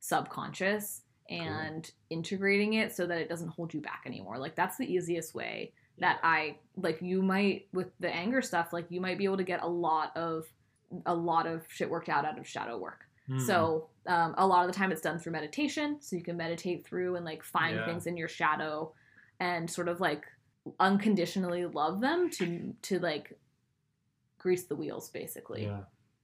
subconscious 0.00 1.02
and 1.30 1.90
integrating 2.10 2.74
it 2.74 2.94
so 2.94 3.06
that 3.06 3.18
it 3.18 3.28
doesn't 3.28 3.48
hold 3.48 3.72
you 3.72 3.80
back 3.80 4.02
anymore. 4.04 4.36
Like 4.36 4.54
that's 4.54 4.76
the 4.76 4.92
easiest 4.92 5.34
way 5.34 5.72
that 5.98 6.18
I 6.22 6.56
like 6.76 7.00
you 7.00 7.22
might 7.22 7.68
with 7.72 7.88
the 8.00 8.08
anger 8.08 8.42
stuff 8.42 8.72
like 8.72 8.86
you 8.90 9.00
might 9.00 9.18
be 9.18 9.24
able 9.24 9.36
to 9.36 9.44
get 9.44 9.62
a 9.62 9.68
lot 9.68 10.14
of 10.16 10.46
a 11.06 11.14
lot 11.14 11.46
of 11.46 11.64
shit 11.68 11.88
worked 11.88 12.08
out 12.08 12.24
out 12.24 12.38
of 12.38 12.46
shadow 12.46 12.76
work. 12.78 13.06
Hmm. 13.26 13.38
So 13.38 13.88
um, 14.06 14.34
a 14.38 14.46
lot 14.46 14.66
of 14.66 14.72
the 14.72 14.76
time 14.78 14.90
it's 14.92 15.00
done 15.00 15.18
through 15.18 15.32
meditation. 15.32 15.98
So 16.00 16.16
you 16.16 16.22
can 16.22 16.36
meditate 16.36 16.84
through 16.86 17.16
and 17.16 17.24
like 17.24 17.42
find 17.44 17.76
Yeah. 17.76 17.84
things 17.86 18.06
in 18.06 18.16
your 18.16 18.28
shadow 18.28 18.92
and 19.38 19.70
sort 19.70 19.88
of 19.88 20.00
like 20.00 20.24
unconditionally 20.78 21.64
love 21.66 22.00
them 22.00 22.30
to 22.30 22.74
to 22.82 22.98
like 22.98 23.38
grease 24.38 24.64
the 24.64 24.76
wheels 24.76 25.10
basically. 25.10 25.64
yeah, 25.64 25.80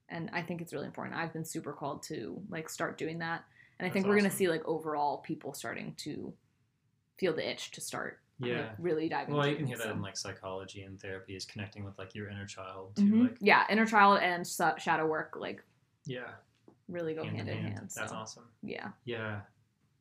And 0.08 0.30
I 0.32 0.42
think 0.42 0.60
it's 0.60 0.72
really 0.72 0.86
important. 0.86 1.16
I've 1.16 1.32
been 1.32 1.44
super 1.44 1.72
called 1.72 2.02
to 2.04 2.40
like 2.48 2.68
start 2.68 2.98
doing 2.98 3.18
that. 3.18 3.44
And 3.78 3.86
I 3.88 3.92
think 3.92 4.06
we're 4.06 4.16
gonna 4.16 4.30
see 4.30 4.48
like 4.48 4.66
overall 4.66 5.18
people 5.18 5.52
starting 5.52 5.94
to 5.98 6.32
feel 7.18 7.34
the 7.34 7.48
itch 7.48 7.70
to 7.72 7.80
start 7.80 8.20
like, 8.40 8.50
yeah. 8.50 8.68
really 8.78 9.08
diving 9.08 9.34
Well, 9.34 9.46
you 9.48 9.56
can 9.56 9.66
hear 9.66 9.78
that 9.78 9.88
in 9.90 10.02
like 10.02 10.16
psychology 10.16 10.82
and 10.82 11.00
therapy 11.00 11.34
is 11.36 11.44
connecting 11.44 11.84
with 11.84 11.98
like 11.98 12.14
your 12.14 12.28
inner 12.28 12.46
child 12.46 12.94
to 12.96 13.02
Mhm. 13.02 13.22
like 13.22 13.36
yeah, 13.40 13.64
inner 13.70 13.86
child 13.86 14.18
and 14.20 14.46
sa- 14.46 14.76
shadow 14.76 15.06
work 15.06 15.36
like 15.38 15.62
yeah, 16.04 16.30
really 16.88 17.14
go 17.14 17.24
hand, 17.24 17.48
in 17.48 17.58
hand. 17.58 17.90
That's 17.94 18.10
so, 18.10 18.16
awesome. 18.16 18.44
Yeah. 18.62 18.90
Yeah. 19.04 19.40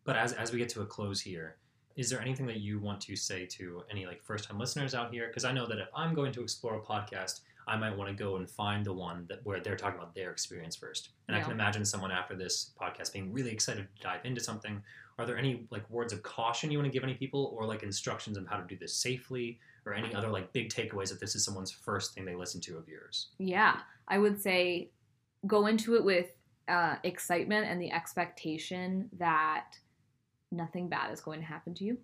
But 0.03 0.17
as, 0.17 0.33
as 0.33 0.51
we 0.51 0.59
get 0.59 0.69
to 0.69 0.81
a 0.81 0.85
close 0.85 1.19
here, 1.19 1.55
is 1.95 2.09
there 2.09 2.21
anything 2.21 2.45
that 2.45 2.59
you 2.59 2.79
want 2.79 3.01
to 3.01 3.15
say 3.15 3.45
to 3.47 3.83
any 3.89 4.05
like 4.05 4.21
first 4.21 4.47
time 4.47 4.59
listeners 4.59 4.93
out 4.93 5.11
here? 5.11 5.27
Because 5.27 5.45
I 5.45 5.51
know 5.51 5.65
that 5.65 5.79
if 5.79 5.87
I'm 5.95 6.13
going 6.13 6.31
to 6.33 6.41
explore 6.41 6.75
a 6.75 6.81
podcast, 6.81 7.41
I 7.67 7.77
might 7.77 7.97
want 7.97 8.09
to 8.09 8.15
go 8.15 8.35
and 8.35 8.49
find 8.49 8.85
the 8.85 8.93
one 8.93 9.25
that 9.29 9.39
where 9.43 9.59
they're 9.59 9.75
talking 9.75 9.99
about 9.99 10.13
their 10.13 10.31
experience 10.31 10.75
first. 10.75 11.09
And 11.27 11.35
I 11.35 11.41
can 11.41 11.51
imagine 11.51 11.83
someone 11.85 12.11
after 12.11 12.35
this 12.35 12.71
podcast 12.79 13.13
being 13.13 13.33
really 13.33 13.51
excited 13.51 13.87
to 13.95 14.03
dive 14.03 14.23
into 14.23 14.41
something. 14.41 14.83
Are 15.17 15.25
there 15.25 15.37
any 15.37 15.65
like 15.71 15.89
words 15.89 16.13
of 16.13 16.21
caution 16.23 16.71
you 16.71 16.77
want 16.77 16.91
to 16.91 16.91
give 16.91 17.03
any 17.03 17.15
people 17.15 17.55
or 17.57 17.65
like 17.65 17.83
instructions 17.83 18.37
on 18.37 18.45
how 18.45 18.57
to 18.57 18.67
do 18.67 18.77
this 18.77 18.93
safely 18.93 19.59
or 19.85 19.93
any 19.93 20.13
other 20.13 20.27
like 20.27 20.51
big 20.53 20.69
takeaways 20.69 21.11
if 21.11 21.19
this 21.19 21.35
is 21.35 21.43
someone's 21.43 21.71
first 21.71 22.13
thing 22.13 22.25
they 22.25 22.35
listen 22.35 22.61
to 22.61 22.77
of 22.77 22.87
yours? 22.87 23.29
Yeah, 23.39 23.77
I 24.07 24.17
would 24.17 24.41
say 24.41 24.91
go 25.47 25.67
into 25.67 25.95
it 25.95 26.03
with 26.03 26.31
uh, 26.67 26.95
excitement 27.03 27.67
and 27.67 27.81
the 27.81 27.91
expectation 27.91 29.09
that 29.17 29.77
nothing 30.51 30.89
bad 30.89 31.11
is 31.11 31.21
going 31.21 31.39
to 31.39 31.45
happen 31.45 31.73
to 31.75 31.83
you, 31.83 31.97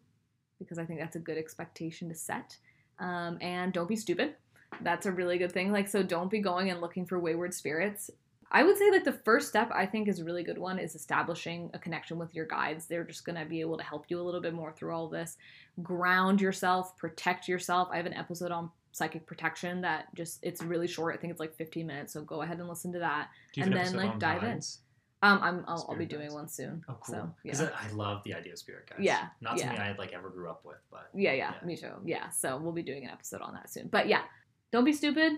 because 0.59 0.78
I 0.78 0.86
think 0.86 0.99
that's 0.99 1.16
a 1.16 1.20
good 1.20 1.38
expectation 1.38 2.09
to 2.09 2.16
set. 2.16 2.57
Um, 2.99 3.39
and 3.41 3.74
don't 3.74 3.89
be 3.89 3.95
stupid. 3.95 4.36
That's 4.84 5.06
a 5.06 5.12
really 5.12 5.38
good 5.38 5.52
thing. 5.52 5.72
Like, 5.72 5.88
so 5.88 6.04
don't 6.04 6.30
be 6.32 6.40
going 6.40 6.70
and 6.70 6.82
looking 6.82 7.06
for 7.06 7.20
wayward 7.20 7.54
spirits. 7.54 8.10
I 8.54 8.64
would 8.64 8.78
say 8.78 8.92
like 8.92 9.06
the 9.06 9.14
first 9.14 9.48
step 9.48 9.72
I 9.74 9.86
think 9.86 10.10
is 10.10 10.20
a 10.20 10.26
really 10.26 10.44
good 10.44 10.58
one 10.58 10.78
is 10.78 10.94
establishing 10.94 11.70
a 11.74 11.80
connection 11.80 12.18
with 12.18 12.36
your 12.36 12.46
guides. 12.46 12.86
They're 12.86 13.06
just 13.06 13.24
going 13.26 13.38
to 13.38 13.46
be 13.46 13.62
able 13.62 13.78
to 13.78 13.84
help 13.84 14.06
you 14.10 14.20
a 14.20 14.24
little 14.24 14.42
bit 14.42 14.54
more 14.54 14.74
through 14.74 14.94
all 14.94 15.08
this. 15.08 15.38
Ground 15.82 16.42
yourself, 16.42 16.98
protect 16.98 17.48
yourself. 17.48 17.88
I 17.94 17.98
have 17.98 18.06
an 18.06 18.14
episode 18.14 18.52
on 18.52 18.70
psychic 18.92 19.26
protection 19.26 19.80
that 19.82 20.14
just 20.16 20.40
it's 20.44 20.62
really 20.62 20.88
short. 20.88 21.16
I 21.16 21.18
think 21.18 21.32
it's 21.32 21.40
like 21.40 21.56
15 21.56 21.88
minutes, 21.88 22.12
so 22.12 22.24
go 22.24 22.42
ahead 22.42 22.60
and 22.60 22.68
listen 22.68 22.92
to 22.92 23.00
that. 23.00 23.30
And 23.58 23.74
then, 23.74 23.94
like, 23.96 24.20
dive 24.20 24.44
in. 24.44 24.60
Um 25.24 25.40
I'm 25.42 25.64
I'll, 25.68 25.86
I'll 25.88 25.96
be 25.96 26.06
doing 26.06 26.24
guides. 26.24 26.34
one 26.34 26.50
soon. 26.50 26.84
Oh, 26.90 26.98
cool. 27.00 27.16
So, 27.16 27.30
yeah. 27.46 27.52
Because 27.54 27.62
I, 27.62 27.88
I 27.88 27.92
love 27.94 28.22
the 28.26 28.34
idea 28.34 28.52
of 28.54 28.60
spirit 28.60 28.90
guides. 28.90 29.02
Yeah, 29.04 29.28
Not 29.40 29.58
yeah. 29.58 29.68
something 29.68 29.82
I 29.82 29.96
like 29.96 30.12
ever 30.14 30.30
grew 30.30 30.50
up 30.50 30.66
with, 30.66 30.80
but 30.92 31.10
Yeah, 31.14 31.32
yeah, 31.34 31.54
Yeah. 31.62 31.66
me 31.66 31.78
too. 31.78 31.92
Yeah, 32.04 32.30
so 32.32 32.58
we'll 32.58 32.74
be 32.74 32.84
doing 32.84 33.06
an 33.06 33.12
episode 33.12 33.42
on 33.42 33.54
that 33.54 33.70
soon. 33.70 33.88
But 33.88 34.08
yeah, 34.10 34.24
don't 34.72 34.86
be 34.86 34.93
stupid. 34.93 35.34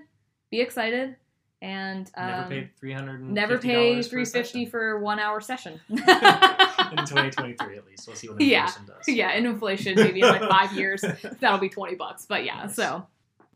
Be 0.52 0.62
excited 0.62 1.16
and 1.62 2.12
um, 2.18 2.28
never 2.28 2.50
paid 2.50 2.70
three 2.78 2.92
hundred. 2.94 3.24
never 3.24 3.58
pay 3.58 4.02
350 4.02 4.66
for 4.66 5.00
one 5.00 5.18
hour 5.20 5.40
session. 5.42 5.80
in 5.90 5.98
2023 5.98 7.78
at 7.78 7.86
least. 7.86 8.06
We'll 8.08 8.16
see 8.16 8.28
what 8.30 8.40
Yeah. 8.42 8.64
inflation 8.66 8.86
does. 8.86 9.08
yeah, 9.08 9.34
in 9.34 9.46
inflation, 9.46 9.96
maybe 9.96 10.20
in 10.22 10.28
like 10.28 10.42
five 10.50 10.74
years, 10.74 11.02
that'll 11.40 11.60
be 11.60 11.70
20 11.70 11.96
bucks. 11.96 12.26
But 12.28 12.44
yeah, 12.44 12.64
Nice. 12.66 12.76
so 12.76 13.08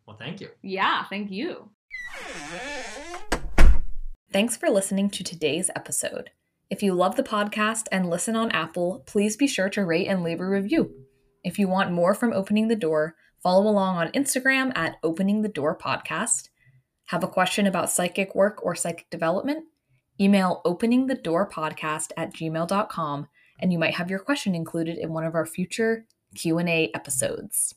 Well, 0.08 0.16
thank 0.18 0.40
you. 0.42 0.50
yeah, 0.62 1.04
thank 1.10 1.30
you. 1.32 1.70
Thanks 4.32 4.58
for 4.58 4.70
listening 4.70 5.10
to 5.12 5.24
today's 5.24 5.70
episode. 5.76 6.32
If 6.70 6.84
you 6.84 6.94
love 6.94 7.16
the 7.16 7.24
podcast 7.24 7.86
and 7.92 8.10
listen 8.10 8.36
on 8.36 8.52
Apple, 8.52 9.04
please 9.06 9.38
be 9.38 9.48
sure 9.48 9.70
to 9.70 9.86
rate 9.86 10.08
and 10.08 10.24
leave 10.24 10.40
a 10.42 10.48
review. 10.48 10.92
If 11.44 11.58
you 11.60 11.68
want 11.68 11.92
more 11.92 12.14
from 12.14 12.34
Opening 12.34 12.68
the 12.68 12.76
Door, 12.76 13.16
follow 13.42 13.70
along 13.70 13.98
on 13.98 14.12
Instagram 14.12 14.72
at 14.76 14.98
Opening 15.04 15.42
the 15.42 15.50
Door 15.50 15.78
Podcast. 15.78 16.50
Have 17.06 17.24
a 17.24 17.28
question 17.28 17.66
about 17.68 17.90
psychic 17.90 18.36
work 18.36 18.64
or 18.64 18.76
psychic 18.76 19.10
development? 19.10 19.66
Email 20.20 20.62
openingthedoorpodcast 20.66 22.12
at 22.18 22.34
gmail.com 22.34 23.28
and 23.60 23.72
you 23.72 23.80
might 23.80 23.96
have 23.96 24.10
your 24.10 24.20
question 24.20 24.56
included 24.56 24.98
in 24.98 25.14
one 25.14 25.24
of 25.24 25.36
our 25.36 25.46
future 25.46 26.06
Q&A 26.36 26.92
episodes. 26.94 27.76